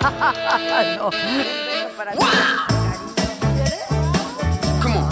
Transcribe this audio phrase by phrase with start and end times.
[0.00, 1.10] no.
[1.96, 2.18] Para ti.
[4.82, 5.10] Come on.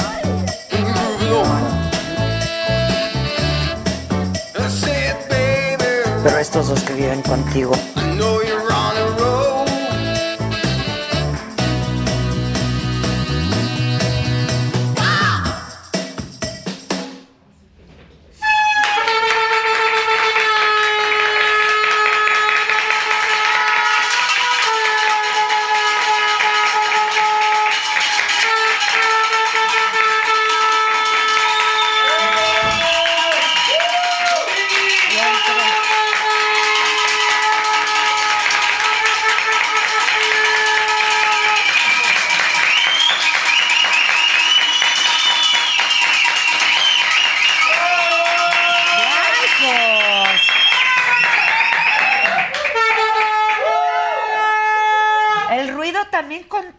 [6.24, 7.72] Pero estos dos que viven contigo.
[7.96, 8.57] I know you're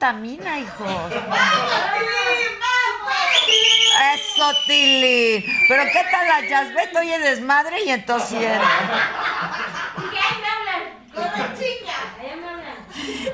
[0.09, 1.13] contamina, hijos.
[4.15, 5.45] Eso, Tili.
[5.67, 6.95] Pero ¿qué tal la Jasbet?
[6.95, 8.59] Oye, desmadre y entonces...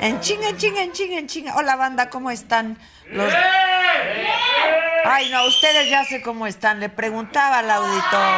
[0.01, 1.55] En chinga, en chinga, en chinga, en chinga.
[1.55, 2.77] Hola, banda, ¿cómo están?
[3.09, 3.31] Los...
[5.05, 6.79] Ay, no, ustedes ya sé cómo están.
[6.79, 8.35] Le preguntaba al auditor.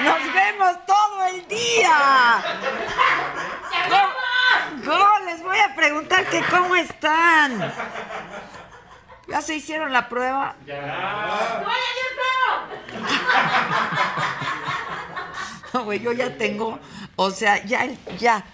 [0.00, 2.42] Nos vemos todo el día.
[4.84, 7.72] ¿Cómo, cómo les voy a preguntar que cómo están?
[9.28, 10.56] ¿Ya se hicieron la prueba?
[15.72, 16.80] No, güey, yo ya tengo,
[17.14, 17.86] o sea, ya,
[18.18, 18.44] ya.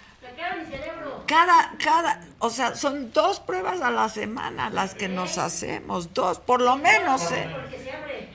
[1.25, 6.39] Cada, cada, o sea, son dos pruebas a la semana las que nos hacemos, dos,
[6.39, 7.49] por lo menos, ¿eh?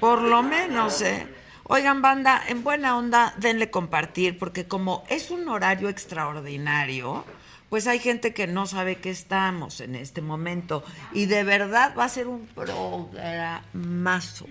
[0.00, 1.28] Por lo menos, ¿eh?
[1.64, 7.24] Oigan, banda, en buena onda, denle compartir, porque como es un horario extraordinario,
[7.73, 10.84] pues hay gente que no sabe que estamos en este momento.
[11.15, 14.45] Y de verdad va a ser un programazo.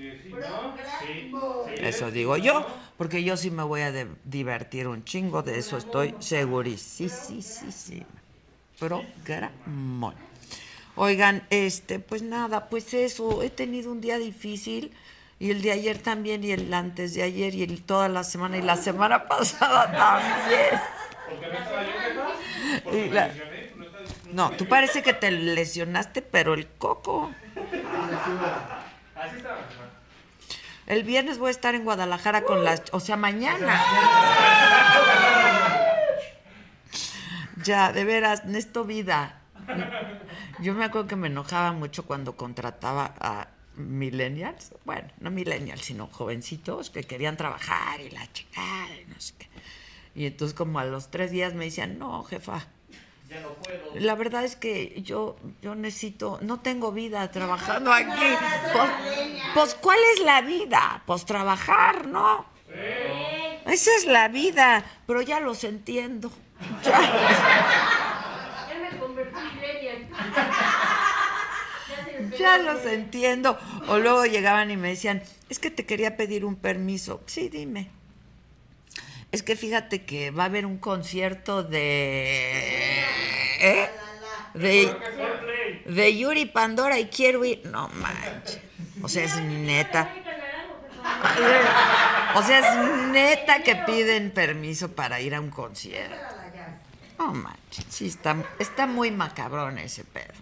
[1.77, 2.65] Eso digo yo,
[2.97, 3.91] porque yo sí me voy a
[4.23, 7.11] divertir un chingo, de eso estoy segurísimo.
[8.79, 10.15] Programón.
[10.95, 14.93] Oigan, este, pues nada, pues eso, he tenido un día difícil
[15.37, 18.57] y el de ayer también y el antes de ayer y el, toda la semana
[18.57, 20.81] y la semana pasada también.
[22.93, 23.33] Y la-
[24.31, 27.33] No, tú parece que te lesionaste, pero el coco.
[30.87, 33.81] El viernes voy a estar en Guadalajara con las, o sea, mañana.
[37.63, 39.39] Ya, de veras, Nesto Vida.
[40.59, 46.07] Yo me acuerdo que me enojaba mucho cuando contrataba a millennials, bueno, no millennials, sino
[46.07, 49.47] jovencitos que querían trabajar y la chingada y no sé qué.
[50.15, 52.67] Y entonces como a los tres días me decían, no, jefa,
[53.95, 58.09] la verdad es que yo, yo necesito, no tengo vida trabajando aquí.
[58.73, 58.89] Pues,
[59.53, 61.03] pues, ¿cuál es la vida?
[61.05, 62.45] Pues trabajar, ¿no?
[63.65, 66.31] Esa es la vida, pero ya los entiendo.
[72.29, 73.57] Ya, ya los entiendo.
[73.87, 77.21] O luego llegaban y me decían, es que te quería pedir un permiso.
[77.25, 77.89] Sí, dime.
[79.31, 82.99] Es que fíjate que va a haber un concierto de...
[83.61, 83.89] ¿eh?
[84.53, 84.93] De,
[85.85, 87.61] de Yuri Pandora y quiero ir...
[87.65, 88.59] No manches.
[89.01, 90.13] O sea, es neta.
[92.35, 96.15] O sea, es neta que piden permiso para ir a un concierto.
[97.17, 100.33] No manches, sí, está, está muy macabrón ese perro.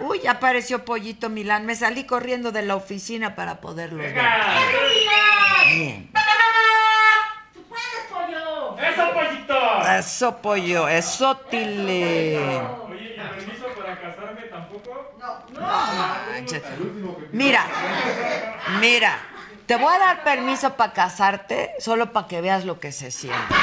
[0.00, 1.66] Uy, apareció Pollito Milán.
[1.66, 4.20] Me salí corriendo de la oficina para poderlo ver.
[5.72, 6.10] Bien.
[8.82, 9.88] ¡Eso, pollito!
[9.98, 12.60] Eso, pollo, eso, tile.
[12.90, 15.14] Oye, ¿y permiso para casarme tampoco?
[15.58, 16.62] Manches.
[17.32, 17.64] Mira,
[18.80, 19.18] mira,
[19.66, 23.54] te voy a dar permiso para casarte solo para que veas lo que se siente.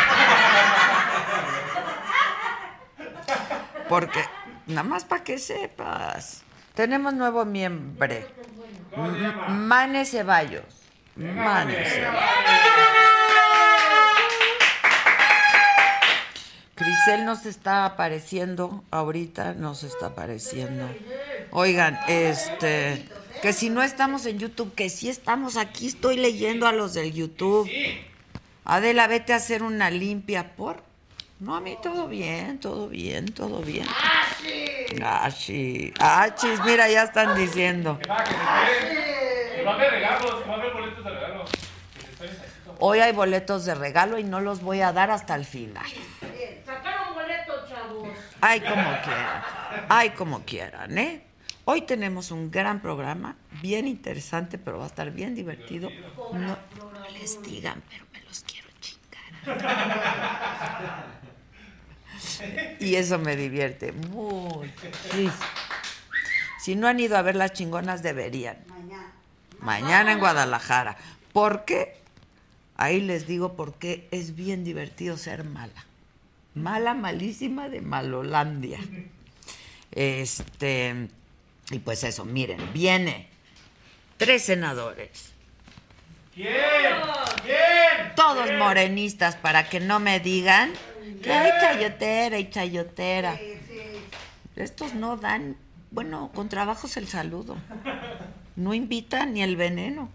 [3.88, 4.24] Porque,
[4.68, 6.44] nada más para que sepas,
[6.76, 8.08] tenemos nuevo miembro.
[8.96, 10.64] M- Mane Ceballos.
[11.16, 12.24] Mane Ceballos.
[16.80, 20.90] Crisel nos está apareciendo ahorita, nos está apareciendo.
[21.52, 23.06] Oigan, este,
[23.42, 27.12] que si no estamos en YouTube, que sí estamos aquí, estoy leyendo a los del
[27.12, 27.70] YouTube.
[28.64, 30.82] Adela, vete a hacer una limpia por.
[31.42, 33.86] No, a mí todo bien, todo bien, todo bien.
[35.04, 35.94] Ashi.
[36.00, 38.00] Achis, mira, ya están diciendo.
[38.10, 39.74] Va, a va a
[40.56, 41.44] haber boletos de regalo.
[41.94, 42.60] Que se esperen tantito.
[42.80, 45.86] Hoy hay boletos de regalo y no los voy a dar hasta el final.
[46.66, 47.70] Sacaron boletos
[48.42, 49.44] Ay, como quieran.
[49.90, 51.24] Ay, como quieran, ¿eh?
[51.66, 55.90] Hoy tenemos un gran programa, bien interesante, pero va a estar bien divertido.
[56.34, 59.60] No, no les digan, pero me los quiero chingar.
[62.80, 64.70] Y eso me divierte mucho.
[65.12, 65.30] Sí.
[66.60, 68.58] Si no han ido a ver las chingonas, deberían.
[69.60, 70.98] Mañana en Guadalajara.
[71.34, 71.99] Porque,
[72.80, 75.86] ahí les digo por qué es bien divertido ser mala.
[76.56, 78.80] Mala, malísima de Malolandia.
[79.92, 81.10] Este,
[81.72, 83.28] y pues eso, miren, viene
[84.18, 85.34] tres senadores,
[86.34, 86.54] ¿Quién?
[87.44, 88.16] ¿Quién?
[88.16, 90.72] todos morenistas, para que no me digan
[91.22, 93.38] que hay chayotera y chayotera.
[94.56, 95.58] Estos no dan,
[95.92, 97.58] bueno, con trabajos el saludo.
[98.56, 100.10] No invitan ni el veneno.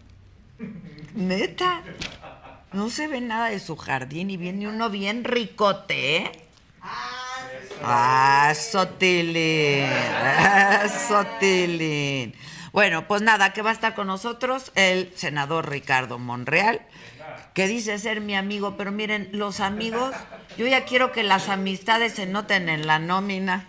[1.14, 1.82] Neta.
[2.74, 6.32] No se ve nada de su jardín y viene uno bien ricote, ¿eh?
[7.84, 9.84] Ah, Sotilín.
[9.86, 12.34] Ah, Sotilín.
[12.72, 16.80] Bueno, pues nada, que va a estar con nosotros el senador Ricardo Monreal,
[17.54, 20.12] que dice ser mi amigo, pero miren, los amigos,
[20.58, 23.68] yo ya quiero que las amistades se noten en la nómina.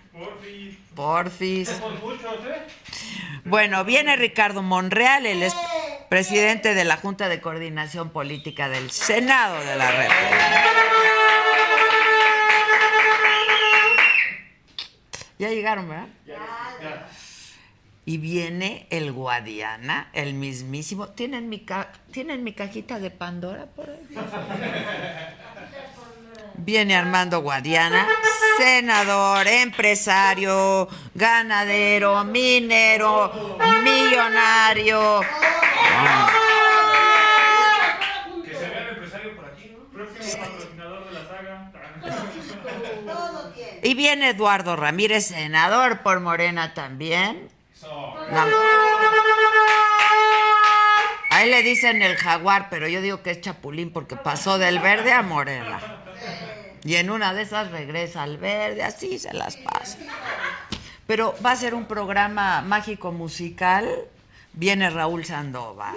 [0.95, 1.69] Porfis.
[1.69, 1.81] ¿eh?
[3.43, 5.53] Bueno, viene Ricardo Monreal, es
[6.09, 10.63] presidente de la Junta de Coordinación Política del Senado de la República.
[15.37, 16.07] Ya llegaron, ¿verdad?
[16.25, 17.07] Ya.
[18.05, 21.09] Y viene el Guadiana, el mismísimo.
[21.09, 24.07] ¿Tienen mi, ca- ¿Tienen mi cajita de Pandora por ahí?
[26.57, 28.07] Viene Armando Guadiana,
[28.57, 35.21] senador, empresario, ganadero, minero, millonario.
[38.43, 39.83] Que se vea el empresario por aquí, ¿no?
[39.91, 41.71] Próximo patrocinador de la saga.
[43.83, 47.49] Y viene Eduardo Ramírez, senador por Morena también.
[48.31, 48.47] La-
[51.31, 55.11] Ahí le dicen el jaguar, pero yo digo que es chapulín porque pasó del verde
[55.11, 55.79] a morena.
[56.85, 59.97] Y en una de esas regresa al verde, así se las pasa.
[61.07, 63.89] Pero va a ser un programa mágico musical.
[64.53, 65.95] Viene Raúl Sandoval,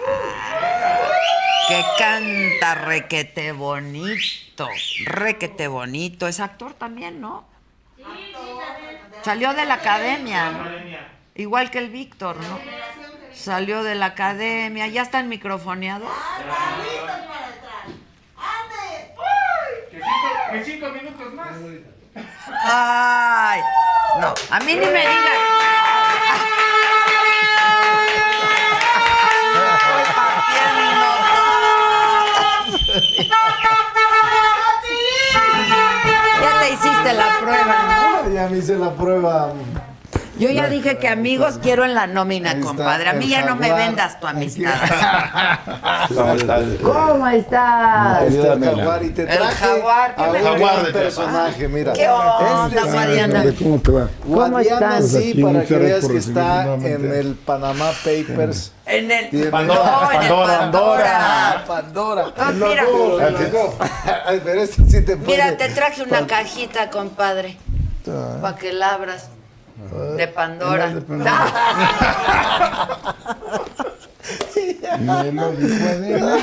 [1.68, 4.68] que canta requete bonito,
[5.04, 6.26] requete bonito.
[6.26, 7.46] Es actor también, ¿no?
[9.22, 11.10] Salió de la academia.
[11.34, 12.58] Igual que el Víctor, ¿no?
[13.32, 16.10] Salió de la academia, ya están microfoneados.
[19.90, 19.98] Que
[20.50, 21.48] que cinco minutos más.
[22.64, 23.60] Ay,
[24.20, 25.38] no, a mí ni me digan.
[36.42, 38.30] Ya te hiciste la prueba, ¿no?
[38.32, 39.52] Ya me hice la prueba.
[40.38, 43.08] Yo ya dije que amigos quiero en la nómina, compadre.
[43.08, 43.86] A mí el ya no me jaguar.
[43.88, 44.74] vendas tu amistad.
[46.08, 46.62] ¿Cómo estás?
[46.82, 48.22] ¿Cómo estás?
[48.22, 50.92] Ahí está el jaguar y te El traje jaguar, ¿qué a me un Jaguar de
[50.92, 51.92] personaje, mira.
[51.92, 53.44] ¿Qué onda, Este sí, Mariana?
[53.58, 54.08] ¿Cómo te va?
[54.24, 55.10] Guadiana estás?
[55.10, 58.72] sí, para que veas que está en el Panama Papers.
[58.86, 62.32] En el Pandora, el Pandora, Ah, Pandora.
[62.38, 62.84] Ah, mira.
[64.26, 65.32] Ay, Pero este sí te puede.
[65.32, 67.56] Mira, te traje una cajita, compadre,
[68.40, 69.30] para que la abras.
[70.16, 70.88] De Pandora.
[70.88, 71.44] de Pandora.
[74.98, 76.36] Me lo dijo Adela.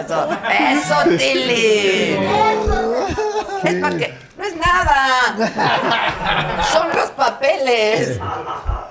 [0.00, 2.16] Eso, eso, Tilly.
[3.64, 4.14] Es para que.
[4.36, 5.36] No es nada.
[6.72, 8.18] Son los papeles.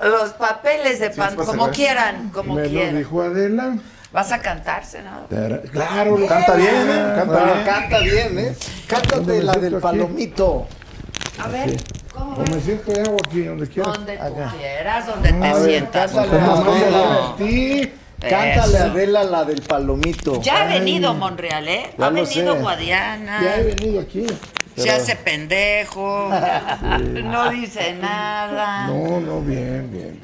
[0.03, 1.46] Los papeles de Pandora.
[1.46, 2.98] Como quieran, como Me lo quieran.
[2.98, 3.75] dijo Adela.
[4.13, 5.27] Vas a cantar, senador.
[5.72, 7.13] Claro, Canta bien, ¿eh?
[7.15, 7.65] Canta No, bien.
[7.65, 8.55] canta bien, ¿eh?
[8.88, 10.67] Cántate ¿Dónde la del palomito.
[11.41, 13.94] A ver, ¿cómo O me siento de agua aquí, donde quieras.
[13.96, 16.12] Donde tú quieras, donde te A ver, sientas.
[16.12, 17.94] cántale Como a vestí.
[18.20, 18.91] Cántale a Eso.
[18.91, 20.41] Adela la del palomito.
[20.41, 21.89] Ya ha venido Monreal, ¿eh?
[21.98, 22.60] Ya ha venido sé.
[22.60, 23.41] Guadiana.
[23.44, 24.27] Ya he venido aquí.
[24.75, 26.30] Se hace pendejo.
[27.24, 28.88] No dice nada.
[28.88, 30.22] No, no, bien, bien.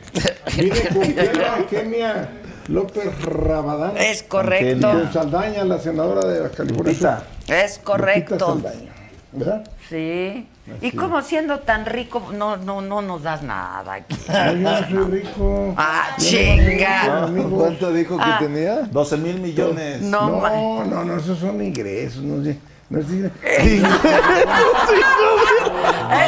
[0.56, 2.30] Vine con Kenia,
[2.68, 3.98] López Rabadán.
[3.98, 4.90] Es correcto.
[4.92, 6.92] Con Saldaña, la senadora de California.
[6.92, 7.24] Lupita.
[7.48, 8.40] Es Lupita correcto.
[8.40, 8.92] Saldaña,
[9.32, 9.64] ¿Verdad?
[9.90, 10.48] Sí.
[10.82, 14.16] Y como siendo tan rico, no, no, no nos das nada aquí.
[14.28, 15.74] No, yo no soy rico.
[15.78, 17.30] Ah, no chinga.
[17.50, 18.38] ¿Cuánto dijo que Ah.
[18.40, 18.76] tenía?
[18.92, 20.02] 12 mil millones.
[20.02, 22.22] No, ma- No, no, no, esos son ingresos.
[22.24, 22.60] No, sé,
[22.90, 23.32] no sé.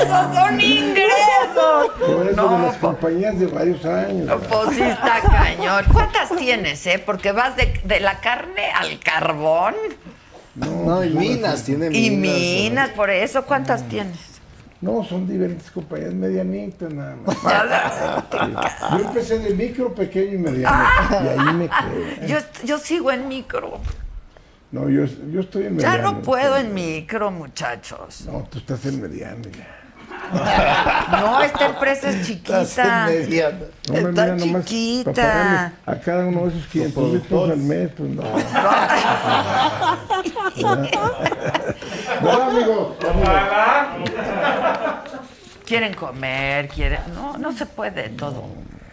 [0.02, 1.90] Esos son ingresos.
[2.00, 4.42] Por eso No, de las compañías de varios años.
[4.50, 5.86] Pues sí está cañón.
[5.92, 7.02] ¿Cuántas tienes, eh?
[7.06, 9.76] Porque vas de, de la carne al carbón
[10.56, 12.02] No, y minas, tiene minas.
[12.02, 13.46] y minas, por eso.
[13.46, 14.18] ¿Cuántas tienes?
[14.82, 17.36] No, son diferentes compañías medianitas nada más.
[18.98, 20.78] Yo empecé de micro, pequeño y mediano.
[21.12, 22.28] Y ahí me quedé.
[22.28, 23.80] Yo, yo sigo en micro.
[24.72, 26.12] No, yo, yo estoy en Ya mediano.
[26.14, 28.22] no puedo en micro, muchachos.
[28.26, 29.76] No, tú estás en mediano ya.
[31.12, 32.36] No, esta empresa es Estás en
[32.86, 33.06] chiquita.
[33.08, 33.58] mediano.
[33.88, 35.12] No, me Está mira nomás chiquita.
[35.14, 38.24] para A cada uno de esos 500 mil pesos al mes, pues no.
[42.22, 42.96] No, amigo.
[45.66, 47.00] Quieren comer, quieren.
[47.14, 48.44] No, no se puede todo.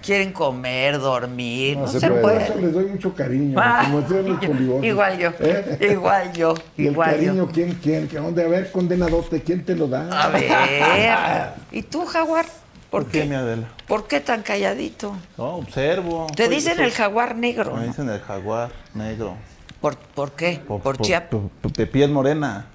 [0.03, 1.79] Quieren comer, dormir.
[1.79, 2.21] No, se se, puede.
[2.23, 2.45] Por puede.
[2.45, 3.59] eso les doy mucho cariño.
[3.61, 4.85] Ah, como decían los polivoces.
[4.85, 5.31] igual yo.
[5.41, 5.89] ¿Eh?
[5.93, 6.55] Igual yo.
[6.77, 7.47] Y el Igual cariño, yo.
[7.49, 8.07] ¿quién, quién?
[8.09, 8.43] ¿Qué onda?
[8.45, 10.09] A ver, condenadote, ¿quién te lo da?
[10.25, 11.49] A ver.
[11.73, 12.45] ¿Y tú, Jaguar?
[12.91, 13.27] ¿Por ¿Por qué, qué?
[13.27, 13.67] mi Adela?
[13.89, 15.17] ¿Por qué tan calladito?
[15.37, 16.29] No, observo.
[16.37, 17.75] Te dicen soy- el jaguar negro.
[17.75, 17.87] Me ¿no?
[17.89, 19.35] dicen el jaguar negro.
[19.81, 20.61] ¿Por, ¿Por qué?
[20.69, 21.31] Por, Chiapas.
[21.31, 22.67] por- por- de piel morena.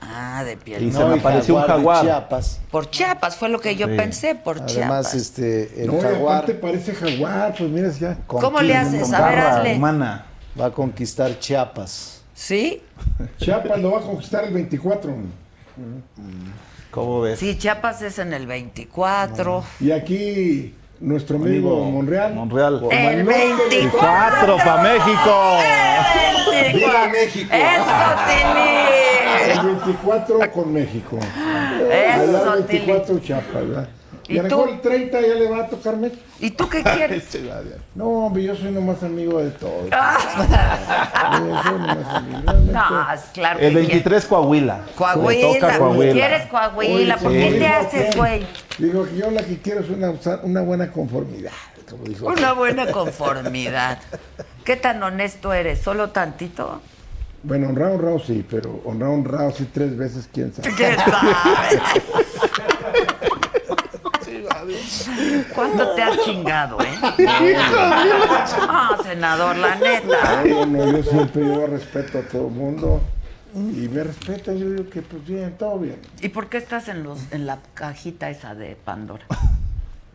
[0.00, 0.82] Ah, de piel.
[0.82, 0.98] Y no.
[0.98, 2.02] se me apareció un de jaguar.
[2.04, 2.60] Chiapas.
[2.70, 3.96] Por Chiapas fue lo que yo Sí.
[3.96, 5.14] pensé, por Además, Chiapas.
[5.14, 8.16] este, el no, jaguar aparte parece jaguar, pues mira, ya.
[8.26, 9.12] ¿Cómo le haces?
[9.12, 9.76] A ver, hazle.
[9.76, 10.26] humana.
[10.58, 12.22] Va a conquistar Chiapas.
[12.34, 12.82] ¿Sí?
[13.38, 15.14] Chiapas lo va a conquistar el 24.
[16.90, 17.38] ¿Cómo ves?
[17.38, 19.62] Sí, Chiapas es en el 24.
[19.80, 22.34] Y aquí, nuestro amigo, Amigo, Monreal.
[22.34, 22.74] Monreal.
[22.90, 23.98] El norte de- 24.
[23.98, 25.58] ¡Cuatro para México!
[26.52, 27.54] ¡El ¡Viva México!
[27.54, 27.84] ¡Eso,
[29.46, 29.72] El Tini!
[29.74, 31.18] 24 con México.
[31.90, 32.86] Eso, el Tili.
[32.86, 33.88] 24 Chiapas, ¿verdad?
[34.28, 34.74] ¿Y Y a lo mejor tú?
[34.74, 36.22] el 30 ya le va a tocar México.
[36.38, 37.24] ¿Y tú qué quieres?
[37.34, 37.50] Este
[37.96, 39.88] No, hombre, yo soy nomás amigo de todos.
[39.90, 41.40] Ah.
[41.40, 42.40] Yo soy nomás amigo.
[42.46, 43.88] Realmente, No, claro El quieres.
[43.88, 44.80] 23 Coahuila.
[44.96, 46.12] Coahuila, toca Coahuila.
[46.12, 47.38] quieres Coahuila, Oye, ¿por sí.
[47.38, 48.46] qué te haces, güey?
[48.78, 50.12] Digo que yo la que quiero es una,
[50.44, 51.52] una buena conformidad.
[51.90, 52.26] Como dijo.
[52.26, 53.98] Una buena conformidad.
[54.64, 55.80] ¿Qué tan honesto eres?
[55.80, 56.80] ¿Solo tantito?
[57.42, 60.74] Bueno, honrado, honrado sí, pero honrado, honrado sí tres veces, quién sabe.
[60.76, 61.20] ¿Qué sabe?
[65.54, 66.98] ¿Cuánto te has chingado, eh?
[68.68, 70.44] Ah, senador, la neta.
[70.44, 73.00] No, no, yo siempre yo respeto a todo el mundo
[73.54, 74.58] y me respetan.
[74.58, 75.98] Yo digo que pues bien, todo bien.
[76.20, 79.26] ¿Y por qué estás en los en la cajita esa de Pandora?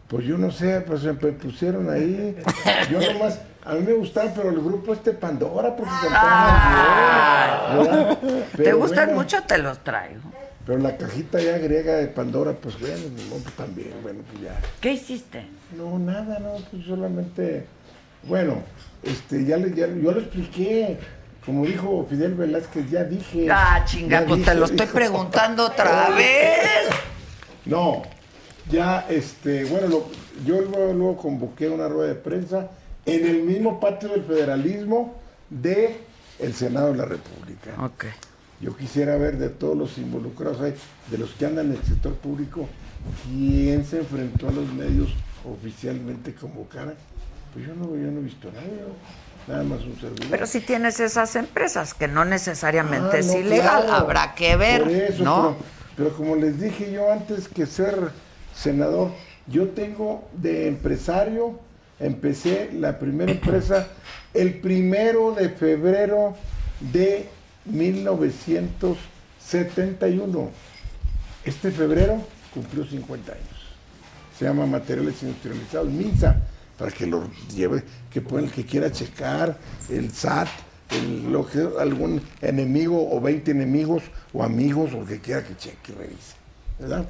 [0.07, 2.35] Pues yo no sé, pues me pusieron ahí.
[2.91, 8.45] Yo nomás, a mí me gustaban, pero el grupo este Pandora, porque cantaban bien.
[8.55, 9.41] ¿Te gustan bueno, mucho?
[9.43, 10.21] Te los traigo.
[10.65, 14.59] Pero la cajita ya griega de Pandora, pues bueno, no, pues también, bueno, pues ya.
[14.81, 15.45] ¿Qué hiciste?
[15.75, 17.65] No, nada, no, pues solamente,
[18.23, 18.63] bueno,
[19.03, 20.97] este, ya, le, ya yo lo expliqué,
[21.45, 23.47] como dijo Fidel Velázquez, ya dije.
[23.51, 26.89] Ah, chinga, pues te lo estoy preguntando otra vez.
[27.65, 28.01] No,
[28.69, 30.07] ya, este, bueno, lo-
[30.45, 32.69] yo luego, luego convoqué una rueda de prensa
[33.05, 35.15] en el mismo patio del federalismo
[35.49, 35.97] de
[36.39, 37.71] el Senado de la República.
[37.83, 38.05] Ok.
[38.61, 40.73] Yo quisiera ver de todos los involucrados ahí,
[41.11, 42.67] de los que andan en el sector público,
[43.27, 45.09] quién se enfrentó a los medios
[45.43, 46.93] oficialmente convocara.
[47.53, 48.65] Pues yo no, yo no he visto nada,
[49.47, 50.27] nada más un servidor.
[50.29, 53.93] Pero si tienes esas empresas, que no necesariamente Ah, es no, ilegal, claro.
[53.93, 55.55] habrá que ver, Por eso, ¿no?
[55.95, 57.95] Pero, pero como les dije yo antes que ser
[58.55, 59.11] senador,
[59.47, 61.59] yo tengo de empresario,
[61.99, 63.87] empecé la primera empresa
[64.33, 66.35] el primero de febrero
[66.79, 67.27] de
[67.65, 70.49] 1971.
[71.43, 72.21] Este febrero
[72.53, 73.45] cumplió 50 años.
[74.37, 76.35] Se llama Materiales Industrializados, MINSA,
[76.77, 79.57] para que lo lleve, que pueda el que quiera checar,
[79.89, 80.49] el SAT,
[80.91, 81.33] el-
[81.79, 86.35] algún enemigo o 20 enemigos o amigos o que quiera que cheque revise.
[86.77, 87.05] ¿verdad?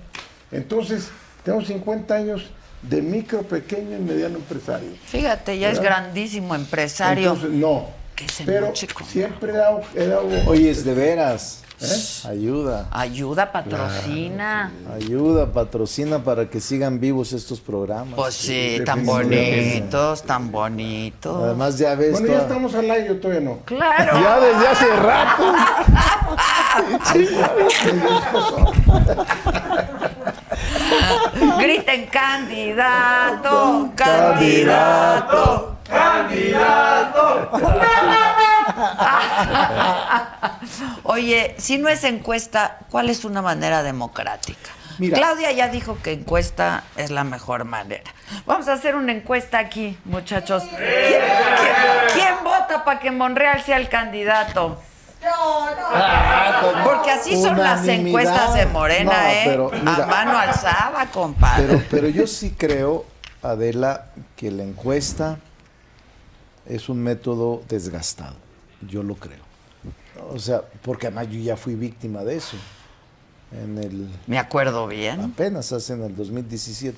[0.52, 1.10] Entonces,
[1.46, 2.42] tengo 50 años
[2.82, 4.90] de micro, pequeño y mediano empresario.
[5.06, 7.34] Fíjate, ya es grandísimo empresario.
[7.34, 7.86] Entonces, no.
[8.16, 11.62] Que se Pero siempre he dado, he dado Oye, es de veras.
[11.82, 12.30] ¿Eh?
[12.30, 12.88] Ayuda.
[12.90, 14.72] Ayuda, patrocina.
[14.96, 18.16] Ayuda, patrocina para que sigan vivos estos programas.
[18.16, 21.44] Pues sí, tan bonitos, tan bonitos.
[21.44, 22.14] Además, ya ves.
[22.14, 23.60] Bueno, ya toda- estamos al aire, yo todavía no.
[23.66, 24.20] Claro.
[24.22, 25.54] Ya desde hace rato.
[31.60, 35.78] Griten candidato, candidato.
[41.04, 44.72] Oye, si no es encuesta, ¿cuál es una manera democrática?
[44.98, 45.18] Mira.
[45.18, 48.10] Claudia ya dijo que encuesta es la mejor manera.
[48.46, 50.64] Vamos a hacer una encuesta aquí, muchachos.
[50.64, 51.22] ¿Quién, quién-
[52.14, 54.82] quién vota para que Monreal sea el candidato?
[56.84, 59.42] Porque así son las encuestas de Morena, No, ¿eh?
[59.46, 61.66] pero a mano alzada, compadre.
[61.68, 63.06] Pero, pero yo sí creo,
[63.42, 65.38] Adela, que la encuesta
[66.68, 68.36] es un método desgastado.
[68.82, 69.44] Yo lo creo.
[70.32, 72.58] O sea, porque además yo ya fui víctima de eso.
[73.52, 75.22] en el Me acuerdo bien.
[75.22, 76.98] apenas hace en el 2017.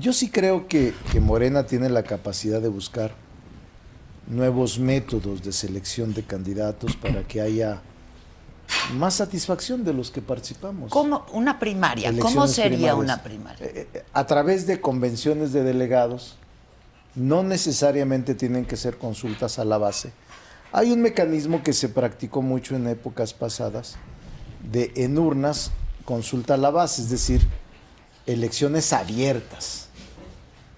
[0.00, 3.12] Yo sí creo que, que Morena tiene la capacidad de buscar
[4.28, 7.80] nuevos métodos de selección de candidatos para que haya
[8.94, 10.90] más satisfacción de los que participamos.
[10.90, 11.24] ¿Cómo?
[11.32, 12.12] Una primaria.
[12.18, 12.96] ¿Cómo sería primarias.
[12.96, 13.66] una primaria?
[13.66, 16.36] Eh, eh, A través de convenciones de delegados,
[17.14, 20.12] no necesariamente tienen que ser consultas a la base.
[20.70, 23.96] Hay un mecanismo que se practicó mucho en épocas pasadas
[24.70, 25.70] de en urnas
[26.04, 27.46] consulta a la base, es decir,
[28.26, 29.87] elecciones abiertas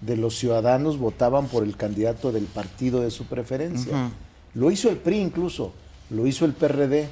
[0.01, 4.11] de los ciudadanos votaban por el candidato del partido de su preferencia.
[4.53, 5.73] Lo hizo el PRI incluso,
[6.09, 7.07] lo hizo el PRD,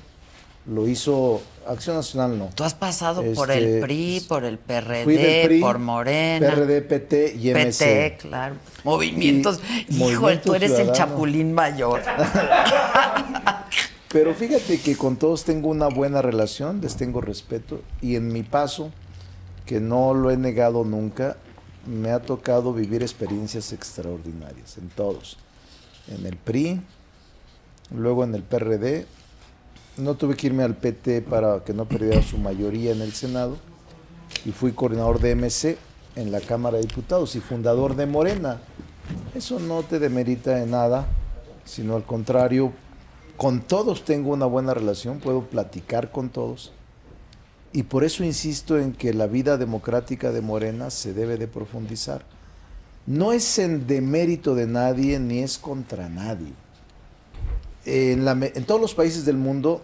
[0.65, 2.50] lo hizo Acción Nacional no.
[2.55, 6.50] Tú has pasado por Este, el PRI, por el PRD, PRI, por Morena.
[6.50, 7.77] PRD, PT y MC.
[7.77, 8.55] PT, claro.
[8.84, 9.60] Movimientos.
[9.88, 12.01] Y Hijo, Movimiento tú eres el chapulín mayor.
[14.12, 18.41] Pero fíjate que con todos tengo una buena relación, les tengo respeto y en mi
[18.41, 18.91] paso,
[19.67, 21.38] que no lo he negado nunca,
[21.89, 25.38] me ha tocado vivir experiencias extraordinarias en todos.
[26.08, 26.81] En el PRI,
[27.93, 29.08] luego en el PRD,
[29.98, 33.58] no tuve que irme al PT para que no perdiera su mayoría en el Senado
[34.46, 35.77] y fui coordinador de MC
[36.15, 38.60] en la Cámara de Diputados y fundador de Morena.
[39.34, 41.08] Eso no te demerita en nada,
[41.65, 42.72] sino al contrario,
[43.36, 46.72] con todos tengo una buena relación, puedo platicar con todos.
[47.71, 52.23] Y por eso insisto en que la vida democrática de Morena se debe de profundizar.
[53.05, 56.53] No es en demérito de nadie ni es contra nadie.
[57.85, 59.81] En, la me- en todos los países del mundo,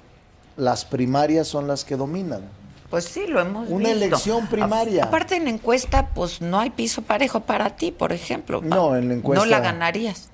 [0.58, 2.42] las primarias son las que dominan.
[2.90, 4.06] Pues sí, lo hemos Una visto.
[4.06, 5.06] elección primaria.
[5.06, 8.62] Aparte en encuesta, pues no hay piso parejo para ti, por ejemplo.
[8.62, 10.30] No, en la encuesta- No la ganarías.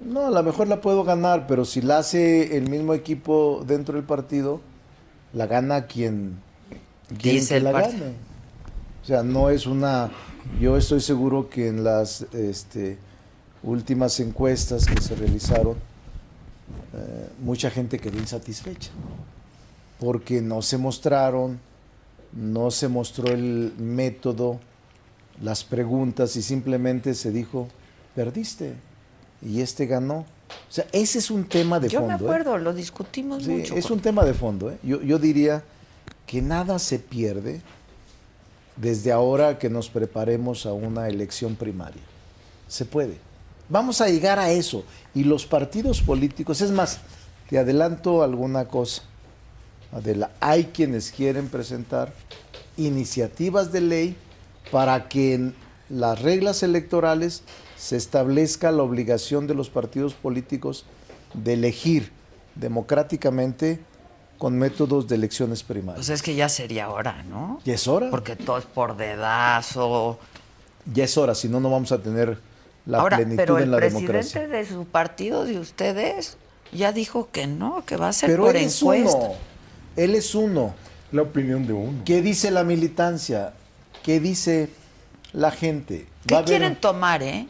[0.00, 3.94] No, a lo mejor la puedo ganar, pero si la hace el mismo equipo dentro
[3.94, 4.60] del partido,
[5.32, 6.36] la gana quien
[7.10, 8.00] Dice que el la partido.
[8.04, 8.14] gane.
[9.02, 10.10] O sea, no es una.
[10.60, 12.98] Yo estoy seguro que en las este,
[13.62, 15.74] últimas encuestas que se realizaron,
[16.94, 18.90] eh, mucha gente quedó insatisfecha,
[20.00, 21.58] porque no se mostraron,
[22.32, 24.58] no se mostró el método,
[25.42, 27.68] las preguntas y simplemente se dijo,
[28.14, 28.74] perdiste
[29.42, 30.18] y este ganó.
[30.68, 32.08] O sea, ese es un tema de Yo fondo.
[32.16, 32.24] me ¿eh?
[32.24, 33.74] acuerdo, lo discutimos Sí, mucho.
[33.76, 34.70] es con- un tema de fondo.
[34.70, 34.78] ¿eh?
[34.82, 35.62] Yo, yo diría
[36.26, 37.60] que nada se pierde
[38.76, 42.02] desde ahora que nos preparemos a una elección primaria.
[42.68, 43.18] Se puede.
[43.68, 44.84] Vamos a llegar a eso.
[45.14, 47.00] Y los partidos políticos, es más,
[47.48, 49.02] te adelanto alguna cosa.
[49.92, 52.12] Adela, hay quienes quieren presentar
[52.76, 54.16] iniciativas de ley
[54.70, 55.54] para que en
[55.88, 57.42] las reglas electorales
[57.76, 60.84] se establezca la obligación de los partidos políticos
[61.34, 62.10] de elegir
[62.56, 63.80] democráticamente
[64.38, 65.96] con métodos de elecciones primarias.
[66.06, 67.60] Pues es que ya sería hora, ¿no?
[67.64, 68.10] ¿Ya es hora?
[68.10, 70.18] Porque todo es por dedazo.
[70.92, 72.38] Ya es hora, si no, no vamos a tener
[72.86, 74.48] la Ahora, plenitud pero en el la presidente democracia.
[74.48, 76.36] de su partido, de ustedes,
[76.72, 79.16] ya dijo que no, que va a ser Pero por él es encuesta.
[79.18, 79.34] uno.
[79.96, 80.74] Él es uno.
[81.12, 82.02] La opinión de uno.
[82.04, 83.54] ¿Qué dice la militancia?
[84.02, 84.68] ¿Qué dice
[85.32, 86.06] la gente?
[86.26, 87.46] ¿Qué haber- quieren tomar, eh?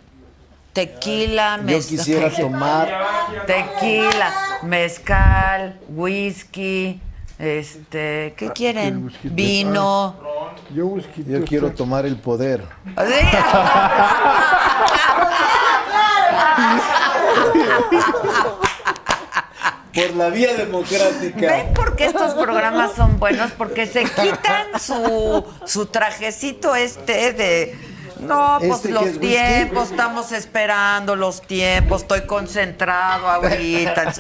[0.77, 1.97] Tequila, Yo mezcal.
[1.97, 3.07] quisiera tomar
[3.47, 4.31] Tequila,
[4.63, 7.01] mezcal, whisky,
[7.39, 9.07] este, ¿qué el quieren?
[9.07, 9.31] whisky.
[9.31, 10.17] Vino.
[10.75, 12.63] Yo, Yo quiero tomar el poder.
[19.95, 21.47] Por la vía democrática.
[21.47, 23.51] ¿Ven por qué estos programas son buenos?
[23.53, 27.96] Porque se quitan su, su trajecito este de...
[28.21, 29.27] No, pues ¿Este los es whisky?
[29.29, 34.13] tiempos, estamos esperando los tiempos, estoy concentrado ahorita.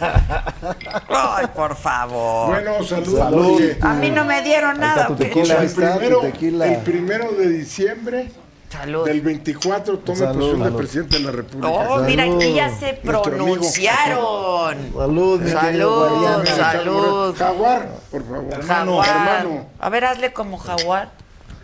[1.09, 2.49] Ay, por favor.
[2.49, 3.19] Bueno, saludos.
[3.19, 3.63] Salud.
[3.81, 5.07] A mí no me dieron nada.
[5.07, 5.25] tu ¿o qué?
[5.27, 5.63] tequila.
[5.63, 6.67] El, primero, tequila.
[6.67, 8.31] el primero de diciembre
[8.71, 9.07] Salud.
[9.07, 11.69] del 24 tome Salud, posesión de presidente de la República.
[11.69, 14.93] Oh, mira, aquí ya se pronunciaron.
[14.95, 17.37] Salud, mi Salud, salud.
[17.39, 18.67] Jaguar, por favor.
[18.67, 19.09] Jaguar.
[19.09, 19.67] hermano.
[19.79, 21.11] A ver, hazle como jaguar.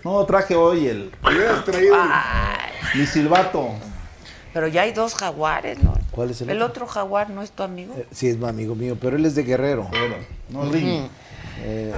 [0.04, 1.96] No, traje hoy el Hubieras traído.
[2.94, 3.68] mi silbato.
[4.52, 5.94] Pero ya hay dos jaguares, ¿no?
[6.10, 6.84] ¿Cuál es el El otro?
[6.84, 7.94] otro jaguar no es tu amigo.
[7.96, 9.88] Eh, Sí, es mi amigo mío, pero él es de Guerrero.
[10.50, 11.06] No ring.
[11.64, 11.94] Eh,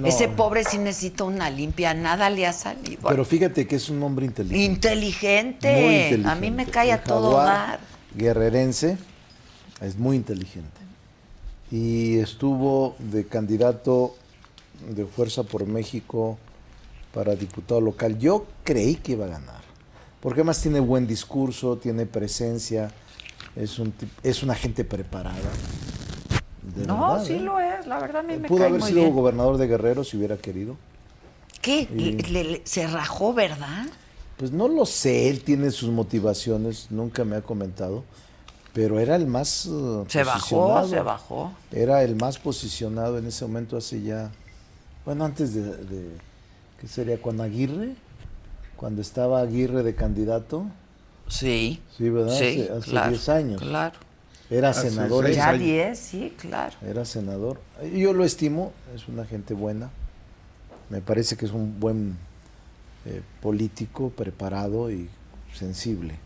[0.00, 3.08] no, Ese pobre sí necesita una limpia, nada le ha salido.
[3.08, 4.64] Pero fíjate que es un hombre inteligente.
[4.64, 5.72] inteligente.
[5.72, 6.28] Muy inteligente.
[6.28, 7.78] A mí me cae a El todo dar.
[8.14, 8.96] Guerrerense
[9.80, 10.80] es muy inteligente.
[11.70, 14.16] Y estuvo de candidato
[14.88, 16.38] de Fuerza por México
[17.14, 18.18] para diputado local.
[18.18, 19.62] Yo creí que iba a ganar.
[20.20, 22.90] Porque además tiene buen discurso, tiene presencia,
[23.54, 25.38] es, un, es una gente preparada.
[26.76, 27.40] De no, verdad, sí ¿eh?
[27.40, 29.14] lo es, la verdad a mí me Pudo cae haber muy sido bien.
[29.14, 30.76] gobernador de Guerrero si hubiera querido.
[31.60, 31.86] ¿Qué?
[31.94, 33.86] Le- le- le- se rajó, ¿verdad?
[34.38, 38.02] Pues no lo sé, él tiene sus motivaciones, nunca me ha comentado,
[38.72, 41.52] pero era el más eh, Se bajó, se bajó.
[41.70, 44.30] Era el más posicionado en ese momento hace ya,
[45.04, 46.08] bueno, antes de, de
[46.84, 47.20] ¿qué sería?
[47.22, 47.94] ¿Con Aguirre?
[48.76, 50.66] Cuando estaba Aguirre de candidato,
[51.28, 51.80] Sí.
[51.96, 52.36] sí, ¿verdad?
[52.38, 53.60] Sí, hace hace claro, 10 años.
[53.62, 53.98] Claro.
[54.50, 55.30] Era Hace senador.
[55.30, 55.60] Ya años.
[55.62, 56.76] 10, sí, claro.
[56.86, 57.60] Era senador.
[57.94, 59.88] Yo lo estimo, es una gente buena.
[60.90, 62.18] Me parece que es un buen
[63.06, 65.08] eh, político, preparado y
[65.54, 66.16] sensible.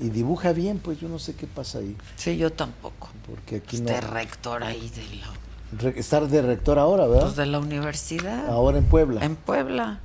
[0.00, 1.96] Y dibuja bien, pues yo no sé qué pasa ahí.
[2.16, 3.10] Sí, yo tampoco.
[3.24, 4.00] Porque aquí Este no.
[4.10, 5.28] rector ahí de la,
[5.96, 7.22] estar de rector ahora, ¿verdad?
[7.24, 8.48] pues de la universidad.
[8.48, 9.24] Ahora en Puebla.
[9.24, 10.00] En Puebla.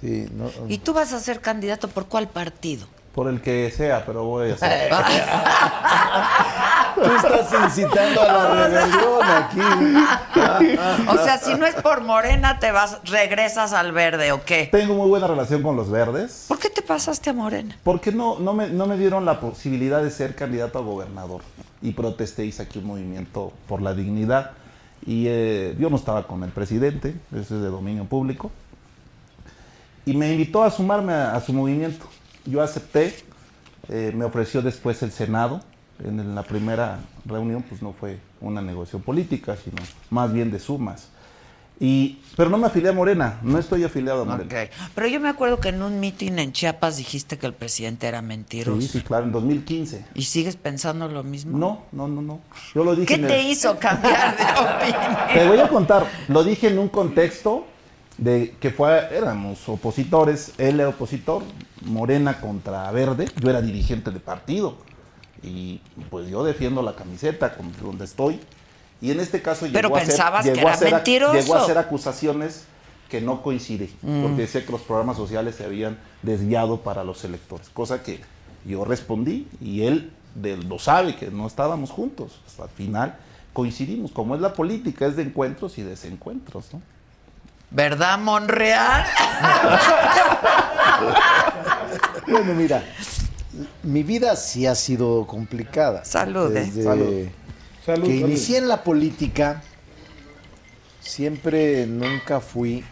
[0.00, 2.86] Sí, no, ¿Y tú vas a ser candidato por cuál partido?
[3.14, 4.92] Por el que sea, pero voy a ser.
[6.96, 9.60] Tú estás incitando a la rebelión aquí.
[11.08, 14.68] O sea, si no es por Morena, te vas, regresas al verde, ¿o qué?
[14.72, 16.46] Tengo muy buena relación con los verdes.
[16.48, 17.76] ¿Por qué te pasaste a Morena?
[17.82, 21.42] Porque no, no, me, no me dieron la posibilidad de ser candidato a gobernador.
[21.82, 24.52] Y protesté, hice aquí un movimiento por la dignidad.
[25.04, 28.50] Y eh, yo no estaba con el presidente, eso es de dominio público.
[30.04, 32.06] Y me invitó a sumarme a, a su movimiento.
[32.44, 33.14] Yo acepté,
[33.88, 35.60] eh, me ofreció después el Senado.
[36.04, 39.76] En, la primera reunión, pues no fue una negociación política, sino
[40.10, 41.08] más bien de sumas.
[41.78, 44.68] Y, pero no me afilié a Morena, no estoy afiliado a Morena.
[44.94, 48.22] Pero yo me acuerdo que en un mitin en Chiapas dijiste que el presidente era
[48.22, 48.80] mentiroso.
[48.80, 50.06] Sí, sí, claro, en 2015.
[50.14, 51.58] ¿Y sigues pensando lo mismo?
[51.58, 52.40] No, no, no, no.
[52.74, 55.16] Yo lo dije ¿Qué en el- te hizo cambiar de opinión?
[55.34, 57.66] Te voy a contar, lo dije en un contexto
[58.16, 61.42] de que fue, éramos opositores, él era opositor,
[61.84, 64.78] Morena contra Verde, yo era dirigente de partido
[65.42, 68.40] y pues yo defiendo la camiseta con donde estoy
[69.00, 70.14] y en este caso Pero llegó a ser-
[70.54, 70.88] llegó a ser-
[71.32, 72.64] llegó a hacer acusaciones
[73.10, 77.68] que no coinciden, porque decía que los programas sociales se habían desviado para los electores,
[77.68, 78.20] cosa que
[78.64, 83.16] yo respondí y él de- lo sabe que no estábamos juntos, hasta el final
[83.52, 86.82] coincidimos, como es la política, es de encuentros y desencuentros, ¿no?
[87.70, 89.04] ¿Verdad, Monreal?
[92.28, 92.82] Bueno, mira,
[93.82, 96.04] mi vida sí ha sido complicada.
[96.04, 96.60] Salud, eh.
[96.60, 97.28] Desde Salud.
[97.84, 98.28] Salud, que salud.
[98.28, 99.62] inicié en la política,
[101.00, 102.84] siempre nunca fui,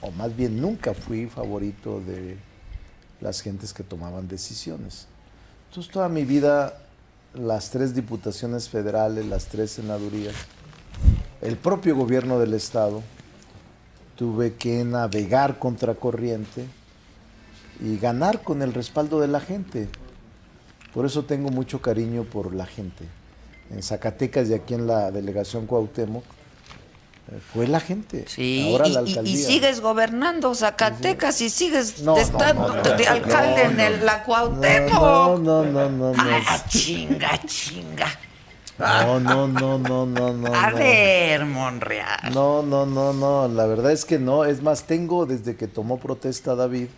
[0.00, 2.36] o más bien nunca fui favorito de
[3.20, 5.06] las gentes que tomaban decisiones.
[5.68, 6.78] Entonces toda mi vida,
[7.34, 10.34] las tres diputaciones federales, las tres senadurías,
[11.40, 13.02] el propio gobierno del estado,
[14.16, 16.66] tuve que navegar contracorriente
[17.80, 19.88] y ganar con el respaldo de la gente.
[20.92, 23.04] Por eso tengo mucho cariño por la gente.
[23.70, 28.24] En Zacatecas y aquí en la delegación Cuauhtémoc, eh, fue la gente.
[28.28, 33.62] Sí, Ahora y, la sigues gobernando Zacatecas y sigues No, estando no, no, de alcalde
[33.62, 34.92] en el, la Cuauhtémoc.
[34.92, 36.22] no, no, no, no, no.
[36.46, 38.08] Ah, chinga, chinga.
[38.78, 40.54] No, no, no, no, no, no.
[40.54, 42.32] A ver, Monreal.
[42.34, 44.44] No, no, no, no, la verdad es que no.
[44.44, 46.88] Es más, tengo desde que tomó protesta David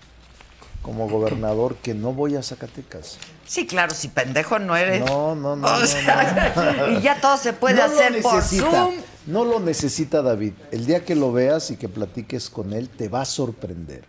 [0.83, 3.19] como gobernador que no voy a Zacatecas.
[3.47, 5.01] Sí, claro, si pendejo no eres.
[5.01, 8.71] No, no, no, O no, sea, y ya todo se puede No hacer por necesita,
[8.71, 8.95] Zoom.
[9.27, 10.53] No lo necesita David.
[10.71, 14.05] El día que lo veas y que platiques con él, te va a sorprender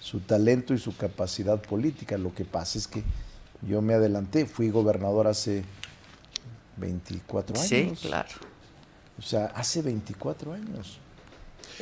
[0.00, 2.18] su talento y su capacidad política.
[2.18, 3.02] Lo que pasa es que
[3.62, 5.64] yo me adelanté, fui gobernador hace
[6.76, 7.68] 24 años.
[7.68, 8.30] Sí, claro.
[9.18, 10.98] O sea, hace 24 años.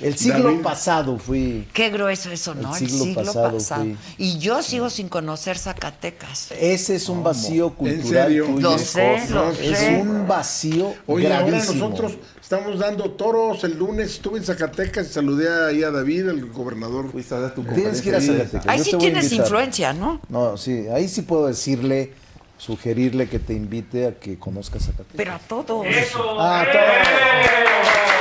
[0.00, 0.62] El siglo David.
[0.62, 1.68] pasado fui.
[1.72, 2.74] Qué grueso eso, ¿no?
[2.76, 3.82] El El siglo pasado pasado.
[3.82, 3.96] fui.
[4.18, 6.52] Y yo sigo sin conocer Zacatecas.
[6.52, 8.46] Ese es un vacío cultural serio?
[8.58, 9.96] Lo sé, lo es sé.
[10.00, 11.88] un vacío Oye, ahora gravísimo.
[11.88, 13.62] nosotros estamos dando toros.
[13.64, 17.10] El lunes estuve en Zacatecas y saludé ahí a David, el gobernador.
[17.10, 18.20] Fuiste a dar tu Tienes que ir a.
[18.20, 18.66] Zacatecas.
[18.68, 20.20] Ahí Yo sí a tienes influencia, ¿no?
[20.28, 22.12] No, sí, ahí sí puedo decirle,
[22.56, 25.14] sugerirle que te invite a que conozcas Zacatecas.
[25.16, 25.86] Pero a todos.
[25.86, 26.40] Eso.
[26.40, 28.19] Ah, ¡Eh!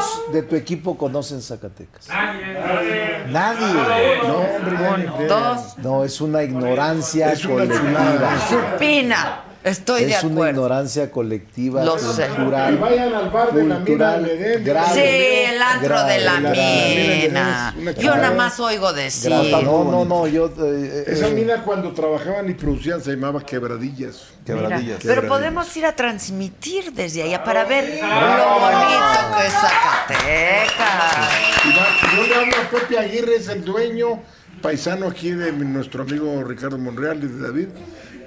[0.00, 2.08] ¿Cuántos de tu equipo conocen Zacatecas?
[2.08, 3.24] Nadie.
[3.28, 4.18] Nadie.
[4.26, 5.28] No, hombre, ya ni Uno, idea.
[5.28, 5.78] dos.
[5.78, 8.38] No, es una ignorancia Es una colectiva.
[8.48, 9.40] Supina.
[9.62, 10.50] Estoy de Es una acuerdo.
[10.62, 12.26] ignorancia colectiva, Lo sé.
[12.28, 12.74] cultural.
[12.76, 14.64] Que vayan al bar de la mina cultural, de Edén.
[14.64, 14.94] grave.
[14.94, 17.28] Sí, el antro Grave, de la grave.
[17.28, 17.74] mina.
[17.98, 19.28] Yo nada más oigo decir.
[19.30, 19.50] Grave.
[19.62, 20.50] No, no, no, yo...
[20.62, 24.28] eh, Esa eh, mina cuando trabajaban y producían se llamaba Quebradillas.
[24.46, 25.00] Mira, Quebradillas.
[25.04, 31.28] pero podemos ir a transmitir desde allá para ver lo bonito que es Zacatecas.
[31.64, 34.22] Y yo le hablo a Pepe Aguirre es el dueño,
[34.62, 37.68] paisano aquí de mi- nuestro amigo Ricardo Monreal y de David.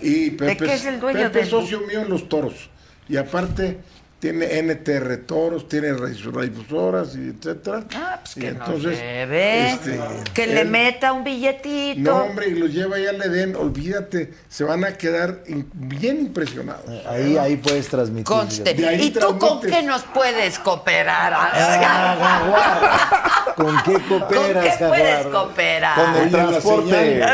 [0.03, 2.69] Y Pepe, qué es el dueño Pepe del- es socio mío en los toros.
[3.09, 3.79] Y aparte
[4.19, 7.83] tiene NTR Toros, tiene radio- radiodifusoras y etcétera.
[7.93, 8.93] Ah, pues Y que entonces, nos
[9.37, 9.99] este,
[10.33, 11.99] que le él- meta un billetito.
[12.09, 16.19] No, hombre, y los lleva ya le den, olvídate, se van a quedar in- bien
[16.21, 16.85] impresionados.
[17.05, 18.23] Ahí, ahí puedes transmitir.
[18.23, 18.73] Conste.
[18.73, 21.33] De ahí ¿Y tú con qué nos puedes cooperar?
[21.35, 25.95] Ah, ¿Con qué ¿Con cooperas, qué puedes cooperar?
[25.95, 27.25] Con el transporte.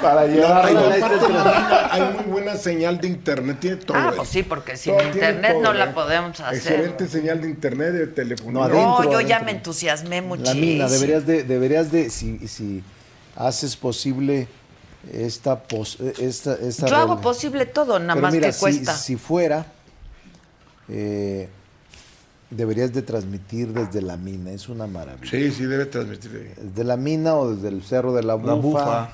[0.00, 0.72] Para No, llevar.
[0.72, 0.96] la la-
[1.28, 3.96] mina, hay muy buena señal de internet, tiene todo.
[3.96, 5.92] Ah, pues sí, porque sin Todo, internet todo, no la ¿eh?
[5.94, 6.56] podemos hacer.
[6.56, 8.52] Excelente señal de internet, de teléfono.
[8.52, 10.60] No, No, adentro, yo ya me entusiasmé La muchísimo.
[10.60, 12.82] mina, deberías de, deberías de, si, si
[13.36, 14.48] haces posible
[15.12, 18.94] esta, pos- esta, esta Yo hago posible todo, nada Pero más mira, que si- cuesta.
[18.96, 19.66] Si, fuera,
[20.88, 21.48] eh,
[22.50, 25.30] deberías de transmitir desde la mina, es una maravilla.
[25.30, 26.54] Sí, sí, debe transmitir.
[26.60, 28.46] Desde la mina o desde el cerro de la bufa.
[28.48, 29.10] La bufa.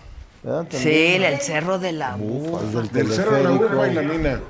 [0.71, 2.81] Sí, el cerro de la Bufa.
[2.81, 3.43] El Del Cerro de
[3.95, 4.41] la y mina.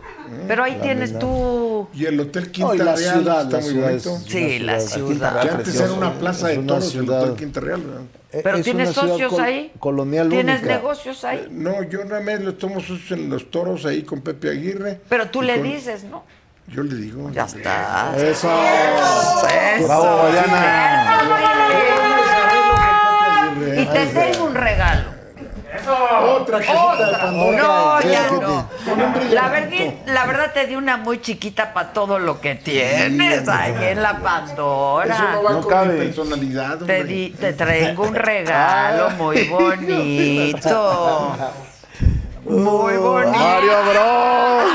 [0.48, 1.20] Pero ahí La tienes mina.
[1.20, 1.88] tú.
[1.94, 4.16] Y el Hotel Quinta No, y la Real ciudad, está la muy ciudad bonito.
[4.16, 5.06] es- Sí, la ciudad.
[5.08, 5.40] ciudad.
[5.42, 7.22] Que antes era una plaza de toros, el ciudad.
[7.22, 7.82] Hotel Quinta Real.
[8.32, 9.72] Eh, Pero es tienes socios col- ahí.
[9.78, 10.74] Colonial Tienes única.
[10.76, 11.46] negocios ahí.
[11.50, 15.00] No, yo nada más lo tomo socios en los toros ahí con Pepe Aguirre.
[15.08, 16.24] Pero tú le con- dices, ¿no?
[16.66, 17.30] Yo le digo.
[17.30, 18.12] Ya está.
[18.16, 18.50] Eso.
[18.50, 19.86] Eso.
[19.86, 21.22] Bravo, Mariana.
[23.80, 25.15] Y te tengo un regalo.
[25.88, 27.62] Otra cajita de Pandora.
[27.62, 28.68] No, ¿Qué- ya no.
[29.30, 33.74] La verdad, la verdad te di una muy chiquita para todo lo que tienes ahí
[33.90, 35.16] en la Eso no Pandora.
[35.44, 35.94] va No con cabe.
[35.94, 36.78] mi personalidad.
[36.78, 41.36] Te, di, te traigo un regalo muy bonito.
[42.44, 43.38] Muy bonito.
[43.38, 44.72] Mario Bros.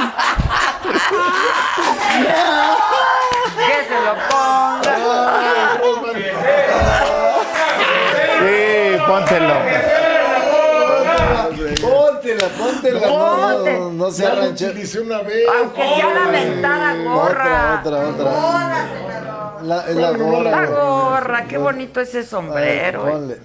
[3.58, 4.96] Que se lo ponga.
[8.40, 9.54] Sí, póntelo.
[12.50, 13.08] Póntela, póntela.
[13.08, 14.66] No, no, no, no se Ya lo arrancha.
[14.68, 15.46] utilicé una vez.
[15.60, 17.82] Aunque sea la ventada Otra, gorra.
[17.84, 19.62] otra, otra.
[19.64, 20.52] La, es la gorra.
[20.52, 23.08] La gorra, qué bonito ese sombrero.
[23.08, 23.12] eh.
[23.12, 23.38] Ponle.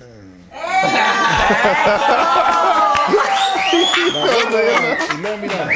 [5.41, 5.69] Mira,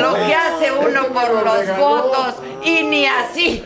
[0.00, 3.64] Lo que hace uno por los votos y ni así.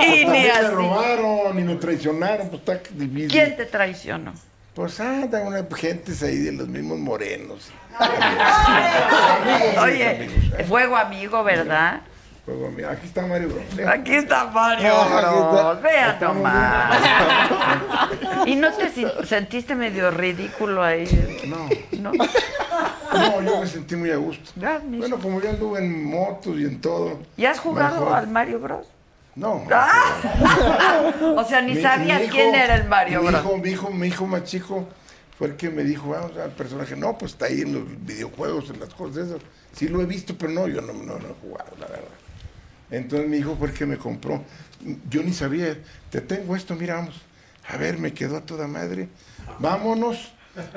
[0.00, 0.66] Y ni también me así.
[0.74, 2.48] robaron y me traicionaron.
[2.48, 3.28] Pues está difícil.
[3.30, 4.32] ¿Quién te traicionó?
[4.74, 7.70] Pues andan una gentes ahí de los mismos morenos.
[9.82, 10.28] Oye,
[10.68, 12.00] fuego amigo, ¿verdad?
[12.46, 13.78] Pues, mira, aquí está Mario Bros.
[13.78, 13.86] ¿eh?
[13.86, 15.50] Aquí está Mario Ah.
[15.52, 15.82] Bros.
[15.82, 16.98] Vea nomás.
[18.46, 18.90] ¿Y no te
[19.26, 21.04] sentiste medio ridículo ahí?
[21.46, 21.68] No,
[22.00, 22.12] ¿No?
[23.12, 24.50] no, yo me sentí muy a gusto.
[24.84, 27.18] Bueno, como yo anduve en motos y en todo.
[27.36, 28.16] ¿Y has jugado mejor.
[28.18, 28.86] al Mario Bros?
[29.40, 29.64] No.
[31.36, 33.40] O sea, ni Mi- sabías mi hijo- quién era el Mario mi Bros.
[33.42, 34.88] Hijo, mi hijo, mi hijo más chico
[35.38, 36.94] fue el que me dijo, vamos al personaje.
[36.96, 39.40] No, pues está ahí en los videojuegos, en las cosas esas.
[39.72, 42.04] Sí lo he visto, pero no, yo no, no, no he jugado, la verdad.
[42.90, 44.42] Entonces mi hijo fue el que me compró.
[45.08, 45.76] Yo ni sabía,
[46.10, 47.14] te tengo esto, mira, vamos.
[47.68, 49.08] A ver, me quedó a toda madre.
[49.58, 50.32] Vámonos.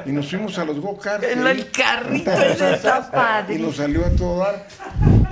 [0.05, 1.25] Y nos fuimos a los go-karts.
[1.27, 4.67] En el carrito, eso está Y nos salió a todo dar.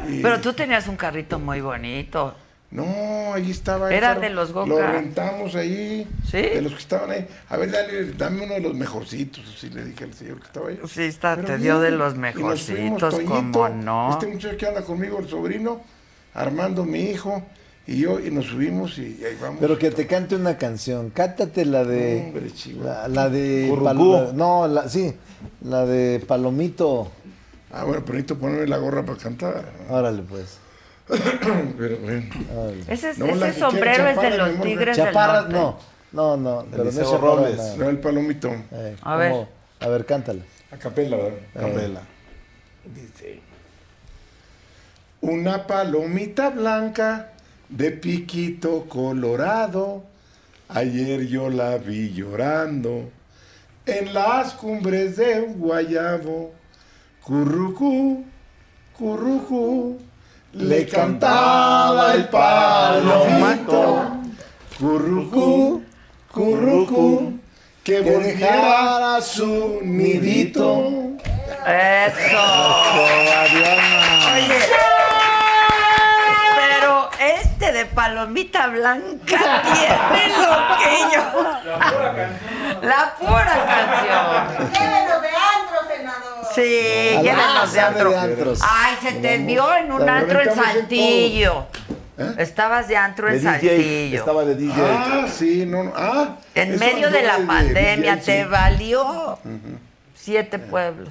[0.09, 2.35] Y- Pero tú tenías un carrito muy bonito.
[2.71, 3.93] No, ahí estaba.
[3.93, 4.93] Era de los Lo go-karts.
[4.93, 6.07] rentamos ahí.
[6.29, 6.37] ¿Sí?
[6.41, 7.27] De los que estaban ahí.
[7.49, 9.43] A ver, dale, dame uno de los mejorcitos.
[9.57, 10.79] Así le dije al señor que estaba ahí.
[10.87, 14.11] Sí, está, Pero te dio de los mejorcitos, Toñito, no.
[14.11, 15.81] Este muchacho que anda conmigo, el sobrino,
[16.33, 17.43] Armando, mi hijo,
[17.87, 19.57] y yo, y nos subimos y, ahí vamos.
[19.59, 21.09] Pero que te cante una canción.
[21.09, 22.23] Cántate la de.
[22.27, 22.51] Hombre.
[22.81, 23.69] La, la de.
[23.83, 25.13] Palo- no, la, sí.
[25.65, 27.11] La de Palomito.
[27.73, 29.65] Ah, bueno, pero necesito ponerme la gorra para cantar.
[29.89, 30.57] Órale, pues.
[31.77, 32.23] Pero bueno.
[32.55, 32.83] Órale.
[32.87, 35.53] Ese, No, sombrero es de los tigres del norte.
[35.53, 35.77] no.
[36.11, 36.65] No, no.
[36.69, 37.57] Pero no es Robles.
[37.57, 37.75] no.
[37.85, 38.49] No, el palomito.
[38.71, 39.47] Eh, A ver.
[39.79, 40.43] A ver, cántala.
[40.71, 41.39] A capela, ¿verdad?
[41.53, 42.01] Candela.
[42.85, 43.39] Dice.
[45.21, 47.31] Una palomita blanca
[47.69, 50.03] de piquito colorado.
[50.69, 53.09] Ayer yo la vi llorando
[53.85, 56.53] en las cumbres de un guayabo.
[57.23, 58.23] Currucú,
[58.97, 59.99] currucú,
[60.53, 64.17] le cantaba el palomito.
[64.77, 65.83] Currucú,
[66.31, 67.39] currucú,
[67.83, 71.17] que volviera su nidito.
[71.65, 72.43] Eso.
[74.33, 74.59] Oye.
[76.57, 81.23] Pero este de palomita blanca tiene lo que yo.
[82.81, 84.71] La pura canción.
[84.71, 85.30] De antro, senador.
[86.55, 88.09] Sí, Ah, llévenos de antro.
[88.11, 88.59] de antros.
[88.63, 91.65] Ay, se te vio en un antro en Saltillo.
[92.17, 92.35] ¿Eh?
[92.39, 94.19] Estabas de antro De en DJ, Saltillo.
[94.19, 94.73] estaba de DJ.
[94.77, 95.93] Ah, sí, no, no.
[95.95, 98.49] Ah, En medio de la pandemia DJ, te sí.
[98.49, 99.39] valió
[100.15, 101.09] siete pueblos.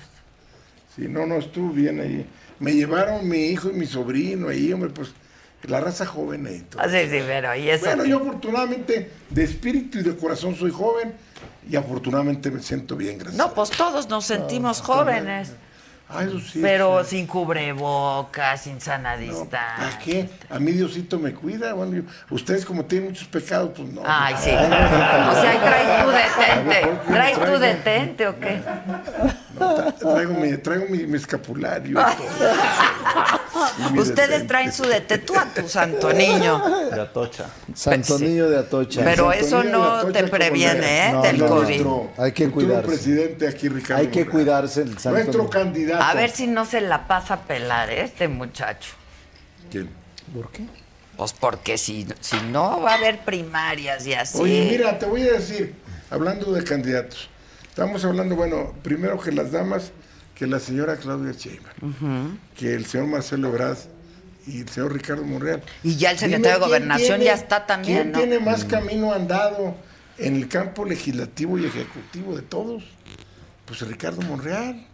[0.94, 2.26] Sí, no, no, estuvo bien ahí.
[2.58, 5.10] Me llevaron mi hijo y mi sobrino ahí, hombre, pues
[5.62, 6.60] la raza joven ahí.
[6.68, 6.82] todo.
[6.82, 7.86] Así sí, pero y eso.
[7.86, 11.14] Bueno, yo afortunadamente de espíritu y de corazón soy joven
[11.68, 13.36] y afortunadamente me siento bien, gracias.
[13.36, 15.52] No, pues todos nos sentimos jóvenes.
[16.12, 16.58] Ah, eso sí.
[16.60, 17.10] Pero sí.
[17.18, 19.74] sin cubrebocas, sin sana No, distancia.
[19.76, 20.28] ¿Para qué?
[20.48, 21.72] A mí Diosito me cuida.
[21.74, 22.02] Bueno, yo-
[22.34, 24.02] ustedes como tienen muchos pecados, pues no.
[24.04, 24.50] Ay, sí.
[24.50, 26.80] O sea, traes tu detente.
[26.86, 27.58] ¿por qué ¿Traes tu traigo?
[27.60, 28.60] detente o qué?
[29.58, 31.98] No, traigo mi, traigo mi, mi escapulario.
[31.98, 33.90] todo.
[33.92, 34.46] Mi Ustedes detente.
[34.46, 35.18] traen su detente.
[35.26, 36.62] Tú a tu santo niño.
[36.90, 37.46] De Atocha.
[37.74, 38.24] Santo Sí.
[38.24, 39.02] Niño de Atocha.
[39.04, 41.12] Pero Santo eso de no te previene, ¿eh?
[41.12, 41.80] No, Del no, COVID.
[41.82, 42.86] Nuestro Hay que cuidarse.
[42.88, 44.00] presidente aquí, Ricardo.
[44.02, 45.50] Hay que cuidarse el Santo Nuestro Niño.
[45.50, 46.04] candidato.
[46.04, 48.02] A ver si no se la pasa a pelar ¿eh?
[48.04, 48.90] este muchacho.
[49.70, 49.90] ¿Quién?
[50.34, 50.64] ¿Por qué?
[51.16, 54.38] Pues porque si, si no va a haber primarias y así.
[54.40, 55.74] Oye, mira, te voy a decir,
[56.08, 57.28] hablando de candidatos,
[57.80, 59.90] estamos hablando, bueno, primero que las damas,
[60.34, 63.78] que la señora Claudia Sheinbaum, que el señor Marcelo Ebrard
[64.46, 65.62] y el señor Ricardo Monreal.
[65.82, 68.18] Y ya el Dime secretario de quién Gobernación tiene- ya está también, ¿Quién ¿no?
[68.18, 69.74] tiene más camino andado
[70.18, 72.84] en el campo legislativo y ejecutivo de todos?
[73.64, 74.86] Pues Ricardo Monreal.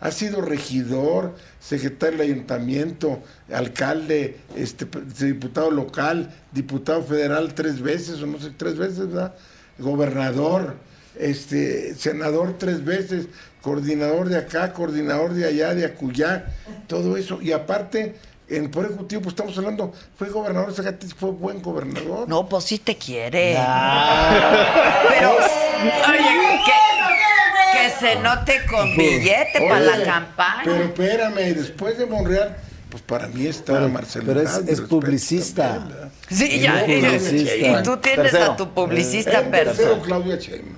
[0.00, 4.86] Ha sido regidor, secretario del ayuntamiento, alcalde, este,
[5.22, 9.34] diputado local, diputado federal tres veces, o no sé, tres veces, ¿verdad?
[9.78, 10.76] Gobernador,
[11.18, 13.26] este, senador tres veces,
[13.62, 16.46] coordinador de acá, coordinador de allá, de acullá,
[16.86, 17.40] todo eso.
[17.42, 18.14] Y aparte,
[18.48, 22.28] en Poder Ejecutivo, pues estamos hablando, fue gobernador de Zacatecas, fue buen gobernador.
[22.28, 23.54] No, pues sí te quiere.
[25.08, 30.62] Pero, oye, que, que se note con billete para la campaña.
[30.64, 32.56] Pero espérame, después de Monreal,
[32.88, 34.24] pues para mí está Pero- Marcelo.
[34.26, 35.86] pero es- publicista.
[36.30, 36.82] Sí, ya.
[36.84, 37.80] Es Y, publicista.
[37.80, 38.52] y tú tienes Tercero.
[38.52, 40.00] a tu publicista tercero, personal.
[40.02, 40.76] Claudia Sheinbaum.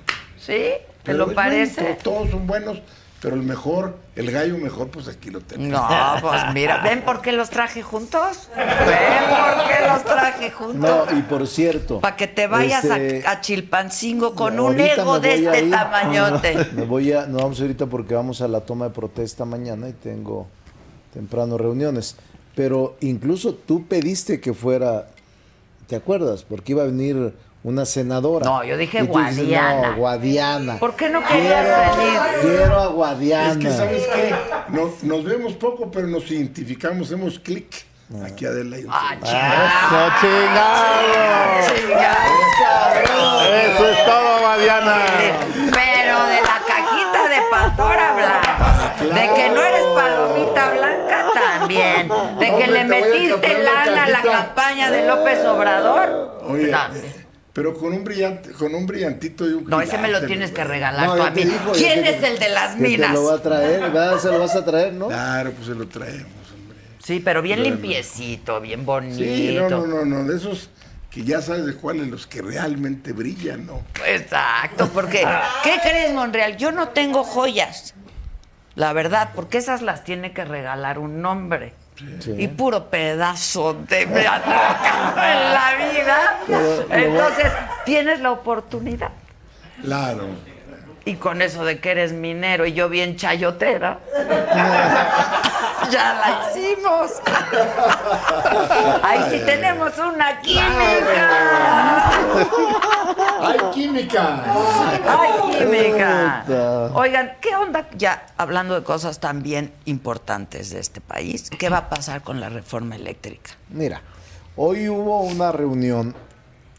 [0.49, 0.55] ¿Sí?
[0.55, 1.99] ¿Te Pero lo parece?
[2.03, 2.81] todos son buenos,
[3.21, 5.79] pero el mejor, el gallo mejor, pues aquí lo tenemos.
[5.81, 5.89] No,
[6.23, 8.49] pues mira, ¿ven por qué los traje juntos?
[8.57, 10.77] ¿Ven por qué los traje juntos?
[10.77, 12.01] No, y por cierto.
[12.01, 15.71] Para que te vayas a- este, a, Chilpancingo con un ego de este ir.
[15.71, 16.57] tamañote.
[16.73, 19.93] Me voy a, no vamos ahorita porque vamos a la toma de protesta mañana y
[19.93, 20.47] tengo
[21.13, 22.17] temprano reuniones.
[22.55, 25.09] Pero incluso tú pediste que fuera,
[25.87, 26.43] ¿te acuerdas?
[26.49, 27.35] Porque iba a venir
[27.69, 28.45] una senadora.
[28.47, 29.91] No, yo dije Y tú dices, Guadiana.
[29.91, 30.77] no, Guadiana.
[30.79, 32.21] ¿Por qué no querías venir?
[32.43, 33.53] Quiero a Guadiana.
[33.53, 34.35] Es que, ¿sabes qué?
[34.69, 37.85] No- nos vemos poco, pero nos identificamos, hacemos clic.
[38.25, 38.89] Aquí Adela y yo.
[38.91, 39.27] Ah, ¡Eso,
[40.21, 41.77] chingado!
[41.77, 43.55] chingado.
[43.55, 44.97] Eso es todo, Mariana.
[45.55, 48.95] Pero de la cajita de Pandora Blanca.
[48.99, 52.09] De que no eres palomita blanca también.
[52.39, 54.33] De que Hombre, le metiste la lana a la cajita.
[54.45, 56.41] campaña de López Obrador.
[56.49, 57.28] Oye, También.
[57.59, 60.63] Pero con un brillante, con un brillantito y un No, ese me lo tienes que
[60.63, 61.43] regalar No, tú a mí.
[61.75, 63.13] ¿Quién es el de las que te minas?
[63.13, 64.19] lo va a traer, ¿verdad?
[64.21, 65.09] Se lo vas a traer, ¿no?
[65.09, 66.79] Claro, pues se lo traemos, hombre.
[67.03, 69.19] Sí, pero bien limpiecito, bien bonito.
[69.19, 70.71] Sí, no, no, no, no, de esos
[71.11, 73.83] que ya sabes de cuáles, los que realmente brillan, ¿no?
[74.07, 75.27] Exacto, porque
[75.65, 76.57] ¿qué crees, Monreal?
[76.59, 77.93] Yo no tengo joyas.
[78.77, 81.73] La verdad, porque esas las tiene que regalar un hombre.
[82.21, 82.35] Sí.
[82.39, 86.41] Y puro pedazo de me ha tocado en la vida.
[86.91, 87.53] Entonces,
[87.85, 89.11] tienes la oportunidad.
[89.83, 90.25] Claro.
[91.09, 93.99] Y con eso de que eres minero y yo bien chayotera.
[95.91, 97.13] ya la hicimos.
[99.03, 102.11] Ahí sí tenemos una química.
[103.41, 104.45] ¡Hay química!
[105.09, 106.91] ¡Ay, química!
[106.93, 107.89] Oigan, ¿qué onda?
[107.97, 112.51] Ya hablando de cosas también importantes de este país, ¿qué va a pasar con la
[112.51, 113.53] reforma eléctrica?
[113.71, 114.03] Mira,
[114.57, 116.15] hoy hubo una reunión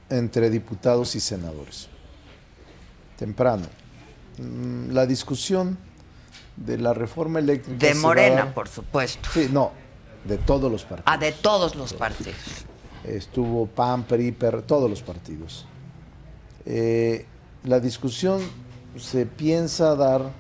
[0.08, 1.90] entre diputados y senadores.
[3.18, 3.79] Temprano.
[4.40, 5.78] Mm, La discusión
[6.56, 7.78] de la reforma eléctrica.
[7.78, 9.30] De va Morena, por supuesto.
[9.34, 9.72] Sí, no,
[10.26, 11.06] de todos los partidos.
[11.06, 12.36] Ah, de todos los partidos.
[13.04, 15.66] Estuvo PAN, PRI, PER, todos los partidos.
[16.66, 17.26] Eh,
[17.64, 18.42] la discusión
[18.98, 20.32] se piensa dar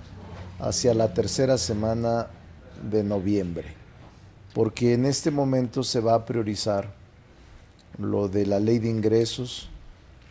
[0.59, 2.27] hacia la tercera semana
[2.89, 3.75] de noviembre,
[4.53, 6.93] porque en este momento se va a priorizar
[7.97, 9.69] lo de la ley de ingresos,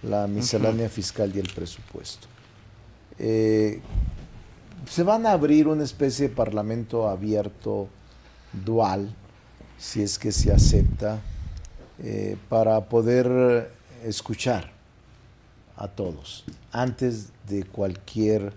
[0.03, 2.29] la miscelánea fiscal y el presupuesto.
[3.19, 3.81] Eh,
[4.89, 7.89] se van a abrir una especie de parlamento abierto
[8.53, 9.15] dual,
[9.79, 11.19] si es que se acepta,
[12.03, 13.73] eh, para poder
[14.05, 14.71] escuchar
[15.77, 18.53] a todos antes de cualquier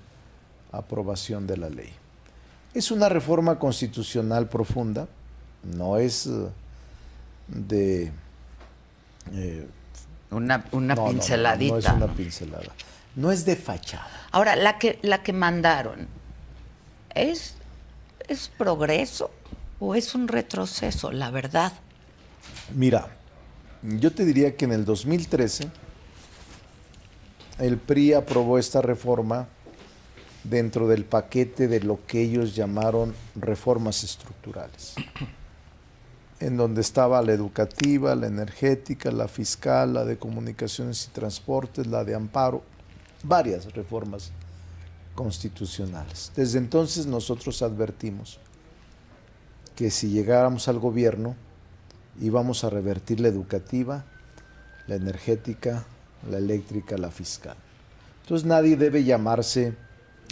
[0.72, 1.90] aprobación de la ley.
[2.74, 5.08] Es una reforma constitucional profunda,
[5.64, 6.48] no es eh,
[7.48, 8.12] de
[9.34, 9.68] Eh,
[10.32, 11.74] Una, una no, no, no, pinceladita.
[11.74, 12.72] No, es una pincelada.
[13.16, 14.10] No es de fachada.
[14.32, 16.08] Ahora, la que, la que mandaron,
[17.14, 17.56] ¿es,
[18.28, 19.32] ¿es progreso
[19.80, 21.12] o es un retroceso?
[21.12, 21.74] La verdad.
[22.74, 23.10] Mira,
[23.82, 25.70] yo te diría que en el 2013
[27.60, 29.48] el PRI aprobó esta reforma
[30.44, 34.96] dentro del paquete de lo que ellos llamaron reformas estructurales,
[36.40, 42.04] en donde estaba la educativa, la energética, la fiscal, la de comunicaciones y transportes, la
[42.04, 42.64] de amparo,
[43.24, 44.32] varias reformas
[45.16, 46.32] constitucionales.
[46.36, 48.40] Desde entonces nosotros advertimos
[49.76, 51.36] que si llegáramos al gobierno
[52.20, 54.06] íbamos a revertir la educativa,
[54.88, 55.86] la energética,
[56.30, 57.56] la eléctrica, la fiscal.
[58.24, 59.76] Entonces nadie debe llamarse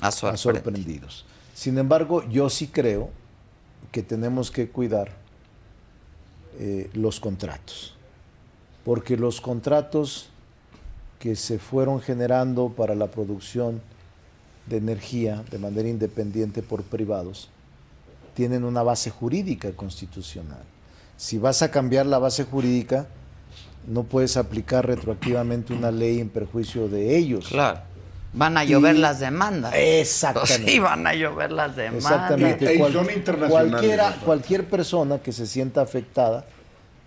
[0.01, 1.25] A a sorprendidos.
[1.53, 3.09] Sin embargo, yo sí creo
[3.91, 5.11] que tenemos que cuidar
[6.59, 7.95] eh, los contratos,
[8.85, 10.28] porque los contratos
[11.19, 13.81] que se fueron generando para la producción
[14.67, 17.49] de energía de manera independiente por privados
[18.35, 20.61] tienen una base jurídica constitucional.
[21.17, 23.07] Si vas a cambiar la base jurídica,
[23.85, 27.47] no puedes aplicar retroactivamente una ley en perjuicio de ellos.
[27.49, 27.81] Claro.
[28.31, 29.73] Van a llover Y- las demandas.
[29.75, 30.65] Exactamente.
[30.71, 32.03] Sí, van a llover las demandas.
[32.05, 32.75] Exactamente.
[32.75, 36.45] Y Cual- cualquiera- cualquier persona que se sienta afectada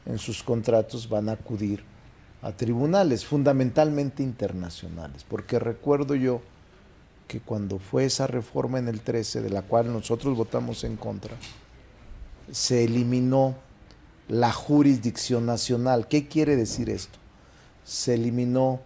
[0.05, 1.83] en sus contratos van a acudir
[2.43, 6.43] a tribunales, fundamentalmente internacionales, porque recuerdo yo
[7.29, 11.37] que cuando fue esa reforma en el 13, de la cual nosotros votamos en contra,
[12.51, 13.55] se eliminó
[14.29, 16.09] la jurisdicción nacional.
[16.09, 17.19] ¿Qué quiere decir esto?
[17.85, 18.81] Se eliminó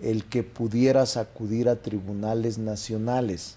[0.00, 3.56] el que pudieras acudir a tribunales nacionales.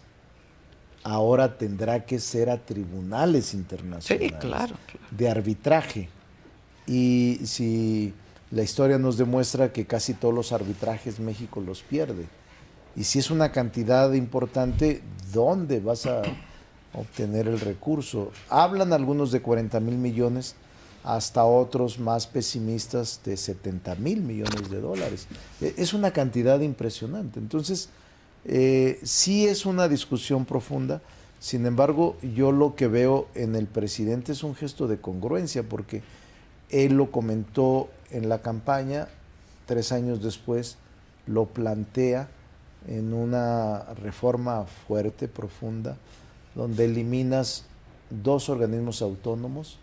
[1.04, 4.32] Ahora tendrá que ser a tribunales internacionales.
[4.32, 5.08] Sí, claro, claro.
[5.12, 6.10] De arbitraje.
[6.88, 8.14] Y si
[8.56, 12.26] la historia nos demuestra que casi todos los arbitrajes México los pierde.
[12.96, 15.02] Y si es una cantidad importante,
[15.34, 16.22] ¿dónde vas a
[16.94, 18.32] obtener el recurso?
[18.50, 20.56] Hablan algunos de 40 mil millones,
[21.04, 25.28] hasta otros más pesimistas de 70 mil millones de dólares.
[25.60, 27.40] E- Es una cantidad impresionante.
[27.40, 27.90] Entonces,
[28.46, 31.02] eh, sí es una discusión profunda.
[31.42, 36.02] Sin embargo, yo lo que veo en el presidente es un gesto de congruencia, porque
[36.70, 39.08] él lo comentó en la campaña,
[39.66, 40.78] tres años después
[41.28, 42.28] lo plantea
[42.88, 45.98] en una reforma fuerte, profunda,
[46.54, 47.66] donde eliminas
[48.10, 49.80] dos organismos autónomos,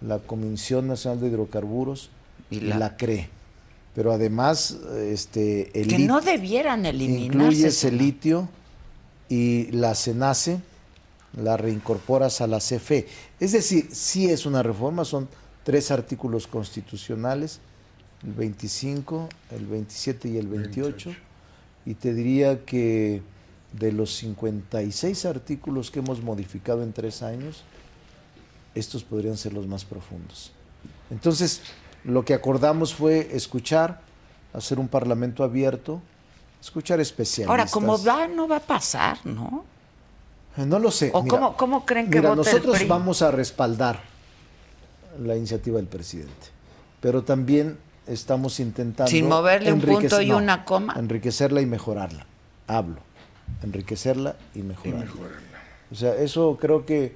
[0.00, 2.10] la Comisión Nacional de Hidrocarburos
[2.50, 3.28] y Y la, la- CRE.
[3.94, 7.26] Pero además, este, el Que no debieran eliminarse.
[7.26, 8.48] incluyes el litio
[9.28, 10.60] y la CENACE,
[11.36, 13.06] la reincorporas a la CFE.
[13.38, 15.28] Es decir, sí es una reforma, son
[15.64, 17.60] tres artículos constitucionales,
[18.24, 21.10] el 25, el 27 y el 28,
[21.86, 23.22] y te diría que
[23.72, 27.64] de los 56 artículos que hemos modificado en tres años,
[28.74, 30.52] estos podrían ser los más profundos.
[31.10, 31.62] Entonces,
[32.04, 34.00] lo que acordamos fue escuchar,
[34.52, 36.00] hacer un parlamento abierto,
[36.60, 37.50] escuchar especialistas.
[37.50, 39.64] Ahora, como va, no va a pasar, ¿no?
[40.56, 41.10] Eh, No lo sé.
[41.14, 42.86] ¿O cómo- cómo creen que mira, vote el nosotros PRI?
[42.88, 44.02] vamos a respaldar
[45.18, 46.48] la iniciativa del presidente,
[47.00, 50.94] pero también estamos intentando Sin moverle un punto y una coma.
[50.98, 52.26] enriquecerla y mejorarla.
[52.66, 52.98] Hablo,
[53.62, 55.04] enriquecerla y Y mejorarla.
[55.04, 55.38] mejorarla.
[55.90, 57.14] O sea, eso creo que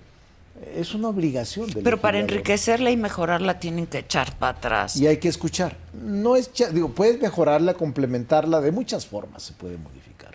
[0.74, 4.97] es una obligación del Pero para enriquecerla y mejorarla tienen que echar para atrás.
[4.97, 5.76] Y hay que escuchar.
[5.92, 10.34] No es, digo, puedes mejorarla, complementarla, de muchas formas se puede modificar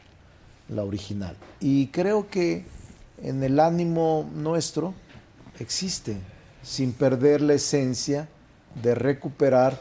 [0.70, 1.36] la original.
[1.60, 2.66] Y creo que
[3.24, 4.94] en el ánimo nuestro
[5.60, 6.18] existe,
[6.64, 8.28] sin perder la esencia
[8.82, 9.80] de recuperar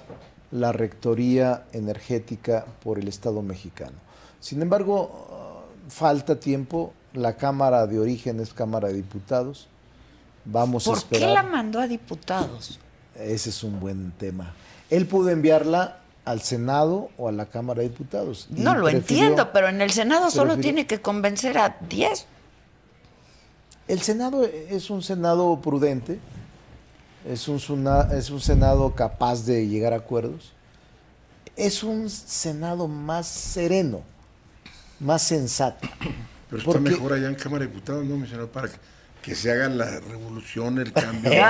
[0.50, 3.92] la rectoría energética por el Estado mexicano.
[4.40, 9.68] Sin embargo, uh, falta tiempo, la Cámara de Origen es Cámara de Diputados.
[10.44, 11.34] Vamos a ¿Por qué esperar.
[11.34, 12.80] la mandó a diputados?
[13.14, 14.54] Ese es un buen tema.
[14.88, 18.46] Él pudo enviarla al Senado o a la Cámara de Diputados.
[18.50, 22.26] No lo prefirió- entiendo, pero en el Senado solo tiene que convencer a 10.
[23.88, 26.18] El Senado es un Senado prudente,
[27.24, 30.52] es un, suna- es un Senado capaz de llegar a acuerdos,
[31.56, 34.02] es un Senado más sereno,
[34.98, 35.88] más sensato.
[36.48, 38.48] Pero está Porque- mejor allá en Cámara de Diputados, ¿no, mi señor?
[38.48, 38.76] Para que,
[39.22, 41.30] que se haga la revolución, el cambio.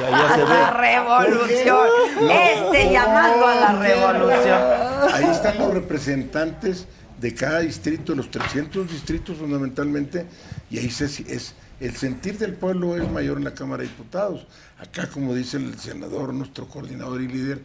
[0.00, 1.86] La revolución.
[2.30, 4.60] Este llamando a la revolución.
[5.12, 6.86] Ahí están los representantes
[7.20, 10.26] de cada distrito, los 300 distritos fundamentalmente,
[10.70, 14.46] y ahí se, es, el sentir del pueblo es mayor en la Cámara de Diputados.
[14.78, 17.62] Acá, como dice el senador, nuestro coordinador y líder,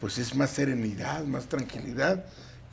[0.00, 2.24] pues es más serenidad, más tranquilidad,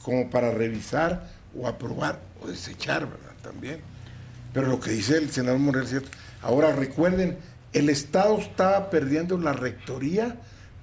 [0.01, 1.27] como para revisar
[1.57, 3.33] o aprobar o desechar, ¿verdad?
[3.41, 3.79] También.
[4.53, 6.09] Pero lo que dice el senador Monreal es cierto.
[6.41, 7.37] Ahora recuerden,
[7.73, 10.35] el Estado estaba perdiendo la rectoría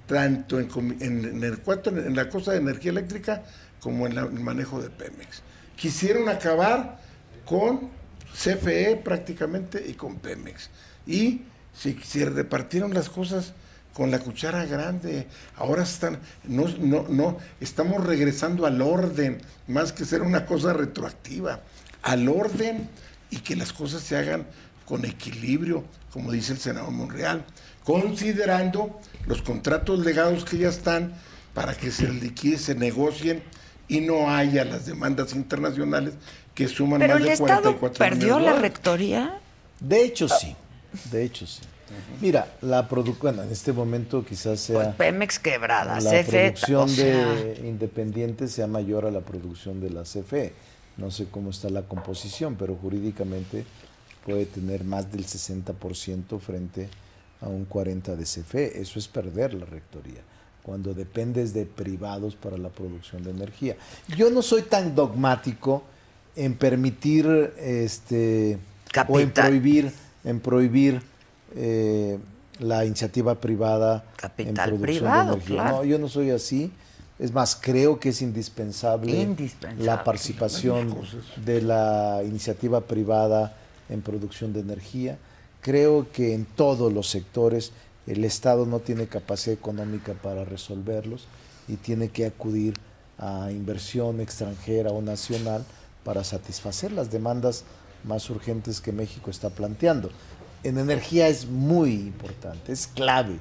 [0.07, 1.59] tanto en, en- en el
[2.05, 3.43] en la cosa de energía eléctrica
[3.79, 5.41] como en el manejo de Pemex.
[5.75, 6.99] Quisieron acabar
[7.43, 7.89] con
[8.33, 10.69] CFE prácticamente y con Pemex.
[11.07, 11.41] Y
[11.77, 13.53] se, se repartieron las cosas
[13.93, 15.27] con la cuchara grande.
[15.55, 21.61] Ahora están, no, no, no, estamos regresando al orden, más que ser una cosa retroactiva,
[22.01, 22.89] al orden
[23.29, 24.45] y que las cosas se hagan
[24.85, 27.45] con equilibrio, como dice el senador Monreal,
[27.83, 31.13] considerando los contratos legados que ya están
[31.53, 33.43] para que se liquide, se negocien
[33.87, 36.15] y no haya las demandas internacionales
[36.53, 39.39] que suman Pero más el de Estado 44 perdió millones de la rectoría.
[39.79, 40.55] De hecho, sí.
[41.11, 41.61] De hecho, sí.
[42.19, 46.87] Mira, la producción, en este momento quizás sea Pues Pemex quebrada, la CFE, producción o
[46.87, 50.53] sea, de Independiente sea mayor a la producción de la CFE.
[50.97, 53.65] No sé cómo está la composición, pero jurídicamente
[54.25, 56.89] puede tener más del 60% frente
[57.41, 58.81] a un 40% de CFE.
[58.81, 60.21] Eso es perder la rectoría,
[60.63, 63.77] cuando dependes de privados para la producción de energía.
[64.07, 65.83] Yo no soy tan dogmático
[66.35, 68.57] en permitir este
[69.07, 69.91] o en prohibir
[70.25, 71.01] en prohibir
[71.55, 72.19] eh,
[72.59, 75.55] la iniciativa privada Capital en producción privado, de energía.
[75.55, 75.77] claro.
[75.77, 76.71] No, yo no soy así.
[77.17, 79.85] Es más, creo que es indispensable, Indispensable.
[79.85, 80.93] la participación
[81.45, 83.55] de la iniciativa privada
[83.87, 85.17] en producción de energía.
[85.61, 87.71] Creo que en todos los sectores
[88.05, 91.25] el Estado no tiene capacidad económica para resolverlos
[91.69, 92.73] y tiene que acudir
[93.17, 95.63] a inversión extranjera o nacional
[96.03, 97.63] para satisfacer las demandas
[98.05, 100.09] más urgentes que México está planteando.
[100.63, 103.37] En energía es muy importante, es clave.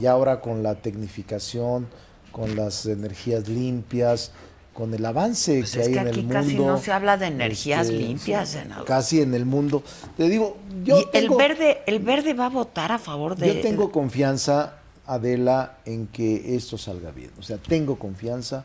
[0.00, 1.88] Y ahora con la tecnificación,
[2.30, 4.32] con las energías limpias,
[4.72, 6.72] con el avance Pues que es hay que en aquí el casi mundo.
[6.72, 8.86] no se habla de energías este, limpias, senador.
[8.86, 9.82] Casi en el mundo.
[10.16, 13.60] Te digo, yo y el verde, el verde va a votar a favor de yo
[13.60, 17.30] tengo confianza, Adela, en que esto salga bien.
[17.38, 18.64] O sea, tengo confianza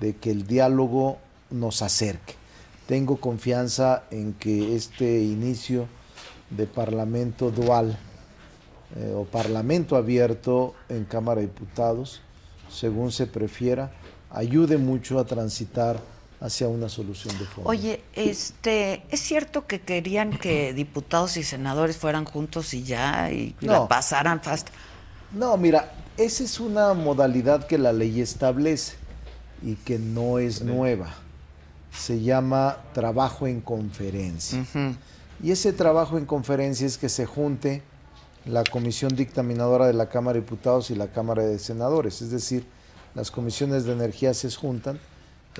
[0.00, 1.18] de que el diálogo
[1.50, 2.41] nos acerque.
[2.86, 5.86] Tengo confianza en que este inicio
[6.50, 7.96] de parlamento dual
[8.96, 12.20] eh, o parlamento abierto en Cámara de Diputados,
[12.68, 13.92] según se prefiera,
[14.30, 15.98] ayude mucho a transitar
[16.40, 17.70] hacia una solución de fondo.
[17.70, 23.54] Oye, este, ¿es cierto que querían que diputados y senadores fueran juntos y ya y
[23.60, 23.88] la No.
[23.88, 24.68] pasaran fast?
[25.32, 28.96] No, mira, esa es una modalidad que la ley establece
[29.62, 31.14] y que no es nueva.
[31.92, 34.64] Se llama trabajo en conferencia.
[35.42, 37.82] Y ese trabajo en conferencia es que se junte
[38.44, 42.22] la comisión dictaminadora de la Cámara de Diputados y la Cámara de Senadores.
[42.22, 42.64] Es decir,
[43.14, 44.98] las comisiones de energía se juntan,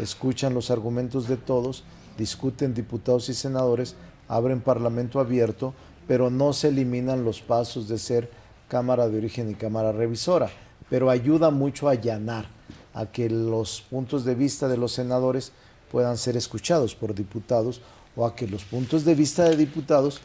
[0.00, 1.84] escuchan los argumentos de todos,
[2.16, 3.94] discuten diputados y senadores,
[4.28, 5.74] abren parlamento abierto,
[6.08, 8.30] pero no se eliminan los pasos de ser
[8.68, 10.50] Cámara de Origen y Cámara Revisora,
[10.88, 12.46] pero ayuda mucho a allanar
[12.94, 15.52] a que los puntos de vista de los senadores
[15.92, 17.80] puedan ser escuchados por diputados
[18.16, 20.20] o a que los puntos de vista de diputados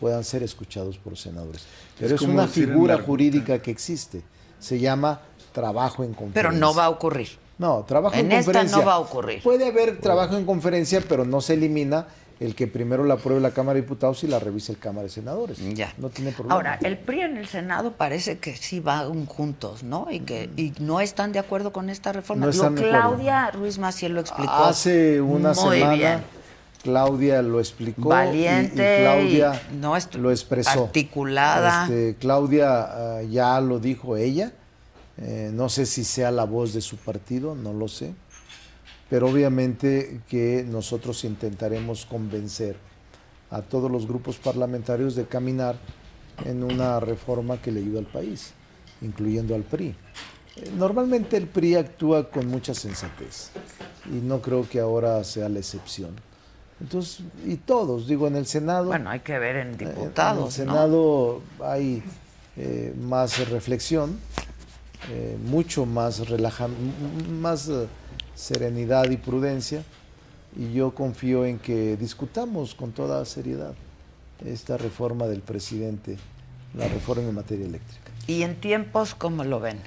[0.00, 1.62] puedan ser escuchados por senadores.
[1.98, 4.22] Pero es, una figura la- jurídica que existe.
[4.58, 5.20] Se llama
[5.52, 6.42] trabajo en conferencia.
[6.50, 7.28] Pero no va a ocurrir.
[7.58, 8.78] No, trabajo en, En esta conferencia.
[8.78, 9.42] no va a ocurrir.
[9.42, 12.06] Puede haber trabajo en conferencia, pero no se elimina
[12.40, 15.10] el que primero la apruebe la Cámara de Diputados y la revise el Cámara de
[15.10, 15.58] Senadores.
[15.74, 15.92] Ya.
[15.98, 16.54] No tiene problema.
[16.54, 20.08] Ahora, el PRI en el Senado parece que sí van juntos, ¿no?
[20.10, 22.46] Y que y no están de acuerdo con esta reforma.
[22.46, 22.82] No de acuerdo.
[22.82, 24.50] Claudia Ruiz Maciel lo explicó.
[24.52, 26.24] Hace una muy semana bien.
[26.82, 28.08] Claudia lo explicó.
[28.08, 30.84] Valiente Y, Claudia y no est- lo expresó.
[30.84, 31.82] articulada.
[31.84, 34.52] Este, Claudia ah, ya lo dijo ella.
[35.18, 38.14] Eh, no sé si sea la voz de su partido, no lo sé.
[39.10, 42.76] Pero obviamente que nosotros intentaremos convencer
[43.50, 45.76] a todos los grupos parlamentarios de caminar
[46.44, 48.52] en una reforma que le ayude al país,
[49.02, 49.88] incluyendo al PRI.
[50.56, 53.50] Eh, Normalmente el PRI actúa con mucha sensatez
[54.06, 56.14] y no creo que ahora sea la excepción.
[56.80, 58.86] Entonces, y todos, digo, en el Senado.
[58.86, 60.72] Bueno, hay que ver en eh, En diputados, el ¿no?
[60.72, 62.02] Senado hay
[62.56, 64.18] eh, más reflexión,
[65.10, 66.68] eh, mucho más relaja,
[67.40, 67.86] más eh,
[68.40, 69.84] serenidad y prudencia,
[70.56, 73.74] y yo confío en que discutamos con toda seriedad
[74.44, 76.16] esta reforma del presidente,
[76.74, 78.10] la reforma en materia eléctrica.
[78.26, 79.78] Y en tiempos, ¿cómo lo ven?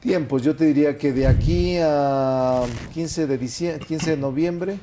[0.00, 2.62] Tiempos, yo te diría que de aquí a
[2.92, 4.78] 15 de, diciembre, 15 de noviembre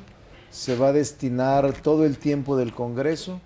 [0.50, 3.40] se va a destinar todo el tiempo del Congreso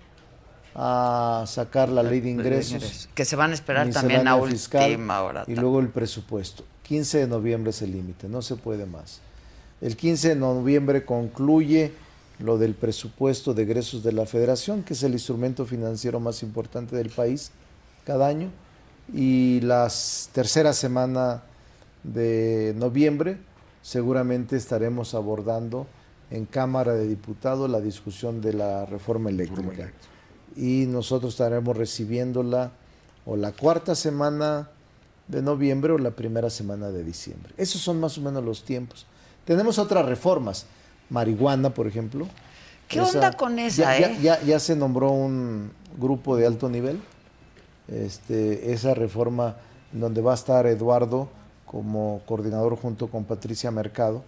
[0.75, 3.07] a sacar la ley de ingresos.
[3.15, 5.45] Que se van a esperar también a última hora.
[5.47, 6.65] y luego el presupuesto.
[6.83, 9.21] 15 de noviembre es el límite, no se puede más.
[9.79, 11.93] El 15 de noviembre concluye
[12.39, 16.95] lo del presupuesto de egresos de la federación, que es el instrumento financiero más importante
[16.95, 17.51] del país
[18.05, 18.49] cada año,
[19.13, 19.91] y la
[20.33, 21.43] tercera semana
[22.03, 23.37] de noviembre
[23.81, 25.87] seguramente estaremos abordando
[26.29, 29.91] en Cámara de Diputados la discusión de la reforma eléctrica.
[30.55, 32.71] Y nosotros estaremos recibiéndola
[33.25, 34.69] o la cuarta semana
[35.27, 37.53] de noviembre o la primera semana de diciembre.
[37.57, 39.05] Esos son más o menos los tiempos.
[39.47, 40.65] Tenemos otras reformas,
[41.09, 42.27] marihuana, por ejemplo.
[42.89, 44.17] ¿Qué onda con esa, ya, eh?
[44.21, 46.99] ya- ya- ya se nombró un grupo de alto nivel.
[47.87, 49.55] Este, esa reforma
[49.93, 51.29] donde va a estar Eduardo
[51.65, 54.23] como coordinador junto con Patricia Mercado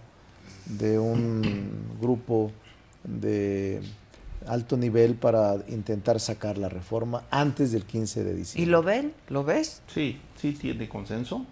[0.64, 1.42] de un
[2.00, 2.50] grupo
[3.04, 3.82] de
[4.46, 8.70] alto nivel para intentar sacar la reforma antes del 15 de ¿Y diciembre.
[8.72, 9.12] lo ven?
[9.28, 9.82] ¿Lo ves?
[9.92, 11.44] Sí, sí tiene consenso.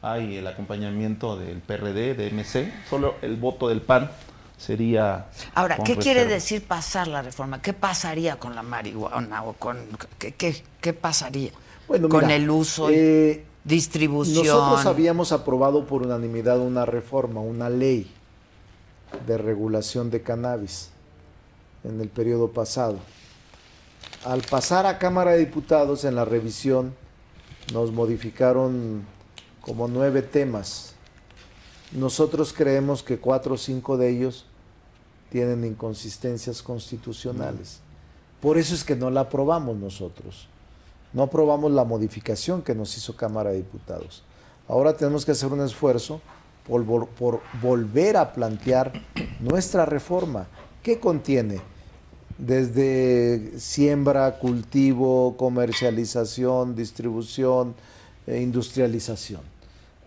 [0.00, 2.72] Hay el acompañamiento del PRD, de MC.
[2.88, 4.10] Solo el voto del PAN
[4.56, 5.26] sería.
[5.54, 7.60] Ahora, ¿qué quiere decir pasar la reforma?
[7.60, 9.78] ¿Qué pasaría con la marihuana o con
[10.18, 11.50] qué, qué, qué pasaría
[11.88, 14.46] Bueno, con mira, el uso, eh, distribución?
[14.46, 18.10] Nosotros habíamos aprobado por unanimidad una reforma, una ley
[19.26, 20.90] de regulación de cannabis
[21.82, 22.98] en el periodo pasado.
[24.24, 26.94] Al pasar a Cámara de Diputados en la revisión,
[27.72, 29.04] nos modificaron
[29.68, 30.94] como nueve temas.
[31.92, 34.46] Nosotros creemos que cuatro o cinco de ellos
[35.30, 37.80] tienen inconsistencias constitucionales.
[38.40, 40.48] Por eso es que no la aprobamos nosotros.
[41.12, 44.22] No aprobamos la modificación que nos hizo Cámara de Diputados.
[44.68, 46.22] Ahora tenemos que hacer un esfuerzo
[46.66, 48.92] por, vol- por volver a plantear
[49.38, 50.46] nuestra reforma.
[50.82, 51.60] ¿Qué contiene?
[52.38, 57.74] Desde siembra, cultivo, comercialización, distribución,
[58.26, 59.40] e industrialización.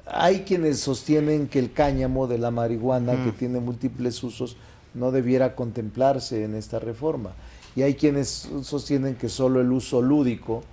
[0.05, 4.57] Hay quienes sostienen que el cáñamo de la marihuana, que tiene múltiples usos,
[4.93, 7.33] no debiera contemplarse en esta reforma.
[7.75, 10.63] Y hay quienes sostienen que solo el uso lúdico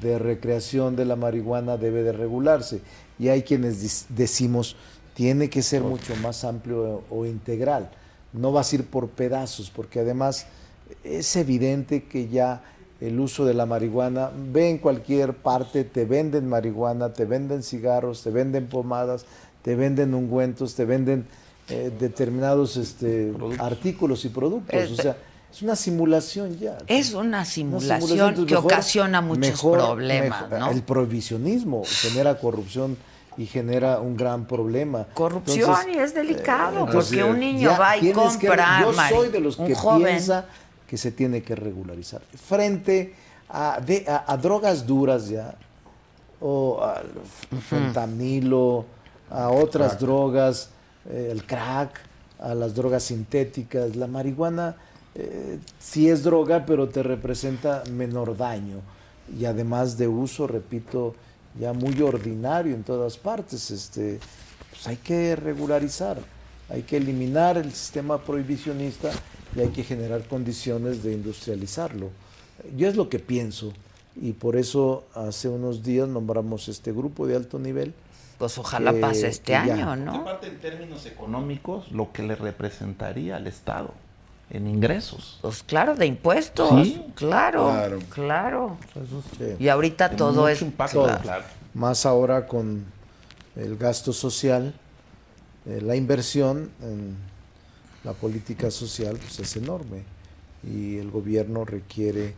[0.00, 2.80] de recreación de la marihuana debe de regularse.
[3.18, 4.76] Y hay quienes decimos
[5.14, 7.90] tiene que ser mucho más amplio o, o integral.
[8.32, 10.46] No vas a ir por pedazos, porque además
[11.04, 12.62] es evidente que ya
[13.02, 18.22] el uso de la marihuana, ve en cualquier parte, te venden marihuana, te venden cigarros,
[18.22, 19.24] te venden pomadas,
[19.62, 21.26] te venden ungüentos, te venden
[21.68, 24.74] eh, determinados este, artículos y productos.
[24.74, 25.16] Es- o sea,
[25.52, 26.78] es una simulación ya.
[26.86, 30.70] Es una Una simulación, entonces que mejor- ocasiona muchos mejor- problemas, mejor- ¿no?
[30.70, 32.96] El prohibicionismo genera corrupción
[33.36, 35.06] y genera un gran problema.
[35.14, 38.80] Corrupción Entonces, y es delicado, eh, entonces, porque un niño va y tienes que- compra,
[38.82, 40.04] yo soy de los un que joven.
[40.06, 40.44] piensa
[40.92, 42.20] que se tiene que regularizar.
[42.36, 43.14] Frente
[43.48, 45.54] a, de- a- a drogas duras ya,
[46.38, 47.06] o al
[47.62, 48.84] fentanilo,
[49.30, 50.68] a otras drogas,
[51.08, 51.98] eh, el crack,
[52.38, 54.76] a las drogas sintéticas, la marihuana
[55.14, 58.80] eh, sí es droga, pero te representa menor daño.
[59.40, 61.14] Y además de uso, repito,
[61.58, 64.20] ya muy ordinario en todas partes, este,
[64.68, 66.18] pues hay que regularizar,
[66.68, 69.10] hay que eliminar el sistema prohibicionista
[69.56, 72.10] y hay que generar condiciones de industrializarlo.
[72.76, 73.72] Yo es lo que pienso
[74.20, 77.94] y por eso hace unos días nombramos este grupo de alto nivel.
[78.38, 80.14] Pues ojalá que- pase este año, ¿no?
[80.16, 83.92] Aparte, en términos económicos, lo que le representaría al Estado
[84.50, 85.38] en ingresos.
[85.42, 86.68] Pues claro, de impuestos.
[86.86, 87.02] Sí.
[87.14, 87.98] Claro, Claro.
[88.10, 88.76] claro.
[89.38, 89.44] Sí.
[89.58, 91.20] Y ahorita Tiene todo es impacto, claro.
[91.22, 91.44] claro.
[91.74, 92.84] más ahora con
[93.56, 94.74] el gasto social,
[95.66, 97.16] eh, la inversión en
[98.04, 100.02] la política social pues es enorme
[100.62, 102.34] y el gobierno requiere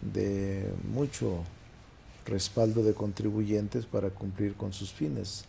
[0.00, 1.42] de mucho
[2.24, 5.44] respaldo de contribuyentes para cumplir con sus fines,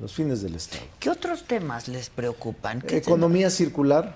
[0.00, 0.84] los fines del Estado.
[1.00, 2.82] ¿Qué otros temas les preocupan?
[2.82, 4.14] ¿Qué Economía circular,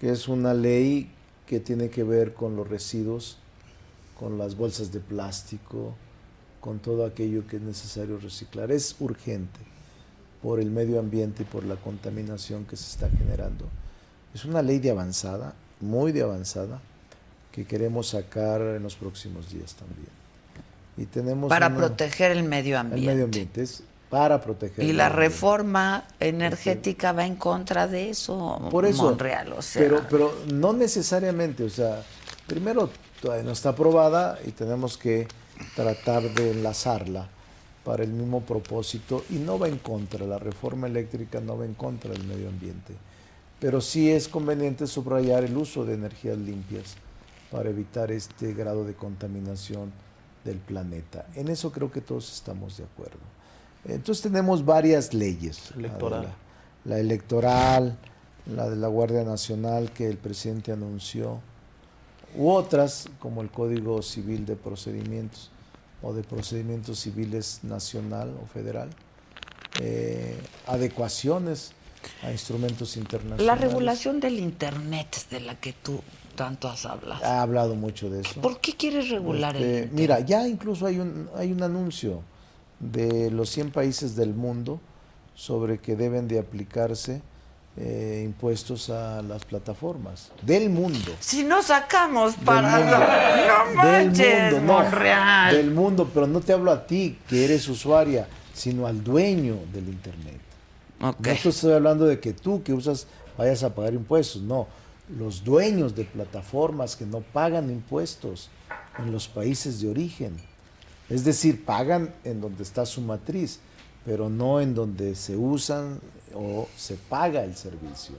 [0.00, 1.10] que es una ley
[1.46, 3.38] que tiene que ver con los residuos,
[4.18, 5.94] con las bolsas de plástico,
[6.60, 8.72] con todo aquello que es necesario reciclar.
[8.72, 9.75] Es urgente
[10.42, 13.66] por el medio ambiente y por la contaminación que se está generando.
[14.34, 16.80] Es una ley de avanzada, muy de avanzada,
[17.52, 20.08] que queremos sacar en los próximos días también.
[20.98, 23.06] Y tenemos Para una- proteger el medio el ambiente.
[23.12, 24.84] medio ambiente, es para proteger.
[24.84, 25.28] Y el la ambiente.
[25.28, 29.02] reforma energética va en contra de eso, Por eso.
[29.04, 32.02] Monreal, o sea, pero, pero no necesariamente, o sea,
[32.46, 32.88] primero
[33.20, 35.26] todavía no está aprobada y tenemos que
[35.74, 37.28] tratar de enlazarla
[37.86, 41.74] para el mismo propósito y no va en contra, la reforma eléctrica no va en
[41.74, 42.94] contra del medio ambiente,
[43.60, 46.96] pero sí es conveniente subrayar el uso de energías limpias
[47.48, 49.92] para evitar este grado de contaminación
[50.44, 51.26] del planeta.
[51.36, 53.20] En eso creo que todos estamos de acuerdo.
[53.84, 55.70] Entonces tenemos varias leyes.
[55.76, 56.22] la Electoral.
[56.22, 57.98] La, la electoral,
[58.52, 61.38] la de la Guardia Nacional que el presidente anunció,
[62.36, 65.52] u otras como el Código Civil de Procedimientos
[66.06, 68.88] o de Procedimientos Civiles Nacional o Federal,
[69.80, 71.72] eh, adecuaciones
[72.22, 73.44] a instrumentos internacionales.
[73.46, 76.00] La regulación del Internet de la que tú
[76.36, 77.24] tanto has hablado.
[77.24, 78.40] Ha hablado mucho de eso.
[78.40, 80.00] ¿Por qué quieres regular el Este, Internet?
[80.00, 82.22] Mira, ya incluso hay un, hay un anuncio
[82.78, 84.80] de los 100 países del mundo
[85.34, 87.20] sobre que deben de aplicarse
[87.78, 91.12] eh, impuestos a las plataformas del mundo.
[91.20, 92.78] Si no sacamos para...
[92.78, 92.96] mundo.
[93.76, 97.68] No Del manches, mundo, no, del mundo, pero no te hablo a ti, que eres
[97.68, 100.40] usuaria, sino al dueño del Internet.
[101.02, 101.26] Ok.
[101.26, 103.06] No te estoy hablando de que tú que usas
[103.36, 104.66] vayas a pagar impuestos, no.
[105.18, 108.48] Los dueños de plataformas que no pagan impuestos
[108.98, 110.36] en los países de origen.
[111.08, 113.60] Es decir, pagan en donde está su matriz,
[114.04, 116.00] pero no en donde se usan
[116.36, 118.16] o se paga el servicio.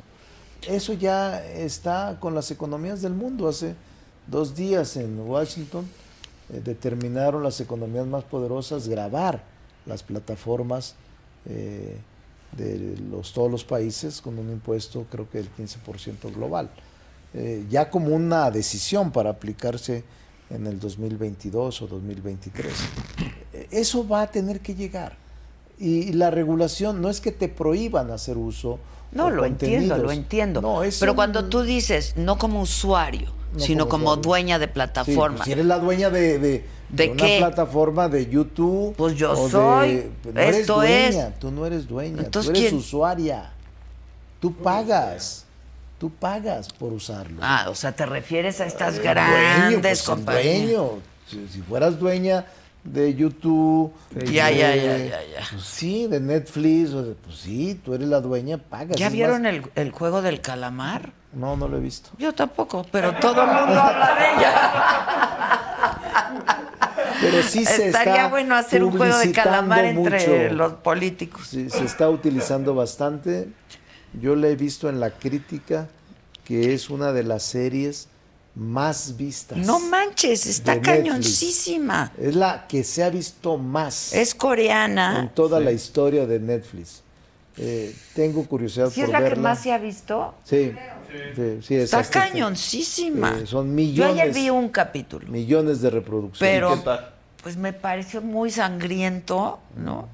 [0.67, 3.47] Eso ya está con las economías del mundo.
[3.47, 3.75] Hace
[4.25, 5.87] dos días en Washington
[6.49, 9.43] eh, determinaron las economías más poderosas grabar
[9.85, 10.95] las plataformas
[11.45, 11.97] eh,
[12.51, 16.69] de los, todos los países con un impuesto creo que del 15% global.
[17.33, 20.03] Eh, ya como una decisión para aplicarse
[20.49, 22.73] en el 2022 o 2023.
[23.53, 25.17] Eh, Eso va a tener que llegar.
[25.79, 28.79] Y la regulación no es que te prohíban hacer uso.
[29.11, 30.61] No, de lo entiendo, lo entiendo.
[30.61, 34.65] No, es Pero un- cuando tú dices, no como usuario, No sino como dueña de
[34.65, 35.37] Sí, plataforma.
[35.37, 37.37] pues si eres la dueña de, de, ¿De una qué?
[37.39, 38.95] plataforma de YouTube.
[38.95, 40.11] Pues yo o de- soy.
[40.33, 41.13] no eres Esto es.
[41.15, 42.79] dueña, Tú no eres dueña, Entonces, tú eres ¿quién?
[42.79, 43.51] usuaria.
[44.39, 45.45] Tú pagas.
[45.99, 47.39] Tú pagas por usarlo.
[47.41, 50.61] Ah, o sea, te refieres a estas grandes dueño, pues, compañías.
[50.71, 50.89] dueño.
[51.27, 52.45] Si, si fueras dueña
[52.93, 53.91] de YouTube.
[54.31, 55.19] Ya, de- ya, ya, ya.
[55.51, 56.93] Pues sí, de Netflix.
[56.93, 58.97] o de- pues sí, tú eres la dueña, pagas.
[58.97, 61.11] ¿Ya vieron más- el, el juego del calamar?
[61.33, 62.09] No, no lo he visto.
[62.17, 64.71] Yo tampoco, pero todo el mundo habla de ella.
[67.19, 70.53] Pero sí se Estaría está bueno hacer un juego de calamar entre mucho.
[70.55, 71.47] los políticos.
[71.49, 73.49] Sí, se está utilizando bastante.
[74.21, 75.87] Yo la he visto en la crítica
[76.43, 78.07] que es una de las series
[78.57, 79.57] más vistas.
[79.59, 82.11] No manches, está cañoncísima.
[82.19, 85.19] Es la que se ha visto más Es coreana.
[85.21, 87.03] en toda la historia de Netflix.
[87.59, 90.35] Eh, tengo curiosidad ¿Sí por es la que más se ha visto?
[90.43, 90.71] Sí,
[91.35, 93.37] sí, sí, Está cañoncísima.
[93.41, 94.35] Eh, son Yo ayer millones.
[94.35, 96.55] vi un capítulo, Millones de reproducciones.
[96.55, 97.13] pero ¿Qué tal?
[97.41, 100.07] pues me pareció muy sangriento, ¿no?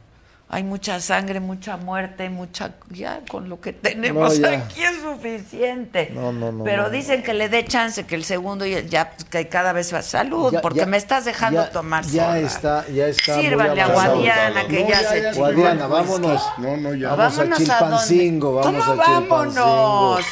[0.54, 2.74] Hay mucha sangre, mucha muerte, mucha...
[2.92, 4.60] Ya con lo que tenemos No, ya.
[4.66, 6.12] aquí es suficiente.
[6.14, 6.90] No, no, no, Pero no.
[6.92, 10.04] dicen que le dé chance, que el segundo ya, ya, pues, que cada vez va
[10.04, 12.40] salud, Ya- porque ya- me estás dejando ya- tomar Ya sola.
[12.40, 13.40] está, ya está.
[13.40, 13.88] Sírvanle a.
[13.88, 16.44] Guadiana, que No, ya, ya, se ya, Guadiana, vámonos.
[16.60, 17.16] No, no, ya.
[17.16, 19.36] Vamos a Vámonos a Chilpancingo, vamos ¿Cómo a Chilpancingo.
[19.36, 20.26] vámonos?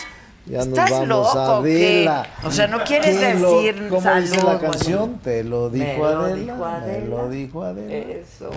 [0.46, 1.70] Ya nos ¿Estás vamos loco a o qué?
[2.08, 2.28] Adela.
[2.44, 4.72] O sea, ¿no quieres ¿Quién lo- decir ¿Cómo dice salud, la güey?
[4.72, 5.20] canción?
[5.20, 6.36] Te lo dijo Me lo Adela.
[6.36, 7.06] dijo Me Adela.
[7.06, 7.94] lo dijo Adela.
[7.94, 8.50] Eso,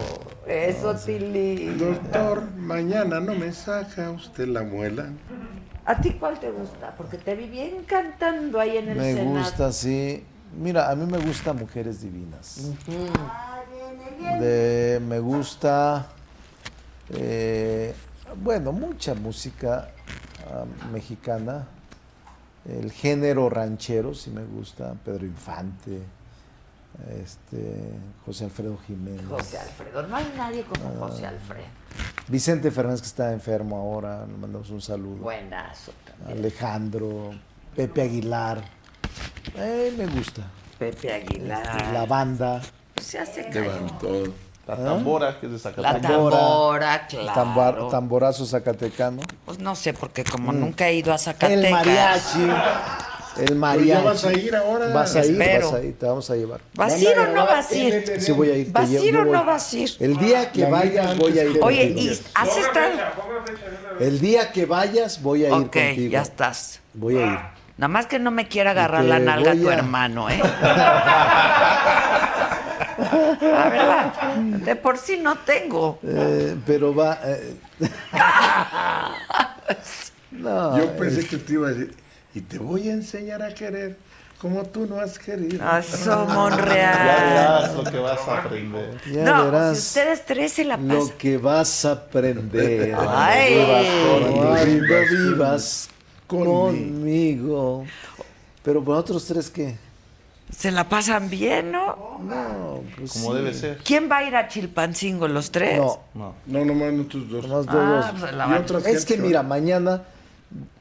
[0.46, 1.66] eso, Tili.
[1.74, 5.08] Doctor, mañana no me saca usted la muela.
[5.84, 6.94] ¿A ti cuál te gusta?
[6.96, 9.36] Porque te vi bien cantando ahí en el Me Senado.
[9.38, 10.24] gusta, sí.
[10.56, 12.70] Mira, a mí me gusta Mujeres Divinas.
[14.40, 16.06] De, me gusta,
[17.10, 17.92] eh,
[18.42, 19.88] bueno, mucha música
[20.50, 21.66] ah, mexicana.
[22.66, 24.94] El género ranchero, sí me gusta.
[25.04, 26.00] Pedro Infante,
[27.20, 27.90] este,
[28.24, 29.26] José Alfredo Jiménez.
[29.28, 30.06] José Alfredo.
[30.06, 31.08] No hay nadie como Ah.
[31.08, 31.66] José Alfredo.
[32.28, 35.16] Vicente Fernández, que está enfermo ahora, le mandamos un saludo.
[35.16, 36.38] Buenazo también.
[36.38, 37.32] Alejandro,
[37.76, 38.62] Pepe Aguilar.
[39.56, 40.42] Eh, me gusta.
[40.78, 41.92] Pepe Aguilar.
[41.92, 42.62] La banda.
[43.00, 43.44] Se hace
[44.00, 44.32] todo.
[44.66, 45.62] La tambora, que es de La
[45.92, 46.02] Zacatecas.
[46.10, 47.34] tambora, claro.
[47.40, 49.20] Tambar- tamborazo zacatecano.
[49.44, 51.60] Pues no sé, porque como nunca he ido a Zacatecas.
[51.60, 51.64] Mm.
[51.64, 52.48] El mariachi.
[53.36, 53.88] El mariachi.
[53.88, 54.86] ya vas a ir ahora.
[54.94, 55.70] Vas a ir, Espero.
[55.70, 56.60] vas a ir, te vamos a llevar.
[56.74, 58.20] ¿Vas a ir o no vas a ir?
[58.22, 58.72] Sí voy a ir.
[58.72, 59.90] ¿Vas a ir o no vas a ir?
[60.00, 62.12] El día que La vayas voy a ir Oye, contigo.
[62.12, 62.90] ¿y has estado?
[64.00, 66.10] El día que vayas voy a ir Ok, contigo.
[66.12, 66.80] ya estás.
[66.94, 67.38] Voy a ir.
[67.76, 70.40] Nada más que no me quiera agarrar la nalga voy tu a- hermano, ¿eh?
[73.40, 75.98] La verdad, de por sí no tengo.
[76.02, 77.18] Eh, pero va.
[77.24, 77.54] eh,
[80.32, 81.94] no, Yo pensé que te iba a decir,
[82.34, 83.96] y te voy a enseñar a querer
[84.40, 85.64] como tú no has querido.
[85.78, 86.98] Eso, Ya Monreal.
[86.98, 89.00] verás lo que vas a aprender.
[89.10, 90.96] ya No, verás si ustedes tres se la pasan.
[90.96, 92.94] lo que vas a aprender.
[93.08, 93.54] Ay.
[94.10, 94.54] Cuando
[95.10, 95.88] vivas
[96.26, 96.66] Conmigo.
[96.66, 97.84] conmigo.
[98.62, 99.76] Pero por otros tres, ¿qué?
[100.56, 102.20] Se la pasan bien, ¿no?
[102.22, 103.36] No, pues Como sí.
[103.38, 103.78] debe ser.
[103.78, 105.26] ¿Quién va a ir a Chilpancingo?
[105.28, 105.78] ¿Los tres?
[105.78, 106.34] No, No.
[106.46, 107.46] No, nomás nosotros dos.
[107.48, 108.20] nomás dos, Ah, dos.
[108.20, 108.32] pues
[108.84, 110.02] la Es que mira, mañana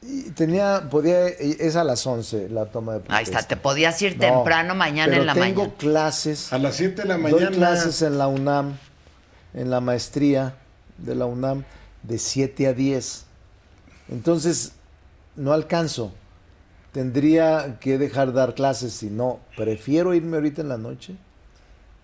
[0.02, 3.16] y tenía, podía, es a las 11 la toma de protesta.
[3.16, 5.78] Ahí está, te podías ir No, temprano mañana en la tengo mañana.
[5.78, 7.50] clases, A las 7 de la doy mañana.
[7.50, 8.76] clases en la UNAM,
[9.54, 10.54] en la maestría
[10.98, 11.64] de la UNAM,
[12.04, 13.24] de 7 a 10.
[14.08, 14.72] Entonces,
[15.34, 16.12] no alcanzo.
[16.94, 21.16] Tendría que dejar de dar clases, si no, prefiero irme ahorita en la noche.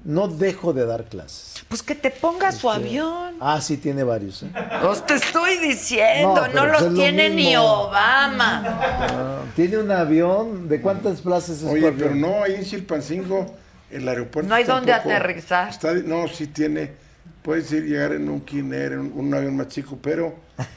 [0.03, 1.65] No dejo de dar clases.
[1.69, 3.37] Pues que te ponga su avión.
[3.39, 4.43] Ah, sí, tiene varios.
[4.43, 4.51] ¿eh?
[4.83, 7.55] Os te estoy diciendo, No, pues los lo tiene ni.
[7.55, 8.63] Obama.
[8.67, 10.69] Ah, tiene un avión.
[10.69, 13.55] ¿De cuántas plazas es Oye, pero no, ahí en Chilpancingo,
[13.93, 14.49] el aeropuerto.
[14.49, 15.69] No hay dónde aterrizar.
[15.69, 16.95] está- no, sí tiene.
[17.43, 20.35] Puedes ir llegar en un Kiner, en un, un avión más chico, pero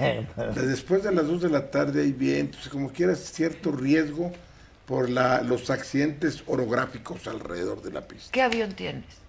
[0.56, 4.32] después de las 2 de la tarde hay vientos, como quieras, cierto riesgo
[4.86, 8.30] por la, los accidentes orográficos alrededor de la pista.
[8.32, 9.23] ¿Qué avión tienes?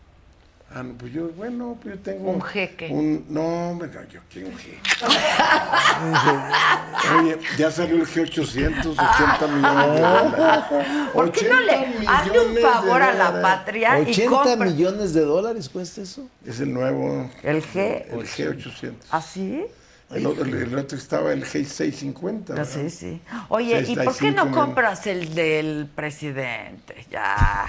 [0.76, 2.32] Ah, no, pues yo, bueno, pues yo tengo.
[2.32, 2.88] Un jeque.
[2.90, 4.80] Un, no, hombre, no, yo qué un jeque.
[7.16, 10.64] Oye, ya salió el G800, 80 millones de dólares.
[11.12, 15.14] ¿Por qué no le 80 hazle un favor a la patria y 80 compra millones
[15.14, 16.28] de dólares cuesta eso.
[16.44, 18.06] Es el nuevo, el G?
[18.10, 18.94] el G800.
[19.12, 19.64] ¿Así?
[20.10, 22.50] El otro, el otro estaba el G650.
[22.50, 22.66] Ah, ¿verdad?
[22.66, 23.20] sí, sí.
[23.48, 27.06] Oye, ¿y por qué 65 no compras el del presidente?
[27.10, 27.66] Ya.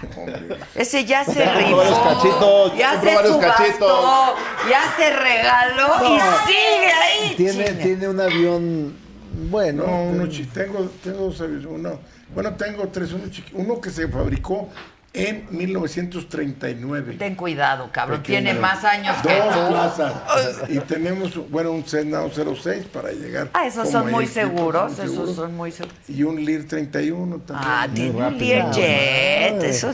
[0.76, 1.82] Ese ya se rifó.
[2.04, 3.40] cachitos, ya se subastó.
[3.40, 4.36] cachitos.
[4.70, 7.36] Ya se regaló y sigue ahí.
[7.36, 9.06] Tiene, tiene un avión
[9.50, 9.86] bueno.
[9.86, 12.00] No, uno tengo, tengo dos aviones, uno,
[12.34, 13.24] bueno, tengo tres, uno,
[13.54, 14.70] uno que se fabricó
[15.16, 17.16] en 1939.
[17.18, 18.22] Ten cuidado, cabrón.
[18.24, 19.68] Tiene más años que tú.
[19.70, 20.14] plazas.
[20.70, 23.50] Y tenemos, bueno, un Cessna 06 para llegar.
[23.54, 24.94] Ah, esos son muy seguros.
[24.94, 25.36] Esos seguros.
[25.36, 25.98] son muy seguros.
[26.08, 27.70] Y un Lear 31 también.
[27.72, 28.40] Ah, Muy tiene un rápido.
[28.56, 29.62] Learjet.
[29.62, 29.94] Ah, Eso.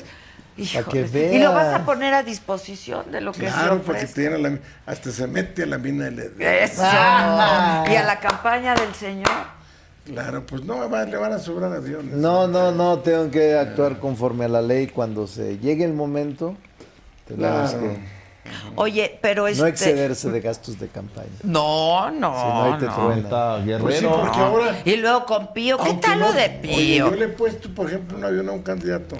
[0.57, 1.35] que Híjole.
[1.35, 1.75] Y lo vas vea.
[1.77, 5.63] a poner a disposición de lo que se Claro, porque tiene la, hasta se mete
[5.63, 6.81] a la mina de Eso.
[6.85, 7.85] Ah.
[7.89, 9.60] Y a la campaña del señor.
[10.05, 12.13] Claro, pues no, va- le van a sobrar aviones.
[12.15, 16.55] No, no, no, tengo que actuar conforme a la ley cuando se llegue el momento.
[17.27, 17.93] Tenemos Claro.
[17.93, 18.21] que
[18.75, 19.61] Oye, pero este.
[19.61, 21.29] no excederse de gastos de campaña.
[21.43, 22.33] No, no.
[22.33, 23.63] Si no, ahí te no.
[23.63, 23.83] Guerrero.
[23.83, 24.81] Pues sí, porque ahora.
[24.83, 27.09] Y luego con Pío, ¿qué tal no- lo de Oye, Pío?
[27.11, 29.15] yo le he puesto, por ejemplo, un avión a un candidato,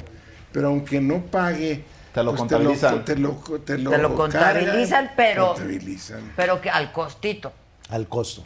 [0.52, 1.84] pero aunque no pague.
[2.14, 3.06] Te lo pues contabilizan.
[3.06, 3.30] Te lo,
[3.64, 6.34] te lo, Te lo contabilizan, cargan, pero- Contabilizan.
[6.36, 7.54] Pero que al costito.
[7.90, 8.44] Al costo.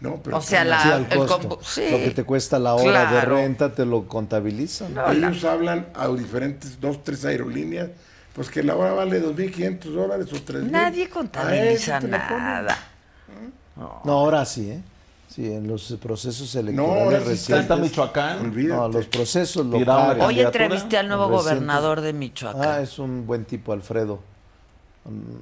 [0.00, 1.58] No, pero O sea, la- Sí, al el costo.
[1.62, 1.84] sí.
[1.90, 3.36] Lo que te cuesta la hora de Claro.
[3.36, 4.94] renta te lo contabilizan.
[4.94, 7.88] No, la- Ellos hablan a diferentes, dos, tres aerolíneas,
[8.34, 10.70] pues que la hora vale 2.500 dólares o 3.000.
[10.70, 12.38] Nadie contabiliza ese te lo ponen.
[12.44, 12.78] nada.
[14.04, 14.82] No, ahora sí, ¿eh?
[15.28, 17.78] Sí, en los procesos electorales Está recientes.
[17.80, 18.38] Michoacán.
[18.40, 18.80] Olvídate.
[18.80, 20.24] No, los procesos la locales.
[20.24, 22.82] Hoy entrevisté al nuevo gobernador de Ah, Michoacán.
[22.82, 24.20] es un buen tipo, Alfredo.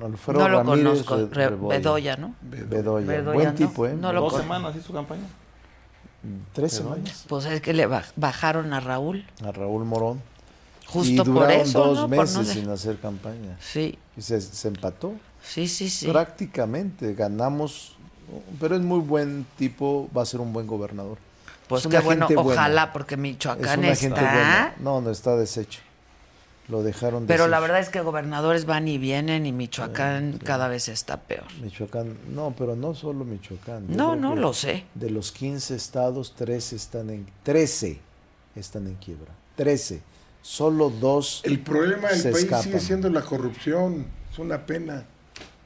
[0.02, 1.16] Alfredo no lo Ramírez conozco.
[1.16, 1.76] Re- Re- Rebolla.
[1.78, 2.34] Bedoya, ¿no?
[2.42, 3.06] Bedoya.
[3.06, 3.54] Bedoya, Buen no.
[3.54, 3.94] tipo, ¿eh?
[3.98, 4.54] No lo Dos conozco.
[4.54, 5.22] semanas hizo campaña.
[6.52, 7.24] Tres semanas.
[7.28, 9.26] Pues es que le baj- bajaron a Raúl.
[9.44, 10.22] A Raúl Morón.
[10.86, 12.08] Justo y por eso, dos ¿no?
[12.08, 13.56] Por meses no de- sin hacer campaña.
[13.60, 15.14] Sí, Y se, se empató.
[15.42, 16.06] sí, sí, sí.
[16.08, 17.96] Prácticamente ganamos.
[18.60, 21.18] Pero es muy buen tipo, va a ser un buen gobernador.
[21.68, 22.42] Pues Es qué bueno, buena.
[22.42, 24.32] ojalá, porque Es Michoacán una gente está.
[24.34, 24.74] buena.
[24.80, 25.80] No, no está deshecho.
[26.68, 30.88] Lo dejaron Pero la verdad es que gobernadores van y vienen y Michoacán cada vez
[30.88, 31.44] está peor.
[31.60, 33.88] Michoacán, no, pero no solo Michoacán.
[33.88, 34.84] Yo No, no lo sé.
[34.94, 38.00] De los 15 estados, 13 están en 13
[38.56, 39.32] están en quiebra.
[39.56, 40.00] 13.
[40.40, 42.64] Solo dos El problema del se país escapan.
[42.64, 44.06] sigue siendo la corrupción.
[44.32, 45.04] Es una pena.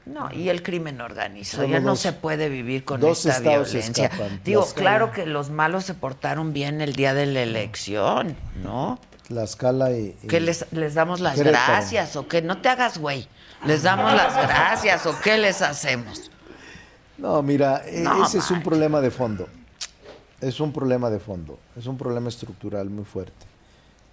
[0.05, 1.63] No, y el crimen organizado.
[1.63, 4.05] Solo ya no se puede vivir con dos esta estados violencia.
[4.05, 4.41] escapan.
[4.43, 8.99] Digo, claro que los malos se portaron bien el día de la elección, ¿no?
[9.29, 11.71] Tlaxcala y, y- ¿Que les, les damos las Querétaro.
[11.73, 12.41] gracias o qué?
[12.41, 13.27] No te hagas, güey.
[13.65, 16.29] ¿Les damos las gracias o qué les hacemos?
[17.17, 19.47] No, mira, e- No, ese es un problema de fondo.
[20.41, 21.59] Es un problema de fondo.
[21.77, 23.45] Es un problema estructural muy fuerte.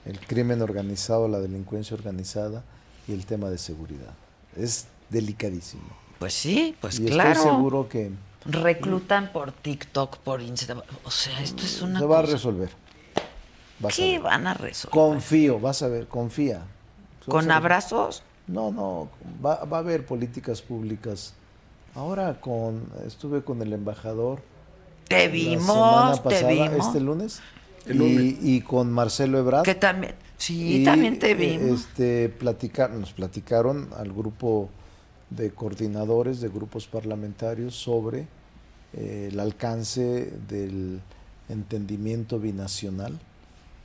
[0.04, 2.62] El crimen organizado, la delincuencia organizada
[3.08, 4.12] y el tema de seguridad.
[4.56, 5.84] Es delicadísimo.
[6.18, 7.30] Pues sí, pues y claro.
[7.32, 8.10] estoy seguro que
[8.44, 10.84] Reclutan por TikTok, por Instagram.
[11.04, 12.70] O sea, esto es una se va a resolver.
[13.80, 14.22] Vas a ¿Qué ver.
[14.22, 14.90] van a resolver?
[14.92, 16.62] Confío, vas a ver, confía.
[17.26, 18.22] ¿Con abrazos?
[18.46, 19.08] No, no,
[19.44, 21.34] va, va a haber políticas públicas.
[21.94, 24.40] Ahora con estuve con el embajador
[25.08, 26.86] Te la vimos, te pasada, vimos.
[26.86, 27.40] este lunes,
[27.86, 28.36] El y, lunes.
[28.42, 29.64] y con Marcelo Ebrard.
[29.64, 31.80] Que también, sí, y, también te eh, vimos.
[31.80, 34.68] Este, platicar, nos platicaron al grupo
[35.30, 38.28] de coordinadores de grupos parlamentarios sobre
[38.92, 41.00] eh, el alcance del
[41.48, 43.18] entendimiento binacional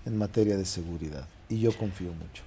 [0.06, 1.26] en materia de seguridad.
[1.50, 2.44] y yo confío mucho.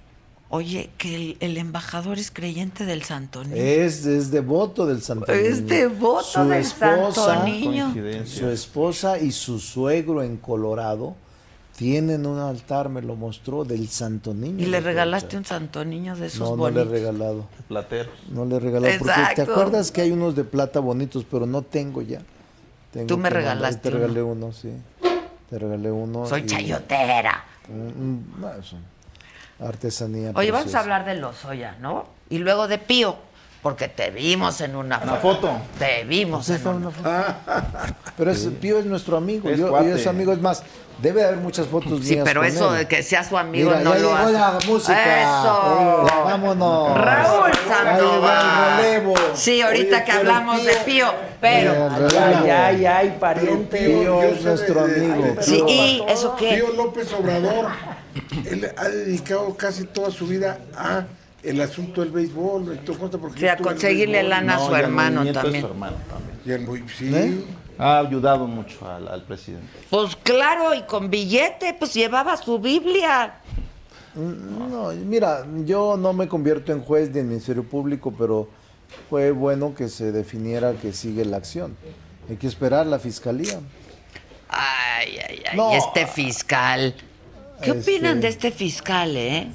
[0.49, 3.55] Oye, que el, el embajador es creyente del Santo Niño.
[3.55, 5.67] Es, es devoto del Santo Es Niño.
[5.75, 7.93] devoto Su del Santo Niño.
[8.25, 11.15] Su esposa y su suegro en Colorado
[11.75, 14.63] tienen un altar, me lo mostró, del Santo Niño.
[14.63, 16.91] Y le regalaste un Santo Niño de esos No, no le he bonitos.
[16.91, 17.47] regalado.
[17.67, 18.13] Plateros.
[18.29, 18.93] No le he regalado.
[18.99, 22.21] Porque te acuerdas que hay unos de plata bonitos, pero no tengo ya.
[22.93, 24.69] Tengo Tú me mandar- regalaste Te regalé uno, sí.
[25.49, 26.25] Te regalé uno.
[26.25, 27.43] Soy y- chayotera.
[27.67, 28.77] Mm, no, eso.
[29.59, 30.31] Artesanía.
[30.35, 32.05] Oye, vamos a hablar de Lozoya, ¿no?
[32.29, 33.15] Y luego de Pío,
[33.65, 35.49] porque te vimos en una Una foto.
[35.79, 37.09] Te vimos Sí, en una una foto.
[38.15, 39.49] Pero es, Pío es nuestro amigo.
[39.49, 40.33] Es yo, es amigo.
[40.33, 40.61] Es más,
[41.01, 42.81] debe haber muchas fotos Sí, mías pero con eso él.
[42.81, 44.33] de que sea su amigo Mira, no ya lo llegó hace.
[44.33, 45.21] la música.
[45.23, 46.05] Eso.
[46.07, 46.95] Ya, vámonos.
[46.95, 48.85] Raúl Sandoval.
[48.85, 49.13] el.
[49.33, 51.07] Sí, ahorita Oye, que hablamos de Pío,
[51.41, 51.89] pero.
[52.21, 53.79] Ay, ay, ay, pariente.
[53.79, 55.35] Pío es nuestro de- de- amigo.
[55.41, 56.53] sí, y eso qué?
[56.53, 57.69] Pío López Obrador,
[58.45, 61.05] él ha dedicado casi toda su vida a
[61.45, 62.75] el asunto del béisbol.
[62.75, 65.61] y todo, porque conseguirle lana a su el hermano es también.
[65.61, 66.39] su hermano también.
[66.45, 67.11] Y el muy- sí.
[67.13, 67.43] ¿Eh?
[67.77, 69.67] Ha ayudado mucho al, al presidente.
[69.89, 73.35] Pues claro, y con billete, pues llevaba su Biblia.
[74.15, 78.47] No, mira, yo no me convierto en juez del Ministerio Público, pero
[79.09, 81.75] fue bueno que se definiera que sigue la acción.
[82.29, 83.59] Hay que esperar la fiscalía.
[84.47, 85.71] Ay, ay, ay, No.
[85.73, 86.95] este fiscal.
[87.61, 89.49] ¿Qué Este- opinan de este fiscal, eh?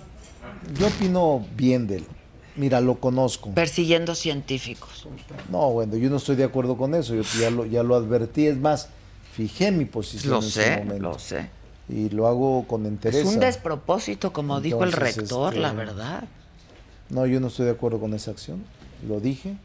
[0.78, 2.06] Yo opino bien de él.
[2.56, 3.50] Mira, lo conozco.
[3.54, 5.06] Persiguiendo científicos.
[5.50, 7.14] No, bueno, yo no estoy de acuerdo con eso.
[7.14, 8.46] Yo ya lo, ya lo advertí.
[8.46, 8.88] Es más,
[9.32, 11.02] fijé mi posición Lo en ese sé, momento.
[11.02, 11.48] lo sé.
[11.88, 13.26] Y lo hago con interés.
[13.26, 16.24] Es un despropósito, como dijo el rector, este, la verdad.
[17.08, 18.62] No, yo no estoy de acuerdo con esa acción.
[19.08, 19.56] Lo dije.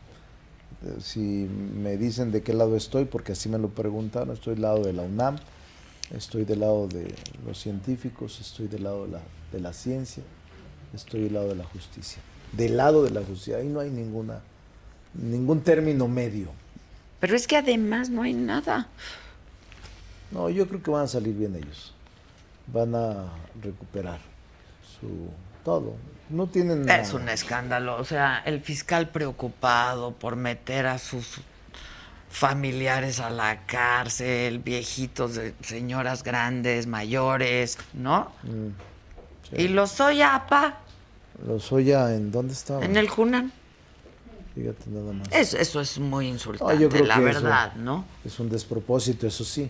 [1.02, 4.84] Si me dicen de qué lado estoy, porque así me lo preguntaron, estoy del lado
[4.84, 5.38] de la UNAM,
[6.16, 7.16] estoy del lado de
[7.48, 10.22] los científicos, estoy del lado de la, de la ciencia,
[10.96, 12.22] estoy del lado de la justicia.
[12.52, 14.40] Del lado de la justicia, ahí no hay ninguna,
[15.14, 16.50] ningún término medio.
[17.20, 18.88] Pero es que además no hay nada.
[20.32, 21.94] No, yo creo que van a salir bien ellos.
[22.68, 23.26] Van a
[23.62, 24.20] recuperar
[25.00, 25.30] su
[25.64, 25.96] todo.
[26.30, 27.16] No tienen Es nada.
[27.24, 27.98] un escándalo.
[27.98, 31.40] O sea, el fiscal preocupado por meter a sus
[32.30, 38.32] familiares a la cárcel, viejitos, de señoras grandes, mayores, ¿no?
[38.44, 40.80] Mm, Y los soy apa
[41.46, 42.84] Los Oya, ¿en dónde estaban?
[42.84, 43.52] en el Junan.
[44.56, 45.28] Fíjate nada más.
[45.32, 48.06] Es- eso es muy insultante, No, yo creo la que eso- verdad, ¿no?
[48.24, 49.70] Es un despropósito, eso sí.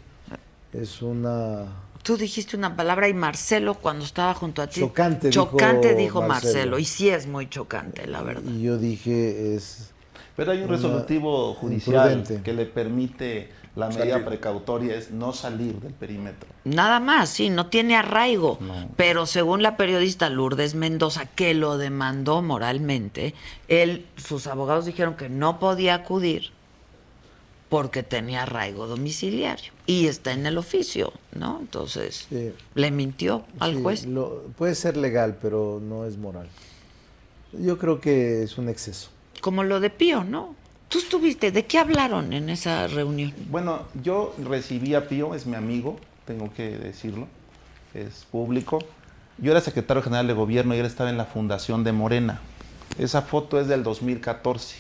[0.74, 1.66] Es una...
[2.04, 4.82] Tú dijiste una palabra y Marcelo cuando estaba junto a ti.
[4.82, 6.54] Chocante, dijo Chocante dijo Marcelo.
[6.54, 6.80] Marcelo.
[6.80, 8.44] Y sí es muy chocante, la verdad.
[8.48, 9.90] Y yo dije, es...
[10.36, 12.44] Pero hay un resolutivo judicial imprudente.
[12.44, 14.26] que le permite la medida Salir.
[14.26, 16.48] precautoria es no salir del perímetro.
[16.66, 18.58] Nada más, sí, no tiene arraigo.
[18.62, 18.90] No.
[18.98, 23.34] Pero según la periodista Lourdes Mendoza, que lo demandó moralmente,
[23.68, 26.52] él, sus abogados dijeron que no podía acudir
[27.70, 29.72] porque tenía arraigo domiciliario.
[29.86, 31.58] Y está en el oficio, ¿no?
[31.60, 32.54] Entonces, Sí.
[32.76, 34.06] le mintió al sí, juez.
[34.06, 36.48] lo- puede ser legal, pero no es moral.
[37.54, 39.10] Yo creo que es un exceso.
[39.46, 40.56] Como lo de Pío, ¿no?
[40.90, 43.32] Tú estuviste, ¿de qué hablaron en esa reunión?
[43.52, 47.28] Bueno, yo recibí a Pío, es mi amigo, tengo que decirlo,
[47.94, 48.80] es público.
[49.38, 52.40] Yo era secretario general de gobierno y él estaba en la fundación de Morena.
[52.98, 54.78] Esa foto es del 2014.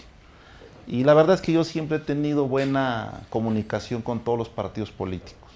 [0.87, 4.89] Y la verdad es que yo siempre he tenido buena comunicación con todos los partidos
[4.89, 5.51] políticos.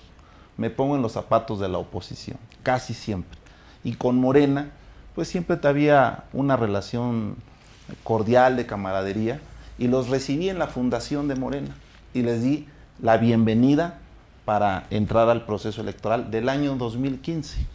[0.56, 3.40] Me pongo en los zapatos de la oposición, casi siempre.
[3.84, 4.70] Y con Morena,
[5.16, 7.38] pues siempre había una relación
[8.04, 9.40] cordial de camaradería
[9.78, 11.76] y los recibí en la fundación de Morena
[12.14, 12.68] y les di
[13.02, 14.00] la bienvenida
[14.46, 17.66] para entrar al proceso electoral del año 2015.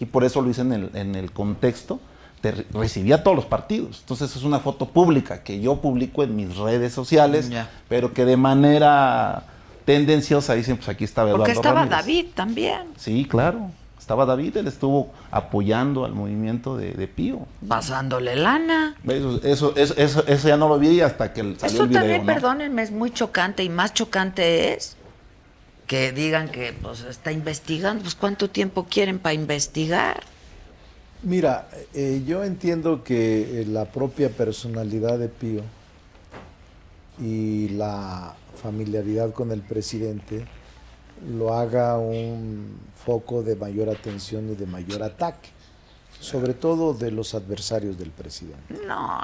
[0.00, 1.98] Y por eso lo hice en el, en el contexto
[2.42, 3.98] de re- recibí a todos los partidos.
[4.00, 7.50] Entonces es una foto pública que yo publico en mis redes sociales,
[7.88, 9.42] pero que de manera
[9.84, 11.98] tendenciosa dicen, pues aquí estaba Eduardo Porque estaba Ramírez.
[11.98, 13.70] David también, Sí, claro.
[14.08, 17.46] Estaba David, él estuvo apoyando al movimiento de, de Pío.
[17.68, 18.96] pasándole lana.
[19.06, 22.00] Eso, eso, eso, eso, eso ya no lo vi hasta que salió Eso el video,
[22.00, 22.32] también, ¿no?
[22.32, 24.96] perdónenme, es muy chocante y más chocante es
[25.86, 28.02] que digan que pues está investigando.
[28.02, 30.22] Pues cuánto tiempo quieren para investigar.
[31.22, 35.60] Mira, eh, yo entiendo que eh, la propia personalidad de Pío
[37.20, 40.46] y la familiaridad con el presidente
[41.26, 45.48] lo haga un foco de mayor atención y de mayor ataque,
[46.20, 48.74] sobre todo de los adversarios del presidente.
[48.86, 49.20] No,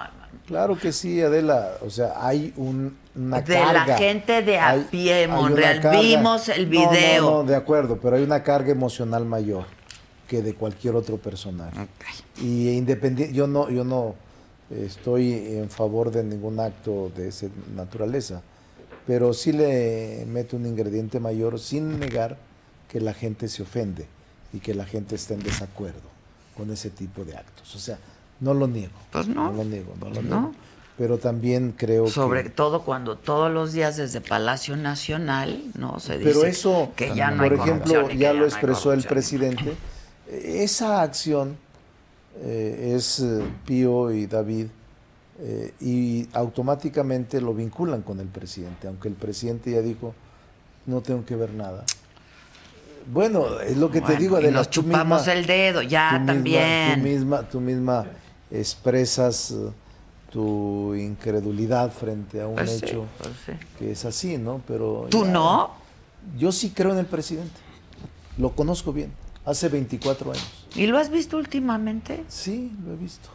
[0.47, 3.97] Claro que sí, Adela, o sea, hay un, una De la carga.
[3.99, 5.81] gente de a Hay- pie, Monreal.
[6.01, 7.23] Vimos el video.
[7.23, 9.65] No, no, de acuerdo, pero hay una carga emocional mayor.
[10.29, 11.77] que de cualquier otro personaje.
[12.41, 14.15] Y independiente, yo no, yo no
[14.71, 18.41] estoy en favor de ningún acto de esa naturaleza,
[19.07, 22.39] pero sí le meto un ingrediente mayor sin negar
[22.89, 24.07] que la gente se ofende
[24.53, 26.15] y que la gente está en desacuerdo
[26.57, 27.75] con ese tipo de actos.
[27.75, 27.99] O sea,
[28.41, 28.95] no lo niego.
[29.11, 29.53] Pues no.
[29.53, 30.41] lo niego, no lo No.
[30.41, 30.55] niego.
[30.97, 32.51] Pero también creo Sobre que...
[32.51, 35.99] todo cuando todos los días desde Palacio Nacional, ¿no?
[35.99, 39.03] Se dice Pero eso, que ya no por hay ejemplo, ya no lo expresó el
[39.03, 39.75] presidente,
[40.31, 41.57] esa acción
[42.43, 44.67] eh, es eh, Pío y David
[45.41, 50.15] eh, y automáticamente lo vinculan con el presidente, aunque el presidente ya dijo,
[50.87, 51.85] no tengo que ver nada.
[53.13, 56.95] Bueno, es lo que te digo, de nos chupamos el dedo, ya también.
[56.97, 58.07] Tú misma, tú misma
[58.51, 59.71] expresas eh,
[60.33, 63.53] tu incredulidad frente a un Pues sí, hecho pues sí.
[63.79, 64.63] que es así, ¿no?
[64.67, 65.71] Pero ¿Tú ya- no?
[66.39, 67.61] yo sí creo en el presidente.
[68.39, 69.13] Lo conozco bien.
[69.45, 70.67] Hace 24 años.
[70.75, 72.25] ¿Y lo has visto últimamente?
[72.29, 73.29] Sí, lo he visto.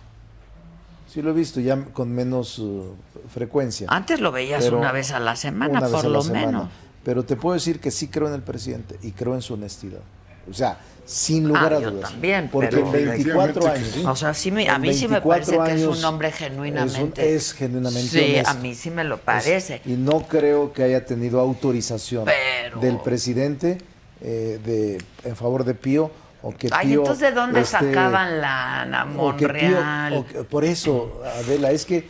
[1.11, 2.93] Sí, lo he visto ya con menos uh,
[3.33, 3.87] frecuencia.
[3.89, 6.21] Antes lo veías Pero una vez a la semana, una vez por a la lo
[6.21, 6.45] semana.
[6.45, 6.69] menos.
[7.03, 10.01] Pero te puedo decir que sí creo en el presidente y creo en su honestidad.
[10.49, 12.11] O sea, sin lugar Ah, a yo dudas.
[12.11, 13.07] también, Porque pero- en 24
[13.63, 14.05] Definitivamente años.
[14.05, 16.27] O sea, sí me, a mí sí me 24 parece que es años un hombre
[16.27, 17.35] es un- genuinamente.
[17.35, 18.49] Es, genuinamente Sí, honesto.
[18.49, 19.81] a mí sí me lo parece.
[19.85, 23.79] Y no creo que haya tenido autorización Pero- del presidente
[24.21, 29.05] eh, de, en favor de Pío o que Ay, entonces, ¿de dónde esté- sacaban la
[29.13, 30.25] Monreal?
[30.39, 32.07] o por eso, Adela, es que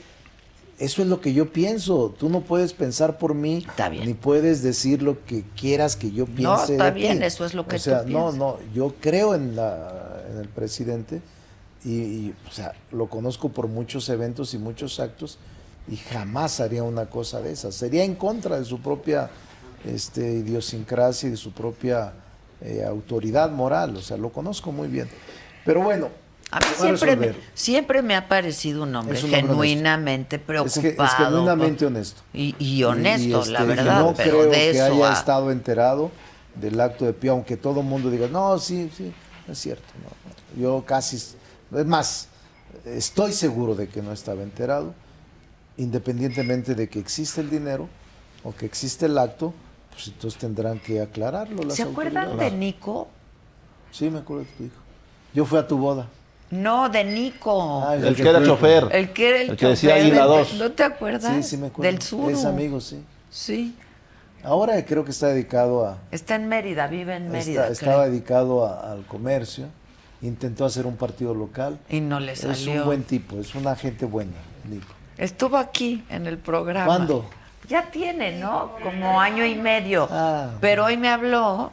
[0.77, 2.15] eso es lo que yo pienso.
[2.17, 4.05] Tú no puedes pensar por mí, Está bien.
[4.05, 6.73] ni puedes decir lo que quieras que yo piense.
[6.73, 7.25] está de bien, ti.
[7.25, 10.47] eso es lo que O sea, tú no, no, yo creo en, la, en el
[10.47, 11.21] presidente
[11.84, 15.38] y, y, o sea, lo conozco por muchos eventos y muchos actos
[15.89, 17.73] y jamás haría una cosa de esas.
[17.75, 19.30] Sería en contra de su propia
[19.86, 22.13] este, idiosincrasia y de su propia
[22.62, 23.95] eh, autoridad moral.
[23.97, 25.07] O sea, lo conozco muy bien.
[25.66, 26.10] Pero bueno,
[26.51, 27.49] A mí siempre me, resolver.
[27.53, 30.82] siempre me ha parecido un hombre Es un hombre genuinamente Es, preocupado.
[30.82, 32.22] que, es genuinamente honesto.
[32.34, 33.99] Y, y honesto, Y, este, la y verdad.
[34.01, 36.12] no pero creo de que eso haya a- estado enterado
[36.55, 39.14] del acto de Pío, aunque todo el mundo diga, no, sí, sí,
[39.47, 39.84] es cierto.
[40.03, 40.62] no, no".
[40.62, 42.28] Yo casi, es más,
[42.86, 44.93] estoy seguro de que no estaba enterado,
[45.78, 47.88] independientemente de que existe el dinero
[48.43, 49.53] o que existe el acto,
[50.00, 51.62] pues entonces tendrán que aclararlo.
[51.64, 52.52] Las ¿Se acuerdan de.
[52.52, 53.10] Nico?
[53.91, 54.76] Sí, me acuerdo de tu hijo.
[55.34, 56.08] Yo fui a tu boda.
[56.52, 57.84] No, de Nico.
[57.86, 58.88] Ah, El que era chofer.
[58.91, 60.54] el que era el, el que decía 2.
[60.54, 61.36] ¿No te acuerdas?
[61.36, 61.91] Sí, sí me acuerdo.
[61.91, 62.32] Del sur.
[62.32, 63.04] Es amigo, sí.
[63.30, 63.76] Sí.
[64.41, 67.64] Ahora creo que está dedicado a, Está en Mérida, vive en Mérida.
[67.68, 69.66] Está- estaba dedicado a- al comercio,
[70.22, 71.78] intentó hacer un partido local.
[71.89, 72.72] Y no le Es salió.
[72.82, 74.32] un buen tipo, es una gente buena,
[74.70, 74.88] Nico.
[75.18, 76.86] Estuvo aquí en el programa.
[76.86, 77.26] ¿Cuándo?
[77.70, 78.72] Ya tiene, ¿no?
[78.84, 80.07] Como año y medio.
[80.11, 80.49] Ah.
[80.59, 81.72] Pero hoy me habló,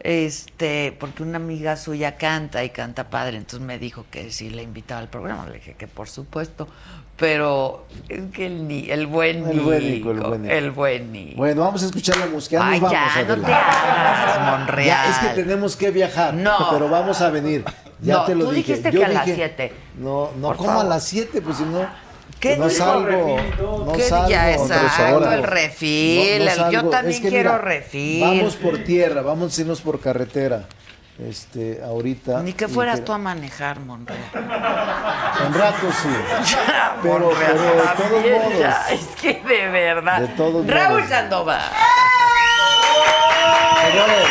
[0.00, 4.62] este, porque una amiga suya canta y canta padre, entonces me dijo que si le
[4.62, 5.46] invitaba al programa.
[5.46, 6.68] Le dije que por supuesto.
[7.16, 10.52] Pero es que el, ni, el buen El buen Nico, el buen Nico.
[10.54, 11.36] el buen Nico.
[11.36, 12.58] Bueno, vamos a escuchar la música.
[12.60, 14.86] Ay, vamos, ya, no te hagas, Monreal.
[14.86, 16.34] Ya, es que tenemos que viajar.
[16.34, 16.70] No.
[16.72, 17.64] Pero vamos a venir.
[18.00, 18.72] Ya No, te lo tú dije.
[18.72, 19.72] dijiste Yo que a las dije- siete.
[19.96, 21.86] No, no, como a las 7, pues si no.
[22.44, 23.36] ¿Qué no salgo.
[23.86, 24.28] No ¿Qué salgo.
[24.28, 28.20] ya exacto, el refil, yo también Es que quiero mira, refil.
[28.20, 30.64] Vamos por tierra, vamos a irnos por carretera.
[31.18, 32.42] Este, ahorita.
[32.42, 34.18] Ni que fueras que- tú a manejar, Monreal.
[34.34, 36.08] En rato sí.
[36.50, 37.56] Ya, Pero- Monreal,
[37.96, 38.58] pero de todos modos.
[38.58, 40.20] ya, es que de verdad.
[40.20, 41.08] De todos Raúl modos.
[41.08, 41.62] Sandoval.
[43.84, 44.26] Señores,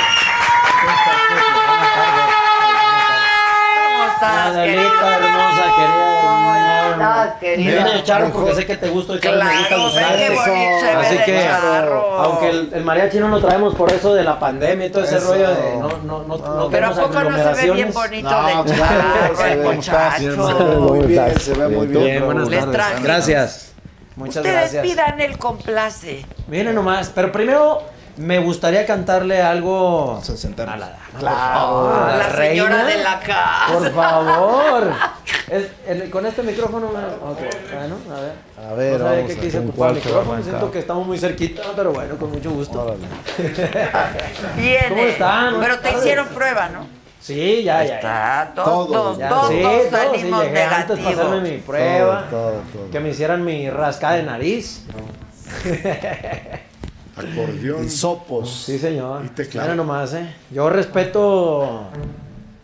[3.85, 4.83] ¿Cómo estás, querido?
[4.83, 6.52] hermosa, querida.
[6.97, 7.71] ¿Cómo estás, Me querido?
[7.75, 8.55] viene a echar porque mejor.
[8.55, 10.39] sé que te gusta y que me gusta Claro, qué Ángeles.
[10.39, 12.11] bonito Así de que, charro.
[12.23, 15.17] aunque el, el mariachi no lo traemos por eso de la pandemia y todo ese
[15.17, 15.31] Eso.
[15.33, 18.63] rollo de no, no, no, no Pero ¿a poco no se ve bien bonito No,
[18.63, 20.79] de charro, muchacho?
[20.79, 22.03] muy bien, se ve muy bien.
[22.03, 23.03] Bien, buenas tardes.
[23.03, 23.69] Gracias.
[24.15, 24.83] Muchas Ustedes gracias.
[24.85, 26.23] pidan el complace.
[26.47, 27.81] Miren nomás, pero primero
[28.17, 30.97] me gustaría cantarle algo a la dama.
[31.19, 31.87] Claro.
[31.89, 32.83] A A la señora reina.
[32.85, 33.73] de la casa.
[33.73, 34.83] Por favor.
[35.49, 36.99] Es- el- con este micrófono me...
[36.99, 37.39] ok,
[37.73, 38.33] Bueno, a ver.
[38.69, 40.43] A ver, no vamos que a- quise ¿con ocupar el micrófono.
[40.43, 42.81] Siento que estamos muy cerquita, pero bueno, con mucho gusto.
[42.81, 43.05] Órale.
[44.57, 44.87] Viene.
[44.89, 45.55] ¿Cómo están?
[45.59, 46.85] Pero te hicieron prueba, ¿no?
[47.19, 47.95] Sí, ya, ya.
[47.95, 51.65] Está, Todo, todos, Ya, todos sí, todo, sí, salimos llegué antes de pasarme mi negativos.
[51.65, 52.27] prueba.
[52.29, 52.91] Todo, todo, todo.
[52.91, 54.85] Que me hicieran mi rascada de nariz.
[57.15, 57.85] Acordeón.
[57.85, 58.63] Hisopos.
[58.65, 59.23] Sí, señor.
[59.25, 59.67] Y teclado.
[59.67, 60.33] Mira nomás, ¿eh?
[60.51, 61.87] Yo respeto.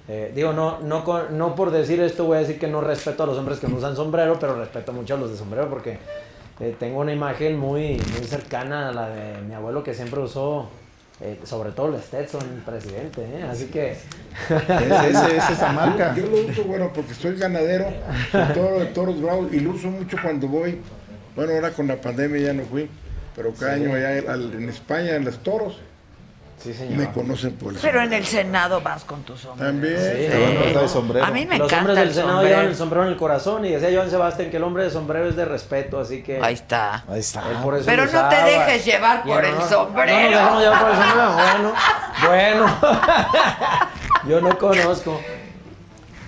[0.08, 3.24] eh, digo, no, no, con- no por decir esto voy a decir que no respeto
[3.24, 6.00] a los hombres que no usan sombrero, pero respeto mucho a los de sombrero porque
[6.60, 10.68] eh, tengo una imagen muy, muy cercana a la de mi abuelo que siempre usó
[11.22, 13.44] eh, sobre todo el Stetson, presidente, ¿eh?
[13.50, 13.92] Así que...
[13.92, 16.16] Ese- es esa marca.
[16.16, 17.86] Yo lo uso, bueno, porque soy ganadero,
[18.34, 20.80] de toro de toros bravos, y lo uso mucho cuando voy.
[21.36, 22.90] Bueno, ahora con la pandemia ya no fui,
[23.36, 25.80] pero cada año allá al- en España, en los toros,
[26.62, 29.72] Sí, me conocen por el Pero en el Senado vas con tu sombrero.
[29.72, 29.96] También.
[29.98, 30.74] Sí.
[30.78, 31.26] De sombrero.
[31.26, 32.50] A mí me Los encanta hombres del el Senado sombrero.
[32.58, 35.30] llevan el sombrero en el corazón y decía Joan Sebastián que el hombre de sombrero
[35.30, 36.42] es de respeto, así que...
[36.44, 37.06] Ahí está.
[37.08, 37.50] Ahí está.
[37.50, 40.12] él por eso Pero no te dejes llevar por no, el no, sombrero.
[40.22, 41.34] No dejamos llevar por el sombrero.
[42.28, 42.80] Bueno, bueno.
[44.28, 45.22] Yo no conozco.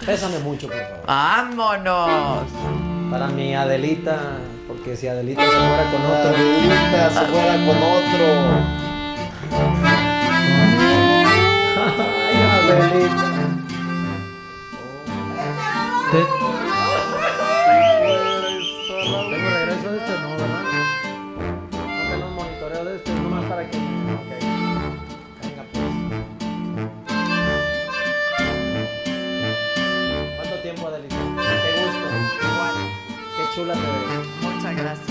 [0.06, 1.06] Pésame mucho, por favor.
[1.06, 2.50] Vámonos.
[3.12, 4.18] Para mi Adelita,
[4.82, 6.30] porque si Adelita se fuera con otro...
[6.30, 8.26] Adelita se fuera con otro.
[12.18, 12.36] Ay,
[12.72, 13.26] Adelita.
[18.92, 20.64] Tengo regreso de este, no, ¿verdad?
[21.72, 23.78] No tengo un monitoreo de este, nomás para que...
[23.78, 23.82] Ok.
[25.44, 25.86] Venga, pues.
[30.38, 31.16] ¿Cuánto tiempo, Adelita?
[31.16, 32.08] Qué gusto.
[33.38, 34.11] Qué chula te ves.
[34.82, 35.08] Gracias.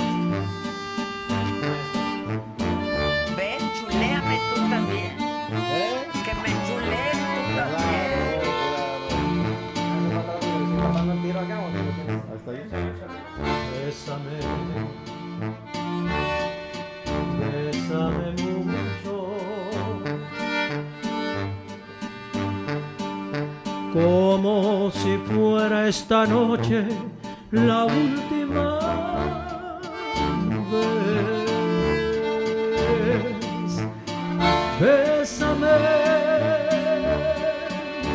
[3.37, 5.13] Ven, chuléame tú también.
[5.21, 6.09] ¿Eh?
[6.25, 8.41] Que me chulees tú también.
[10.83, 12.21] ¿Tapando el tiro acá o qué lo tienes?
[12.35, 12.63] Hasta ahí.
[13.85, 14.37] Bésame,
[17.39, 18.29] bésame
[18.65, 19.15] mucho,
[23.93, 26.79] como si fuera esta noche
[27.53, 28.79] la última
[30.71, 31.51] vez.
[34.81, 35.77] Bésame,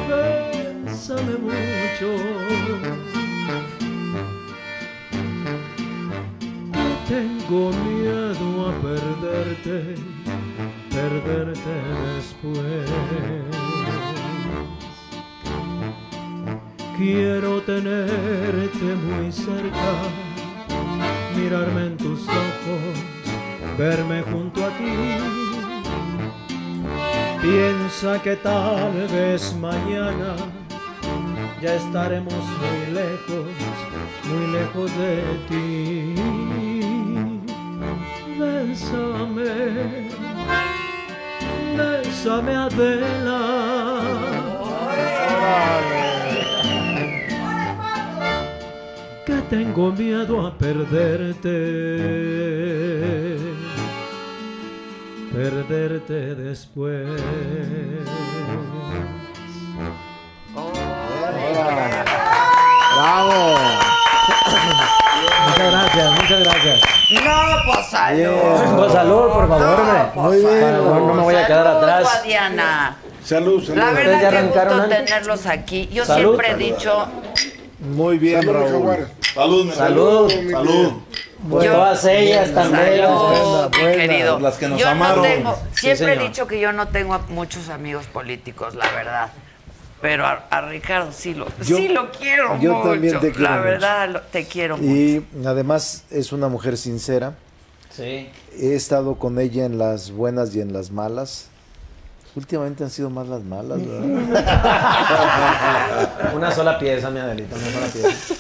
[0.10, 2.10] bésame mucho.
[7.08, 9.96] Tengo miedo a perderte,
[10.90, 11.74] perderte
[12.16, 12.90] después.
[16.98, 19.92] Quiero tenerte muy cerca,
[21.36, 22.96] mirarme en tus ojos,
[23.78, 24.94] verme junto a ti.
[27.42, 30.36] Piensa que tal vez mañana
[31.62, 33.46] ya estaremos muy lejos,
[34.30, 36.16] muy lejos de ti.
[38.40, 40.10] Bésame,
[41.78, 43.42] bésame Adela.
[49.50, 51.50] Tengo miedo a perderte,
[55.34, 57.22] perderte después.
[62.96, 63.56] ¡Bravo!
[65.48, 66.82] Muchas gracias, muchas gracias.
[67.24, 67.32] No,
[67.66, 68.78] pues salud.
[68.78, 70.00] Pues salud, por favor, hombre.
[70.16, 70.78] Muy bien.
[70.78, 72.22] No, no me voy a quedar Salud, atrás.
[73.24, 73.78] Salud, salud.
[73.78, 75.90] La verdad ya que gusto tenerlos aquí.
[75.92, 76.36] Yo Salud.
[76.38, 77.08] siempre he dicho,
[77.80, 78.70] Muy bien, Salud, Raúl.
[78.72, 79.08] Jaguares.
[79.34, 80.32] Salud, mi Salud.
[80.52, 80.92] Salud.
[81.50, 83.02] Pues Yo- todas ellas también.
[83.02, 84.40] salud, buena, querido.
[84.40, 85.18] las que nos yo amaron.
[85.18, 89.30] no tengo, Sí, siempre he dicho que yo no tengo muchos amigos políticos, la verdad.
[90.02, 92.90] Pero a, a Ricardo sí lo, Yo- sí lo quiero yo mucho.
[92.92, 93.64] también te quiero la mucho.
[93.64, 94.90] verdad, lo- te quiero mucho.
[94.90, 97.34] Y además es una mujer sincera.
[97.92, 98.30] Sí.
[98.60, 101.50] He estado con ella en las buenas y en las malas.
[102.36, 104.36] Últimamente han sido más las malas, ¿verdad?
[106.36, 108.36] Una sola pieza, mi Adelita, una sola pieza.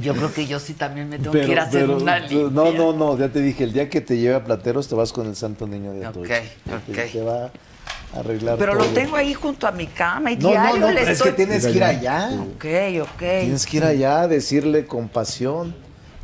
[0.00, 2.48] Yo creo que yo sí también me tengo que ir a hacer pero- una limpia.
[2.50, 5.12] no, no, no, ya te dije, el día que te lleve a Plateros te vas
[5.12, 6.38] con el Santo Niño de Ok, Atocha.
[6.66, 6.94] ok.
[6.94, 10.42] Te, te va a arreglar Pero lo tengo ahí junto a mi cama y No,
[10.48, 11.30] no, diario no, le pero es estoy...
[11.30, 12.28] que tienes que ir allá.
[12.56, 12.64] Ok,
[13.02, 13.18] ok.
[13.18, 15.74] Tienes que ir allá a decirle con pasión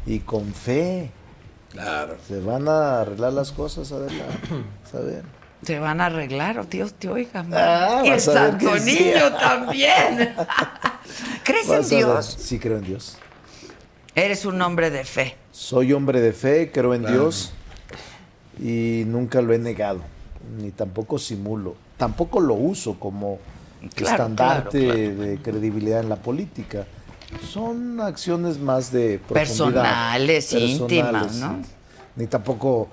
[0.05, 1.11] y con fe.
[1.71, 2.17] Claro.
[2.27, 4.25] Se van a arreglar las cosas, Adela.
[4.91, 5.23] ¿Sabes?
[5.63, 7.45] Se van a arreglar, o Dios te oiga.
[7.53, 8.95] Ah, y el Santo sí.
[8.95, 10.35] Niño también.
[11.45, 11.89] ¿Crees en Vas.
[11.91, 12.37] Dios?
[12.41, 13.19] Sí, creo en Dios.
[14.15, 15.37] Eres un hombre de fe.
[15.53, 17.53] Soy hombre de fe, creo en Dios
[18.59, 20.01] y nunca lo he negado,
[20.59, 21.77] ni tampoco simulo.
[21.97, 23.39] Tampoco lo uso como
[23.95, 25.21] Claro, estandarte claro, claro.
[25.23, 26.87] de credibilidad en la política.
[27.51, 29.83] Son acciones más de profundidad.
[29.83, 31.61] Personales, íntimas, ¿no?
[32.21, 32.89] Ni tampoco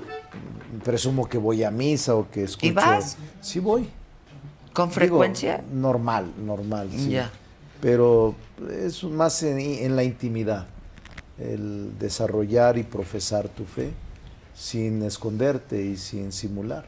[0.85, 2.73] presumo que voy a misa o que escucho.
[2.73, 3.17] vas?
[3.41, 3.89] Sí voy.
[4.73, 5.61] ¿Con Digo, frecuencia?
[5.71, 7.09] normal, normal, sí.
[7.09, 7.29] Ya.
[7.81, 8.35] Pero
[8.71, 10.65] es más en, en la intimidad,
[11.37, 13.91] el desarrollar y profesar tu fe
[14.55, 16.85] sin esconderte y sin simular.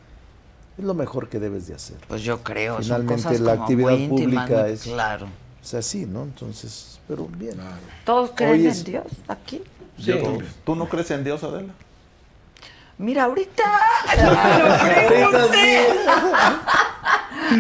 [0.78, 1.98] Es lo mejor que debes de hacer.
[2.07, 2.76] Pues yo creo.
[2.76, 5.28] son Finalmente cosas la como actividad muy pública es, Claro.
[5.61, 6.24] es así, ¿no?
[6.24, 7.57] Entonces, pero bien.
[8.06, 9.61] ¿Todos creen en Dios aquí?
[9.99, 10.14] Sí.
[10.64, 11.74] ¿Tú no crees en Dios, Adela?
[13.00, 13.64] Mira, ahorita
[14.18, 15.88] no me lo preguntes.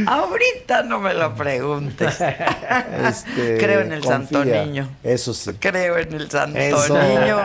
[0.07, 2.17] ahorita no me lo preguntes.
[3.07, 4.65] Este, Creo en el Santo confía.
[4.65, 4.89] Niño.
[5.03, 5.51] Eso sí.
[5.59, 6.97] Creo en el Santo Eso.
[6.97, 7.37] Niño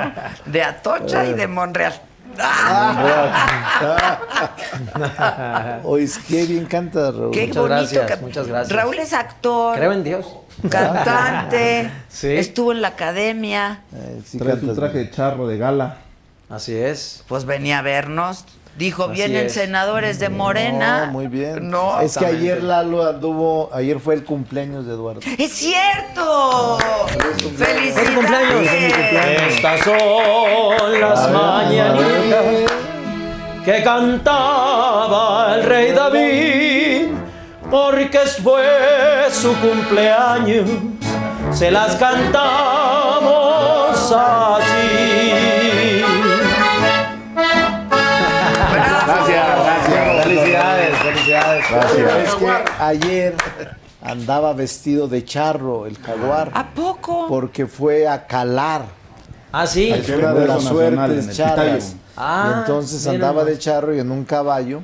[0.47, 1.95] de Atocha y de Monreal.
[5.85, 7.31] Oye, qué bien canta Raúl.
[7.31, 8.77] Qué Muchas bonito gracias, que muchas gracias.
[8.77, 10.27] Raúl es actor, Creo en Dios.
[10.69, 12.33] cantante, Sí.
[12.37, 15.05] estuvo en la academia, Eh, sí Trae su traje bien.
[15.07, 15.99] de charro de gala.
[16.55, 17.23] Así es.
[17.29, 18.45] pues venía a vernos.
[18.79, 19.53] Dijo, Así vienen es.
[19.55, 21.07] senadores de Morena.
[21.07, 21.71] No, muy bien.
[21.71, 25.21] No, es que ayer Lalo anduvo, ayer fue el cumpleaños de Eduardo.
[25.39, 26.79] ¡Es cierto!
[27.57, 27.95] ¡Felicidades!
[27.95, 28.67] ¡Feliz cumpleaños!
[29.49, 32.45] Estas son las mañanitas
[33.65, 37.13] que cantaba el rey David,
[37.71, 40.69] porque fue su cumpleaños,
[41.53, 42.43] se las cantamos
[44.13, 44.84] así.
[51.83, 52.29] Felicidades.
[52.29, 53.35] Es que ayer
[54.03, 57.27] andaba vestido de charro, el jaguar, ¿A poco?
[57.29, 58.83] porque fue a calar.
[59.53, 59.91] Ah, sí.
[59.91, 61.97] Es una de las en suertes el charras.
[62.17, 63.47] Ah, y entonces mira andaba nomás.
[63.47, 64.83] de charro y en un caballo.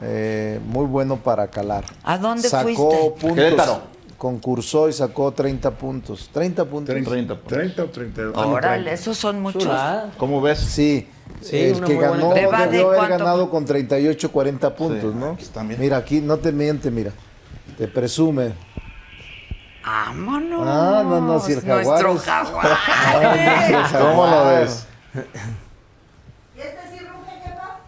[0.00, 1.84] eh, muy bueno para calar.
[2.04, 3.10] ¿A dónde sacó fuiste?
[3.20, 3.34] puntos.
[3.34, 3.80] Querétaro.
[4.16, 6.28] Concursó y sacó 30 puntos.
[6.32, 6.94] 30 puntos.
[7.04, 7.38] 30.
[7.46, 8.34] 30 o 32.
[8.36, 8.92] Ah, no, Órale, 30.
[8.92, 9.68] esos son muchos.
[10.16, 10.58] ¿Cómo ves?
[10.58, 11.08] Sí.
[11.40, 15.18] Sí, el que ganó ¿Te va de debió haber ganado con 38, 40 puntos, Sí,
[15.18, 15.30] ¿no?
[15.32, 15.80] aquí están bien.
[15.80, 17.12] Mira, aquí no te miente, mira.
[17.76, 18.54] Te presume.
[19.84, 20.60] ¡Vámonos!
[20.66, 23.98] Ah, no, no, si el jaguar Nuestro es- jaguar.
[23.98, 24.86] ¿Cómo lo ves?
[25.14, 27.78] ¿Y este sí ruge, jefa?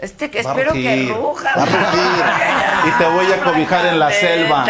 [0.00, 1.50] Este que espero que rugir, ruja.
[1.56, 2.88] va a rugir.
[2.88, 4.64] Y te voy a cobijar en la selva.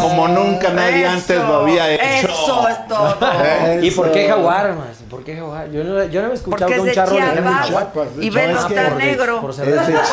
[0.00, 2.28] Como nunca nadie antes lo había hecho.
[2.28, 3.16] Eso es todo.
[3.82, 4.34] ¿Y por qué Eso.
[4.36, 5.06] jaguar, maestro?
[5.08, 5.70] ¿Por qué jaguar?
[5.70, 7.66] Yo no, yo no había escuchado que es un de charro le Chiapas.
[7.68, 8.70] Chiapas, Y de Chiapas.
[8.70, 9.40] está Por- negro.
[9.40, 10.10] Por Es de Chiapas.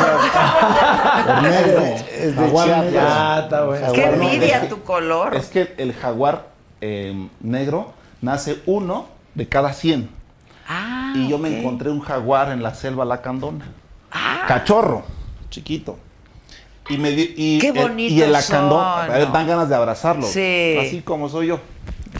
[1.45, 1.95] Es de,
[2.27, 2.83] es de Chiapas.
[2.83, 3.01] negro.
[3.07, 3.93] Ah, está bueno.
[3.93, 5.35] Qué envidia es que- tu color.
[5.35, 6.47] Es que el jaguar
[6.81, 10.09] eh, negro nace uno de cada 100.
[10.67, 11.41] Ah, Y yo ok.
[11.43, 13.65] me encontré un jaguar en la selva lacandona.
[14.11, 15.03] Ah, Cachorro,
[15.49, 15.97] chiquito.
[16.89, 19.25] Y, me di- y, Qué el- y el lacandón, son, ¿no?
[19.31, 20.25] dan ganas de abrazarlo.
[20.25, 20.77] Sí.
[20.79, 21.59] Así como soy yo.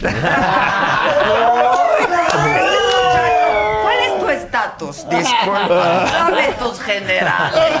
[3.82, 5.08] ¿Cuál es tu estatus?
[5.08, 5.68] Disculpa.
[6.12, 7.72] Dame tus generales.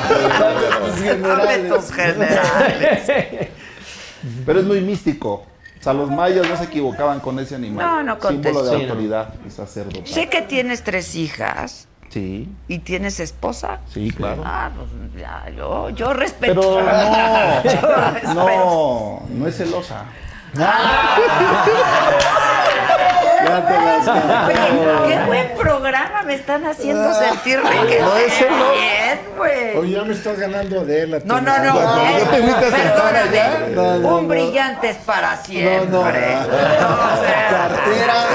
[1.22, 3.10] Dame tus generales.
[4.46, 5.32] Pero es muy místico.
[5.80, 7.86] O sea, los mayas no se equivocaban con ese animal.
[7.86, 8.90] No, no Símbolo de contesté.
[8.90, 10.06] autoridad y sacerdote.
[10.06, 13.78] Sé que tienes tres hijas Sí, y tienes esposa.
[13.92, 14.42] sí, claro.
[14.44, 14.88] Ah, pues
[15.22, 16.60] ya, yo, yo respeto.
[16.60, 18.34] Pero no, Yo respeto.
[18.34, 20.04] no, no es celosa.
[23.42, 29.20] Ya te las Oye, qué buen programa me están haciendo sentir que No es bien,
[29.36, 29.76] güey.
[29.78, 31.14] Oye, ya me estás ganando de él.
[31.14, 31.26] a ti.
[31.26, 31.74] No, no, no.
[31.80, 33.18] Ah, eh, perdóname.
[33.18, 33.66] allá.
[33.74, 35.86] No, no, un brillante es para siempre.
[35.90, 36.08] No, no.
[36.08, 38.26] O sea, Cartera,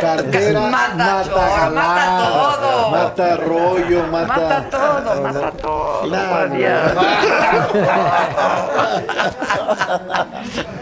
[0.00, 2.90] cartera, Mata mata, mata todo.
[2.90, 6.02] mata rollo, mata, Mata todo, mata todo.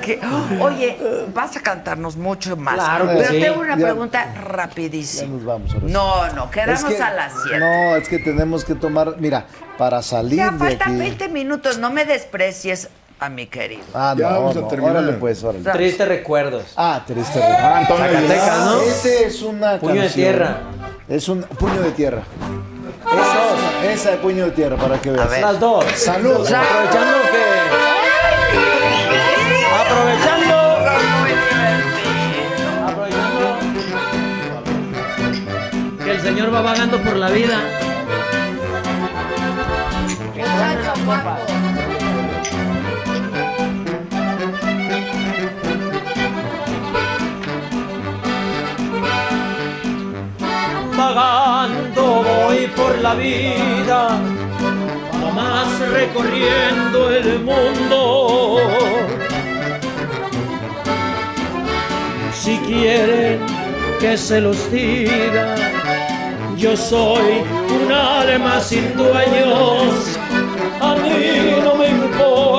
[0.03, 0.21] Que-
[0.61, 0.99] Oye,
[1.33, 2.75] vas a cantarnos mucho más.
[2.75, 3.41] Claro que Pero sí.
[3.41, 5.33] tengo una Ya- pregunta Ya rapidísima.
[5.37, 5.73] nos vamos.
[5.75, 5.93] ahora sí.
[5.93, 7.59] No, no, quedamos Es que- a las 7.
[7.59, 9.47] No, es que tenemos que tomar, mira,
[9.79, 10.99] para salir Ya de faltan aquí.
[10.99, 12.89] 20 minutos, no me desprecies
[13.23, 13.83] a mi querido.
[13.95, 14.97] Ah, Ya no, vamos a no, terminar.
[14.97, 15.71] órale pues, órale.
[15.71, 16.65] Tristes recuerdos.
[16.77, 17.41] Ah, triste.
[17.43, 18.67] Ah, Antonio Zacatecas, Aguilar.
[18.67, 18.81] ¿no?
[18.83, 20.25] Ese es una Puño de canción.
[20.25, 20.57] tierra.
[21.09, 22.23] Es un puño de tierra.
[23.13, 25.31] Esa, esa de puño de tierra, para que veas.
[25.31, 25.41] ver.
[25.43, 25.85] Las dos.
[25.95, 26.33] Salud.
[26.33, 27.43] Aprovechando que.
[29.81, 30.57] Aprovechando.
[32.89, 33.59] Aprovechando.
[36.05, 37.59] Que el señor va vagando por la vida.
[51.15, 54.19] Vagando voy por la vida,
[55.21, 58.59] nomás recorriendo el mundo.
[62.33, 63.41] Si quieren
[64.01, 65.55] que se los diga,
[66.57, 70.19] yo soy un alma sin dueños.
[70.81, 72.52] A mí no me importa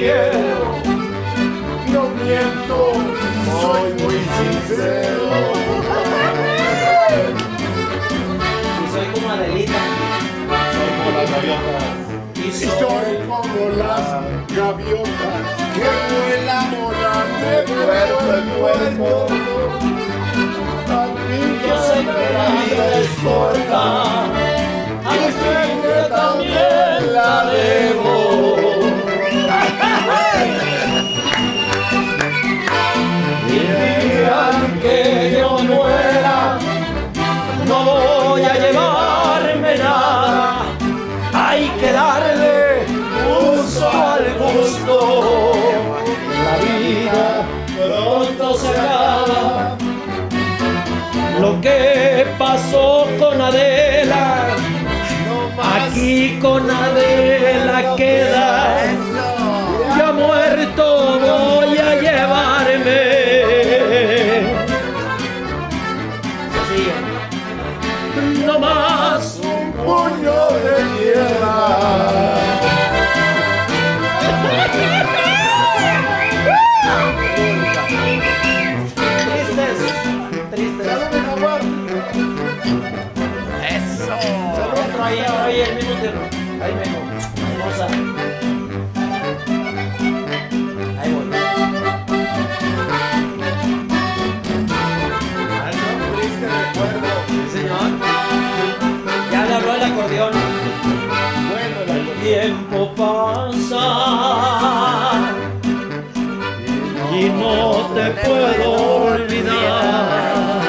[0.00, 0.80] quiero.
[1.92, 2.78] No miento,
[3.60, 5.26] soy muy sincero.
[8.92, 9.82] Soy como Adelita.
[12.34, 14.06] Y soy como las
[14.56, 15.42] gaviotas
[15.74, 16.70] que vuelan
[17.40, 19.34] de puerto en puerto.
[21.66, 23.82] Yo sé que la vida es corta,
[25.04, 25.50] así
[25.82, 28.49] que también la debo.
[34.80, 36.58] Que yo muera,
[37.66, 40.62] no voy a llevarme nada.
[41.32, 42.86] Hay que darle
[43.28, 45.52] uso al gusto.
[46.44, 47.44] La vida
[47.76, 49.76] pronto se acaba.
[51.40, 54.48] Lo que pasó con Adela,
[55.74, 58.99] aquí con Adela queda.
[103.00, 103.86] Pasa
[107.18, 108.68] y no te puedo
[109.14, 110.60] olvidar.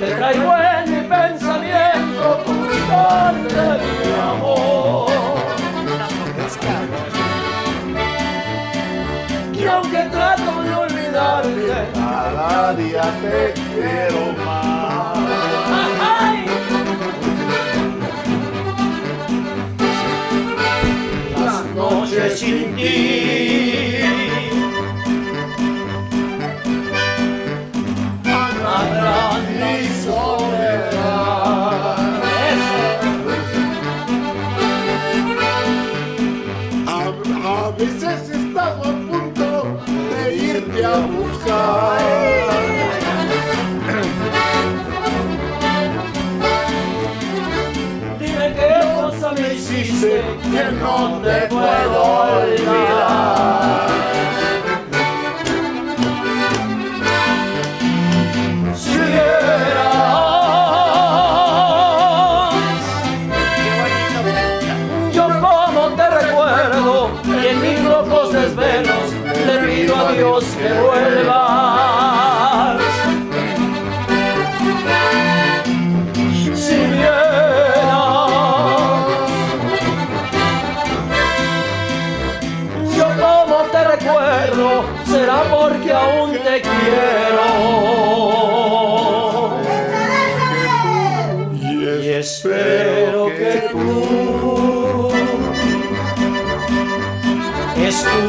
[0.00, 5.08] Te traigo en mi pensamiento constante, mi amor.
[9.54, 14.27] Y aunque trato de olvidarte, Cada día te quiero
[22.78, 23.47] indeed.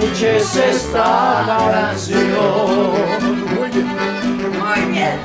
[0.10, 2.26] Escuches esta canción.
[4.60, 5.20] Muy bien.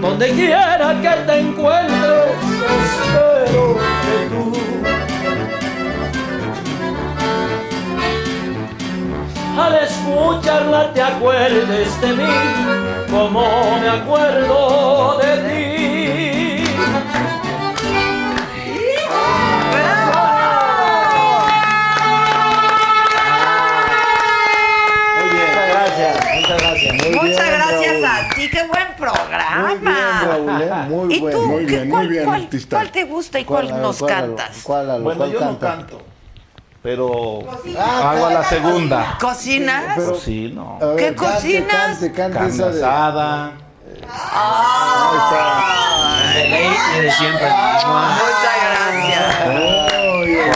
[0.00, 2.26] Donde quiera que te encuentres,
[2.84, 4.52] espero que tú
[9.58, 12.34] al escucharla te acuerdes de mí,
[13.10, 15.13] como me acuerdo
[31.64, 31.76] Muy ¿Y bueno.
[31.76, 31.76] tú?
[31.76, 32.76] Muy ¿Qué- bien, cuál, muy bien, cuál- artista.
[32.76, 34.60] cuál te gusta y cuál, a nos cuál, cantas?
[34.62, 35.04] ¿Cuál, Lalo?
[35.04, 35.66] Bueno, ¿Cuál yo no canta?
[35.76, 36.02] canto,
[36.82, 37.38] pero
[37.78, 38.38] Ah, hago canta.
[38.40, 39.18] la segunda.
[39.20, 39.84] ¿Cocinas?
[39.96, 40.78] Pero- Cocino.
[40.80, 41.72] A ver, ¿Qué cante, cocinas?
[41.98, 42.82] Cante, cante Carne esa de...
[42.84, 43.52] asada.
[46.34, 47.46] De ley y de siempre.
[47.46, 49.36] Muchas gracias.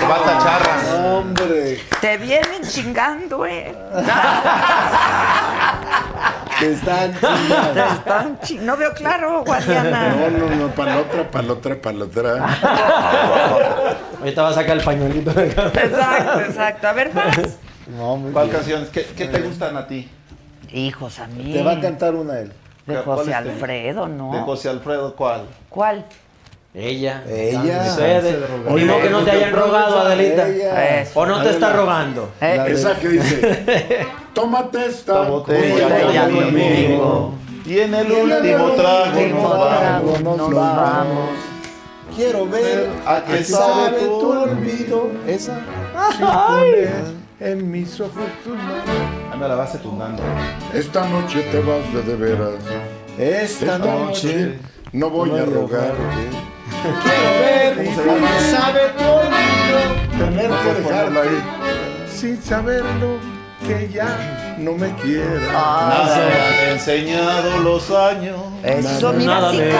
[0.00, 0.74] Corbata charra.
[1.18, 3.74] Hombre, Te vienen chingando, eh.
[6.60, 7.84] te están Te chingando.
[7.84, 10.08] están chi- No veo claro, Guadiana.
[10.10, 12.44] No, no, no, para la otra, para la otra, para la otra.
[14.20, 15.66] Ahorita va a sacar el pañuelito de acá.
[15.68, 16.88] Exacto, exacto.
[16.88, 17.38] A ver, más.
[17.96, 18.86] No, ¿Cuál canción?
[18.92, 20.08] ¿Qué, qué te gustan a ti?
[20.72, 21.52] Hijos, a mí.
[21.52, 22.52] Te va a cantar una él.
[22.86, 24.32] De ¿Cuál José Alfredo, ¿no?
[24.32, 25.42] De José Alfredo, ¿cuál?
[25.68, 26.04] ¿Cuál?
[26.74, 27.24] Ella.
[27.28, 27.84] Ella.
[27.88, 28.36] Ustedes.
[28.68, 30.46] Oye, Digo que no te hayan rogado, Adelita.
[31.14, 32.30] O no te está rogando.
[32.40, 36.44] Eh, Esa que dice, tómate esta La botella botella conmigo.
[36.44, 37.34] conmigo.
[37.64, 40.38] Y en el Y en el último trago nos vamos.
[40.38, 41.30] nos vamos.
[42.14, 45.08] Quiero ver a qué sabe tu olvido.
[45.26, 45.60] Esa.
[47.40, 48.24] En mis ojos.
[49.32, 50.22] Anda la base tundando.
[50.74, 52.50] Esta noche te vas de, de veras.
[53.18, 54.58] Esta Esta noche
[54.92, 55.96] no voy a rogarte.
[57.02, 59.80] Quiero ver qué sabe tu olvido.
[60.18, 61.42] Tener que dejarla ahí.
[62.14, 63.18] sin saberlo
[63.66, 65.42] que ya no me quieres.
[65.52, 68.40] Nada me han enseñado los años.
[68.62, 69.72] Eso, mira, Nada sí me.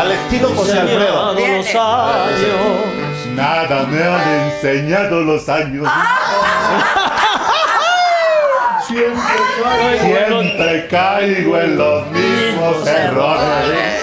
[0.00, 1.56] Al estilo José enseñado Alfredo.
[1.56, 3.36] Los años.
[3.36, 5.88] Nada me han enseñado los años.
[8.86, 10.04] Siempre caigo.
[10.04, 14.02] Siempre caigo en los mismos errores.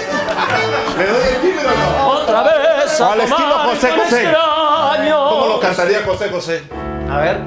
[3.01, 4.33] A Al estilo José con José.
[5.11, 6.63] ¿Cómo lo cantaría José José?
[7.09, 7.37] A ver,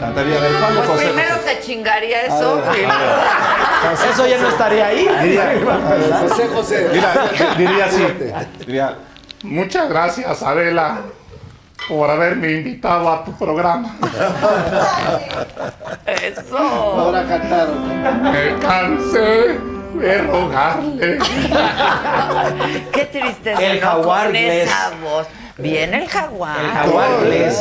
[0.00, 1.54] Cantaría ¿cuál Pues José primero José?
[1.54, 2.62] se chingaría eso.
[4.10, 5.06] eso ya no estaría ahí.
[5.22, 5.60] Diría,
[6.28, 6.88] José José.
[6.90, 7.12] mira,
[7.58, 8.06] diría así.
[8.66, 8.94] Diría,
[9.42, 11.00] muchas gracias, Adela,
[11.86, 13.94] por haberme invitado a tu programa.
[16.06, 16.56] Eso.
[16.58, 18.22] Ahora cantaron.
[18.22, 19.58] Me cansé
[19.98, 21.18] de rogarle.
[22.92, 23.60] Qué tristeza.
[23.62, 23.86] El ¿no?
[23.86, 24.68] jaguar Con inglés.
[24.68, 25.26] esa voz.
[25.58, 26.58] Viene el jaguar.
[26.58, 27.58] El jaguar inglés.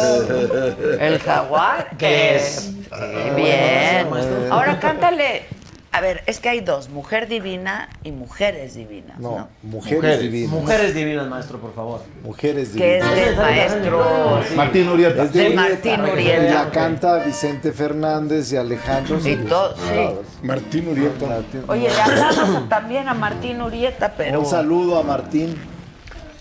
[0.99, 1.87] El jaguar.
[1.99, 4.07] Eh, bien.
[4.51, 5.45] Ahora cántale.
[5.91, 9.37] A ver, es que hay dos, mujer divina y mujeres divinas, ¿no?
[9.39, 10.21] No, mujeres, Mujeres.
[10.21, 10.51] divinas.
[10.51, 12.01] Mujeres divinas, maestro, por favor.
[12.23, 13.25] Mujeres Que es divinas.
[13.27, 15.23] del maestro Martín Urieta.
[15.23, 16.53] Es de Martín Y Urieta.
[16.65, 19.17] la canta Vicente Fernández y Alejandro.
[19.27, 20.45] Y todo, sí.
[20.45, 21.25] Martín Urieta.
[21.25, 21.63] Martín.
[21.67, 25.55] Oye, le hablamos también a Martín Urieta, pero Un saludo a Martín.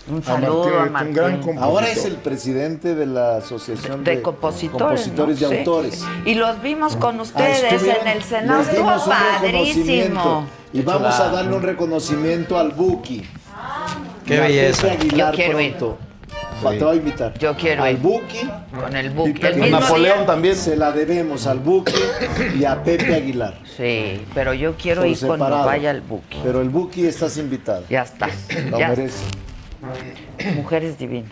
[0.09, 1.63] Un A saludo Martín a un gran compositor.
[1.63, 5.47] Ahora es el presidente de la Asociación de, de compositores, compositores ¿no?
[5.47, 5.57] y Sí.
[5.59, 6.05] autores.
[6.25, 8.59] Y los vimos con Ah, ustedes en el Senado.
[8.63, 10.45] les dimos Estuvo un padrísimo.
[10.73, 13.23] Y vamos a darle un reconocimiento al Buki.
[14.25, 14.83] Qué belleza.
[14.89, 15.75] Pepe Aguilar Yo quiero ir.
[15.75, 15.97] pronto.
[16.61, 17.33] Te voy a invitar.
[17.39, 17.99] Yo quiero al ir.
[17.99, 18.49] Buki.
[18.77, 19.11] Con el.
[19.11, 20.25] Pepe El Napoleón día.
[20.27, 20.55] también.
[20.55, 21.93] Se la debemos al Buki
[22.59, 23.57] y a Pepe Aguilar.
[23.77, 25.65] Sí, pero yo quiero por ir cuando separado.
[25.65, 26.37] vaya el buque.
[26.43, 27.81] Pero el Buki estás invitada.
[27.89, 28.27] Ya está.
[28.69, 28.89] Lo Ya.
[28.89, 29.23] merece.
[30.55, 31.31] Mujeres divinas.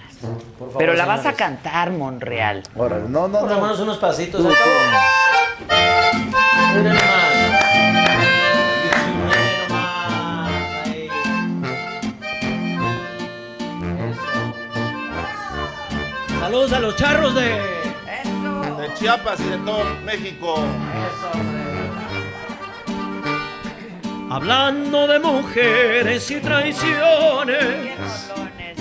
[0.57, 2.63] Por favor, Pero la vas a cantar, Monreal.
[2.75, 3.61] Órale, no, no, Por lo no.
[3.61, 4.41] menos unos pasitos.
[4.41, 4.55] Cabo.
[6.75, 6.97] Miren.
[14.09, 14.53] Eso.
[16.39, 17.57] Saludos a los charros de.
[17.57, 18.75] Eso.
[18.81, 20.55] De Chiapas y de todo México.
[24.29, 28.29] Hablando de mujeres y traiciones,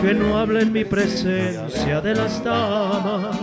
[0.00, 3.36] que no hable en mi presencia de las damas.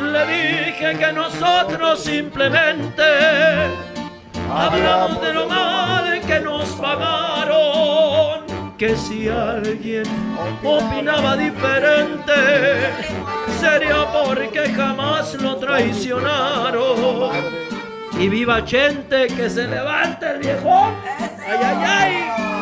[0.00, 3.02] Le dije que nosotros simplemente
[4.50, 8.44] hablamos de lo mal que nos pagaron.
[8.78, 10.04] Que si alguien
[10.62, 12.32] opinaba diferente,
[13.58, 17.30] sería porque jamás lo traicionaron.
[18.18, 20.92] Y viva gente que se levante el viejo.
[21.46, 22.55] Ay, ay, ay.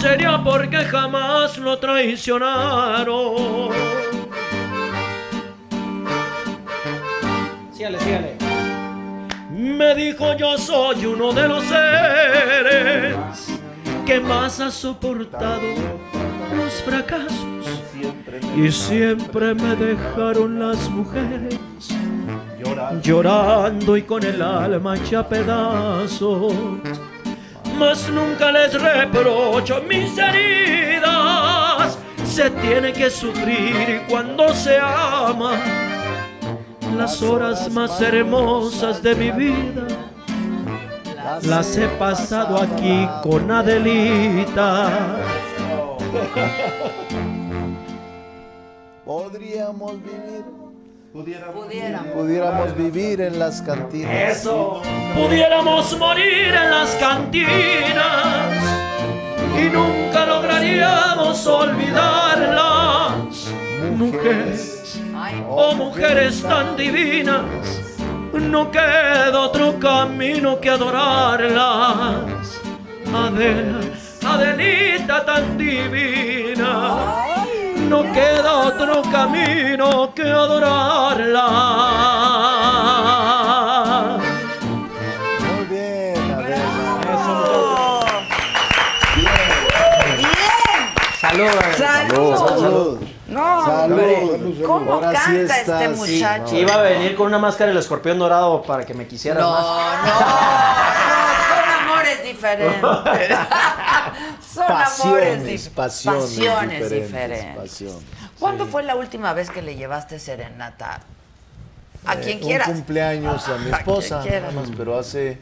[0.00, 3.70] Sería porque jamás lo traicionaron.
[7.72, 8.36] Sígale, sígale.
[9.50, 13.16] Me dijo yo soy uno de los seres
[14.06, 15.60] que más ha soportado
[16.56, 17.56] los fracasos
[18.56, 21.58] y siempre me dejaron las mujeres
[23.02, 26.54] llorando y con el alma hecha pedazos.
[27.78, 31.98] Mas nunca les reprocho mis heridas.
[32.24, 35.52] Se tiene que sufrir cuando se ama.
[36.96, 39.86] Las horas más hermosas de mi vida
[41.42, 45.18] las he pasado aquí con Adelita.
[49.04, 50.55] Podríamos vivir.
[51.16, 51.66] Pudiéramos.
[52.12, 54.36] Pudiéramos vivir en las cantinas.
[54.36, 54.82] Eso.
[55.14, 58.52] Pudiéramos morir en las cantinas
[59.58, 63.50] y nunca lograríamos olvidarlas.
[63.96, 65.00] Mujeres,
[65.48, 67.46] oh mujeres tan divinas,
[68.34, 72.60] no queda otro camino que adorarlas.
[73.10, 73.80] Adela,
[74.22, 76.35] Adelita tan divina,
[77.88, 80.22] no queda otro camino que
[83.26, 84.18] adorarla.
[85.40, 86.56] Muy bien, a ver.
[91.20, 91.48] Salud.
[91.76, 92.36] ¡Salud!
[92.36, 92.98] Salud.
[93.28, 93.98] No, Salud.
[93.98, 96.54] hombre, ¿cómo Ahora sí canta este estás- muchacho?
[96.56, 99.64] Iba a venir con una máscara del escorpión dorado para que me quisieras No, más.
[100.06, 101.05] no, no,
[102.26, 102.80] diferentes.
[102.80, 107.56] son amores Pasiones, dif- pasiones, pasiones diferentes, diferentes.
[107.56, 108.02] pasiones.
[108.38, 111.00] ¿Cuándo fue la última vez que le llevaste serenata?
[112.04, 112.68] A Eh, quien un quieras.
[112.68, 114.54] cumpleaños a mi A esposa, quien quieras.
[114.54, 115.38] nada más, pero hace,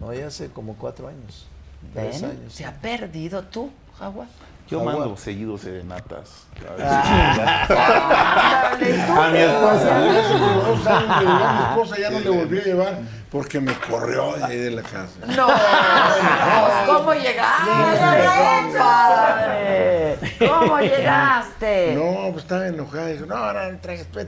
[0.00, 1.46] no, ya hace como cuatro años,
[1.94, 2.52] tres Ven, años.
[2.52, 4.26] se ha perdido tú, Jaguar.
[4.68, 4.92] Yo Agua.
[4.98, 6.30] mando seguido serenatas.
[7.68, 7.74] Tú.
[7.74, 8.76] A
[9.32, 9.96] mi esposa.
[9.96, 12.98] A mi esposa, ya no le volví a llevar
[13.30, 15.06] porque me corrió de ahí de la casa.
[15.36, 15.46] No,
[16.86, 17.70] ¿cómo llegaste,
[18.72, 20.18] compadre?
[20.48, 21.94] ¿Cómo llegaste?
[21.94, 23.06] No, pues estaba enojada.
[23.08, 23.78] Dijo, no, ahora no
[24.12, 24.18] tú".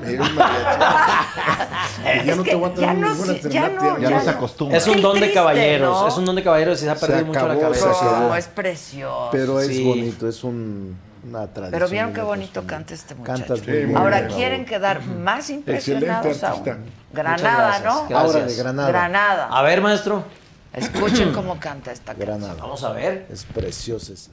[0.00, 2.22] Me dio un mariachi.
[2.22, 4.78] Y ya no te aguantas ya no ninguna se- ya no, se acostumbra.
[4.78, 7.46] Es un don de caballeros, es un don de caballeros y se ha perdido mucho
[7.48, 8.36] la cabeza.
[8.36, 9.28] es precioso.
[9.30, 11.70] Pero es bonito, es un, una tradición.
[11.70, 13.38] Pero vieron qué bonito canta este muchacho.
[13.46, 13.96] Cantas muy Sí, bien.
[13.96, 14.32] Ahora bien.
[14.34, 16.64] quieren quedar más impresionados aún.
[17.12, 17.78] Granada.
[17.80, 18.06] ¿no?
[18.08, 18.34] Gracias.
[18.34, 18.88] Ahora de Granada.
[18.88, 19.48] Granada.
[19.50, 20.24] A ver, maestro.
[20.72, 22.40] Escuchen cómo canta esta canción.
[22.40, 22.60] Granada.
[22.60, 23.26] Vamos a ver.
[23.30, 24.30] Es preciosa esa.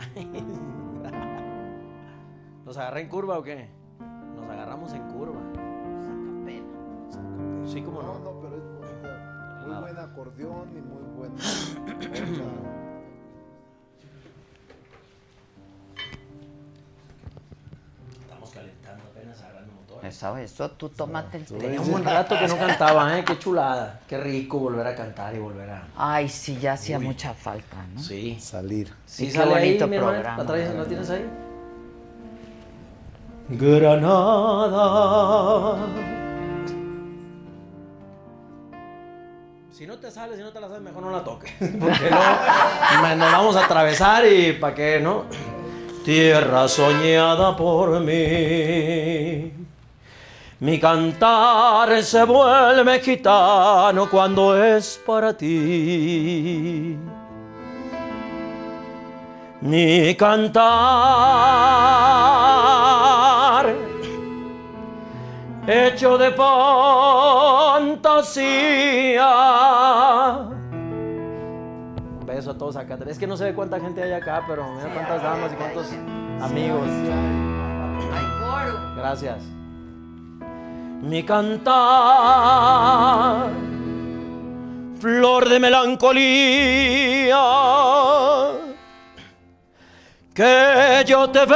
[2.64, 3.68] ¿Nos agarré en curva o qué?
[4.36, 5.40] Nos agarramos en curva.
[7.66, 8.32] Sí, como No, no.
[8.32, 9.62] no, pero es bonita.
[9.66, 11.32] Muy buen acordeón y muy buen.
[20.02, 21.54] Eso, eso, tú tómate el té.
[21.58, 23.24] Tenía un buen rato que no cantaba, ¿eh?
[23.24, 24.00] Qué chulada.
[24.08, 25.82] Qué rico volver a cantar y volver a...
[25.96, 28.00] Ay, sí, ya hacía mucha falta, ¿no?
[28.00, 28.38] Sí.
[28.40, 28.92] Salir.
[29.04, 30.12] Sí, qué sale ahí, bonito mi hermano.
[30.14, 30.42] programa.
[30.42, 31.24] ¿La, traes, ¿La tienes ahí?
[33.50, 35.06] Granada.
[39.72, 41.52] Si no te sale, si no te la sabes, mejor no la toques.
[41.58, 45.24] Porque no, nos vamos a atravesar y ¿para qué, no?
[46.04, 49.52] Tierra soñada por mí.
[50.60, 56.98] Mi cantar se vuelve gitano cuando es para ti.
[59.62, 60.60] Mi cantar
[65.66, 66.86] hecho de fantasía.
[72.20, 72.98] Un beso a todos acá.
[73.06, 75.86] Es que no sé cuánta gente hay acá, pero mira cuántas damas y cuántos
[76.42, 76.86] amigos.
[78.94, 79.59] Gracias.
[81.02, 81.70] Mi cantar,
[85.00, 87.40] flor de melancolía,
[90.34, 91.46] que yo te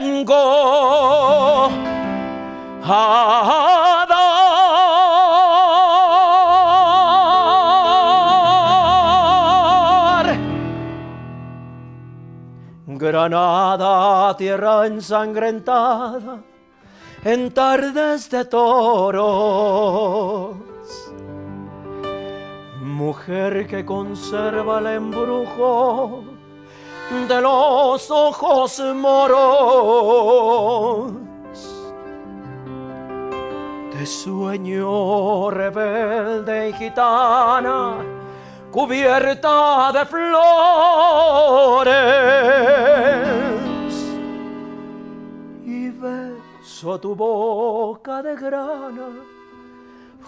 [0.00, 0.34] vengo
[2.82, 4.34] a dar.
[12.86, 16.42] Granada, tierra ensangrentada,
[17.24, 19.24] en tardes de toros.
[22.82, 26.22] Mujer que conserva el embrujo
[27.28, 29.22] de los ojos moros.
[33.98, 38.04] De sueño rebelde y gitana,
[38.70, 40.44] cubierta de flores.
[46.84, 49.08] Beso tu boca de grana,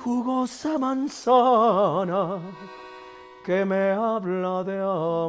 [0.02, 2.38] jugosa manzana,
[3.44, 5.26] que me habla de amores.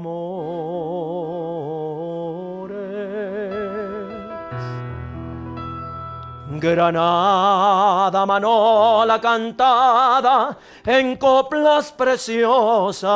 [6.59, 13.11] Granada, manola cantada en coplas preciosas.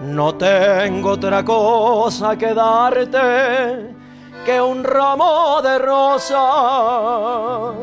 [0.00, 3.97] No tengo otra cosa que darte
[4.48, 7.76] que un ramo de rosas.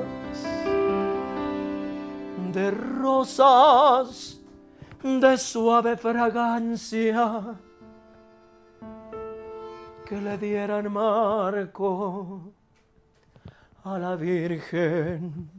[2.54, 4.40] De rosas
[5.04, 7.56] de suave fragancia
[10.08, 12.52] que le dieran marco
[13.84, 15.52] a la Virgen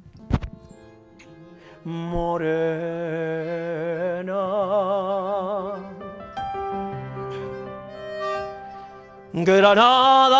[1.84, 2.66] morena.
[9.38, 10.38] Granada,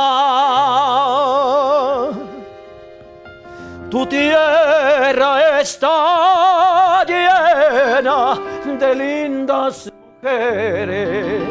[3.91, 9.93] tu tierra está llena de lindas
[10.23, 11.43] mujeres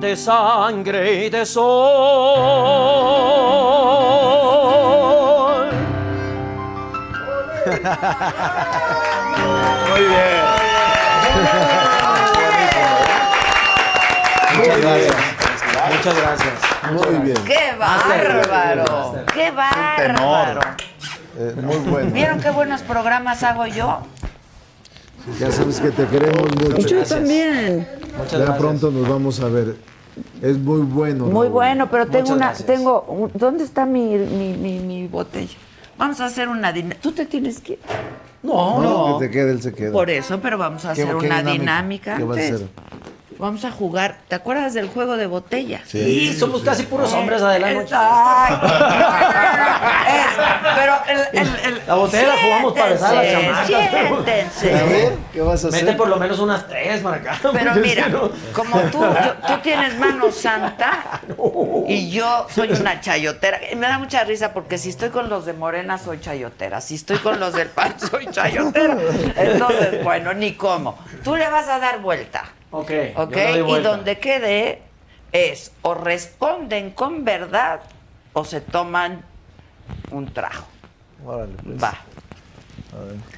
[0.00, 1.70] de sangre y de sol.
[9.88, 10.40] Muy bien.
[14.60, 15.16] Muchas gracias.
[15.96, 16.52] Muchas gracias.
[16.92, 17.36] Muy bien.
[17.46, 19.14] ¡Qué bárbaro!
[19.34, 20.60] ¡Qué bárbaro!
[21.38, 22.10] Eh, muy bueno.
[22.12, 24.00] ¿Vieron qué buenos programas hago yo?
[25.38, 26.78] Ya sabes que te queremos mucho.
[26.88, 27.86] Yo también.
[28.16, 28.58] Muchas Ya gracias.
[28.58, 29.76] pronto nos vamos a ver.
[30.42, 31.26] Es muy bueno.
[31.26, 31.48] Muy Raúl.
[31.50, 32.66] bueno, pero tengo Muchas una, gracias.
[32.66, 35.56] tengo, ¿dónde está mi, mi, mi, mi botella?
[35.96, 37.00] Vamos a hacer una dinámica.
[37.00, 37.78] ¿Tú te tienes que ir?
[38.42, 39.18] No, No, no.
[39.18, 39.92] que te quede, él se queda.
[39.92, 41.52] Por eso, pero vamos a ¿Qué- hacer qué una dinámica?
[41.52, 42.16] dinámica.
[42.16, 42.60] ¿Qué va a hacer?
[43.40, 44.18] Vamos a jugar.
[44.28, 45.80] ¿Te acuerdas del juego de botella?
[45.86, 47.86] Sí, somos casi puros hombres adelante.
[50.76, 53.66] Pero el, el, el- La botella la jugamos para besar a las chamacas.
[53.66, 54.74] siéntense.
[54.74, 55.84] A ver, ¿qué vas a hacer?
[55.84, 57.38] Mete por lo menos unas tres para acá.
[57.52, 61.20] Pero mira, no- como tú, yo- tú tienes mano santa
[61.88, 63.58] y yo soy una chayotera.
[63.76, 67.18] Me da mucha risa porque si estoy con los de Morena soy chayotera, si estoy
[67.18, 68.96] con los del PAN soy chayotera.
[69.36, 70.98] Entonces, bueno, ni cómo.
[71.24, 73.30] Tú le vas a dar vuelta, Ok, ¿ok?
[73.32, 74.82] yo le doy Y donde quede
[75.32, 77.80] es o responden con verdad
[78.32, 79.22] o se toman
[80.10, 80.64] un trago.
[81.24, 81.82] Órale, pues.
[81.82, 81.94] Va.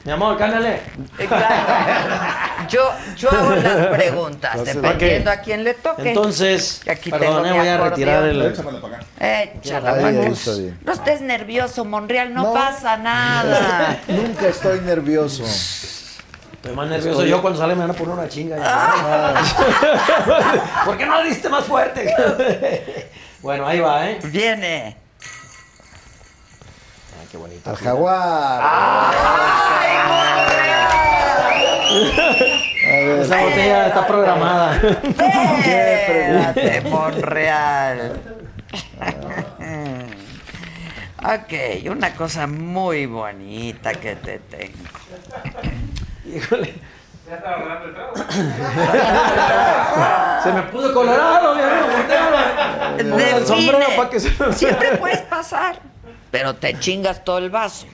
[0.05, 0.81] Mi amor, cándale.
[1.19, 2.67] Eh, claro.
[2.71, 6.09] Yo, yo hago las preguntas, Entonces, dependiendo a quién le toque.
[6.09, 8.41] Entonces, aquí perdón, eh, voy a retirar el.
[9.21, 10.39] Échala, Ahí, ahí vamos.
[10.49, 10.79] está bien.
[10.85, 12.55] No estés nervioso, Monreal, no, No.
[12.55, 14.01] pasa nada.
[14.09, 15.45] Nunca estoy nervioso.
[16.63, 18.57] Estoy más nervioso yo cuando sale me van a poner una chinga.
[18.61, 19.35] Ah.
[19.35, 20.85] ya.
[20.85, 22.15] ¿Por qué no le diste más fuerte?
[23.43, 24.21] bueno, ahí va, ¿eh?
[24.27, 24.97] Viene.
[27.21, 27.69] Ay, qué bonito.
[27.69, 28.63] Al jaguar.
[32.85, 34.77] Esa botella está programada.
[35.59, 38.21] Espérate, Monreal.
[41.25, 45.82] Ok, una cosa muy bonita que te tengo.
[46.35, 46.75] Híjole.
[47.29, 48.15] Ya estaba hablando el trago.
[50.43, 51.87] Se me puso colorado, mi amigo.
[51.97, 52.37] voltealo.
[53.11, 53.97] Ponga el sombrero Define.
[53.97, 54.53] para que se...
[54.53, 55.79] Siempre puedes pasar,
[56.31, 57.87] pero te chingas todo el vaso.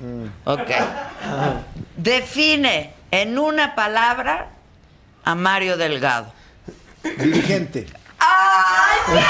[0.44, 0.70] Ok.
[1.96, 4.48] Define en una palabra
[5.24, 6.32] a Mario Delgado.
[7.02, 7.86] Dirigente.
[8.18, 9.18] ¡Ay, no!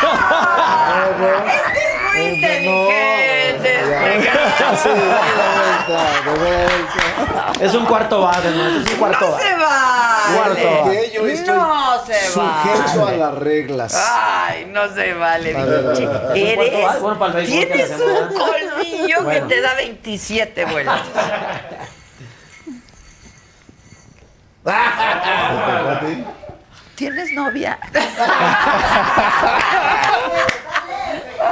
[1.49, 3.73] Este es muy inteligente.
[4.83, 7.53] Sí, de vuelta, de vuelta.
[7.61, 8.67] Es un cuarto base, ¿no?
[8.69, 10.37] Es un cuarto No se vale.
[10.37, 10.69] Cuarto.
[10.91, 13.17] Que yo estoy No se sujeto vale.
[13.17, 13.95] a las reglas.
[13.97, 15.91] Ay, no se vale, A ver, a
[16.29, 16.37] ver.
[16.37, 18.31] Eres, Bueno, para el tienes un ¿verdad?
[18.33, 19.49] colmillo Bueno.
[19.49, 21.01] que te da 27 vueltas.
[26.99, 27.79] ¿Tienes novia?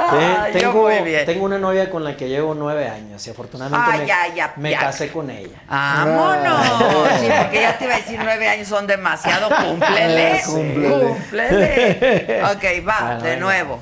[0.09, 1.25] Ay, tengo, muy bien.
[1.25, 4.53] tengo una novia con la que llevo nueve años y afortunadamente Ah, me, ya, ya,
[4.57, 4.79] me ya.
[4.79, 5.57] casé con ella.
[5.69, 6.67] ¡Vámonos!
[7.19, 9.49] Sí, porque ya te iba a decir nueve años son demasiado.
[9.49, 10.41] Cúmplele.
[10.45, 10.99] Cúmplele.
[10.99, 12.43] Cúmplele.
[12.43, 13.45] Ok, va, Bueno, de bueno.
[13.45, 13.79] nuevo.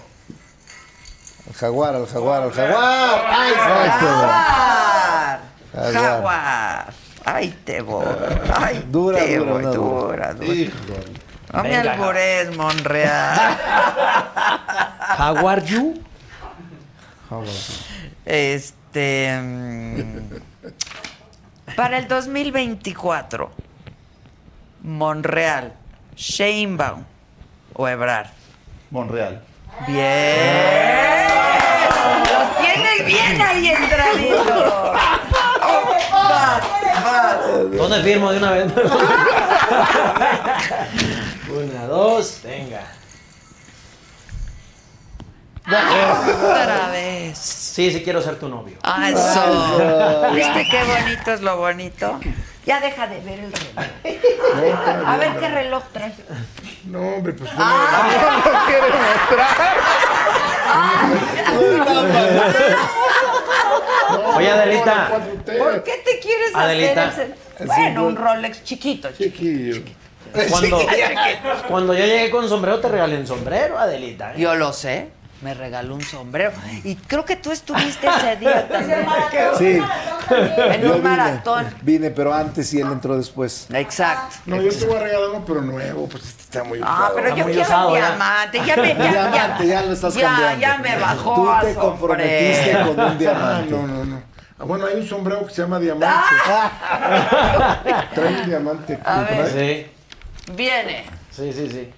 [1.48, 3.26] Al jaguar, al jaguar, al jaguar.
[3.28, 3.54] ¡Ay!
[3.56, 5.40] Jaguar.
[5.74, 5.94] Jaguar.
[5.94, 6.94] Jaguar.
[7.26, 8.06] Ay, te voy.
[8.56, 10.48] Ay, Dura, te dura, voy, no, dura, dura.
[10.54, 11.25] Híjole.
[11.56, 13.58] No me Venga, albures, Monreal.
[15.18, 16.04] Jaguar You.
[18.26, 19.40] Este.
[19.42, 20.20] mm,
[21.78, 23.52] Para el 2024,
[24.84, 25.72] Monreal,
[26.18, 27.06] Sheinbaum
[27.74, 28.28] o Ebrard.
[28.92, 29.42] Monreal.
[29.88, 31.26] Bien.
[32.20, 34.52] Los tienes bien ahí entraditos.
[34.52, 34.92] Oh,
[36.12, 36.62] vas,
[37.02, 37.38] vas.
[37.78, 38.74] ¿Dónde firmo de una vez?
[41.70, 42.84] una, dos, venga.
[45.68, 47.38] Otra vez.
[47.38, 48.78] Sí, sí quiero ser tu novio.
[48.84, 50.34] Ah, eso.
[50.34, 52.20] ¿Viste qué bonito es lo bonito?
[52.66, 55.08] Ya deja de ver el reloj.
[55.08, 56.14] A ver qué reloj trae.
[56.86, 57.66] No, hombre, pues no.
[64.36, 65.10] Oye, Adelita.
[65.58, 67.08] ¿Por qué te quieres Adelita.
[67.08, 67.66] hacer el...
[67.68, 69.10] Bueno, un Rolex chiquito.
[69.18, 69.82] Chiquillo.
[70.50, 70.80] Cuando,
[71.68, 74.32] cuando yo llegué con sombrero, te regalé un sombrero, Adelita.
[74.34, 74.36] ¿eh?
[74.40, 75.10] Yo lo sé.
[75.42, 76.52] Me regaló un sombrero.
[76.86, 79.06] Y creo que tú estuviste ese día también.
[79.58, 79.80] Sí,
[80.72, 81.68] En un maratón.
[81.82, 83.68] Vine, pero antes y él entró después.
[83.72, 84.38] Exacto.
[84.46, 87.16] No, yo te voy a regalar uno, pero nuevo, pues este está muy Ah, usado.
[87.16, 88.62] pero Está yo quiero usado, un diamante.
[88.66, 90.62] Ya me, ya, Diamante, ya lo estás ya, cambiando.
[90.62, 91.36] Ya me bajó.
[91.36, 93.72] Tú a te comprometiste con un Ah, diamante.
[93.72, 94.22] no, no, no.
[94.58, 96.16] Ah, bueno, hay un sombrero que se llama diamante.
[98.14, 99.00] Trae un diamante.
[99.04, 99.50] A ver.
[99.52, 99.92] Sí.
[100.54, 101.06] Viene.
[101.32, 101.94] Sí, sí, sí.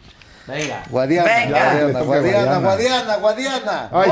[0.47, 0.83] Venga.
[0.89, 2.03] Guadiana, Venga.
[2.03, 3.89] Guadiana, Guadiana, Guadiana.
[3.89, 3.89] Guadiana.
[3.91, 4.09] ¡Ay!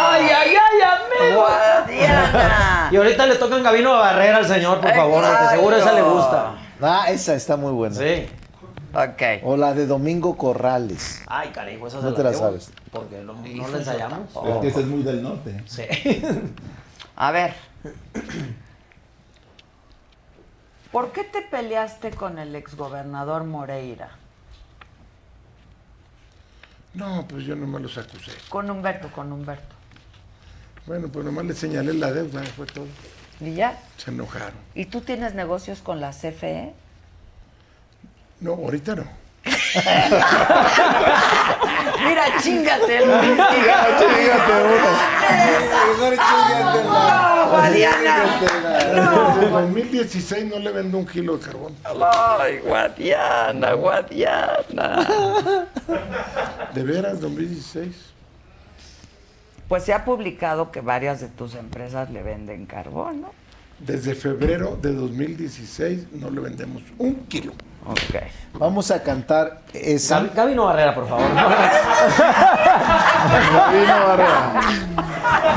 [0.00, 1.40] ¡Ay, ay, ay, amigo!
[1.42, 2.88] Guadiana.
[2.92, 6.02] Y ahorita le tocan Gabino a Barrera al señor, por favor, porque seguro esa le
[6.02, 6.54] gusta.
[6.80, 7.96] Ah, esa está muy buena.
[7.96, 8.28] Sí.
[8.94, 9.42] Ok.
[9.42, 11.22] O la de Domingo Corrales.
[11.26, 12.70] Ay, cariño, esa No se te la sabes.
[12.92, 14.20] Porque no, no la ensayamos.
[14.30, 15.62] Es que ese es muy del norte.
[15.66, 15.82] Sí.
[17.16, 17.54] A ver.
[20.92, 24.10] ¿Por qué te peleaste con el exgobernador Moreira?
[26.94, 28.32] No, pues yo nomás los acusé.
[28.48, 29.74] Con Humberto, con Humberto.
[30.86, 32.86] Bueno, pues nomás le señalé la deuda, fue todo.
[33.40, 33.78] ¿Y ya?
[33.98, 34.58] Se enojaron.
[34.74, 36.12] ¿Y tú tienes negocios con la?
[36.12, 36.72] CFE?
[38.40, 39.04] No, ahorita no.
[42.04, 43.36] Mira, chingate, Luis.
[45.86, 47.46] Mejor chingatela.
[47.50, 48.14] Guadiana.
[48.94, 51.74] Desde 2016 no le vendo un kilo de carbón.
[51.84, 55.06] Ay, Guadiana, Guadiana.
[56.74, 58.14] ¿De veras, 2016?
[59.68, 63.32] Pues se ha publicado que varias de tus empresas le venden carbón, ¿no?
[63.78, 67.52] Desde febrero de 2016 no le vendemos un kilo.
[67.88, 68.16] Ok.
[68.54, 70.18] Vamos a cantar esa.
[70.20, 71.26] Gabi- Gabino Barrera, por favor.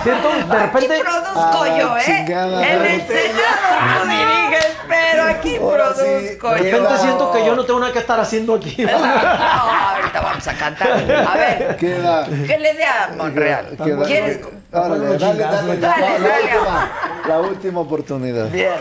[0.04, 0.94] Siento, de repente.
[0.96, 2.26] Aquí produzco Ah, yo, ¿eh?
[2.28, 6.78] En el Senado tú diriges, pero aquí Ahora sí, produzco De yo.
[6.78, 8.76] repente siento que yo no tengo nada que estar haciendo aquí.
[8.84, 10.88] No, ahorita vamos a cantar.
[10.92, 12.26] A ver, Queda.
[12.26, 13.78] ¿qué le dé a Monreal?
[13.84, 14.40] queda- ¿Quieres?
[14.72, 16.44] Órale, dale, dale, Dale, la dale.
[16.44, 16.92] última,
[17.28, 18.48] la última oportunidad.
[18.50, 18.74] Bien.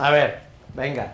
[0.00, 0.40] A ver,
[0.74, 1.12] venga.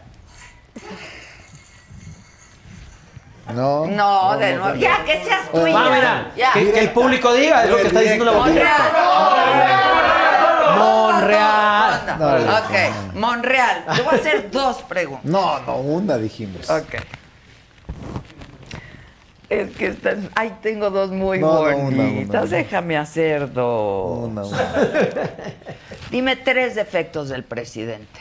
[3.52, 3.86] No.
[3.86, 4.74] No, de nuevo.
[4.76, 5.90] Ya, que seas tú y Va, ya.
[5.94, 6.52] mira, Ya.
[6.52, 8.76] que, que el público diga, es lo que está diciendo la boquita.
[10.78, 10.78] Monreal.
[10.78, 12.18] Monreal.
[12.18, 13.84] No, no, Ok, Monreal.
[13.94, 15.24] Te voy a hacer dos preguntas.
[15.30, 16.68] No, no, una dijimos.
[16.70, 16.94] Ok.
[19.50, 20.30] Es que están.
[20.34, 22.44] Ay, tengo dos muy No, no, una, bonitas.
[22.48, 22.56] una.
[22.56, 24.18] Déjame hacer dos.
[24.30, 24.58] Una, una.
[26.10, 28.20] Dime tres defectos del presidente.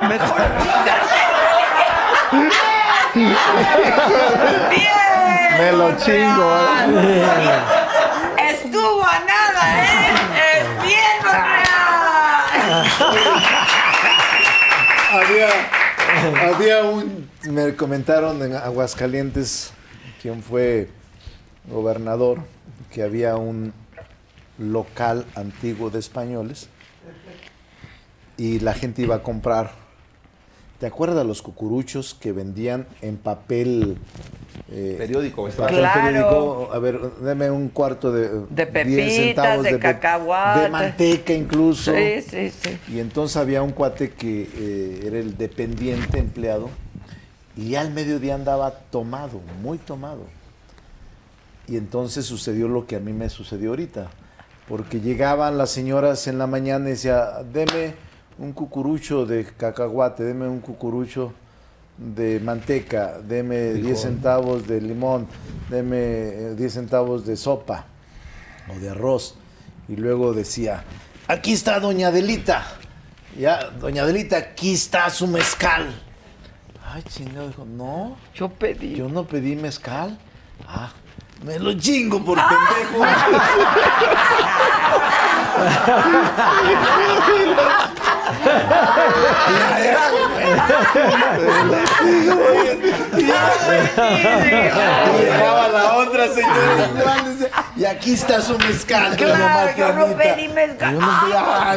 [0.00, 0.36] Mejor.
[3.14, 3.36] Bien.
[5.58, 7.24] Me lo chingo, ¿eh?
[8.50, 9.88] Estuvo a nada, ¿eh?
[10.58, 11.16] Es bien,
[15.12, 15.48] había,
[16.52, 19.72] había un, me comentaron en Aguascalientes,
[20.20, 20.90] quien fue
[21.70, 22.40] gobernador,
[22.92, 23.72] que había un
[24.58, 26.68] local antiguo de españoles
[28.36, 29.85] y la gente iba a comprar.
[30.78, 33.96] ¿Te acuerdas los cucuruchos que vendían en papel?
[34.70, 35.58] eh, Periódico, ¿verdad?
[35.58, 36.02] papel Claro.
[36.02, 36.68] periódico?
[36.72, 38.28] A ver, deme un cuarto de...
[38.50, 40.60] De 10 pepitas, centavos de cacahuate.
[40.60, 41.94] De manteca incluso.
[41.94, 42.78] Sí, sí, sí.
[42.92, 46.68] Y entonces había un cuate que eh, era el dependiente empleado
[47.56, 50.24] y ya al mediodía andaba tomado, muy tomado.
[51.68, 54.08] Y entonces sucedió lo que a mí me sucedió ahorita.
[54.68, 57.94] Porque llegaban las señoras en la mañana y decía, deme
[58.38, 61.32] un cucurucho de cacahuate, deme un cucurucho
[61.96, 65.26] de manteca, deme 10 centavos de limón,
[65.70, 67.84] deme eh, 10 centavos de sopa
[68.74, 69.36] o de arroz.
[69.88, 70.84] Y luego decía,
[71.28, 72.64] aquí está doña Adelita.
[73.38, 76.02] Ya, doña Adelita, aquí está su mezcal.
[76.84, 78.94] Ay, chingado, dijo, no, Yo pedí.
[78.94, 80.18] yo no pedí mezcal.
[80.66, 80.90] Ah,
[81.44, 83.04] me lo chingo por pendejo.
[93.16, 93.22] Y
[95.72, 96.26] la otra
[97.86, 99.16] aquí está su mezcal.
[99.16, 100.34] Claro, yo no Marianita".
[100.34, 100.98] pedí mezcal.
[101.00, 101.76] Ah,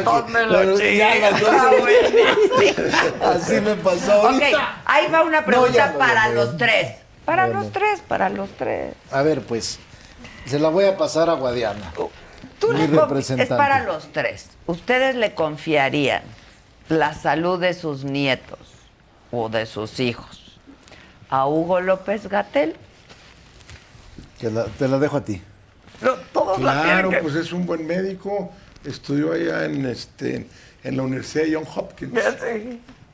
[3.34, 4.42] Así me pasó Ok,
[4.86, 6.96] ahí va una pregunta para los tres.
[7.24, 8.94] Para los tres, para los tres.
[9.12, 9.78] A ver, pues,
[10.46, 11.92] se la voy a pasar a Guadiana.
[12.58, 13.54] Tú Mi representante.
[13.54, 14.46] Es para los tres.
[14.66, 16.22] ¿Ustedes le confiarían
[16.90, 18.58] la salud de sus nietos
[19.30, 20.58] o de sus hijos
[21.30, 22.76] a Hugo López Gatel?
[24.38, 25.40] Te la, te la dejo a ti.
[26.00, 28.52] No, todos la Claro, que- pues es un buen médico.
[28.84, 30.48] Estudió allá en, este,
[30.82, 32.12] en la Universidad de John Hopkins.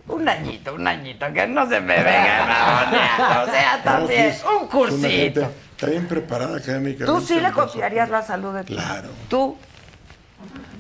[0.08, 4.36] Un añito, un añito, que no se me venga la O sea, también, No, sí,
[4.38, 5.50] es- un cursito.
[5.72, 7.04] Está bien preparada académicamente.
[7.04, 9.08] ¿Tú sí le confiarías la salud de tu Claro.
[9.28, 9.58] ¿Tú?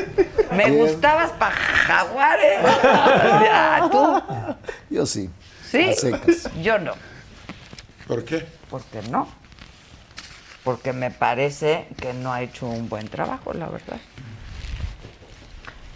[0.52, 0.78] Me Bien.
[0.78, 2.60] gustabas para jaguares.
[3.52, 4.56] Ah, ¿Tú?
[4.90, 5.30] Yo sí.
[5.70, 5.90] Sí.
[5.90, 6.50] A secas.
[6.62, 6.94] Yo no.
[8.08, 8.46] ¿Por qué?
[8.70, 9.28] Porque no.
[10.64, 13.98] Porque me parece que no ha hecho un buen trabajo, la verdad.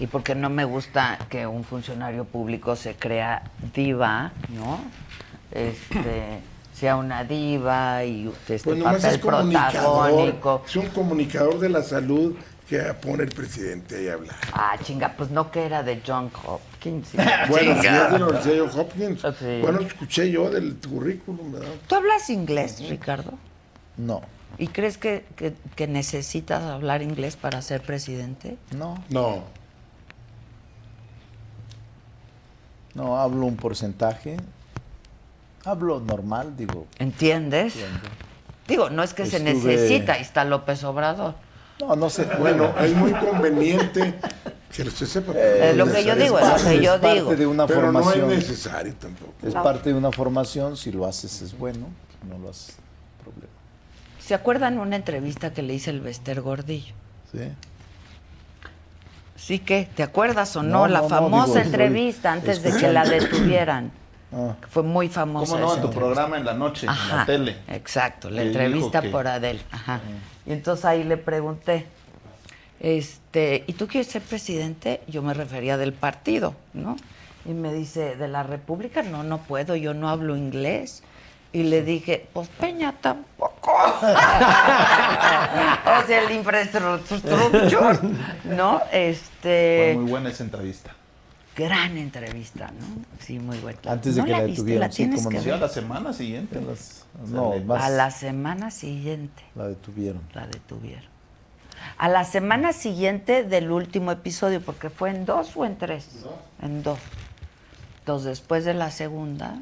[0.04, 3.42] Y porque no me gusta que un funcionario público se crea
[3.74, 4.82] diva, ¿no?
[5.50, 6.40] Este,
[6.74, 10.64] sea una diva y este Pues nomás papel es protagónico.
[10.68, 12.36] Es un comunicador de la salud
[12.68, 14.36] que pone el presidente ahí a hablar.
[14.52, 17.12] Ah, chinga, pues no que era de John Hopkins.
[17.48, 19.22] Bueno, si es de la Universidad de Johns Hopkins.
[19.40, 19.60] Sí.
[19.62, 21.70] Bueno, escuché yo del currículum, ¿verdad?
[21.88, 23.36] ¿Tú hablas inglés, Ricardo?
[23.96, 24.22] No,
[24.58, 28.58] ¿Y crees que, que- que necesitas hablar inglés para ser presidente?
[28.76, 29.63] no, No.
[32.96, 34.38] No, hablo un porcentaje.
[35.66, 36.88] Hablo normal, digo.
[37.00, 37.76] ¿Entiendes?
[38.68, 41.36] Digo, no es que se necesita, ahí está López Obrador.
[41.80, 42.26] No, no sé.
[42.40, 44.14] Bueno, es muy conveniente
[44.72, 45.32] que usted sepa.
[45.34, 47.36] Es lo que yo digo, es lo que yo es parte digo.
[47.36, 48.30] de una Pero no es formación.
[48.30, 49.34] necesario tampoco.
[49.42, 51.88] Es parte de una formación, si lo haces es bueno,
[52.22, 52.76] si no lo haces,
[53.22, 53.48] problema.
[54.20, 56.94] ¿Se acuerdan una entrevista que le hice el Bester Gordillo?
[57.32, 57.40] ¿Sí?
[59.36, 60.70] Sí que, ¿te acuerdas o no?
[60.80, 63.92] No, la no, no, famosa digo, entrevista antes de que la detuvieran.
[64.32, 65.52] Ah, Fue muy famosa.
[65.54, 65.68] ¿Cómo no?
[65.68, 66.00] esa En tu entrevista.
[66.16, 67.58] programa en la noche, en la tele.
[67.68, 69.62] Exacto, la entrevista que- por Adel.
[69.72, 70.00] Ajá.
[70.46, 71.86] Y entonces ahí le pregunté,
[72.80, 75.02] este, ¿y tú quieres ser presidente?
[75.08, 76.96] Yo me refería del partido, ¿no?
[77.46, 79.04] Y me dice, ¿de la República?
[79.04, 81.04] No, no puedo, yo no hablo inglés.
[81.54, 83.72] Y le dije, pues Peña tampoco.
[83.72, 84.02] o
[86.08, 88.00] sea, el infraestructura,
[88.46, 88.80] ¿no?
[88.80, 90.96] Fue Este, muy buena esa entrevista.
[91.56, 93.04] gran entrevista, ¿no?
[93.20, 93.80] Sí, muy buena.
[93.88, 94.52] Antes de ¿No que la viste?
[94.52, 95.44] detuvieran, La sí, cómo que no.
[95.44, 96.60] Sí, a la semana siguiente.
[96.62, 99.44] las- no, más A la semana siguiente.
[99.56, 100.22] la detuvieron.
[100.34, 101.14] la detuvieron.
[101.98, 106.08] A la semana siguiente del último episodio, porque fue en dos o en tres.
[106.62, 106.98] En dos.
[108.00, 109.58] Entonces, después de la segunda,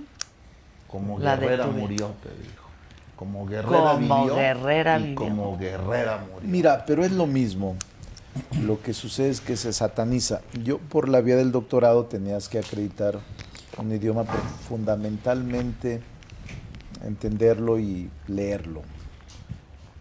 [0.91, 2.68] Como La Guerrera murió, te dijo.
[3.15, 4.35] Como Guerrera Como vivió.
[4.35, 5.15] Guerrera y vivió.
[5.15, 6.49] como Guerrera murió.
[6.49, 7.77] Mira, pero es lo mismo.
[8.61, 10.41] Lo que sucede es que se sataniza.
[10.63, 13.19] Yo por la vía del doctorado tenías que acreditar
[13.77, 16.01] un idioma, pero fundamentalmente
[17.05, 18.81] entenderlo y leerlo.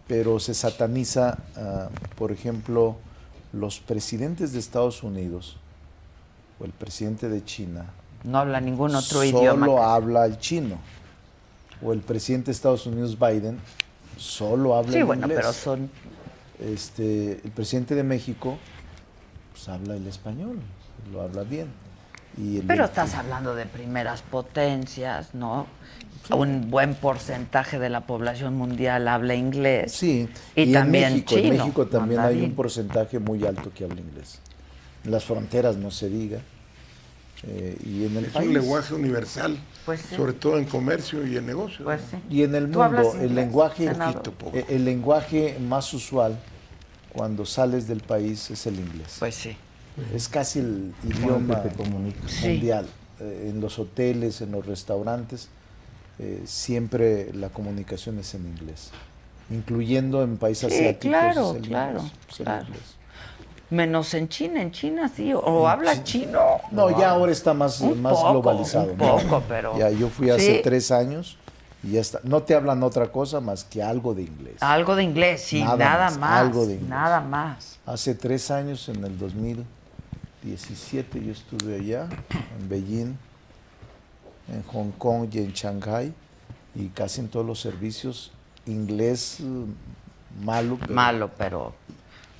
[0.07, 2.97] Pero se sataniza, ah, por ejemplo,
[3.53, 5.57] los presidentes de Estados Unidos
[6.59, 7.85] o el presidente de China
[8.23, 9.67] no habla ningún otro solo idioma.
[9.67, 10.77] que- habla el chino.
[11.83, 13.59] O el presidente de Estados Unidos, Biden,
[14.17, 15.39] solo habla Sí, el bueno, inglés.
[15.41, 15.89] pero son.
[16.59, 18.57] Este, el presidente de México,
[19.51, 20.59] pues habla el español,
[21.11, 21.67] lo habla bien.
[22.37, 25.65] Y el- Pero estás hablando de primeras potencias, ¿no?
[26.29, 29.91] Un buen porcentaje de la población mundial habla inglés.
[29.91, 31.57] Sí, Y, en también México, en chino.
[31.65, 34.39] México también hay un porcentaje muy alto que habla inglés.
[35.03, 36.39] En las fronteras no se diga.
[37.43, 38.47] Eh, y en el Es país.
[38.47, 40.15] un lenguaje universal, Pues sí.
[40.15, 41.81] sobre todo en comercio y en negocios.
[41.83, 42.17] Pues sí.
[42.29, 43.89] Y en el ¿Tú hablas mundo, el lenguaje?
[43.89, 44.57] Poquito, poco.
[44.57, 46.37] eh, el lenguaje más usual
[47.11, 49.15] cuando sales del país es el inglés.
[49.19, 49.57] Pues sí.
[50.13, 52.85] Es casi el el idioma mundial.
[53.19, 55.49] Eh, en los hoteles, en los restaurantes,
[56.19, 58.91] eh, siempre la comunicación es en inglés.
[59.49, 61.09] Incluyendo en países Sí, asiáticos.
[61.19, 62.65] claro, es el claro, inglés, es el claro.
[62.67, 62.81] inglés.
[63.71, 65.33] Menos en China, en China sí.
[65.33, 66.59] O hablas chino.
[66.71, 68.91] No, ya ahora está más, más poco, globalizado.
[68.91, 69.17] un ¿no?
[69.17, 70.61] poco, pero- Ya, yo fui hace Sí.
[70.61, 71.37] tres años
[71.81, 72.19] y ya está.
[72.23, 74.61] No te hablan otra cosa más que algo de inglés.
[74.61, 76.41] Algo de inglés, sí, Nada nada, más, más.
[76.41, 76.89] algo de inglés.
[76.89, 77.79] Nada más.
[77.85, 82.07] Hace tres años, en el 2017, yo estuve allá,
[82.59, 83.15] en Beijing,
[84.51, 86.13] en Hong Kong y en Shanghai,
[86.75, 88.31] y casi en todos los servicios,
[88.65, 89.43] inglés eh,
[90.43, 91.73] malo, pero Malo, pero.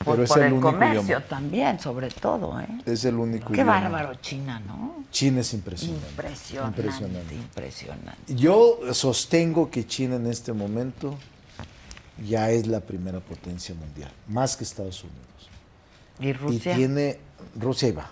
[0.04, 1.26] Por, Pero es por el el, único comercio idioma.
[1.26, 2.68] también, sobre todo, ¿eh?
[2.86, 3.80] es el único Qué idioma.
[3.82, 5.04] bárbaro China, ¿no?
[5.12, 6.08] China es impresionante.
[6.10, 7.36] Impresionante, Impresionante.
[7.36, 8.36] impresionante.
[8.36, 11.16] Yo sostengo que China en este momento
[12.28, 15.22] ya es la primera potencia mundial, más que Estados Unidos.
[16.20, 16.74] ¿Y Rusia?
[16.74, 17.20] Y tiene
[17.60, 18.12] Rusia y va.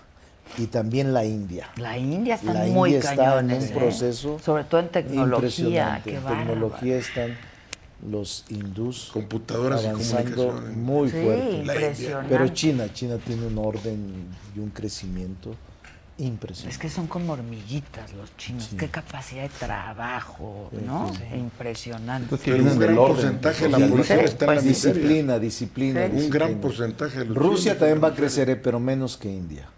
[0.58, 1.70] Y también la India.
[1.76, 3.70] La India está La muy India está en un ¿eh?
[3.72, 6.10] proceso Sobre todo en tecnología, impresionante.
[6.10, 7.38] qué En tecnología están
[8.08, 10.76] los hindús Computadoras y avanzando comunicaciones.
[10.76, 12.16] muy Sí, fuerte.
[12.28, 15.54] Pero China, China tiene un orden y un crecimiento
[16.16, 16.78] Es impresionante.
[16.78, 18.68] que son como hormiguitas los chinos.
[18.70, 18.76] Sí.
[18.76, 21.10] Qué capacidad de trabajo, ¿no?
[21.36, 22.24] Impresionante.
[22.34, 23.14] Entonces, Pero un gran orden.
[23.16, 26.10] porcentaje de la población sí, está en pues la disciplina, disciplina, Sí.
[26.10, 26.46] Un disciplina.
[26.46, 29.68] gran porcentaje de los Rusia chinos también va a crecer, eh, pero menos que India.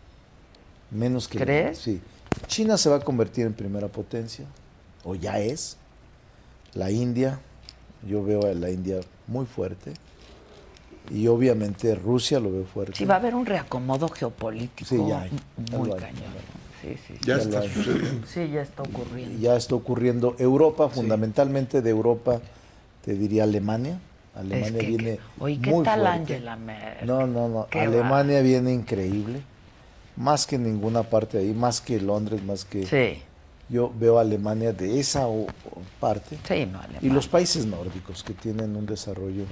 [0.91, 1.79] Menos que ¿Crees?
[1.79, 2.01] Sí.
[2.47, 4.47] China se va a convertir en primera potencia,
[5.05, 5.77] o ya es.
[6.75, 7.41] La India,
[8.09, 9.93] yo veo a la India muy fuerte.
[11.11, 12.95] Y obviamente Rusia lo veo fuerte.
[12.97, 15.31] Sí, va a haber un reacomodo geopolítico Sí, ya hay.
[15.77, 16.33] muy cañón.
[16.81, 17.15] sí, sí.
[17.25, 18.27] Ya Ya está sucediendo.
[18.27, 19.39] Sí, ya está ocurriendo.
[19.41, 20.37] ya está ocurriendo.
[20.39, 22.41] Europa, fundamentalmente de Europa,
[23.05, 23.99] te diría Alemania.
[24.35, 26.19] Alemania Es que- viene que- Oye, ¿qué muy tal fuerte.
[26.19, 27.07] Angela Merkel?
[27.07, 27.67] No, no, no.
[27.69, 29.43] Qué Alemania viene increíble.
[30.17, 32.87] Más que ninguna parte de ahí, más que Londres, más que...
[33.73, 36.39] Yo veo a Alemania de esa o- o parte.
[36.47, 36.79] sí, no.
[37.01, 39.45] Y los países nórdicos que tienen un desarrollo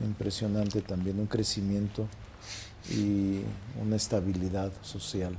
[0.00, 2.06] impresionante también, un crecimiento
[2.90, 3.42] y
[3.82, 5.36] una estabilidad social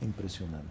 [0.00, 0.66] impresionante.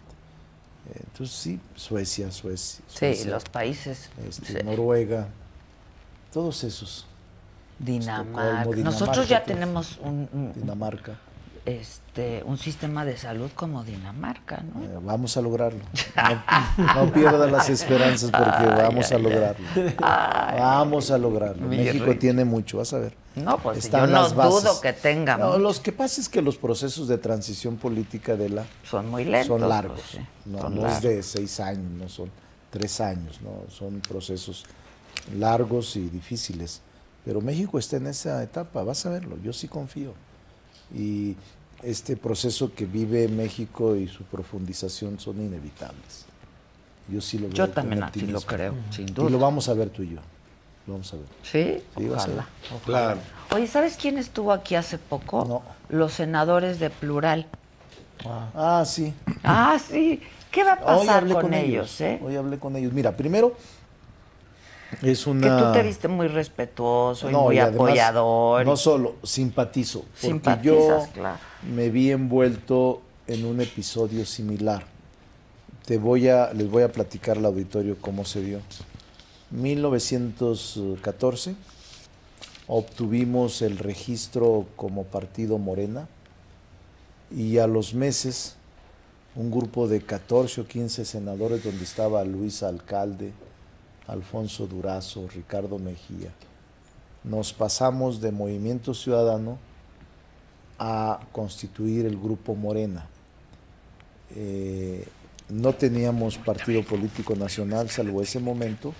[1.04, 4.08] Entonces sí, Suecia, Suecia, Sí, los países.
[4.28, 4.64] este, sí.
[4.64, 5.28] Noruega,
[6.32, 7.06] todos esos,
[7.78, 8.64] Dinamarca.
[8.82, 11.18] Nosotros ya tenemos un, un- Dinamarca.
[11.66, 14.82] Este, un sistema de salud como Dinamarca, ¿no?
[14.84, 15.80] Eh, vamos a lograrlo.
[16.76, 19.66] No, no pierda las esperanzas porque vamos a lograrlo.
[20.00, 21.66] Vamos a lograrlo.
[21.68, 23.14] México tiene mucho, vas a ver.
[23.34, 24.62] No, pues Están yo no las bases.
[24.62, 28.48] dudo que tenga No, los que pasa es que los procesos de transición política de
[28.48, 29.48] la Son muy lentos.
[29.48, 30.00] son pues, largos.
[30.10, 30.96] sí, no son no largos.
[30.96, 32.30] es de seis años, no son
[32.70, 34.64] tres años, no son procesos
[35.36, 36.80] largos y difíciles.
[37.24, 40.14] Pero México está en esa etapa, vas a verlo, yo sí confío.
[40.94, 41.36] Y
[41.82, 46.24] este proceso que vive México y su profundización son inevitables.
[47.08, 47.54] Yo sí lo veo.
[47.56, 49.30] Yo también así lo creo, sin Y duda.
[49.30, 50.20] lo vamos a ver tú y yo.
[50.86, 51.26] Lo vamos a ver.
[51.42, 52.34] Sí, Sí, ojalá.
[52.70, 52.80] ver.
[52.84, 53.20] Claro.
[53.54, 55.44] Oye, ¿sabes quién estuvo aquí hace poco?
[55.44, 55.62] No.
[55.88, 57.46] Los senadores de Plural.
[58.54, 59.12] Ah, sí.
[59.44, 60.20] Ah, sí.
[60.50, 62.18] ¿Qué va a Hoy pasar hablé con, con ellos, eh?
[62.24, 62.92] Hoy hablé con ellos.
[62.92, 63.54] Mira, primero
[65.02, 65.58] es Que una...
[65.58, 68.64] tú te viste muy respetuoso y No, muy y además, apoyador.
[68.64, 70.04] No solo, simpatizo.
[70.20, 71.38] Porque yo claro.
[71.74, 74.84] me vi envuelto en un episodio similar.
[75.84, 78.60] Te voy a, les voy a platicar al auditorio cómo se dio.
[79.50, 81.54] 1914
[82.66, 86.08] obtuvimos el registro como partido Morena
[87.30, 88.56] y a los meses
[89.36, 93.32] un grupo de 14 o 15 senadores donde estaba Luis Alcalde,
[94.06, 96.30] Alfonso Durazo, Ricardo Mejía,
[97.24, 99.58] nos pasamos de Movimiento Ciudadano
[100.78, 103.06] a constituir el grupo Morena.
[104.34, 105.06] Eh,
[105.48, 108.92] no teníamos partido político nacional salvo ese momento,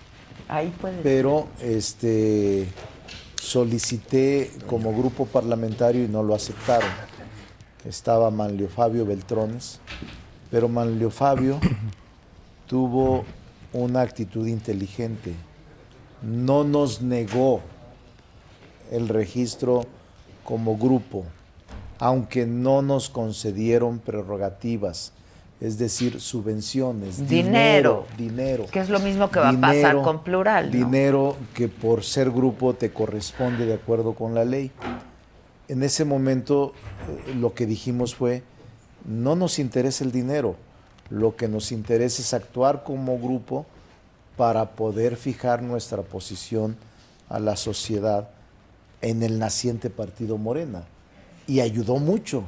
[0.49, 2.69] Ahí puede pero este
[3.41, 6.91] solicité como grupo parlamentario y no lo aceptaron.
[7.85, 9.81] Estaba Manlio Fabio Beltrones,
[10.51, 11.61] pero Manlio Fabio
[12.67, 13.25] tuvo
[13.83, 15.35] una actitud inteligente.
[16.23, 17.61] No nos negó
[18.91, 19.87] el registro
[20.45, 21.25] como grupo,
[21.99, 25.13] aunque no nos concedieron prerrogativas,
[25.61, 28.07] es decir, subvenciones, Dinero.
[28.17, 28.67] dinero, dinero.
[28.71, 30.73] Que es lo mismo que va a pasar con Plural, ¿no?
[30.73, 34.71] Dinero que por ser grupo te corresponde de acuerdo con la ley.
[35.69, 36.73] En ese momento
[37.27, 38.43] eh, lo que dijimos fue,
[39.07, 40.57] no nos interesa el dinero,
[41.11, 43.67] lo que nos interesa es actuar como grupo
[44.37, 46.77] para poder fijar nuestra posición
[47.29, 48.29] a la sociedad
[49.01, 50.85] en el naciente partido Morena.
[51.47, 52.45] Y ayudó mucho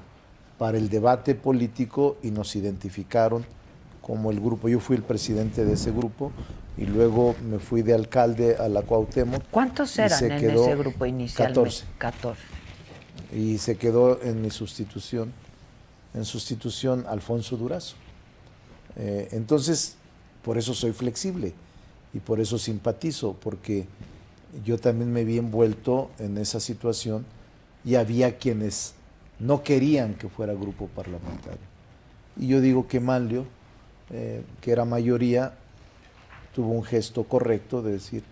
[0.59, 3.45] para el debate político y nos identificaron
[4.03, 4.69] como el grupo.
[4.69, 6.33] Yo fui el presidente de ese grupo
[6.77, 9.43] y luego me fui de alcalde a la Cuauhtémoc.
[9.51, 11.61] ¿Cuántos eran se en quedó ese grupo inicialmente?
[11.61, 11.85] 14.
[11.99, 12.41] 14.
[13.33, 15.33] Y se quedó en mi sustitución,
[16.15, 17.97] en sustitución Alfonso Durazo.
[18.99, 19.97] Eh, entonces,
[20.43, 21.55] por eso soy flexible
[22.13, 23.87] y por eso simpatizo, porque
[24.65, 27.25] yo también me vi envuelto en esa situación
[27.85, 28.95] y había quienes
[29.39, 31.67] no querían que fuera grupo parlamentario.
[32.37, 33.47] Y yo digo que Manlio,
[34.11, 35.55] eh, que era mayoría,
[36.55, 38.25] tuvo un gesto correcto de decir,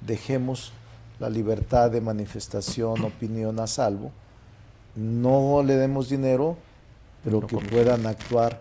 [0.00, 0.72] dejemos
[1.18, 4.10] la libertad de manifestación, opinión a salvo,
[4.96, 6.56] no le demos dinero,
[7.22, 8.58] pero que puedan actuar,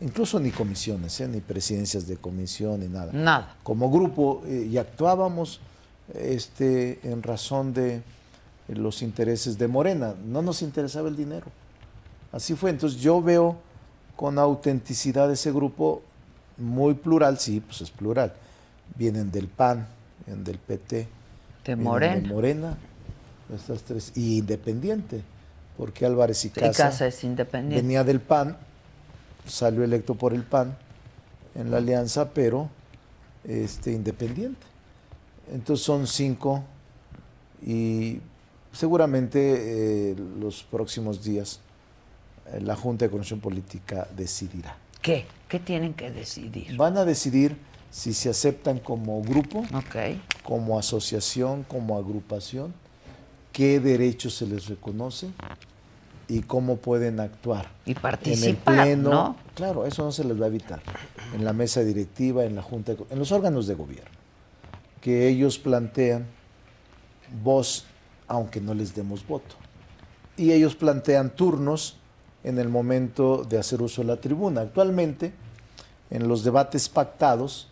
[0.00, 1.28] incluso ni comisiones, ¿eh?
[1.28, 3.12] ni presidencias de comisión, ni nada.
[3.12, 3.56] Nada.
[3.62, 5.60] Como grupo, eh, y actuábamos
[6.14, 8.02] este, en razón de
[8.68, 11.46] los intereses de Morena, no nos interesaba el dinero.
[12.32, 13.56] Así fue, entonces yo veo
[14.16, 16.02] con autenticidad ese grupo
[16.56, 18.32] muy plural, sí, pues es plural.
[18.96, 19.86] Vienen del PAN,
[20.26, 21.08] vienen del PT,
[21.64, 22.16] De Morena.
[22.16, 22.76] de Morena,
[23.54, 25.22] estas tres, y independiente,
[25.76, 27.82] porque Álvarez y Y Casa, Casa es independiente.
[27.82, 28.56] venía del PAN,
[29.46, 30.76] salió electo por el PAN
[31.54, 32.68] en la alianza, pero
[33.44, 34.66] este, independiente.
[35.52, 36.64] Entonces son cinco
[37.64, 38.20] y
[38.72, 41.60] seguramente eh, los próximos días
[42.46, 44.76] eh, la Junta de Coordinación Política decidirá.
[45.02, 45.26] ¿Qué?
[45.48, 46.76] ¿Qué tienen que decidir?
[46.76, 47.56] Van a decidir
[47.90, 49.64] si se aceptan como grupo,
[50.42, 52.74] como asociación, como agrupación,
[53.52, 55.28] qué derechos se les reconoce
[56.28, 57.68] y cómo pueden actuar.
[57.84, 58.76] Y participar,
[59.10, 59.36] ¿no?
[59.54, 60.80] Claro, eso no se les va a evitar.
[61.34, 64.10] En la mesa directiva, en la junta, de- en los órganos de gobierno,
[65.00, 66.26] que ellos plantean
[67.42, 67.84] voz,
[68.28, 69.54] aunque no les demos voto.
[70.36, 71.96] Y ellos plantean turnos
[72.42, 74.62] en el momento de hacer uso de la tribuna.
[74.62, 75.32] Actualmente,
[76.10, 77.68] en los debates pactados,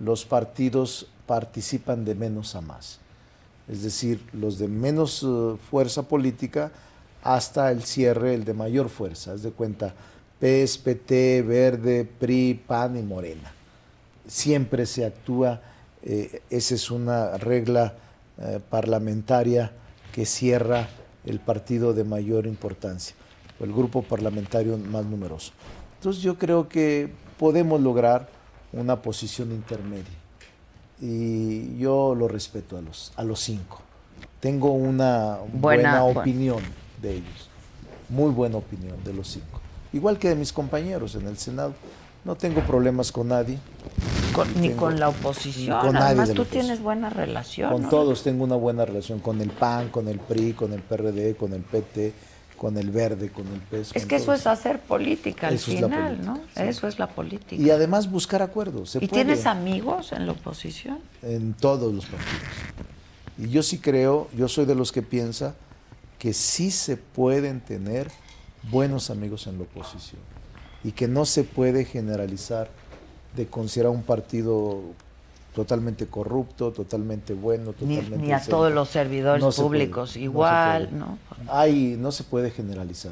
[0.00, 2.98] los partidos participan de menos a más.
[3.68, 6.72] Es decir, los de menos eh, fuerza política
[7.22, 9.32] hasta el cierre, el de mayor fuerza.
[9.32, 9.94] Haz de cuenta,
[10.40, 13.52] PES, PT, Verde, PRI, PAN y Morena.
[14.26, 15.60] Siempre se actúa,
[16.02, 17.94] eh, esa es una regla
[18.38, 19.72] eh, parlamentaria
[20.12, 20.88] que cierra
[21.24, 23.14] el partido de mayor importancia,
[23.60, 25.52] o el grupo parlamentario más numeroso.
[25.98, 28.28] Entonces yo creo que podemos lograr
[28.72, 30.18] una posición intermedia
[31.00, 33.80] y yo lo respeto a los, a los cinco.
[34.40, 36.22] Tengo una Buena- buena, bueno.
[37.02, 37.48] De ellos,
[38.08, 39.60] muy buena opinión de los cinco.
[39.92, 41.74] Igual que de mis compañeros en el Senado.
[42.24, 43.58] No tengo problemas con nadie.
[44.32, 45.80] Con- ni Tengo- con la oposición.
[45.80, 46.60] con Además, tú oposición.
[46.62, 47.72] tienes buena relación.
[47.72, 47.88] Con ¿no?
[47.88, 51.52] todos tengo una buena relación, con el PAN, con el PRI, con el PRD, con
[51.52, 52.12] el PT,
[52.56, 53.90] con el Verde, con el PES.
[53.96, 56.36] Es que eso es hacer política al Eso final, política, ¿no?
[56.36, 56.62] sí.
[56.62, 57.60] Eso es la política.
[57.60, 58.90] Y además buscar acuerdos.
[58.90, 59.24] se ¿Y puede.
[59.24, 61.00] tienes amigos en la oposición?
[61.22, 62.30] en todos los partidos.
[63.36, 65.56] Y yo sí creo, yo soy de los que piensa
[66.22, 68.08] que sí se pueden tener
[68.70, 70.20] buenos amigos en la oposición
[70.84, 72.68] y que no se puede generalizar
[73.34, 74.82] de considerar un partido
[75.52, 80.86] totalmente corrupto, totalmente bueno, totalmente ni a todos los servidores No puede, públicos no igual,
[80.90, 80.96] puede.
[81.00, 81.18] ¿no?
[81.48, 83.10] Hay, no se puede generalizar,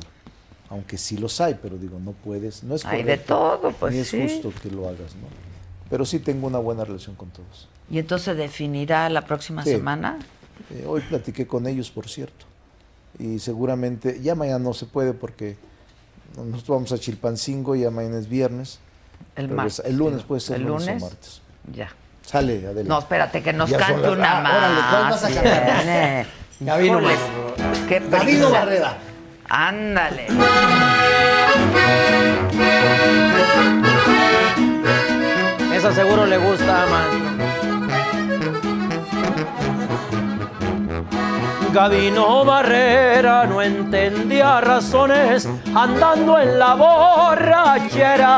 [0.69, 3.93] aunque sí los hay, pero digo, no puedes, no es Hay de correcto, todo, pues
[3.93, 4.23] ni es sí.
[4.23, 5.27] justo que lo hagas, ¿no?
[5.91, 7.66] Pero sí tengo una buena relación con todos.
[7.91, 9.70] Y entonces definirá la próxima Sí.
[9.73, 10.16] semana.
[10.70, 12.47] Eh, hoy platiqué con ellos, por cierto.
[13.21, 15.57] Y seguramente, ya mañana no se puede porque
[16.37, 18.81] nosotros vamos a Chilpancingo, ya mañana es viernes.
[19.37, 19.83] El martes.
[19.85, 21.03] El lunes puede ser ¿El lunes, lunes?
[21.03, 21.43] o martes.
[21.73, 21.91] Ya.
[22.23, 22.85] Sale, adelante.
[22.85, 24.57] No, espérate, que nos Ya cante las- una ah, más.
[24.57, 26.27] órale, ¿cuál vas a cantar?
[26.61, 26.93] David
[28.23, 28.49] prisa.
[28.49, 28.99] Barrera.
[29.49, 30.27] Ándale.
[35.75, 37.30] Esa seguro le gusta más.
[41.73, 48.35] Gabino Barrera no entendía razones andando en la borrachera.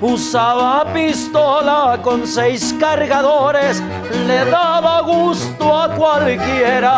[0.00, 3.82] Usaba pistola con seis cargadores,
[4.26, 6.94] le daba gusto a cualquiera.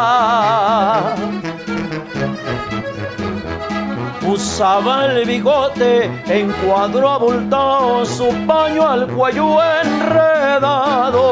[4.26, 11.26] Usaba el bigote en cuadro abultado, su paño al cuello enredado.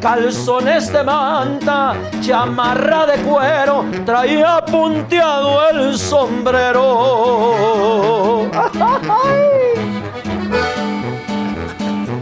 [0.00, 6.82] Calzones de manta, chamarra de cuero, traía punteado el sombrero.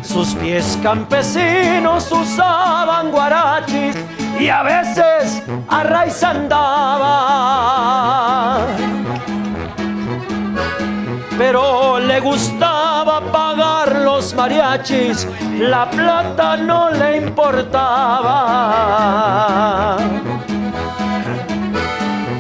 [0.03, 3.97] Sus pies campesinos usaban guarachis
[4.41, 7.11] y a veces a raíz andaba.
[11.37, 18.39] Pero le gustaba pagar los mariachis, la plata no le importaba.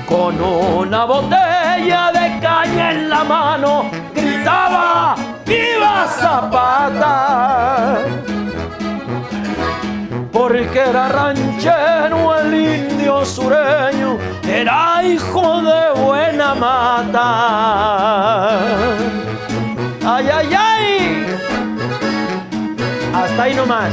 [0.08, 5.16] Con una botella de caña en la mano, gritaba
[5.46, 8.19] ¡Viva Zapata!
[10.32, 14.16] Porque era ranchero el indio sureño,
[14.46, 17.28] era hijo de buena mata.
[20.06, 21.26] ¡Ay, ay, ay!
[23.14, 23.92] Hasta ahí nomás.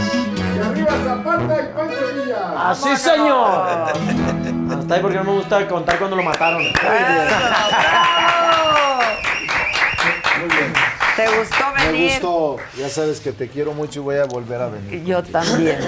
[0.55, 2.69] Y arriba Zapata y Pancho Villa.
[2.69, 3.91] Así, señor.
[4.77, 6.63] Hasta ahí porque no me gusta contar cuando lo mataron.
[11.17, 12.11] ¿Te gustó Me venir?
[12.11, 15.03] gustó, ya sabes que te quiero mucho y voy a volver a venir.
[15.03, 15.79] Yo también.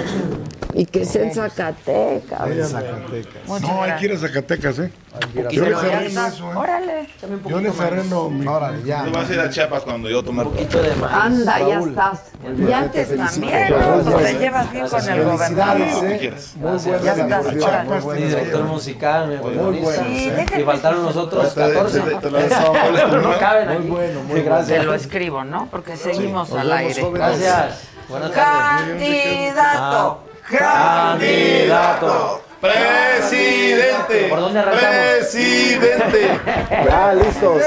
[0.74, 2.50] Y que sea en Zacatecas.
[2.50, 3.46] En Zacatecas.
[3.46, 4.92] Muchas No, hay que ir a Zacatecas, ¿eh?
[5.34, 6.34] ir a Yo les estás.
[6.34, 6.56] eso, ¿eh?
[6.56, 7.08] Órale.
[7.46, 8.46] Yo les arreglo mi...
[8.46, 9.04] Órale, ya.
[9.04, 10.46] Tú vas a ir a Chiapas cuando yo tomar.
[10.46, 11.12] poquito de más.
[11.12, 12.20] Anda, ya estás.
[12.56, 13.70] Y antes te también.
[13.70, 14.16] ¿no?
[14.16, 15.80] Te llevas bien con el Felicidades, gobernador.
[15.80, 16.34] ¿eh?
[16.56, 17.44] Muy Ya estás,
[17.84, 18.26] muy buena.
[18.26, 20.32] director musical, ¿eh?
[20.36, 22.00] déjate Y faltaron los otros Te- te- 14.
[22.00, 23.88] te- te lo- Eso, Pero no caben Muy aquí.
[23.88, 24.78] bueno, muy Gracias.
[24.78, 25.68] Te lo escribo, ¿no?
[25.70, 27.10] Porque seguimos al aire.
[27.12, 27.80] Gracias.
[28.08, 28.88] Buenas tardes.
[28.88, 30.29] Candidato.
[30.58, 32.42] Candidato.
[32.60, 34.26] Presidente.
[34.28, 34.90] ¿Por dónde arrancamos?
[35.18, 36.40] Presidente.
[36.70, 37.62] Ya, listos.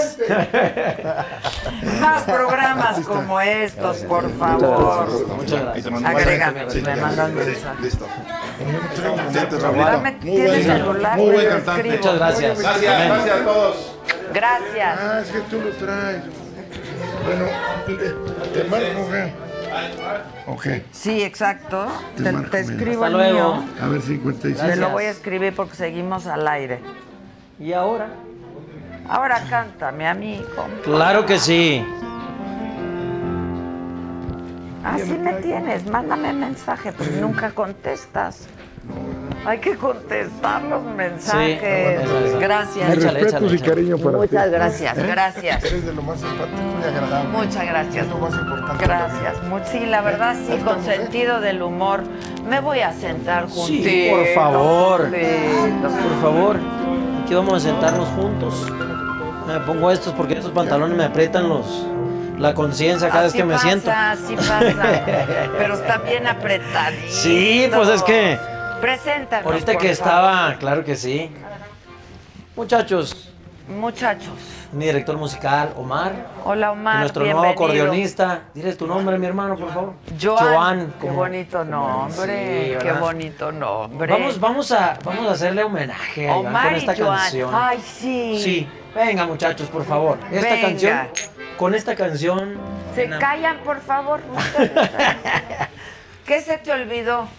[2.00, 5.28] Más programas como estos, por favor.
[5.36, 6.06] Muchas gracias.
[6.06, 7.82] Agrégame, me mandan mensaje.
[7.82, 8.08] Listo.
[10.22, 11.18] ¿Tienes celular?
[11.18, 11.90] Muy buen cantante.
[11.92, 12.60] Muchas gracias.
[12.60, 13.96] Gracias, gracias a todos.
[14.34, 15.00] Gracias.
[15.00, 16.24] Ah, es que tú lo traes.
[17.26, 17.46] Bueno,
[17.86, 19.43] te, te marco, ¿qué?
[20.48, 20.68] Ok.
[20.92, 21.88] Sí, exacto.
[22.52, 23.56] Te escribo Hasta el luego.
[23.56, 23.66] mío.
[23.82, 24.72] A ver, 56.
[24.72, 26.80] Te lo voy a escribir porque seguimos al aire.
[27.60, 28.08] ¿Y ahora?
[29.08, 30.66] Ahora cántame, amigo.
[30.84, 31.86] Claro que sí.
[34.84, 38.48] Así me tienes, mándame mensaje, pero nunca contestas.
[39.46, 42.02] Hay que contestar los mensajes.
[42.02, 42.38] Sí.
[42.40, 42.90] Gracias.
[42.90, 44.28] Mis Échale, respetos échale, y cariño para ti.
[44.32, 45.06] Muchas gracias, ¿Eh?
[45.06, 45.64] gracias.
[45.66, 47.30] Eres de lo más simpático y agradable.
[47.30, 48.06] Muchas gracias.
[48.06, 48.86] Es lo más importante.
[48.86, 49.34] Gracias.
[49.72, 52.04] Sí, la verdad sí, con sentido del humor.
[52.48, 54.18] Me voy a sentar Sí, juntitos.
[54.18, 55.10] por favor.
[55.82, 56.60] Por favor,
[57.24, 58.72] aquí vamos a sentarnos juntos.
[59.48, 61.86] Me pongo estos porque estos pantalones me aprietan los
[62.38, 63.92] la conciencia cada vez que me pasa, siento.
[63.92, 65.04] Así pasa.
[65.58, 67.12] Pero está bien apretadito.
[67.12, 68.38] Sí, pues es que
[68.84, 71.32] Preséntanos, ahorita que estaba, claro que sí.
[72.54, 73.32] Muchachos,
[73.70, 74.34] Muchachos.
[74.74, 76.12] mi director musical, Omar,
[76.44, 77.00] Hola, y Omar.
[77.00, 78.42] nuestro nuevo acordeonista.
[78.54, 79.94] Dile tu nombre, mi hermano, por favor.
[80.22, 80.88] Joan.
[81.00, 82.74] Qué como- bonito nombre.
[82.74, 84.12] Sí, qué bonito nombre.
[84.12, 87.18] Vamos, vamos a, vamos a hacerle homenaje a Iván Omar con y esta Joan.
[87.20, 87.52] canción.
[87.54, 88.40] Ay, sí.
[88.44, 90.18] Sí, venga muchachos, por favor.
[90.30, 90.62] Esta Venga.
[90.68, 90.98] canción,
[91.56, 92.58] con esta canción.
[92.96, 94.20] Se callan, por favor.
[96.26, 97.30] ¿Qué se te olvidó?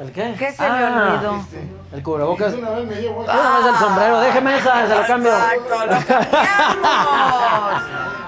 [0.00, 0.34] ¿El qué?
[0.38, 1.44] ¿Qué se le Ah, olvidó?
[1.92, 2.54] El cubrebocas.
[2.54, 5.32] Una vez me llevo Ah, es el sombrero, déjeme esa, se lo cambio.
[5.32, 5.96] Exacto, lo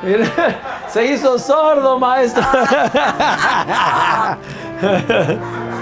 [0.03, 0.25] cambiamos.
[0.89, 2.43] Se hizo sordo, maestro.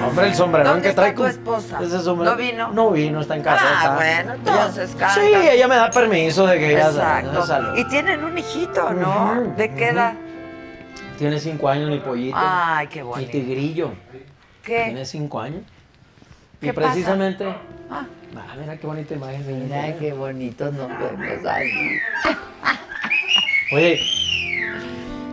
[0.07, 1.13] Hombre, el sombrerón ¿Dónde que está trae.
[1.13, 1.79] tu con- esposa?
[1.83, 2.69] ese sombrero- ¿No vino?
[2.73, 3.63] No vino, está en casa.
[3.65, 5.15] Ah, está- bueno, entonces canta.
[5.15, 7.47] Sí, ella me da permiso de que ella Exacto.
[7.47, 7.79] salga.
[7.79, 9.33] Y tienen un hijito, ¿no?
[9.33, 10.15] Ujú, ¿De qué edad?
[11.21, 12.35] Tiene cinco años mi pollito.
[12.41, 13.31] Ay, qué mi bonito.
[13.31, 13.91] tigrillo.
[14.65, 14.85] ¿Qué?
[14.85, 15.61] Tiene cinco años.
[16.63, 17.45] Y precisamente.
[17.91, 18.07] Ah.
[18.35, 19.45] Ah, mira qué bonita imagen.
[19.45, 19.59] se ve.
[19.59, 21.99] Mira qué bonito nos vemos ahí.
[23.75, 24.01] Oye,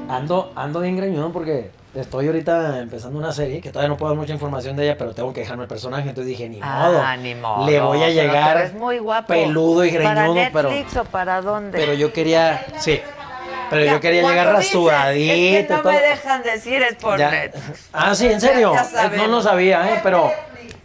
[0.09, 4.19] ando, ando bien greñudo porque estoy ahorita empezando una serie que todavía no puedo dar
[4.19, 6.09] mucha información de ella, pero tengo que dejarme el personaje.
[6.09, 7.01] Entonces dije, ni modo.
[7.01, 7.65] Ah, ni modo.
[7.65, 9.27] Le voy a Pero llegar ves muy guapo.
[9.27, 11.77] peludo y ¿Para greñudo, pero, Netflix o para dónde?
[11.77, 12.99] pero yo quería, sí,
[13.69, 15.33] pero Ya, yo quería llegar rasuradito.
[15.33, 15.91] Es que no todo.
[15.93, 17.31] me dejan decir, es por Ya.
[17.31, 17.89] Netflix.
[17.93, 18.73] Ah, sí, en serio.
[18.73, 19.99] Ya- Eh, no lo sabía, ¿eh?
[20.03, 20.31] Pero,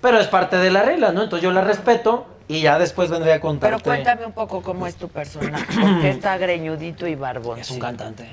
[0.00, 1.22] pero es parte de la regla, ¿no?
[1.22, 3.76] Entonces yo la respeto y ya después vendré a contarte.
[3.76, 5.64] Pero cuéntame un poco cómo es tu personaje.
[5.80, 7.58] Porque está greñudito y barbón.
[7.58, 8.28] Es un cantante.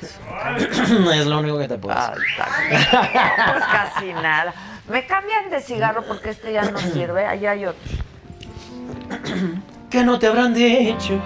[0.00, 2.68] es lo único que te puedo Ah, decir.
[2.68, 2.82] bien.
[3.52, 4.52] Pues casi nada.
[4.88, 7.24] Me cambian de cigarro porque este ya no sirve.
[7.26, 7.80] Allá hay otro.
[9.90, 11.20] que no te habrán dicho,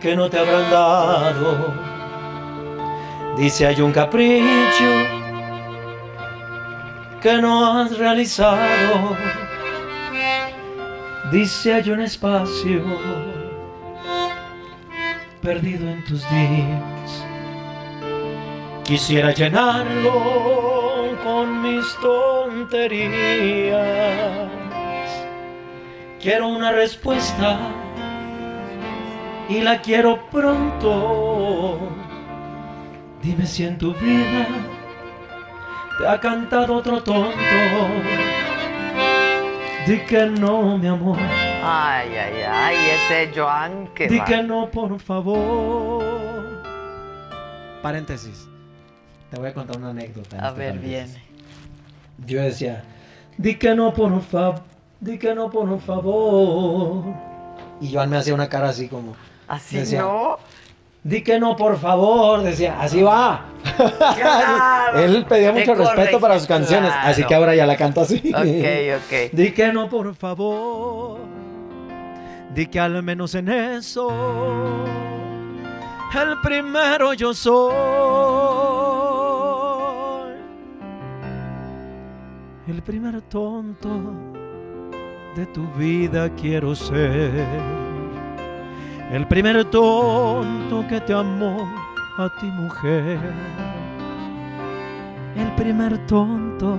[0.00, 1.74] que no te habrán dado.
[3.36, 4.90] Dice hay un capricho
[7.20, 9.16] que no has realizado.
[11.30, 12.82] Dice hay un espacio
[15.42, 17.24] perdido en tus días.
[18.84, 23.80] Quisiera llenarlo con mis tonterías.
[26.20, 27.58] Quiero una respuesta
[29.50, 31.78] y la quiero pronto.
[33.22, 34.46] Dime si en tu vida
[35.98, 37.30] te ha cantado otro tonto.
[39.86, 41.18] Di que no, mi amor.
[41.62, 44.24] Ay, ay, ay, ese Joan que Di va.
[44.24, 46.02] que no, por favor.
[47.82, 48.46] Paréntesis.
[49.30, 50.36] Te voy a contar una anécdota.
[50.44, 51.14] A este ver, paréntesis.
[51.14, 51.24] viene.
[52.26, 52.84] Yo decía,
[53.38, 54.62] di que no, por favor.
[55.00, 57.04] Di que no, por favor.
[57.80, 59.14] Y Joan me hacía una cara así como.
[59.50, 60.38] Así decía, no.
[61.02, 62.42] Di que no, por favor.
[62.42, 63.46] Decía, así va.
[64.16, 64.98] Claro.
[65.00, 66.92] Él pedía mucho respeto para sus canciones.
[67.02, 68.32] Así que ahora ya la canto así.
[68.32, 69.32] Ok, ok.
[69.32, 71.18] Di que no, por favor.
[72.54, 74.08] Di que al menos en eso.
[76.14, 77.74] El primero yo soy.
[82.68, 83.88] El primer tonto
[85.34, 87.89] de tu vida quiero ser.
[89.10, 91.68] El primer tonto que te amó
[92.16, 93.18] a ti mujer.
[95.34, 96.78] El primer tonto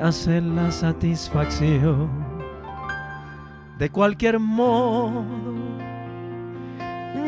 [0.00, 2.10] ya sé la satisfacción.
[3.78, 5.24] De cualquier modo,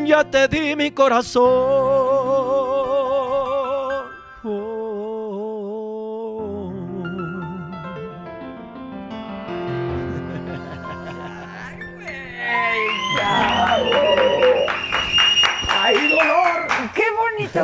[0.04, 2.73] ya te di mi corazón.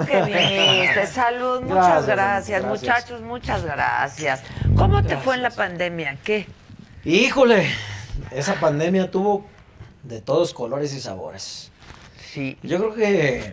[0.06, 1.06] Que viniste.
[1.06, 2.64] Salud, muchas gracias, gracias.
[2.64, 4.42] muchachos, muchas gracias.
[4.76, 6.16] ¿Cómo te fue en la pandemia?
[6.24, 6.46] ¿Qué?
[7.04, 7.66] Híjole,
[8.30, 9.46] esa pandemia tuvo
[10.02, 11.70] de todos colores y sabores.
[12.32, 12.56] Sí.
[12.62, 13.52] Yo creo que,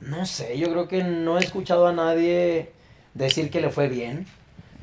[0.00, 2.72] no sé, yo creo que no he escuchado a nadie
[3.14, 4.26] decir que le fue bien,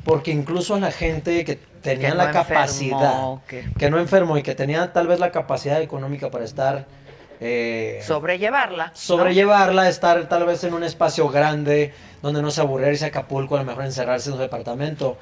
[0.03, 4.43] porque incluso a la gente que tenía Que la capacidad, que- que no enfermó y
[4.43, 6.85] que tenía tal vez la capacidad económica para estar...
[7.39, 8.87] eh, Sobrellevarla.
[8.87, 8.91] ¿no?
[8.95, 13.55] sobrellevarla, estar tal vez en un espacio grande donde no se aburriera irse a Acapulco,
[13.55, 15.17] a lo mejor encerrarse en su departamento.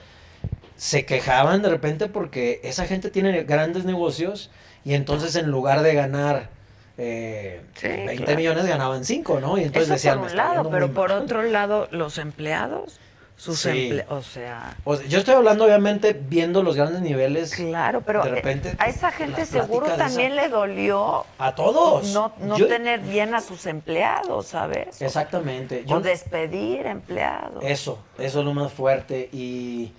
[0.78, 4.50] Se quejaban de repente porque esa gente tiene grandes negocios
[4.84, 6.50] y entonces en lugar de ganar
[6.98, 8.38] eh, Sí, 20 claro.
[8.38, 9.58] millones ganaban 5, ¿no?
[9.58, 11.24] Y entonces Eso decían, por "Me un lado, pero por mal".
[11.24, 13.00] otro lado, los empleados,
[13.38, 13.70] sus Sí.
[13.92, 18.24] emple- o sea, O sea, yo estoy hablando obviamente viendo los grandes niveles claro, pero
[18.24, 22.14] de repente a esa gente seguro también esa- le dolió a todos.
[22.14, 25.02] no, no Yo- tener bien a sus empleados, ¿sabes?
[25.02, 25.84] Exactamente.
[25.86, 27.62] O Yo- despedir empleados.
[27.64, 29.30] Eso, eso es lo más fuerte.
[29.34, 29.92] Y,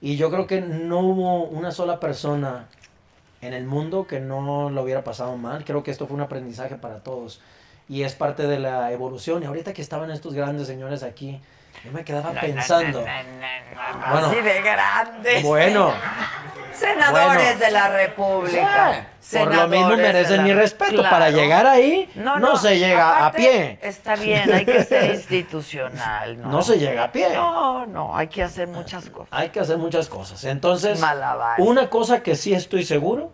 [0.00, 2.66] y yo creo que no hubo una sola persona
[3.42, 5.64] en el mundo que no lo hubiera pasado mal.
[5.66, 7.42] Creo que esto fue un aprendizaje para todos.
[7.90, 9.42] Y es parte de la evolución.
[9.42, 11.40] Y ahorita que estaban estos grandes señores aquí,
[11.84, 13.00] yo me quedaba pensando.
[13.00, 14.26] Bueno.
[14.26, 15.42] Así de grandes.
[15.42, 15.92] Bueno,
[16.72, 17.58] Senadores Bueno.
[17.60, 19.06] de la República.
[19.32, 20.94] por lo mismo merecen la- mi respeto.
[20.96, 21.10] Claro.
[21.10, 23.78] Para llegar ahí, no, se llega a pie.
[23.82, 26.48] Está bien, hay que ser institucional, ¿no?
[26.52, 27.28] No se llega a pie.
[27.34, 29.28] No, no, hay que hacer muchas cosas.
[29.30, 30.42] Hay que hacer muchas cosas.
[30.44, 31.00] Entonces,
[31.58, 33.32] una cosa que sí estoy seguro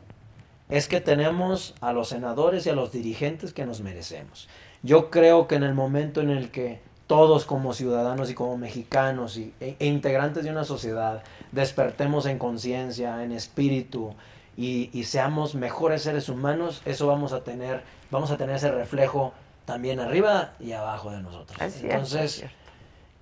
[0.68, 4.48] es que tenemos a los senadores y a los dirigentes que nos merecemos.
[4.82, 9.36] Yo creo que en el momento en el que todos como ciudadanos y como mexicanos
[9.36, 11.22] y, e, e integrantes de una sociedad
[11.52, 14.14] despertemos en conciencia, en espíritu
[14.56, 19.32] y, y seamos mejores seres humanos, eso vamos a tener, vamos a tener ese reflejo
[19.66, 21.60] también arriba y abajo de nosotros.
[21.60, 22.65] Es es Entonces, cierto.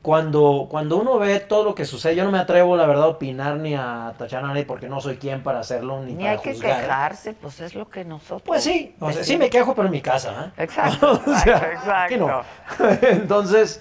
[0.05, 3.09] Cuando, cuando uno ve todo lo que sucede, yo no me atrevo, la verdad, a
[3.09, 6.31] opinar ni a tachar a nadie porque no soy quien para hacerlo ni, Ni para
[6.33, 6.83] hay que juzgar.
[6.83, 8.43] quejarse, pues es lo que nosotros.
[8.45, 10.53] Pues sí, o sea, sí me quejo, pero en mi casa.
[10.59, 10.63] ¿eh?
[10.65, 12.27] Exacto, O sea, exacto, aquí no.
[12.43, 13.07] exacto.
[13.09, 13.81] Entonces,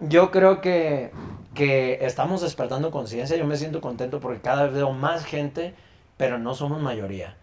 [0.00, 1.12] yo creo que,
[1.54, 3.34] que estamos despertando conciencia.
[3.38, 5.74] Yo me siento contento porque cada vez veo más gente,
[6.18, 7.36] pero no somos mayoría.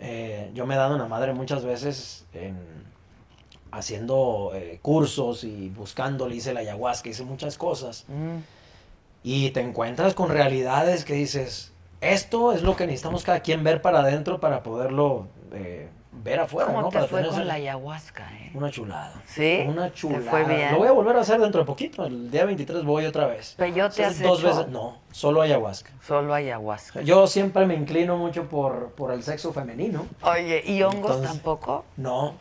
[0.00, 2.87] Eh, yo me he dado una madre muchas veces en-
[3.70, 8.04] haciendo eh, cursos y buscando, le hice la ayahuasca, hice muchas cosas.
[8.08, 8.38] Mm.
[9.22, 13.82] Y te encuentras con realidades que dices, esto es lo que necesitamos cada quien ver
[13.82, 16.68] para adentro para poderlo eh, ver afuera.
[16.68, 16.88] ¿Cómo ¿no?
[16.88, 18.50] te Para fue con la ayahuasca, eh?
[18.54, 19.20] Una chulada.
[19.26, 19.64] ¿Sí?
[19.66, 20.30] Una ¿Te chulada.
[20.30, 20.72] fue bien?
[20.72, 22.06] Lo voy a volver a hacer dentro de poquito.
[22.06, 23.54] El día 23 voy otra vez.
[23.58, 24.48] ¿Peyote Entonces, has dos hecho?
[24.56, 24.68] veces.
[24.68, 25.90] No, solo ayahuasca.
[26.06, 27.02] Solo ayahuasca.
[27.02, 30.06] Yo siempre me inclino mucho por, por el sexo femenino.
[30.22, 31.84] Oye, ¿y hongos Entonces- tampoco?
[31.96, 32.34] No.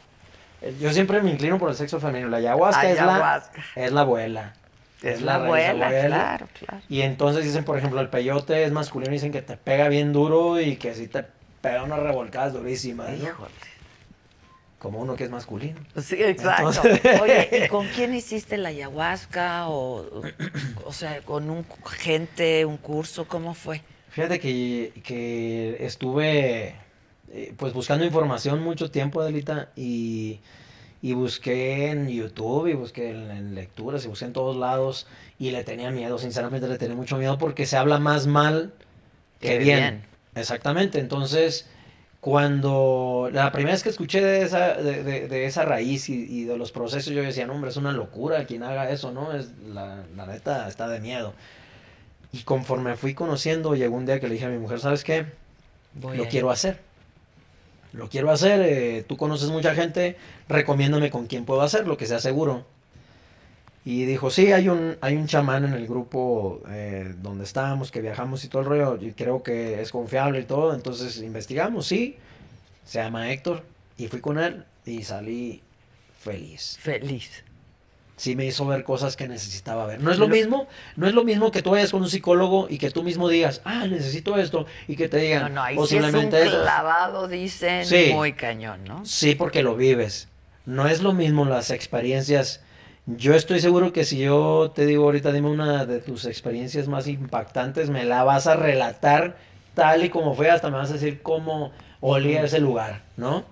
[0.62, 2.30] Eh, Yo siempre me inclino por el sexo femenino.
[2.30, 3.44] La ayahuasca, es la
[3.76, 4.54] es la abuela.
[5.04, 6.08] Es la abuela, abuela.
[6.08, 6.84] claro, claro.
[6.90, 10.60] Y entonces dicen, por ejemplo, el peyote es masculino, dicen que te pega bien duro
[10.60, 11.24] y que sí te
[11.62, 13.28] pega unas revolcadas durísimas, ¿no?
[13.30, 13.52] Híjole.
[14.80, 15.80] Como uno que es masculino.
[16.02, 16.70] Sí, exacto.
[16.88, 19.68] Entonces- Oye, ¿y con quién hiciste la ayahuasca?
[19.70, 20.24] O,
[20.86, 21.66] o sea, con un
[22.00, 23.82] gente, un curso, ¿cómo fue?
[24.10, 26.76] Fíjate que, que estuve
[27.32, 30.40] eh, pues buscando información mucho tiempo, Adelita, y,
[31.02, 35.08] y busqué en YouTube y busqué en, en lecturas y busqué en todos lados
[35.40, 38.74] y le tenía miedo, sinceramente le tenía mucho miedo porque se habla más mal
[39.40, 39.80] que Que bien.
[39.80, 40.04] bien.
[40.36, 41.68] Exactamente, entonces
[42.22, 46.44] cuando la primera vez que escuché de esa, de, de- de esa raíz y, y
[46.46, 49.34] de los procesos, yo decía, no, hombre, es una locura quien haga eso, ¿no?
[49.34, 51.34] Es, la, la neta está de miedo.
[52.32, 55.26] Y conforme fui conociendo, llegó un día que le dije a mi mujer, ¿sabes qué?
[55.94, 56.80] Voy Lo a- quiero hacer.
[57.98, 58.62] Lo quiero hacer.
[58.62, 60.16] eh, tú conoces mucha gente,
[60.48, 62.66] recomiéndame con quién puedo hacerlo, que sea seguro.
[63.84, 68.02] Y dijo, sí, hay un, hay un chamán en el grupo eh, donde estábamos, que
[68.02, 72.18] viajamos y todo el rollo, y creo que es confiable y todo, entonces investigamos, sí,
[72.86, 73.64] se llama Héctor,
[73.98, 75.62] y fui con él y salí
[76.20, 76.78] feliz.
[76.82, 77.46] Feliz.
[78.18, 80.02] Sí me hizo ver cosas que necesitaba ver.
[80.02, 82.80] No es lo mismo, no es lo mismo que tú vayas con un psicólogo y
[82.80, 85.86] que tú mismo digas, ah, necesito esto, y que te digan, No, no, ahí o
[85.86, 88.10] sí es un clavado, dicen, Sí.
[88.14, 89.06] muy cañón, ¿no?
[89.06, 90.30] Sí, porque lo vives.
[90.66, 92.62] No es lo mismo las experiencias.
[93.06, 97.08] Yo estoy seguro que si yo te digo ahorita, dime una de tus experiencias más
[97.08, 99.38] impactantes, me la vas a relatar
[99.76, 101.72] tal y como fue, hasta me vas a decir cómo
[102.02, 103.46] olía ese lugar, ¿no?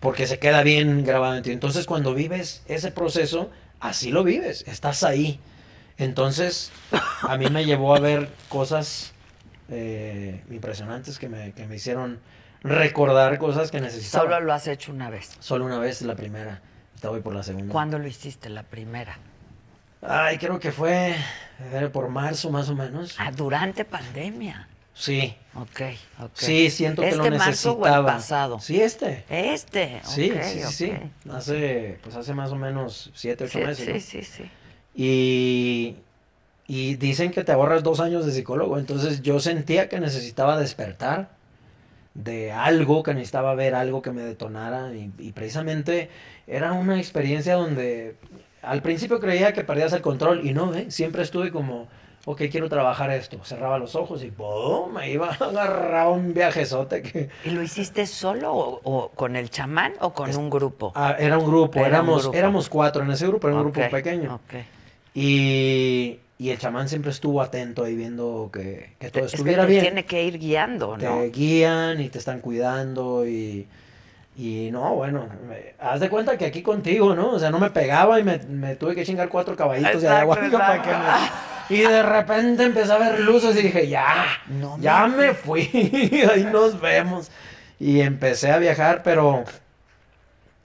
[0.00, 1.52] Porque se queda bien grabado en ti.
[1.52, 3.50] Entonces, cuando vives ese proceso,
[3.84, 5.38] así lo vives, estás ahí.
[5.98, 6.72] Entonces,
[7.22, 9.12] a mí me llevó a ver cosas
[9.68, 12.18] eh, impresionantes que me, que me hicieron
[12.62, 14.24] recordar cosas que necesitaba.
[14.24, 15.36] Solo lo has hecho una vez.
[15.38, 16.62] Solo una vez, la primera.
[16.92, 17.72] ahorita voy por la segunda.
[17.72, 19.18] ¿Cuándo lo hiciste la primera?
[20.00, 21.14] Ay, creo que fue
[21.72, 23.14] eh, por marzo más o menos.
[23.18, 24.68] Ah, durante pandemia.
[24.94, 25.36] Sí.
[25.56, 25.80] Ok,
[26.20, 26.30] ok.
[26.34, 28.06] Sí, siento que ¿Este lo marzo o el necesitaba.
[28.06, 28.60] pasado?
[28.60, 29.24] Sí, este.
[29.28, 30.92] Este, Sí, sí, sí.
[31.30, 33.84] Hace, pues hace más o menos siete, ocho Sí, meses.
[34.04, 34.24] sí, ¿no?
[34.24, 34.50] sí, sí.
[34.94, 35.96] Y,
[36.66, 38.78] y dicen que te ahorras dos años de psicólogo.
[38.78, 41.30] Entonces yo sentía que necesitaba despertar
[42.14, 44.94] de algo, que necesitaba ver algo que me detonara.
[44.94, 46.08] Y, y precisamente
[46.46, 48.16] era una experiencia donde
[48.62, 50.86] al principio creía que perdías el control y no, ¿eh?
[50.90, 51.88] siempre estuve como,
[52.26, 53.38] ok, quiero trabajar esto.
[53.44, 54.92] Cerraba los ojos y ¡pum!
[54.94, 57.28] Me iba a agarrar un viajezote que...
[57.44, 60.92] ¿Y lo hiciste solo o, o con el chamán o con un grupo?
[60.94, 62.36] Ah, era un grupo, Era un éramos, grupo.
[62.38, 64.40] éramos cuatro en ese grupo, era un grupo pequeño.
[65.14, 69.62] Y, y el chamán siempre estuvo atento ahí viendo que, que todo Es que estuviera
[69.62, 69.82] te bien.
[69.82, 71.22] tiene que ir guiando, Te ¿no?
[71.30, 73.68] guían y te están cuidando y,
[74.36, 77.30] y no, bueno, me- haz de cuenta que aquí contigo, ¿no?
[77.30, 80.34] O sea, no me pegaba y me, me tuve que chingar cuatro caballitos de agua
[80.52, 85.06] para que me- Y de repente empecé a ver luces y dije, ya, No ya
[85.06, 85.62] me- me fui,
[86.32, 87.30] ahí nos vemos.
[87.80, 89.44] Y empecé a viajar, pero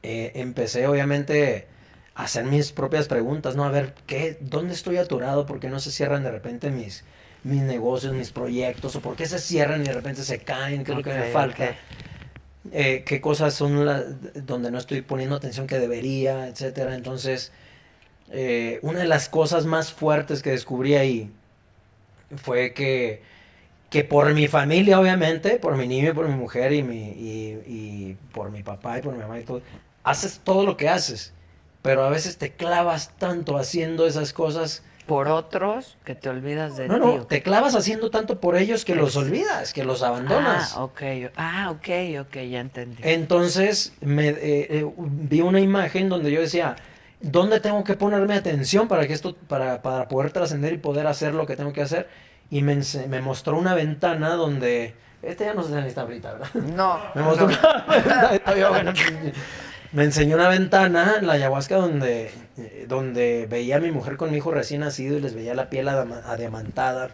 [0.04, 1.68] eh, empecé obviamente
[2.16, 3.64] a hacer mis propias preguntas, ¿no?
[3.64, 5.46] A ver, ¿qué, ¿dónde estoy atorado?
[5.46, 7.04] ¿Por qué no se cierran de repente mis,
[7.44, 8.96] mis negocios, mis proyectos?
[8.96, 10.84] ¿O por qué se cierran y de repente se caen?
[10.84, 11.76] ¿Qué es lo que me falta?
[12.72, 14.04] Eh, ¿Qué cosas son las
[14.46, 16.96] donde no estoy poniendo atención que debería, etcétera?
[16.96, 17.52] Entonces,
[18.32, 21.32] eh, una de las cosas más fuertes que descubrí ahí
[22.38, 23.22] fue que,
[23.90, 27.62] que por mi familia, obviamente, por mi niño y por mi mujer y, mi, y,
[27.66, 29.62] y por mi papá y por mi mamá y todo,
[30.04, 31.34] haces todo lo que haces,
[31.82, 34.84] pero a veces te clavas tanto haciendo esas cosas.
[35.08, 38.94] Por otros que te olvidas de No, no, te clavas haciendo tanto por ellos que
[38.94, 40.74] los olvidas, que los abandonas.
[40.76, 41.02] Ah, ok.
[41.36, 41.88] Ah, ok,
[42.22, 43.02] ok, ya entendí.
[43.02, 44.38] Entonces me eh,
[44.70, 46.76] eh, vi una imagen donde yo decía,
[47.22, 51.34] ¿dónde tengo que ponerme atención para que esto, para, para poder trascender y poder hacer
[51.34, 52.08] lo que tengo que hacer?
[52.50, 56.54] Y me, me mostró una ventana donde, este ya no se necesita ahorita, ¿verdad?
[56.54, 57.58] No, Me mostró no.
[57.58, 58.94] una bueno,
[59.91, 64.38] me enseñó una ventana, la ayahuasca, donde, eh, donde veía a mi mujer con mi
[64.38, 67.12] hijo recién nacido y les veía la piel adiamantada.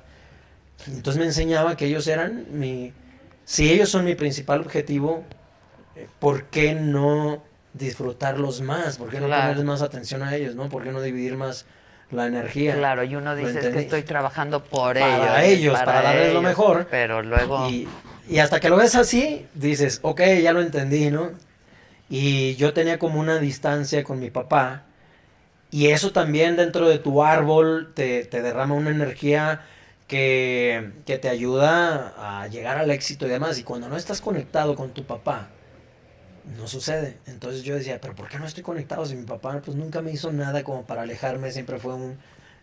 [0.88, 2.94] Entonces me enseñaba que ellos eran mi...
[3.45, 5.23] Si ellos son mi principal objetivo,
[5.95, 7.44] eh, ¿por qué no
[7.77, 8.97] disfrutarlos más?
[8.97, 9.43] ¿Por qué no Claro.
[9.43, 10.56] ponerles más atención a ellos?
[10.56, 10.69] ¿no?
[10.69, 11.65] ¿Por qué no dividir más
[12.11, 12.76] la energía?
[12.76, 15.60] Claro, y uno dice es que estoy trabajando por Para ellos.
[15.60, 16.88] ellos, para darles lo mejor.
[16.89, 17.69] Pero luego.
[17.69, 17.88] Y,
[18.30, 21.31] y hasta que lo ves así, dices, ok, ya lo entendí, ¿no?
[22.10, 24.84] Y yo tenía como una distancia con mi papá.
[25.72, 29.61] Y eso también dentro de tu árbol te, te derrama una energía
[30.07, 33.57] que, que te ayuda a llegar al éxito y demás.
[33.60, 35.49] Y cuando no estás conectado con tu papá,
[36.57, 37.17] no sucede.
[37.26, 40.11] Entonces yo decía, pero ¿por qué no estoy conectado si mi papá pues nunca me
[40.11, 41.51] hizo nada como para alejarme?
[41.51, 42.17] Siempre fue un,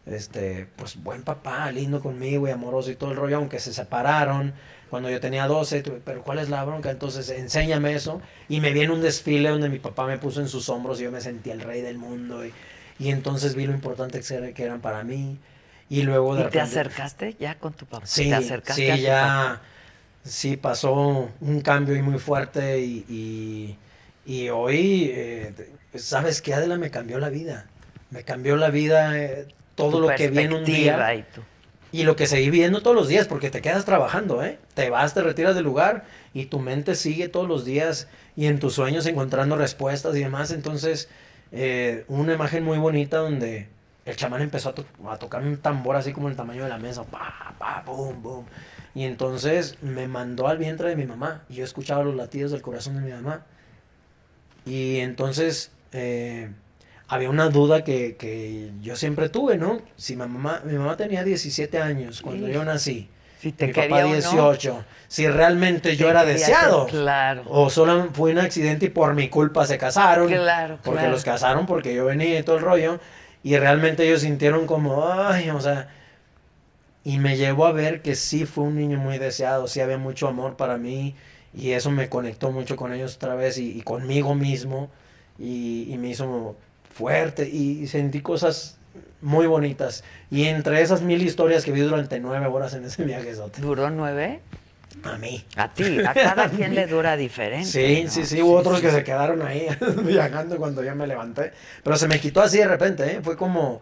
[0.06, 4.54] este, pues buen papá, lindo conmigo y amoroso y todo el rollo, aunque se separaron
[4.90, 6.90] cuando yo tenía 12, tuve, pero ¿cuál es la bronca?
[6.90, 8.20] Entonces enséñame eso.
[8.48, 11.10] Y me viene un desfile donde mi papá me puso en sus hombros y yo
[11.10, 12.44] me sentía el rey del mundo.
[12.44, 12.52] Y,
[12.98, 15.40] y entonces vi lo importante que eran para mí.
[15.88, 18.06] Y luego de ¿Y te acercaste ya con tu papá?
[18.06, 19.62] Sí, ¿Te acercaste sí, a tu ya, papá?
[20.24, 25.52] Sí pasó un cambio muy fuerte y, y, y hoy, eh,
[25.94, 26.76] ¿sabes qué, Adela?
[26.78, 27.66] Me cambió la vida.
[28.10, 30.92] Me cambió la vida eh, todo Tu lo que vi en un día.
[31.94, 34.58] Y lo que seguí viendo todos los días, porque te quedas trabajando, ¿eh?
[34.74, 38.58] Te vas, te retiras del lugar y tu mente sigue todos los días y en
[38.60, 40.52] tus sueños encontrando respuestas y demás.
[40.52, 41.10] Entonces,
[41.50, 43.68] eh, una imagen muy bonita donde
[44.06, 46.78] el chamán empezó a, to- a tocar un tambor así como el tamaño de la
[46.78, 47.02] mesa.
[47.04, 48.46] Pa, pa, boom, boom.
[48.94, 52.60] Y entonces me mandó al vientre de mi mamá y yo escuchaba los latidos del
[52.62, 53.46] corazón de mi mamá.
[54.66, 56.50] Y entonces eh,
[57.08, 59.80] había una duda que, que yo siempre tuve, ¿no?
[59.96, 62.52] Si mi mamá, mi mamá tenía 17 años cuando Sí.
[62.52, 63.08] yo nací,
[63.40, 64.12] Si te mi papá o no.
[64.14, 66.86] 18, si realmente yo era deseado.
[66.86, 67.44] Claro.
[67.48, 70.28] O solo fue un accidente y por mi culpa se casaron.
[70.28, 71.12] Claro, Porque claro.
[71.12, 73.00] los casaron porque yo venía y todo el rollo.
[73.42, 75.88] Y realmente ellos sintieron como, ay, o sea.
[77.04, 80.28] Y me llevó a ver que sí fue un niño muy deseado, sí había mucho
[80.28, 81.14] amor para mí.
[81.54, 84.90] Y eso me conectó mucho con ellos otra vez y, y conmigo mismo.
[85.38, 86.56] Y, y me hizo
[86.92, 88.76] fuerte y, sentí cosas
[89.20, 90.04] muy bonitas.
[90.30, 94.40] Y entre esas mil historias que vi durante nueve horas en ese viaje, ¿Duró nueve?
[95.04, 95.44] a mí.
[95.56, 97.66] A ti, a cada quien le dura diferente.
[97.66, 98.10] Sí, ¿no?
[98.10, 99.66] sí, sí, hubo otros que se quedaron ahí
[100.04, 101.52] viajando cuando ya me levanté.
[101.82, 103.20] Pero se me quitó así de repente, ¿eh?
[103.22, 103.80] Fue como,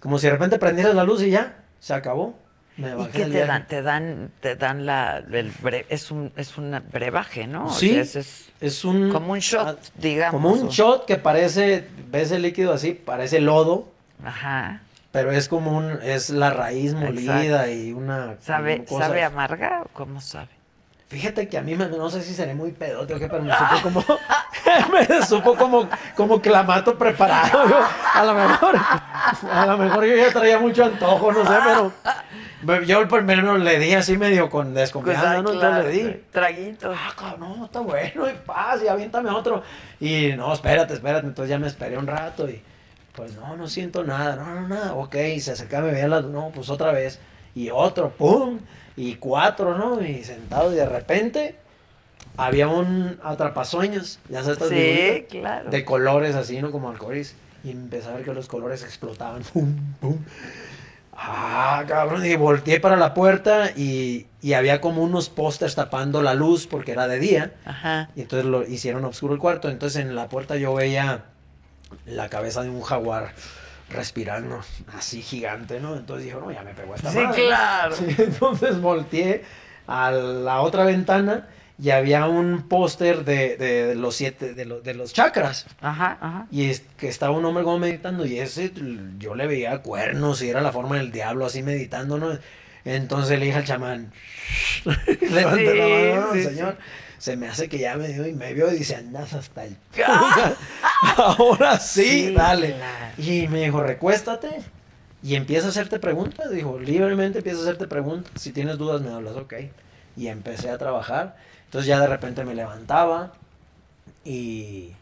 [0.00, 2.34] como si de repente prendieras la luz y ya, se acabó.
[2.78, 3.68] Me ¿Y qué te dan?
[3.68, 7.66] Te dan, te dan la, el bre- es un, es un brebaje, ¿no?
[7.66, 9.12] O Sí, sea, es es un...
[9.12, 10.32] como un shot, digamos.
[10.32, 13.92] Como un o- shot que parece, ves el líquido así, parece lodo,
[14.24, 14.80] Ajá.
[15.12, 19.88] pero es como un, es la raíz molida y una ¿Sabe, cosa- ¿Sabe amarga o
[19.92, 20.48] cómo sabe?
[21.08, 23.52] Fíjate que a mí me, no sé si seré muy pedote o qué, pero me
[23.52, 24.04] supo como,
[24.92, 27.76] me supo como, como clamato preparado.
[28.14, 31.92] a lo mejor, a lo mejor yo ya traía mucho antojo, no sé, pero
[32.84, 35.52] yo por menos le di así medio con desconfianza, ¿no?
[35.52, 36.22] Entonces le di.
[36.30, 36.96] Traguitos.
[36.98, 39.62] Ah, cabrón, no, está bueno, y paz, y aviéntame otro.
[40.00, 41.26] Y no, espérate, espérate.
[41.26, 42.62] Entonces ya me esperé un rato y
[43.14, 44.94] pues no, no siento nada, no, no, nada.
[44.94, 47.20] Ok, se acercaba, me veía la, no, pues otra vez.
[47.54, 48.58] Y otro, pum,
[48.96, 50.00] y cuatro, ¿no?
[50.04, 51.56] Y sentado y de repente
[52.36, 55.70] había un atrapasueños, ya sabes, estas Sí, claro.
[55.70, 56.70] de colores así, ¿no?
[56.70, 57.34] Como arcoíris.
[57.62, 60.18] Y empecé a ver que los colores explotaban, pum, pum.
[61.16, 66.34] Ah, cabrón, y volteé para la puerta y, y había como unos pósters tapando la
[66.34, 67.52] luz porque era de día.
[67.64, 68.10] Ajá.
[68.16, 69.70] Y entonces lo hicieron oscuro el cuarto.
[69.70, 71.24] Entonces en la puerta yo veía
[72.06, 73.32] la cabeza de un jaguar
[73.90, 74.60] respirando
[74.96, 75.96] así gigante, ¿no?
[75.96, 77.46] Entonces dijo, no, ya me pegó esta Sí, madre.
[77.46, 77.94] claro.
[77.96, 79.44] Sí, entonces volteé
[79.86, 81.48] a la otra ventana
[81.78, 85.66] y había un póster de, de los siete, de, los de los chakras.
[85.80, 86.46] Ajá, ajá.
[86.50, 88.72] Y es que estaba un hombre como meditando y ese
[89.18, 92.38] yo le veía cuernos y era la forma del diablo así meditando, ¿no?
[92.84, 94.12] Entonces le dije al chamán,
[95.30, 95.86] levanté Sí, la
[96.20, 96.76] mano, sí, señor,
[97.24, 99.78] se me hace que ya me dio y me vio y dice, andas hasta el...
[101.16, 102.74] Ahora sí, Sí, dale.
[102.74, 103.14] claro.
[103.16, 104.60] Y me dijo, recuéstate
[105.22, 106.50] y empieza a hacerte preguntas.
[106.50, 108.30] Dijo, libremente empieza a hacerte preguntas.
[108.38, 109.54] Si tienes dudas me hablas, ok.
[110.18, 111.38] Y empecé a trabajar.
[111.64, 113.32] Entonces ya de repente me levantaba
[114.22, 114.92] y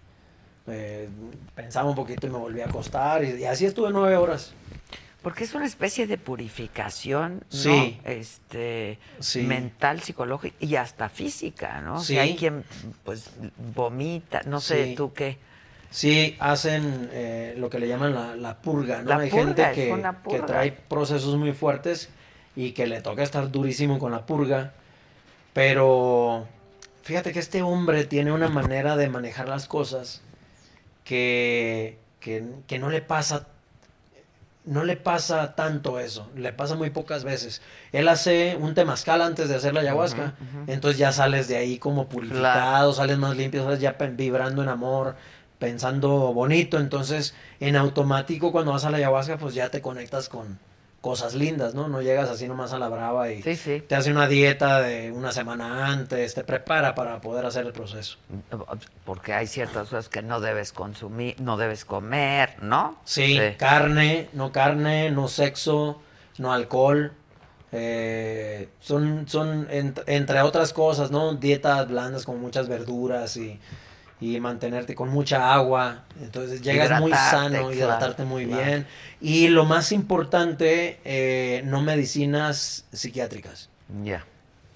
[0.69, 1.09] eh,
[1.57, 3.25] pensaba un poquito y me volví a acostar.
[3.25, 4.53] Y, y así estuve nueve horas.
[5.23, 7.93] Porque es una especie de purificación, ¿no?
[8.05, 9.43] Este, Sí.
[9.43, 12.01] mental, psicológica y hasta física, ¿no?
[12.01, 12.15] Sí.
[12.15, 12.65] Que hay quien,
[13.05, 13.31] pues,
[13.75, 15.39] vomita, no sé, tú qué.
[15.91, 19.11] Sí, hacen eh, lo que le llaman la, la purga, ¿no?
[19.11, 22.09] La Hay purga, gente que, que trae procesos muy fuertes
[22.57, 24.73] y que le toca estar durísimo con la purga.
[25.53, 26.49] Pero
[27.03, 30.23] fíjate que este hombre tiene una manera de manejar las cosas
[31.05, 33.49] que, que, que no le pasa
[34.65, 37.63] no le pasa tanto eso, le pasa muy pocas veces.
[37.91, 40.35] Él hace un temazcal antes de hacer la ayahuasca,
[40.67, 45.17] entonces ya sales de ahí como purificado, sales más limpio, sales ya vibrando en amor,
[45.59, 50.59] pensando bonito, entonces en automático cuando vas a la ayahuasca pues ya te conectas con
[51.03, 51.89] cosas lindas, ¿no?
[51.89, 53.83] No llegas así nomás a la brava y Sí, sí.
[53.87, 58.17] te hace una dieta de una semana antes, te prepara para poder hacer el proceso.
[59.05, 62.97] Porque hay ciertas cosas que no debes consumir, no debes comer, ¿no?
[63.05, 66.01] Sí, carne, no carne, no sexo,
[66.39, 67.13] no alcohol.
[67.75, 71.35] eh, son, son ent- entre otras cosas, ¿no?
[71.35, 73.59] Dietas blandas con muchas verduras y,
[74.23, 76.05] y mantenerte con mucha agua.
[76.23, 78.65] Entonces llegas muy Hidratarte, sano, claro, hidratarte muy claro.
[78.65, 78.87] bien.
[79.21, 83.69] Y lo más importante, eh, no medicinas psiquiátricas.
[84.05, 84.25] Ya.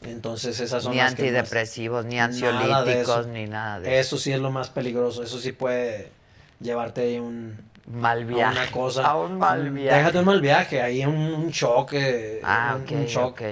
[0.03, 4.17] Entonces esas son Ni las que más- antidepresivos, ni ansiolíticos, ni nada de eso.
[4.17, 5.23] Eso sí es lo más peligroso.
[5.23, 6.11] Eso sí puede
[6.61, 8.59] llevarte ahí un Mal a viaje.
[8.61, 9.07] una cosa.
[9.07, 9.99] A un mal Mm, viaje.
[9.99, 13.43] Déjate un mal viaje, ahí un, un choque, Ah, un, ok, un shock ok.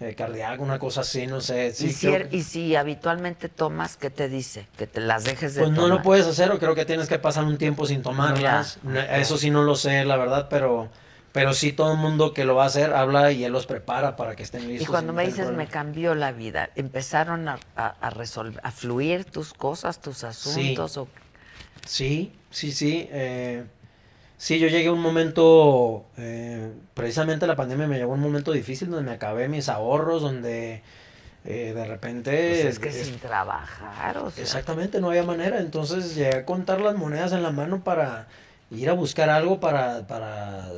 [0.00, 1.72] Eh, cardíaco, una cosa así, no sé.
[1.72, 4.66] sí, y, si, creo er- y si habitualmente tomas, ¿qué te dice?
[4.76, 7.18] Que te las dejes de pues no lo puedes hacer o creo que tienes que
[7.18, 8.78] pasar un tiempo sin tomarlas.
[8.82, 9.00] No.
[9.00, 10.88] Eso sí no lo sé, la verdad, pero
[11.32, 14.16] pero sí todo el mundo que lo va a hacer habla y él los prepara
[14.16, 14.86] para que estén listos.
[14.88, 19.26] Y cuando me dices me cambió la vida, empezaron a, a, a resolver, a fluir
[19.26, 21.08] tus cosas, tus asuntos, o
[21.84, 23.06] Sí, sí, sí.
[23.10, 23.64] eh,
[24.38, 28.52] sí, yo llegué a un momento, eh, precisamente la pandemia me llegó a un momento
[28.52, 30.82] difícil donde me acabé mis ahorros, donde
[31.44, 32.32] eh, de repente...
[32.62, 35.60] pues es que es- sin trabajar, o sea, Exactamente, no había manera.
[35.60, 38.28] Entonces llegué a contar las monedas en la mano para
[38.70, 40.68] ir a buscar algo para, para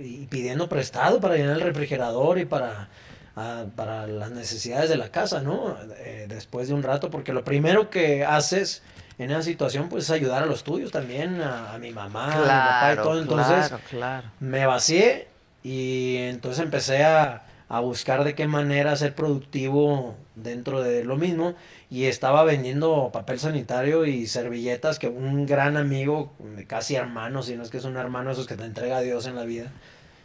[0.00, 2.88] y pidiendo prestado para llenar el refrigerador y para,
[3.36, 5.76] ah, para las necesidades de la casa, ¿no?
[5.98, 8.82] Eh, después de un rato, porque lo primero que haces
[9.18, 12.52] en esa situación pues es ayudar a los tuyos también, a, a mi mamá, a
[12.52, 13.20] mi papá y Claro, todo.
[13.20, 14.28] Entonces claro, claro.
[14.40, 15.28] me vacié
[15.62, 21.54] y entonces empecé a, a buscar de qué manera ser productivo dentro de lo mismo
[21.90, 26.32] y estaba vendiendo papel sanitario y servilletas que un gran amigo,
[26.66, 29.34] casi hermano, si no es que es un hermano esos que te entrega Dios en
[29.34, 29.72] la vida,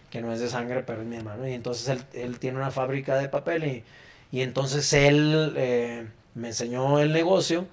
[0.10, 2.72] que no es de sangre, pero es mi hermano, y entonces él, él tiene una
[2.72, 3.84] fábrica de papel y,
[4.32, 7.66] y entonces él eh, me enseñó el negocio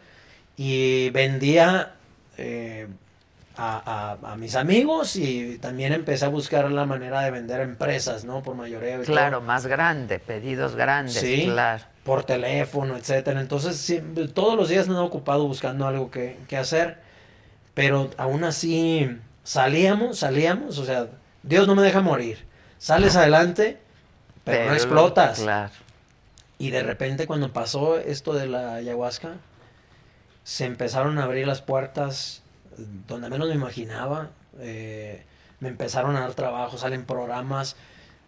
[0.58, 1.94] y vendía
[2.36, 2.88] eh,
[3.56, 7.64] a, a- a mis amigos y también empecé a buscar la manera de vender a
[7.64, 8.42] empresas, ¿no?
[8.42, 9.14] Por mayoreo y todo.
[9.14, 11.82] Claro, más grande, pedidos grandes, Sí, claro.
[12.04, 13.40] por teléfono, etcétera.
[13.40, 16.98] Entonces, siempre- todos los días me he ocupado buscando algo que, que hacer,
[17.74, 19.08] pero aún así
[19.44, 21.06] salíamos, salíamos, o sea,
[21.42, 22.44] Dios no me deja morir.
[22.78, 23.78] Sales adelante,
[24.44, 25.40] pero, no explotas.
[25.40, 25.72] Claro.
[26.58, 29.34] Y de repente cuando pasó esto de la ayahuasca,
[30.48, 32.42] se empezaron a abrir las puertas
[33.06, 34.30] donde menos me imaginaba.
[34.60, 35.24] eh,
[35.60, 37.76] me empezaron a dar trabajo, salen programas.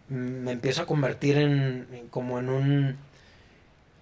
[0.09, 2.97] mm, Me empiezo a convertir en, en como en un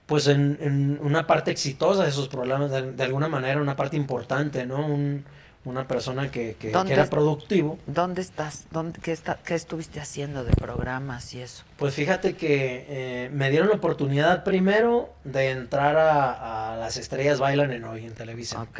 [0.05, 3.95] pues en, en una parte exitosa de esos programas, de, de alguna manera, una parte
[3.97, 4.85] importante, ¿no?
[4.85, 5.23] Un-
[5.65, 7.77] una persona que, que- que ¿Dónde era productivo.
[7.85, 8.65] ¿Dónde estás?
[8.71, 11.63] ¿Dónde, qué, está, ¿Qué estuviste haciendo de programas y eso?
[11.77, 17.39] Pues fíjate que eh, me dieron la oportunidad primero de entrar a, a Las Estrellas
[17.39, 18.61] Bailan en Hoy en Televisa.
[18.61, 18.79] Ok.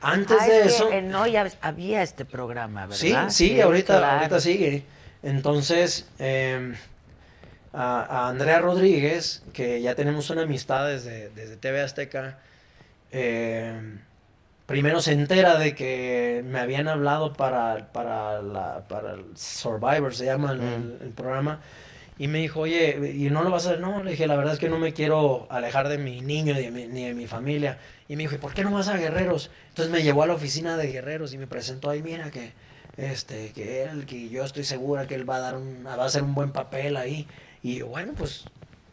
[0.00, 0.92] Antes Ah, de es que eso...
[0.92, 3.30] en hoy hab- había este programa, Sí, ¿verdad?
[3.30, 4.18] sí, ahorita, claro.
[4.18, 4.84] ahorita sigue.
[5.22, 6.74] Entonces, eh,
[7.72, 12.38] a, a Andrea Rodríguez, que ya tenemos una amistad desde, desde TV Azteca,
[13.10, 13.98] eh,
[14.66, 20.24] primero se entera de que me habían hablado para, para, la, para el Survivor, se
[20.26, 21.60] llama el, el- el programa,
[22.16, 23.80] y me dijo, oye, ¿y no lo vas a hacer?
[23.80, 26.70] No, le dije, la verdad es que no me quiero alejar de mi niño de
[26.70, 27.78] mi- ni de mi familia.
[28.08, 29.50] Y me dijo, ¿y por qué no vas a Guerreros?
[29.70, 32.52] Entonces me llevó a la oficina de Guerreros y me presentó ahí, mira que
[32.96, 36.04] este que él, que yo estoy segura que él va a dar un, va a
[36.04, 37.26] hacer un buen papel ahí.
[37.64, 38.44] Y yo, bueno, pues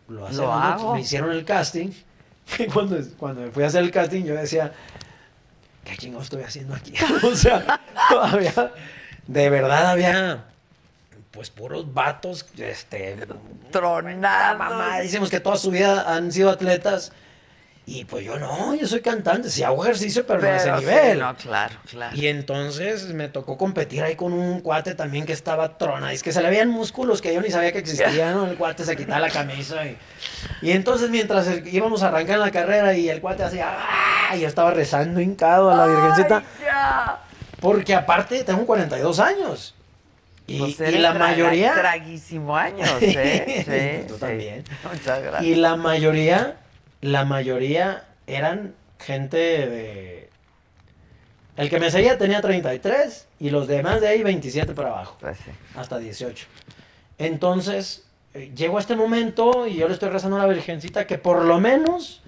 [0.08, 0.46] lo hacemos.
[0.46, 0.94] Lo hago.
[0.96, 1.90] Me hicieron el casting.
[2.60, 4.74] Y cuando, cuando me fui a hacer el casting, yo decía,
[5.84, 6.94] ¿qué chingo estoy haciendo aquí?
[7.24, 7.80] o sea,
[8.22, 8.72] había,
[9.28, 10.46] de verdad había,
[11.32, 13.28] pues puros vatos, este,
[13.72, 14.58] Tronados.
[14.58, 17.12] mamadísimos que toda su vida han sido atletas.
[17.94, 20.80] Y pues yo no, yo soy cantante, sí hago ejercicio, pero, no a ese Pero
[20.80, 21.20] sí, nivel.
[21.20, 22.16] no, claro, claro.
[22.16, 26.14] Y entonces me tocó competir ahí con un cuate también que estaba trona.
[26.14, 28.48] Es que se le veían músculos que yo ni sabía que existían, ¿no?
[28.48, 29.86] El cuate se quitaba la camisa.
[29.86, 29.98] Y,
[30.62, 33.68] y entonces mientras el- íbamos a arrancar la carrera y el cuate hacía...
[33.78, 34.36] ¡ah!
[34.38, 36.44] Y yo estaba rezando hincado a la virgencita.
[37.60, 39.76] Porque aparte tengo 42 años.
[40.48, 41.74] Y, Pues y la mayoría...
[41.74, 43.64] Traguísimo años, ¿eh?
[44.02, 44.20] Sí, Tú sí.
[44.22, 44.64] también.
[44.92, 45.44] Muchas gracias.
[45.44, 46.56] Y la mayoría,
[47.02, 50.30] la mayoría eran gente de...
[51.58, 55.38] El que me seguía tenía 33 y los demás de ahí 27 para abajo, Pues
[55.38, 55.52] sí.
[55.76, 56.48] hasta 18.
[57.18, 61.18] Entonces, eh, llego a este momento y yo le estoy rezando a la Virgencita que
[61.18, 62.22] por lo menos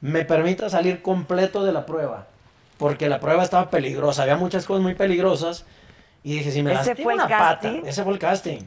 [0.00, 2.26] me permita salir completo de la prueba.
[2.78, 5.64] Porque la prueba estaba peligrosa, había muchas cosas muy peligrosas.
[6.24, 8.60] Y dije, si me ¿Ese lastimo fue el una pata, ese fue el casting.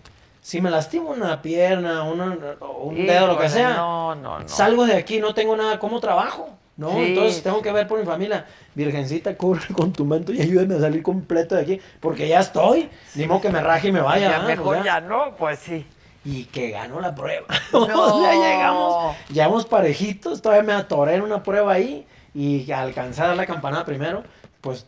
[0.45, 4.38] Si me lastimo una pierna, una- o un Híjole, dedo, lo que sea, No, no,
[4.41, 4.48] no.
[4.48, 6.49] salgo de aquí, no tengo nada, ¿cómo trabajo?
[6.77, 6.91] ¿No?
[6.91, 7.64] Sí, Entonces tengo sí.
[7.64, 8.45] que ver por mi familia.
[8.75, 12.91] Virgencita, corre con tu manto y ayúdame a salir completo de aquí, porque ya estoy.
[13.15, 14.30] Ni modo que me raje y me vaya.
[14.30, 15.01] ya mejor Pues ya ya.
[15.01, 15.83] no, pues sí.
[16.24, 17.48] Y que ganó la prueba.
[17.74, 18.22] No.
[18.24, 23.35] ya llegamos, llegamos parejitos, todavía me atoré en una prueba ahí y alcancé a dar
[23.38, 24.22] la campanada primero.
[24.66, 24.88] Pues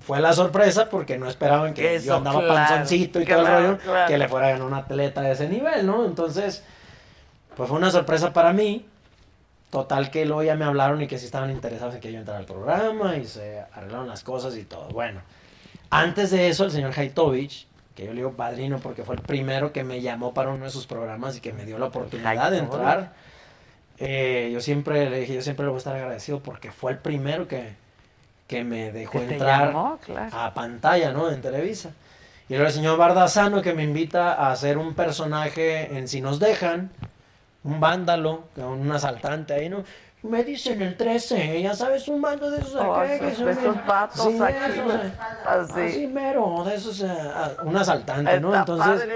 [0.00, 3.44] fue la sorpresa porque no esperaban que Eso, yo andaba claro, panzoncito y todo el
[3.46, 4.06] claro, rollo, claro.
[4.06, 6.04] que le fuera a ganar un atleta de ese nivel, ¿no?
[6.04, 6.62] Entonces,
[7.56, 8.86] pues fue una sorpresa para mí.
[9.70, 12.38] Total que luego ya me hablaron y que sí estaban interesados en que yo entrara
[12.38, 14.86] al programa y se arreglaron las cosas y todo.
[14.90, 15.20] Bueno,
[15.90, 17.66] antes de eso, el señor Haitovich,
[17.96, 20.70] que yo le digo padrino porque fue el primero que me llamó para uno de
[20.70, 23.14] sus programas y que me dio la oportunidad de entrar.
[23.98, 26.98] eh, yo siempre le dije, yo siempre le voy a estar agradecido porque fue el
[26.98, 27.74] primero que,
[28.52, 30.36] que me dejó Que te entrar llamó, claro.
[30.38, 31.30] a pantalla, ¿no?
[31.30, 31.90] En Televisa.
[32.48, 36.38] Y luego el señor Bardazano que me invita a hacer un personaje en Si nos
[36.38, 36.90] dejan,
[37.64, 39.84] un vándalo, un asaltante ahí, ¿no?
[40.22, 43.48] Me dicen el 13, ya sabes, un bando de esos Oh, acá, que esos- son
[43.48, 45.12] esos vatos sí, aquí, esos, eh,
[45.46, 45.80] así.
[45.80, 47.08] así mero, de esos, eh,
[47.64, 48.54] un asaltante, ¿no?
[48.54, 49.08] Entonces,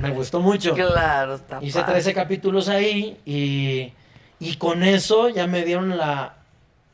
[0.00, 0.72] me gustó mucho.
[0.74, 1.92] Claro, está Hice padre.
[1.94, 3.92] 13 capítulos ahí y,
[4.38, 6.32] y con eso ya me dieron la,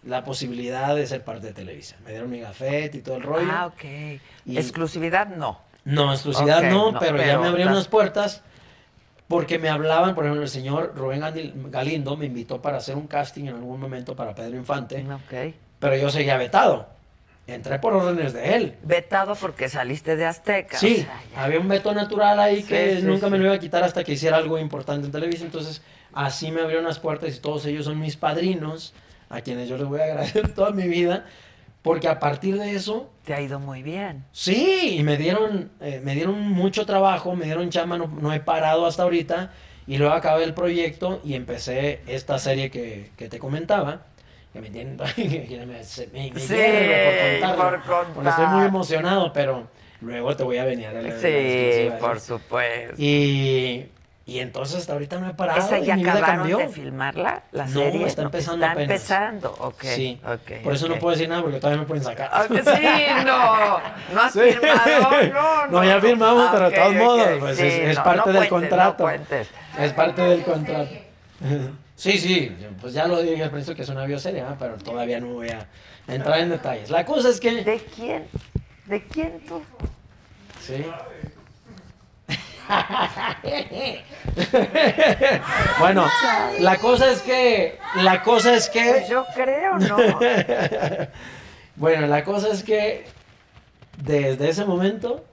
[0.04, 1.96] la posibilidad de ser parte de Televisa.
[2.04, 3.48] Me dieron mi gafete y todo el rollo.
[3.50, 3.84] Ah, ok.
[4.46, 5.60] Y- Exclusividad no.
[5.84, 8.42] No, exclusividad no, no, pero, ya me abrieron las puertas
[9.28, 11.22] porque me hablaban, por ejemplo, el señor Rubén
[11.70, 15.54] Galindo me invitó para hacer un casting en algún momento para Pedro Infante, Ok.
[15.78, 16.88] pero yo seguía vetado.
[17.46, 18.76] Entré por órdenes de él.
[18.82, 20.78] Vetado porque saliste de Azteca.
[20.78, 21.44] Sí, o sea, ya.
[21.44, 24.04] había un veto natural ahí Sí, que sí, nunca me lo iba a quitar hasta
[24.04, 25.46] que hiciera algo importante en televisión.
[25.46, 28.94] Entonces, así me abrieron las puertas y todos ellos son mis padrinos,
[29.30, 31.24] a quienes yo les voy a agradecer toda mi vida,
[31.82, 34.24] porque a partir de eso Te ha ido muy bien.
[34.32, 38.40] Sí, y me dieron, eh, me dieron mucho trabajo, me dieron chamba, no, no he
[38.40, 39.52] parado hasta ahorita.
[39.86, 44.02] Y luego acabé el proyecto y empecé esta serie que, que te comentaba.
[44.52, 46.54] que me que me, me, me Sí,
[47.42, 48.06] por por contar.
[48.14, 49.68] porque estoy muy emocionado, pero
[50.00, 52.94] luego te voy a venir a la, Sí, por supuesto.
[52.98, 53.86] Y,
[54.30, 55.58] y entonces hasta ahorita no he parado.
[55.58, 56.58] ¿Esa y ya mi vida acabaron cambió.
[56.58, 58.06] de filmarla, la No, serie?
[58.06, 58.90] está empezando Está apenas.
[58.96, 59.82] empezando, ok.
[59.82, 62.46] Sí, ok, por eso no puedo decir nada porque todavía me pueden sacar.
[62.46, 63.78] Que sí, no,
[64.14, 64.40] no has Sí.
[64.40, 65.66] firmado, no, no.
[65.72, 68.48] No, ya firmamos, pero de todos modos, pues sí, es, es no, parte no del
[68.48, 69.10] cuentes, contrato.
[69.80, 70.90] Es parte del contrato.
[72.00, 74.56] Sí, sí, pues ya lo dije al principio que es una bioserie, ¿ah?
[74.58, 75.66] pero todavía no voy a
[76.08, 76.88] entrar en detalles.
[76.88, 77.62] La cosa es que...
[77.62, 78.26] ¿De quién?
[78.86, 79.60] ¿De quién tú?
[80.62, 80.82] Sí.
[85.78, 86.06] bueno,
[86.60, 87.78] la cosa es que...
[87.96, 88.84] La cosa es que...
[88.90, 89.96] Pues yo creo, ¿no?
[91.76, 93.06] bueno, la cosa es que
[94.02, 95.24] desde ese momento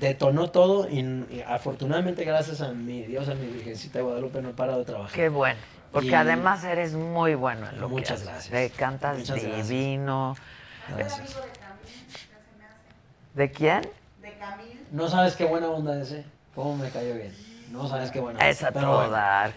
[0.00, 4.50] detonó todo y, y afortunadamente gracias a mi Dios, a mi Virgencita de Guadalupe no
[4.50, 5.14] he parado de trabajar.
[5.14, 5.58] Qué bueno.
[5.92, 8.52] Porque Y- además eres muy bueno en lo Muchas que gracias.
[8.54, 8.72] haces.
[8.72, 10.36] Cantas Muchas divino.
[10.96, 11.36] Gracias.
[13.34, 13.82] ¿De quién?
[14.92, 16.24] No sabes qué buena onda ese.
[16.56, 17.32] ¿Cómo me cayó bien?
[17.70, 18.48] No sabes qué buena onda.
[18.48, 19.12] Es a pero todo bueno.
[19.12, 19.52] dar.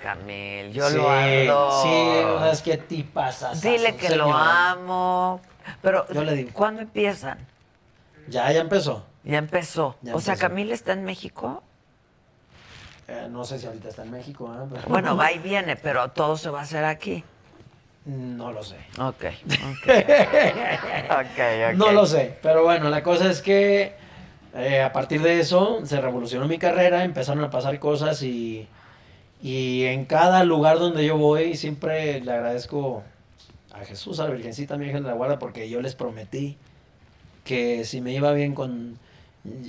[0.72, 1.82] Yo sí, lo adoro.
[1.82, 3.61] Sí, no sabes qué tipazas.
[3.61, 5.40] Dile que lo amo.
[5.82, 6.50] Pero, Yo le digo.
[6.52, 7.40] ¿cuándo empiezan?
[8.28, 9.06] Ya, ya empezó.
[9.24, 9.95] Ya empezó.
[10.02, 10.36] Ya o sea.
[10.36, 11.64] Camil está en México.
[13.08, 14.53] Eh, no sé si ahorita está en México.
[14.69, 17.24] Pero- Bueno, va y viene, pero todo se va a hacer aquí.
[18.06, 18.76] No lo sé.
[18.98, 19.88] Ok, ok.
[21.11, 21.76] ok, ok.
[21.76, 23.95] No lo sé, pero bueno, la cosa es que
[24.56, 28.68] eh, a partir de eso se revolucionó mi carrera, empezaron a pasar cosas y,
[29.42, 33.03] y en cada lugar donde yo voy siempre le agradezco
[33.74, 36.58] a Jesús, a la Virgencita, a mi ángel de la guarda, porque yo les prometí
[37.44, 38.98] que si me iba bien con...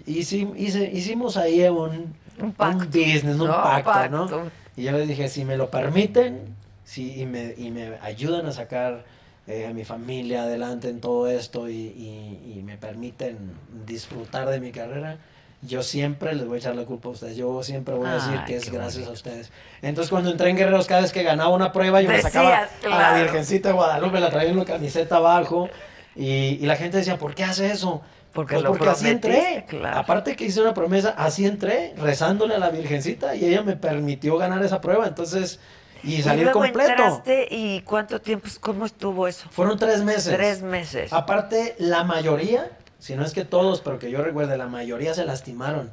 [0.06, 2.84] hice- hicimos ahí un, Un pacto.
[2.84, 4.16] un business, un No, pacto, pacto.
[4.26, 4.50] ¿no?
[4.76, 8.52] Y yo les dije, si me lo permiten, si, y, me, y me ayudan a
[8.52, 9.04] sacar
[9.50, 13.36] eh, a mi familia adelante en todo esto y, y- y me permiten
[13.86, 15.18] disfrutar de mi carrera,
[15.62, 17.36] yo siempre les voy a echar la culpa a ustedes.
[17.36, 19.10] Yo siempre voy a decir Ay, que es gracias bonito.
[19.10, 19.50] a ustedes.
[19.82, 22.60] Entonces, cuando entré en Guerreros, cada vez que ganaba una prueba, yo me sacaba a
[22.62, 23.22] la claro.
[23.24, 25.68] Virgencita de Guadalupe, la traía en una camiseta abajo.
[26.16, 26.24] Y,
[26.60, 28.00] y la gente decía, ¿por qué hace eso?
[28.32, 29.64] Porque Pues porque así entré.
[29.68, 29.98] claro.
[29.98, 34.36] Aparte que hice una promesa, así entré, rezándole a la Virgencita y ella me permitió
[34.38, 35.06] ganar esa prueba.
[35.08, 35.60] Entonces,
[36.02, 36.90] y salir luego completo.
[36.90, 39.46] entraste y cuánto tiempo, cómo estuvo eso?
[39.50, 40.34] Fueron tres meses.
[40.34, 41.12] Tres meses.
[41.12, 45.24] Aparte, la mayoría, si no es que todos, pero que yo recuerde, la mayoría se
[45.24, 45.92] lastimaron.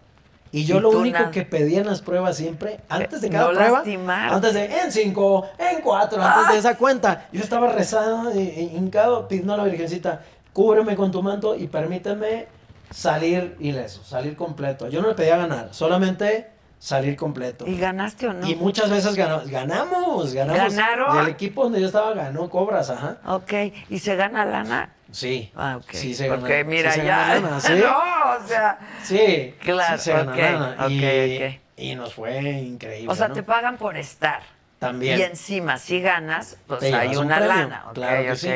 [0.52, 1.32] Y yo Y lo único nada.
[1.32, 4.36] que pedía en las pruebas siempre, antes de No cada prueba, lastimarte.
[4.36, 9.54] antes de en cinco, en cuatro, antes de esa cuenta, yo estaba rezando, hincado, pidiendo
[9.56, 10.22] a la Virgencita,
[10.54, 12.48] cúbreme con tu manto y permíteme
[12.90, 14.88] salir ileso, salir completo.
[14.88, 16.48] Yo no le pedía ganar, solamente
[16.80, 17.66] salir completo.
[17.68, 18.48] ¿Y ganaste o no?
[18.48, 20.76] Y muchas veces ganamos, ganamos, ganamos.
[20.76, 21.20] ¿Ganaron?
[21.20, 23.18] El equipo donde yo estaba ganó Cobras, ajá.
[23.26, 23.54] Ok,
[23.90, 24.94] ¿y se gana lana?
[25.12, 25.52] Sí.
[25.56, 25.90] Ah, ok.
[25.94, 27.18] Sí, se Porque gana- mira, sí se ya.
[27.18, 27.74] gana lana, ¿sí?
[27.74, 28.80] No, o sea.
[29.04, 30.76] Sí, Claro, sí se gana ok, lana.
[30.86, 31.60] ok, y, ok.
[31.78, 33.12] y nos fue increíble.
[33.12, 33.34] O sea, ¿no?
[33.34, 34.42] te pagan por estar.
[34.80, 35.20] También.
[35.20, 37.86] Y encima, si ganas, pues Te hay un una lana.
[37.96, 38.50] Claro que sí.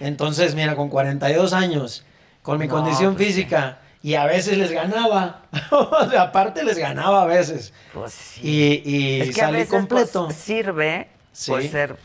[0.00, 2.04] Entonces, mira, con 42 años,
[2.42, 5.42] con mi No, condición pues, física, y a veces les ganaba.
[6.18, 7.72] aparte les ganaba a veces.
[7.94, 8.40] Pues sí.
[8.84, 10.24] Y, y es que a salí veces completo.
[10.26, 11.50] pues, sirve Sí.
[11.50, 11.96] pues, ser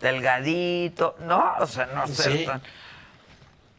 [0.00, 1.54] delgadito, ¿no?
[1.60, 2.44] O sea, no ser Sí.
[2.46, 2.62] tan...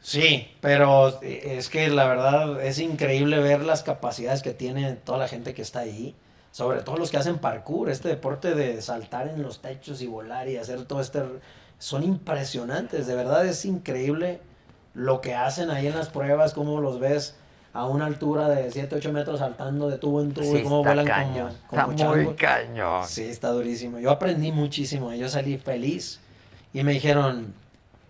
[0.02, 5.28] Sí, pero es que la verdad es increíble ver las capacidades que tiene toda la
[5.30, 6.14] gente que está ahí.
[6.52, 10.48] Sobre todo los que hacen parkour, este deporte de saltar en los techos y volar
[10.50, 11.24] y hacer todo este...
[11.80, 14.40] Son impresionantes, de verdad es increíble
[14.94, 17.36] lo que hacen ahí en las pruebas, cómo los ves
[17.74, 20.84] a una altura de 7, 8 metros saltando de tubo en tubo Sí, y cómo
[20.84, 21.54] vuelan cañón.
[21.68, 22.36] como, como está muy changos.
[22.38, 23.08] cañón.
[23.08, 24.00] Sí, está durísimo.
[24.00, 25.12] Yo aprendí muchísimo.
[25.14, 26.20] Yo salí feliz
[26.72, 27.54] y me dijeron,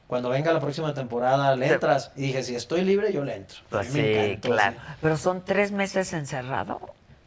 [0.07, 2.11] cuando venga la próxima temporada, ¿le entras?
[2.17, 3.57] Y dije, si estoy libre, yo le entro.
[3.69, 4.75] Pues me sí, encantó, claro.
[4.75, 4.93] sí.
[5.01, 6.81] Pero son tres meses encerrado.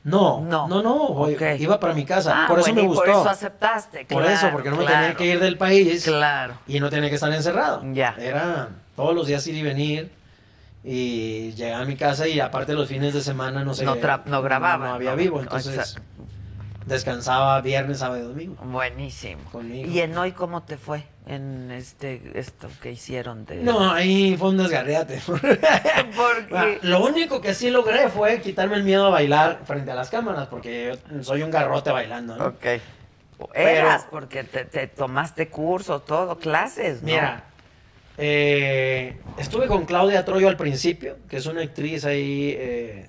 [0.05, 0.69] No, No.
[0.69, 1.43] no, no, voy- Ok.
[1.59, 2.45] iba para mi casa.
[2.45, 3.01] Ah, por eso bueno, me gustó.
[3.03, 4.05] por eso aceptaste.
[4.05, 5.01] Por claro, eso, porque no me claro.
[5.01, 6.55] tenía que ir del país Claro.
[6.69, 7.83] y no tenía que estar encerrado.
[7.93, 8.15] Ya.
[8.21, 10.13] Era todos los días ir y venir
[10.89, 13.85] y llegaba a mi casa y aparte los fines de semana no sé.
[13.85, 16.03] No no grababan, No había no, vivo, no, entonces exacto.
[16.87, 18.55] descansaba viernes, sábado y domingo.
[18.65, 19.43] Buenísimo.
[19.51, 19.91] Conmigo.
[19.91, 21.03] ¿Y en hoy cómo te fue?
[21.27, 25.21] En este esto que hicieron de No, ahí fue un desgarriate.
[25.27, 29.97] Porque Ah, Lo único que sí logré fue quitarme el miedo a bailar frente a
[29.97, 32.47] las cámaras, porque yo soy un garrote bailando, ¿no?
[32.47, 32.65] Ok.
[33.55, 37.09] Eras porque te, te tomaste curso, todo, clases, ¿no?
[37.09, 37.45] Mira,
[38.19, 43.09] eh, estuve con Claudia Troyo al principio, que es una actriz ahí eh,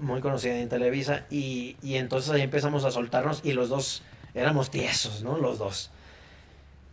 [0.00, 4.02] muy conocida en Televisa, y, y entonces ahí empezamos a soltarnos y los dos
[4.34, 5.38] éramos tiesos, ¿no?
[5.38, 5.90] Los dos.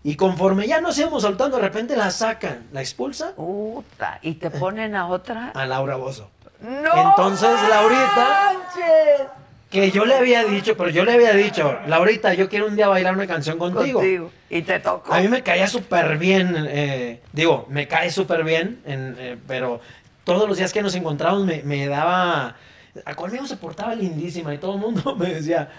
[0.04, 4.50] Y conforme ya nos íbamos soltando, de repente la sacan, la expulsan Puta, y te
[4.50, 5.50] ponen a otra.
[5.50, 6.30] a Laura Bozo.
[6.60, 7.10] No.
[7.10, 9.28] Entonces, Laurita, manches.
[9.72, 12.90] Que yo le había dicho, pero yo le había dicho, Laurita, yo quiero un día
[12.90, 14.00] bailar una canción contigo.
[14.00, 14.32] Contigo.
[14.50, 15.14] Y te tocó.
[15.14, 19.80] A mí me caía súper bien, eh, digo, me cae súper bien, en, eh, pero
[20.26, 22.58] todos los días que nos encontrábamos me, me daba...
[23.06, 25.70] A conmigo se portaba lindísima y todo el mundo me decía,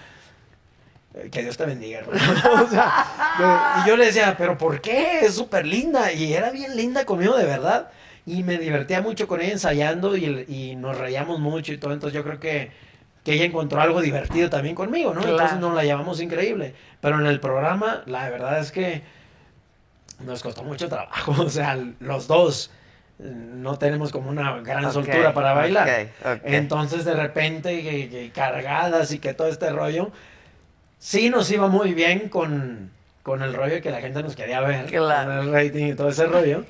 [1.13, 2.63] eh, que Dios te bendiga, hermano.
[2.65, 5.19] O sea, y yo le decía, pero ¿por qué?
[5.21, 6.11] Es súper linda.
[6.11, 7.91] Y era bien linda conmigo de verdad.
[8.25, 11.93] Y me divertía mucho con ella ensayando y, y nos reíamos mucho y todo.
[11.93, 12.71] Entonces yo creo que,
[13.23, 15.21] que ella encontró algo divertido también conmigo, ¿no?
[15.21, 15.35] Claro.
[15.37, 16.75] Entonces nos la llevamos increíble.
[17.01, 19.01] Pero en el programa, la verdad es que
[20.25, 21.31] nos costó mucho trabajo.
[21.43, 22.71] O sea, los dos
[23.19, 25.87] no tenemos como una gran Ok, soltura para bailar.
[25.87, 26.41] ok, ok.
[26.43, 30.11] Entonces de repente que- que cargadas y que todo este rollo,
[30.99, 34.87] sí nos iba muy bien con, con el rollo que la gente nos quería ver.
[34.87, 35.29] Claro.
[35.29, 36.65] Con el rating y todo ese rollo.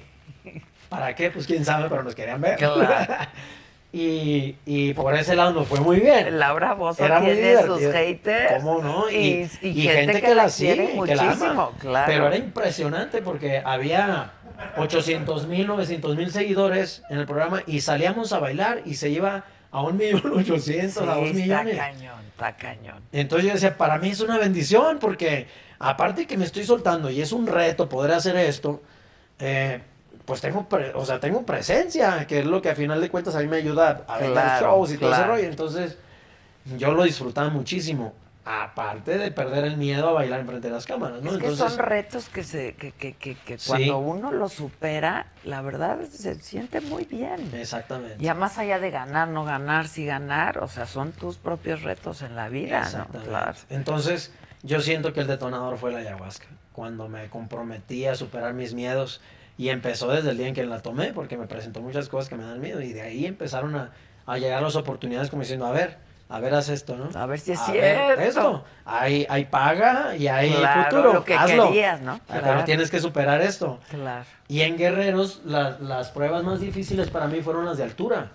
[0.90, 1.32] ¿Para qué?
[1.32, 2.58] Pues quién sabe, pero nos querían ver.
[2.58, 2.86] Claro.
[3.96, 6.40] y, y por ese lado nos fue muy bien.
[6.40, 7.92] Laura Bozo Era muy tiene sus divertido.
[7.94, 8.54] haters.
[8.64, 9.10] ¿Cómo no?
[9.10, 9.16] Y,
[9.62, 11.32] Y, y y gente, que, la quiere sigue, que la ama.
[11.36, 12.06] muchísimo, claro.
[12.12, 14.32] Pero era impresionante porque había
[14.78, 19.44] 800 mil, 900 mil seguidores en el programa y salíamos a bailar y se iba
[19.72, 21.78] a un millón ochocientos, a dos está millones.
[21.78, 23.04] cañón, está cañón.
[23.12, 25.48] Entonces yo decía, para mí es una bendición porque
[25.80, 28.82] aparte que me estoy soltando y es un reto poder hacer esto,
[29.40, 29.82] eh,
[30.26, 33.36] pues tengo, pre- o sea, tengo presencia, que es lo que a final de cuentas
[33.36, 35.44] a mí me ayuda a vender Claro, shows y todo ese rollo.
[35.50, 35.98] Entonces
[36.78, 38.14] yo lo disfrutaba muchísimo.
[38.46, 41.32] Aparte de perder el miedo a bailar enfrente de las cámaras, ¿no?
[41.32, 43.70] Es que Entonces, son retos que se que, que, que, que Sí.
[43.70, 47.52] cuando uno los supera, la verdad se siente muy bien.
[47.54, 48.18] exactamente.
[48.20, 52.22] Ya más allá de ganar, no ganar, sí ganar, o sea, son tus propios retos
[52.22, 52.86] en la vida, ¿no?
[52.86, 53.30] Exactamente.
[53.30, 53.54] Claro.
[53.70, 56.48] Entonces, yo siento que el detonador fue la ayahuasca.
[56.74, 59.22] Cuando me comprometí a superar mis miedos
[59.58, 62.36] y empezó desde el día en que la tomé, porque me presentó muchas cosas que
[62.36, 63.92] me dan miedo y de ahí empezaron a,
[64.26, 65.98] a llegar las oportunidades como diciendo, a ver,
[66.30, 67.10] a ver, haz esto, ¿no?
[67.20, 68.22] A ver si es A cierto.
[68.22, 68.64] esto.
[68.86, 71.14] Hay, hay paga y hay Claro, futuro.
[71.14, 71.68] lo que hazlo.
[71.68, 72.20] querías, ¿no?
[72.26, 72.42] Claro.
[72.44, 73.80] Pero tienes que superar esto.
[73.90, 74.26] Claro.
[74.48, 78.32] Y en Guerreros, la- las pruebas más difíciles para mí fueron las de altura.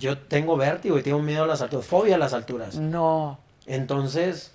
[0.00, 2.76] Yo tengo vértigo y tengo miedo a las alturas, fobia a las alturas.
[2.76, 3.38] No.
[3.66, 4.54] Entonces,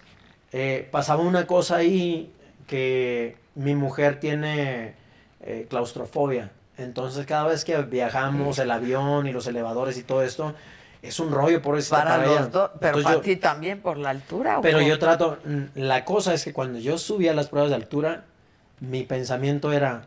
[0.51, 2.33] eh, pasaba una cosa ahí
[2.65, 4.95] que mi mujer tiene
[5.43, 6.51] eh, claustrofobia.
[6.77, 10.53] Entonces, cada vez que viajamos, el avión y los elevadores y todo esto,
[11.01, 11.95] es un rollo por eso.
[11.95, 14.59] Para los dos, pero Entonces para yo- ti también por la altura.
[14.59, 17.75] ¿o pero yo trato, mm, la cosa es que cuando yo subía las pruebas de
[17.75, 18.23] altura,
[18.79, 20.03] mi pensamiento era,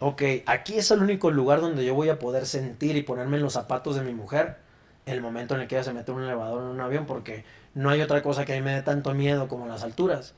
[0.00, 3.42] ok, aquí es el único lugar donde yo voy a poder sentir y ponerme en
[3.42, 4.56] los zapatos de mi mujer
[5.06, 7.44] el momento en el que ella se mete en un elevador en un avión, porque
[7.74, 10.34] no hay otra cosa que a mí me dé tanto miedo como las alturas.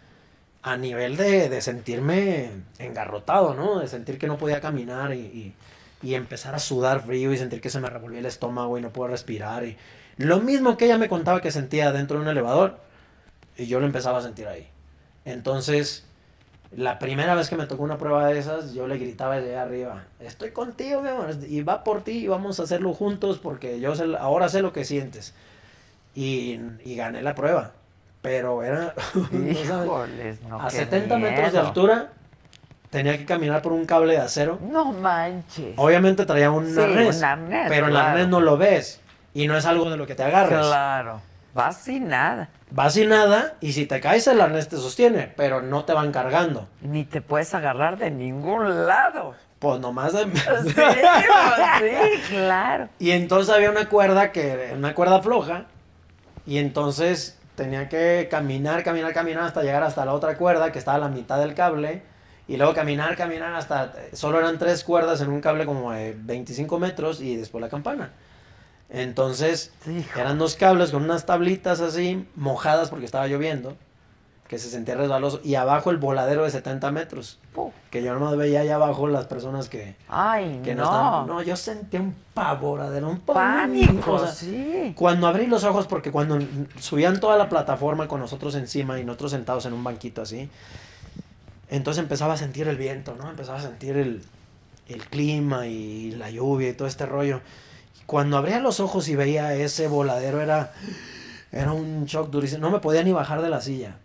[0.70, 3.78] A nivel de, de sentirme engarrotado, ¿no?
[3.78, 5.54] De sentir que no podía caminar y,
[6.02, 8.90] y- empezar a sudar frío y sentir que se me revolvía el estómago y no
[8.92, 9.64] puedo respirar.
[9.64, 9.76] Y
[10.18, 12.78] lo mismo que ella me contaba que sentía dentro de un elevador,
[13.56, 14.68] y yo lo empezaba a sentir ahí.
[15.26, 16.04] Entonces,
[16.72, 20.06] la primera vez que me tocó una prueba de esas, yo le gritaba desde arriba,
[20.20, 23.96] estoy contigo, mi amor, y va por ti, y vamos a hacerlo juntos, porque yo
[23.96, 25.34] sé- ahora sé lo que sientes.
[26.14, 27.74] Y, y gané la prueba.
[28.26, 28.92] Pero era
[29.32, 32.08] Híjoles, no, a qué 70 metros de altura,
[32.90, 34.58] tenía que caminar por un cable de acero.
[34.60, 35.74] No manches.
[35.76, 37.22] Obviamente traía un Sí, arnés,
[37.68, 38.08] pero el claro.
[38.08, 39.00] arnés no lo ves,
[39.32, 40.58] y no es algo de lo que te agarres.
[40.58, 41.20] Claro.
[41.54, 42.48] Vas sin nada.
[42.70, 46.10] Vas sin nada y si te caes el arnés te sostiene, pero no te van
[46.10, 46.68] cargando.
[46.82, 49.34] Ni te puedes agarrar de ningún lado.
[49.58, 50.24] Pues nomás de...
[50.24, 50.30] Sí,
[50.74, 52.88] pues sí, claro.
[52.98, 55.64] Y entonces había una cuerda que una cuerda floja
[56.44, 60.96] y entonces tenía que caminar, caminar, caminar hasta llegar hasta la otra cuerda que estaba
[60.96, 62.02] a la mitad del cable
[62.46, 66.78] y luego caminar, caminar hasta solo eran tres cuerdas en un cable como de 25
[66.78, 68.12] metros y después la campana.
[68.88, 70.20] Entonces Hijo.
[70.20, 73.76] eran dos cables con unas tablitas así mojadas porque estaba lloviendo
[74.48, 77.72] que se sentía resbaloso y abajo el voladero de 70 metros Puh.
[77.90, 80.88] que yo nomás veía allá abajo las personas que, Ay, que no, no.
[80.90, 84.92] estaban- no, yo sentí un pavoradero, un Pánico, o sea, sí.
[84.96, 86.38] Cuando abrí los ojos, porque cuando
[86.78, 90.48] subían toda la plataforma con nosotros encima y nosotros sentados en un banquito así,
[91.68, 93.28] entonces empezaba a sentir el viento, ¿no?
[93.28, 94.22] Empezaba a sentir el,
[94.88, 97.40] el clima y la lluvia y todo este rollo.
[98.06, 100.72] Cuando abría los ojos y veía ese voladero, era,
[101.50, 102.60] era un shock durísimo.
[102.60, 103.96] No me podía ni bajar de la silla.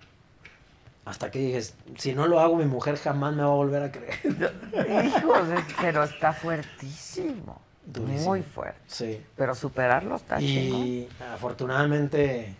[1.03, 1.61] Hasta que dije,
[1.97, 4.19] si no lo hago, mi mujer jamás me va a volver a creer.
[5.05, 5.47] Hijos,
[5.81, 7.59] pero está fuertísimo.
[7.85, 8.29] Durísimo.
[8.29, 8.79] Muy fuerte.
[8.85, 9.21] Sí.
[9.35, 10.85] Pero superarlo está chingón.
[10.85, 12.55] Y afortunadamente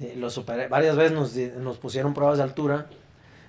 [0.00, 0.66] eh, lo superé.
[0.66, 2.86] Varias veces nos, nos pusieron pruebas de altura.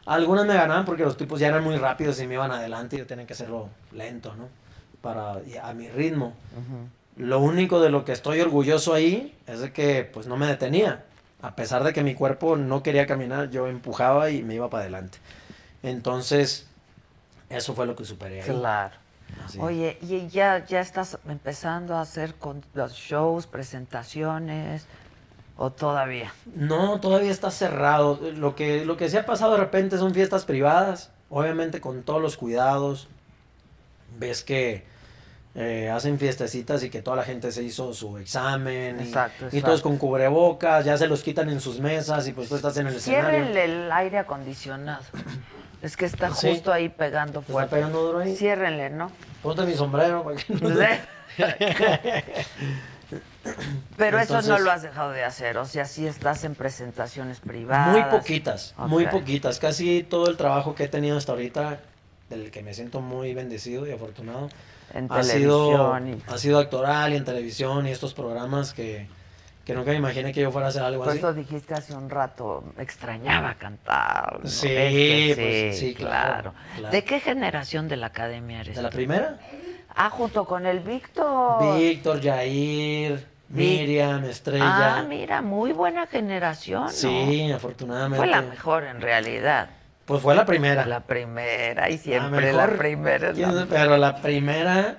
[0.05, 2.99] Algunas me ganaban porque los tipos ya eran muy rápidos y me iban adelante y
[2.99, 4.49] yo tenía que hacerlo lento, ¿no?
[5.01, 6.33] Para, a mi ritmo.
[7.17, 11.03] Lo único de lo que estoy orgulloso ahí es de que pues no me detenía.
[11.45, 14.81] A pesar de que mi cuerpo no quería caminar, yo empujaba y me iba para
[14.81, 15.19] adelante.
[15.83, 16.65] Entonces,
[17.49, 18.49] eso fue lo que superé ahí.
[18.49, 18.95] Claro.
[19.45, 19.59] Así.
[19.59, 24.87] Oye, y ya, ya estás empezando a hacer con los shows, presentaciones,
[25.55, 26.33] o todavía.
[26.55, 28.19] No, todavía está cerrado.
[28.33, 32.23] Lo que, lo que se ha pasado de repente son fiestas privadas, obviamente con todos
[32.23, 33.07] los cuidados.
[34.17, 34.83] Ves que
[35.55, 38.99] eh, hacen fiestecitas y que toda la gente se hizo su examen.
[38.99, 39.83] y- Exacto, y, todos exacto.
[39.83, 42.95] con cubrebocas, ya se los quitan en sus mesas y pues tú estás en el
[42.95, 43.29] escenario.
[43.29, 45.03] Ciérrenle el aire acondicionado.
[45.81, 46.49] Es que está Sí.
[46.49, 47.75] justo ahí pegando ¿Está fuerte.
[47.75, 48.35] pegando duro ahí?
[48.35, 49.11] Ciérrenle, ¿no?
[49.43, 50.23] Ponte mi sombrero.
[50.23, 50.69] para que no-
[53.97, 57.91] Pero eso no lo has dejado de hacer, o sea, sí estás en presentaciones privadas.
[57.91, 59.59] Muy poquitas, muy poquitas.
[59.59, 61.79] Casi todo el trabajo que he tenido hasta ahorita,
[62.29, 64.49] del que me siento muy bendecido y afortunado,
[64.95, 69.07] En ha sido, televisión y- ha sido actoral y en televisión y estos programas que,
[69.65, 71.17] que nunca me imaginé que yo fuera a hacer algo Por así.
[71.17, 74.39] eso dijiste hace un rato, extrañaba cantar.
[74.41, 74.49] ¿no?
[74.49, 75.41] Sí, Es que
[75.71, 76.91] pues, sí, claro, claro.
[76.93, 78.77] ¿De qué generación de la academia eres?
[78.77, 78.95] ¿De la tú?
[78.95, 79.37] primera?
[79.97, 81.77] Ah, junto con el Víctor.
[81.77, 84.97] Víctor, Jair, Miriam, Estrella.
[84.99, 86.83] Ah, mira, muy buena generación.
[86.83, 86.89] ¿no?
[86.89, 88.17] sí, afortunadamente.
[88.17, 89.67] Fue la mejor en realidad.
[90.05, 90.85] Pues fue la primera.
[90.85, 92.77] La primera y siempre la, mejor.
[92.77, 93.29] primera.
[93.31, 94.97] es la ¿Quién- Pero la primera,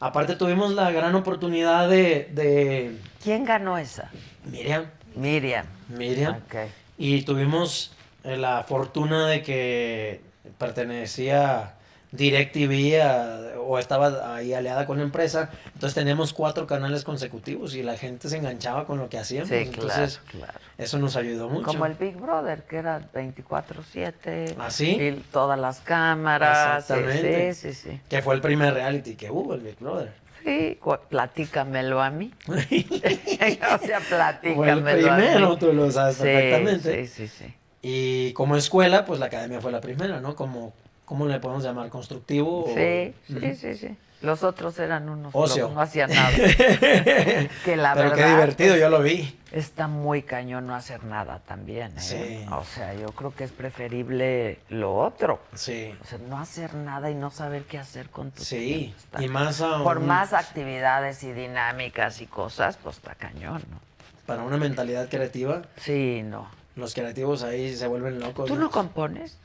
[0.00, 4.10] aparte tuvimos la gran oportunidad de, de ¿Quién ganó esa?
[4.44, 4.84] Miriam.
[5.16, 5.66] Miriam.
[5.88, 6.34] Miriam.
[6.46, 6.54] Ok.
[6.98, 10.20] Y tuvimos eh, la fortuna de que
[10.58, 11.74] pertenecía
[12.16, 15.50] DirecTV a- o estaba ahí aliada con la empresa.
[15.72, 19.48] Entonces teníamos cuatro canales consecutivos y la gente se enganchaba con lo que hacíamos.
[19.48, 20.52] Sí, Entonces claro.
[20.76, 21.64] eso nos ayudó mucho.
[21.64, 24.54] Como el Big Brother, que era 24-7.
[24.58, 24.90] ¿Ah, sí?
[25.00, 26.82] Y todas las cámaras.
[26.82, 27.54] Exactamente.
[27.54, 28.00] Sí, sí, sí.
[28.08, 30.12] Que fue el primer reality que hubo, el Big Brother.
[30.44, 30.78] Sí,
[31.08, 32.30] platícamelo a mí.
[32.48, 35.56] o sea, Fue el platícamelo a primero, mí.
[35.58, 37.06] tú lo sabes Sí, perfectamente.
[37.06, 37.54] Sí, sí, sí.
[37.80, 40.34] Y como escuela, pues la academia fue la primera, ¿no?
[40.36, 40.72] Como,
[41.04, 41.88] ¿Cómo le podemos llamar?
[41.90, 42.66] ¿Constructivo?
[42.74, 43.96] Sí, sí, sí, sí.
[44.22, 45.68] Los otros eran unos Ocio.
[45.74, 46.30] no hacían nada.
[47.64, 48.16] que la Pero verdad.
[48.16, 49.38] qué divertido, yo lo vi.
[49.52, 52.00] Está muy cañón no hacer nada también, ¿eh?
[52.00, 52.46] Sí.
[52.50, 55.40] O sea, yo creo que es preferible lo otro.
[55.52, 55.94] Sí.
[56.02, 59.20] O sea, no hacer nada y no saber qué hacer con tu Sí, tiempo.
[59.22, 63.78] Y más aún- Por más actividades y dinámicas y cosas, pues está cañón, ¿no?
[64.26, 66.48] Para una mentalidad creativa, Sí, no.
[66.76, 68.46] los creativos ahí se vuelven locos.
[68.46, 69.36] ¿Tú no compones?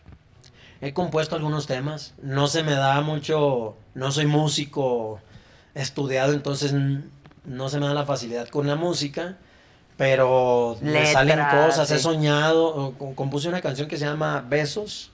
[0.82, 2.14] He compuesto algunos temas.
[2.22, 3.76] No se me da mucho.
[3.96, 5.20] No soy músico
[5.76, 6.74] estudiado, entonces
[7.46, 9.38] no se me da la facilidad con la música.
[9.98, 11.92] Pero me Letras, salen cosas.
[11.92, 12.94] He soñado.
[13.16, 15.12] Compuse una canción que se llama Besos.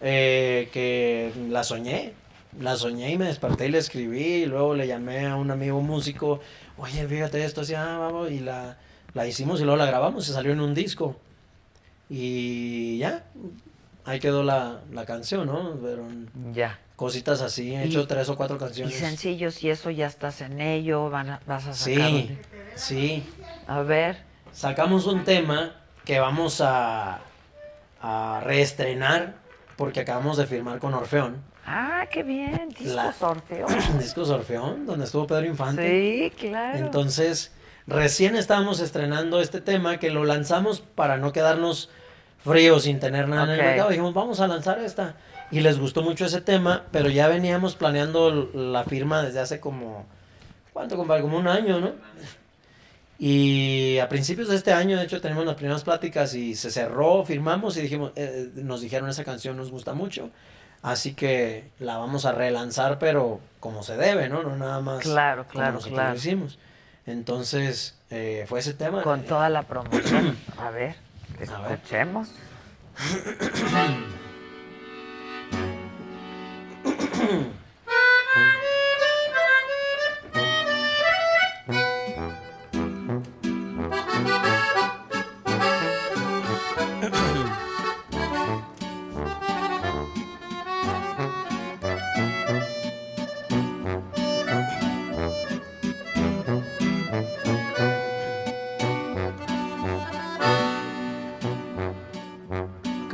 [0.00, 2.12] eh, que la soñé.
[2.60, 4.42] La soñé y me desperté y la escribí.
[4.42, 6.40] Y luego le llamé a un amigo músico.
[6.76, 8.76] Oye, fíjate esto, así, ah, vamos", y la,
[9.14, 10.24] la hicimos y luego la grabamos.
[10.26, 11.16] Se salió en un disco.
[12.10, 13.24] Y ya,
[14.04, 15.76] ahí quedó la, la canción, ¿no?
[15.82, 16.04] Pero
[16.52, 16.78] Ya.
[16.96, 18.94] cositas así, he Y- hecho tres o cuatro Y canciones.
[18.94, 21.96] sencillos, y eso ya estás en ello, van a- vas a sacar.
[22.10, 22.38] Sí,
[22.74, 23.22] sí.
[23.66, 24.18] A ver.
[24.52, 25.74] Sacamos un tema
[26.04, 27.20] que vamos a,
[28.00, 29.34] a reestrenar
[29.76, 31.42] porque acabamos de firmar con Orfeón.
[31.66, 32.68] Ah, qué bien.
[32.68, 33.68] Discos La- Orfeón.
[33.98, 35.88] Discos Orfeón, donde estuvo Pedro Infante.
[35.88, 36.78] Sí, claro.
[36.78, 37.52] Entonces,
[37.86, 41.88] recién estábamos estrenando este tema que lo lanzamos para no quedarnos
[42.44, 43.90] fríos sin tener nada en el mercado.
[43.90, 45.16] Dijimos, vamos a lanzar esta.
[45.50, 50.06] Y les gustó mucho ese tema, pero ya veníamos planeando la firma desde hace como,
[50.72, 51.22] ¿cuánto, compadre?
[51.22, 51.92] Como un año, ¿no?
[53.18, 57.24] Y a principios de este año, de hecho, tenemos las primeras pláticas y se cerró,
[57.24, 60.30] firmamos y dijimos, eh, nos dijeron esa canción nos gusta mucho.
[60.82, 64.42] Así que la vamos a relanzar, pero como se debe, ¿no?
[64.42, 66.10] No nada más Claro, claro, claro.
[66.10, 66.58] lo hicimos.
[67.06, 69.02] Entonces, eh, fue ese tema.
[69.02, 70.36] Con toda la promoción.
[70.58, 70.96] A ver.
[71.40, 72.30] Escuchemos.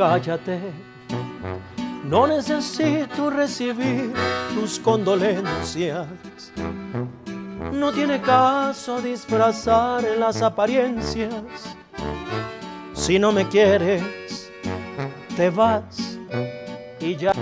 [0.01, 0.59] cállate.
[2.05, 4.15] No necesito recibir
[4.55, 6.07] tus condolencias.
[7.71, 11.35] No tiene caso disfrazar las apariencias.
[12.95, 14.51] Si no me quieres,
[15.37, 16.19] te vas
[16.99, 17.35] y ya.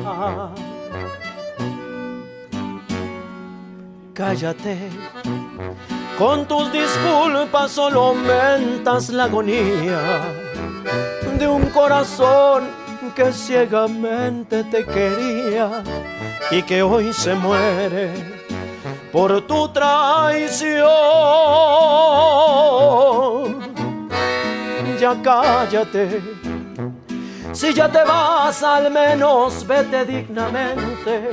[4.14, 4.76] Cállate,
[6.18, 10.47] con tus disculpas solo aumentas la agonía
[11.38, 12.64] de un corazón
[13.14, 15.82] que ciegamente te quería
[16.50, 18.12] y que hoy se muere
[19.12, 20.86] por tu traición.
[25.00, 26.20] Ya cállate,
[27.52, 31.30] si ya te vas al menos vete dignamente.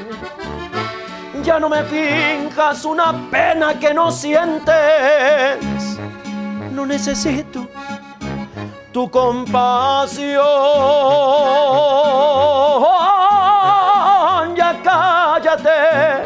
[1.44, 5.60] Ya no me finjas una pena que no sientes.
[6.72, 7.68] No necesito
[8.96, 10.40] tu compasión.
[14.56, 16.24] Ya cállate,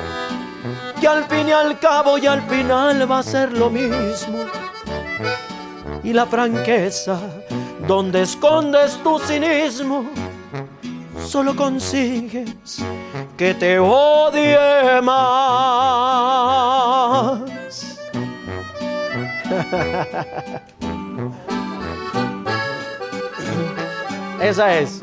[1.02, 4.46] que al fin y al cabo y al final va a ser lo mismo.
[6.04, 7.20] Y la franqueza,
[7.88, 10.06] donde escondes tu cinismo,
[11.26, 12.84] solo consigues
[13.36, 15.40] que te odie más.
[24.42, 25.01] Esa es.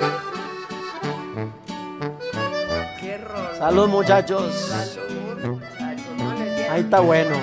[3.00, 3.20] Qué.
[3.58, 4.52] Salud, muchachos.
[4.54, 7.36] Salud, muchachos, no les dieron- Ahí está bueno.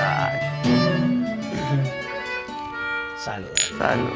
[0.00, 0.38] Ay,
[3.18, 3.48] Salud.
[3.78, 4.10] salud.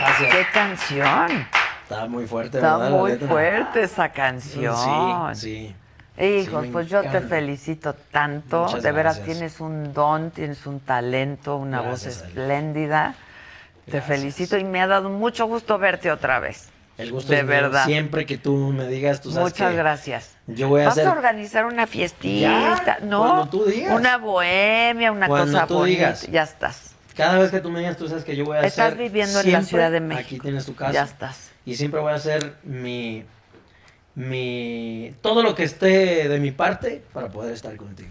[0.00, 0.34] Gracias.
[0.34, 1.46] ¡Qué canción!
[1.82, 2.90] Está muy fuerte, Está ¿verdad?
[2.98, 5.34] muy fuerte esa canción.
[5.34, 5.76] Sí, sí.
[6.18, 8.64] Hijos, Sí, pues yo te felicito tanto.
[8.64, 9.36] Muchas de veras gracias.
[9.36, 13.14] tienes un don, tienes un talento, una Gracias, voz espléndida.
[13.90, 16.68] Te felicito y me ha dado mucho gusto verte otra vez.
[16.98, 17.84] El gusto De es verdad.
[17.84, 20.36] Siempre que tú me digas, sabes Muchas gracias.
[20.48, 21.06] Yo voy a ¿Vas hacer...
[21.06, 22.82] a organizar una fiestita?
[22.84, 23.20] Ya, ¿No?
[23.20, 23.94] cuando tú digas.
[23.94, 25.96] Una bohemia, una Cuando cosa tú bonita.
[25.96, 26.26] digas.
[26.26, 26.94] Ya estás.
[27.16, 28.68] Cada vez que tú me digas, tú sabes que yo voy a hacer...
[28.70, 30.26] Estás viviendo en la Ciudad de México.
[30.26, 30.92] Aquí tienes tu casa.
[30.92, 31.50] Ya estás.
[31.64, 33.24] Y siempre voy a hacer mi...
[34.18, 35.14] Mi...
[35.22, 38.10] Todo lo que esté de mi parte para poder estar contigo.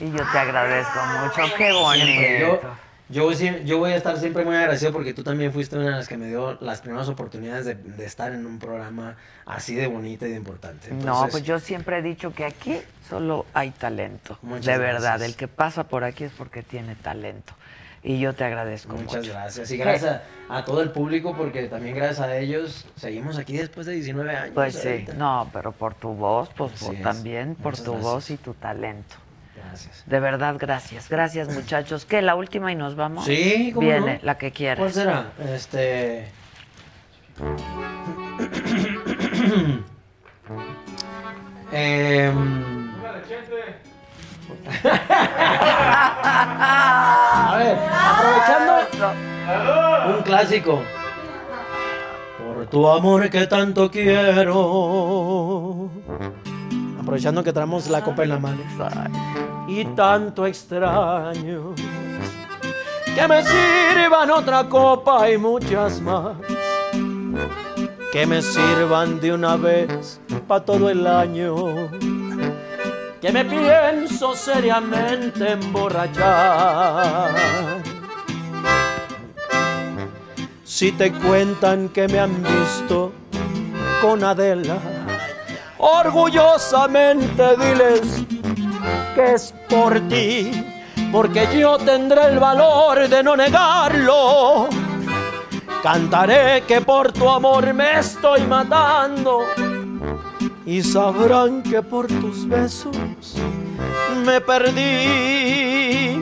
[0.00, 1.56] Y yo te agradezco mucho.
[1.56, 2.40] Qué Siempre.
[2.40, 2.76] Yo, bonito.
[3.08, 5.90] yo, voy, yo voy a estar siempre muy agradecido porque tú también fuiste una de
[5.92, 9.86] las que me dio las primeras oportunidades de, de estar en un programa así de
[9.86, 10.90] bonito y de importante.
[10.90, 14.38] no, pues yo siempre he dicho que aquí solo hay talento.
[14.42, 15.22] De verdad, gracias.
[15.22, 17.54] el que pasa por aquí es porque tiene talento.
[18.08, 19.32] Y yo te agradezco Muchas mucho.
[19.32, 19.68] gracias.
[19.72, 23.84] Y gracias a, a todo el público porque también gracias a ellos seguimos aquí después
[23.86, 24.52] de 19 años.
[24.54, 25.14] Pues sí, ahorita.
[25.14, 28.12] no, pero por tu voz, pues por- también por Muchas tu gracias.
[28.12, 29.16] voz y tu talento.
[29.56, 30.04] Gracias.
[30.06, 31.08] De verdad, gracias.
[31.08, 32.04] Gracias, muchachos.
[32.04, 32.22] ¿Qué?
[32.22, 33.24] ¿La última y nos vamos?
[33.24, 34.20] Sí, ¿cómo Viene, no?
[34.22, 34.78] la que quieras.
[34.78, 35.32] ¿Cuál será?
[35.52, 36.28] Este.
[41.72, 42.92] Em,
[47.38, 47.76] A ver,
[48.10, 48.72] aprovechando
[50.16, 50.80] un clásico.
[52.38, 55.90] Por tu amor que tanto quiero.
[57.00, 58.62] Aprovechando que traemos la copa en la mano.
[59.68, 61.74] Y tanto extraño.
[63.14, 66.36] Que me sirvan otra copa y muchas más.
[68.12, 71.88] Que me sirvan de una vez para todo el año.
[73.26, 77.34] Que me pienso seriamente emborrachar.
[80.62, 83.12] Si te cuentan que me han visto
[84.00, 84.76] con Adela,
[85.78, 88.22] orgullosamente diles
[89.16, 90.64] que es por ti,
[91.10, 94.68] porque yo tendré el valor de no negarlo.
[95.82, 99.42] Cantaré que por tu amor me estoy matando
[100.66, 102.96] y sabrán que por tus besos
[104.24, 106.20] me perdí.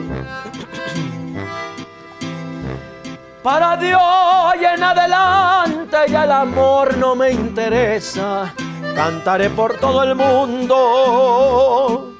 [3.41, 4.01] Para Dios
[4.59, 8.53] y en adelante ya el amor no me interesa.
[8.95, 12.13] Cantaré por todo el mundo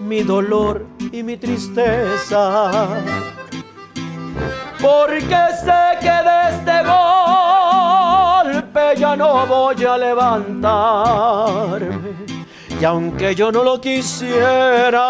[0.00, 2.70] mi dolor y mi tristeza.
[4.82, 6.76] Porque sé que de este
[8.52, 11.22] golpe ya no voy a levantarme.
[12.80, 15.06] Y aunque yo no lo quisiera,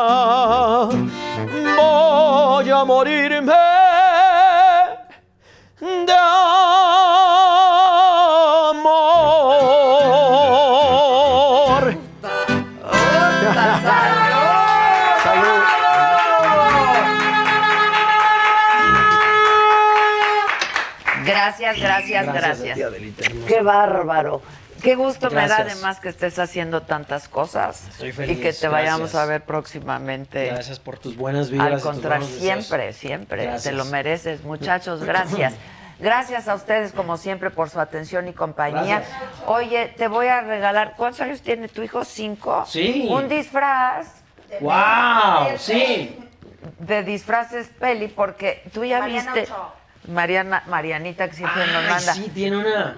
[1.78, 3.54] voy a morirme
[5.80, 6.12] de
[21.62, 22.78] Gracias, gracias, Gracias.
[23.46, 24.42] Qué bárbaro.
[24.82, 28.66] Qué gusto me da además que estés haciendo tantas cosas Estoy feliz, y que te
[28.66, 29.22] vayamos gracias.
[29.22, 30.46] a ver próximamente.
[30.46, 31.74] Gracias por tus buenas vibras.
[31.74, 33.44] Al contrario, siempre, siempre.
[33.44, 33.62] Gracias.
[33.62, 35.04] Te lo mereces, muchachos.
[35.04, 35.54] Gracias.
[36.00, 38.98] Gracias a ustedes, como siempre, por su atención y compañía.
[38.98, 39.18] Gracias.
[39.46, 40.94] Oye, te voy a regalar.
[40.96, 42.04] ¿Cuántos años tiene tu hijo?
[42.04, 42.64] ¿Cinco?
[42.66, 43.06] Sí.
[43.08, 44.08] Un disfraz
[44.60, 45.56] ¡Wow!
[45.58, 46.18] Sí.
[46.80, 49.52] de disfraces peli, porque tú ya Mariana viste.
[49.52, 49.74] Ochoa.
[50.08, 52.14] Mariana, Marianita, que siempre nos manda.
[52.14, 52.96] sí, tiene una.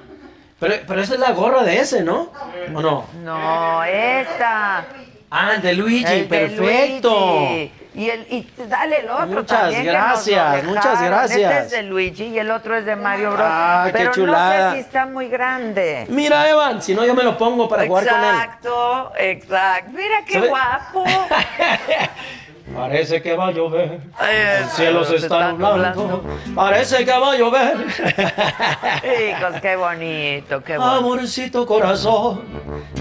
[0.58, 2.32] Pero, pero esa es la gorra de ese, ¿no?
[2.74, 3.06] ¿O no?
[3.22, 4.86] No, esta.
[5.30, 7.48] Ah, de Luigi, El de perfecto.
[7.50, 7.72] Luigi.
[7.94, 11.52] Y, el, y dale el otro Muchas también, que nos lo gracias, muchas gracias.
[11.52, 13.46] Este es de Luigi y el otro es de Mario Bros.
[13.48, 14.64] Ah, qué chulada.
[14.64, 16.04] no sé si está muy grande.
[16.08, 18.30] Mira, Evan, si no yo me lo pongo para jugar con él.
[18.30, 19.90] Exacto, exacto.
[19.92, 20.48] Mira qué ¿Sabe?
[20.48, 21.04] guapo.
[22.72, 24.00] Parece que va a llover.
[24.20, 26.22] El cielo se está nublando.
[26.54, 27.76] Parece que va a llover.
[27.76, 30.96] Hijos, qué bonito, qué bonito.
[30.96, 32.42] Amorcito corazón,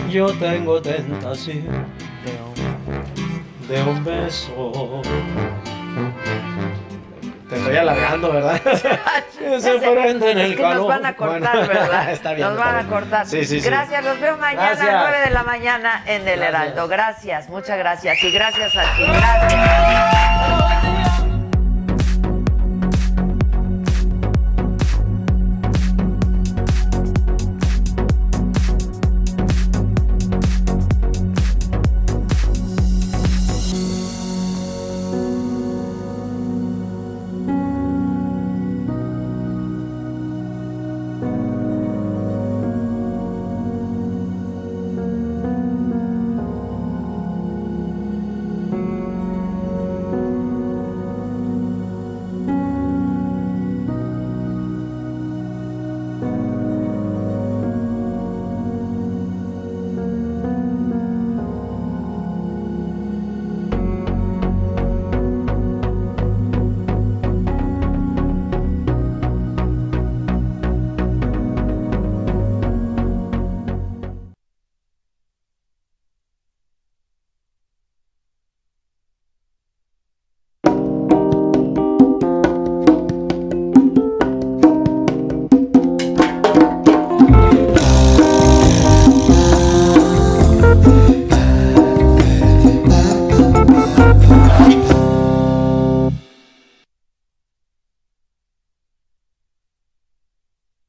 [0.09, 1.63] yo tengo tentación
[2.25, 5.01] de un, de un beso.
[7.53, 8.61] Te estoy alargando, ¿verdad?
[9.59, 10.87] Se prende en Es el que nos calor.
[10.87, 12.11] van a cortar, Bueno, ¿verdad?
[12.11, 12.47] está bien.
[12.47, 13.27] Nos van a cortar.
[13.27, 13.69] Sí, sí, sí.
[13.69, 14.89] Gracias, los veo mañana Gracias.
[14.89, 16.49] a 9 de la mañana en El Gracias.
[16.49, 16.87] Heraldo.
[16.87, 18.23] Gracias, muchas gracias.
[18.23, 19.05] Y gracias a ti.
[19.05, 21.02] Gracias.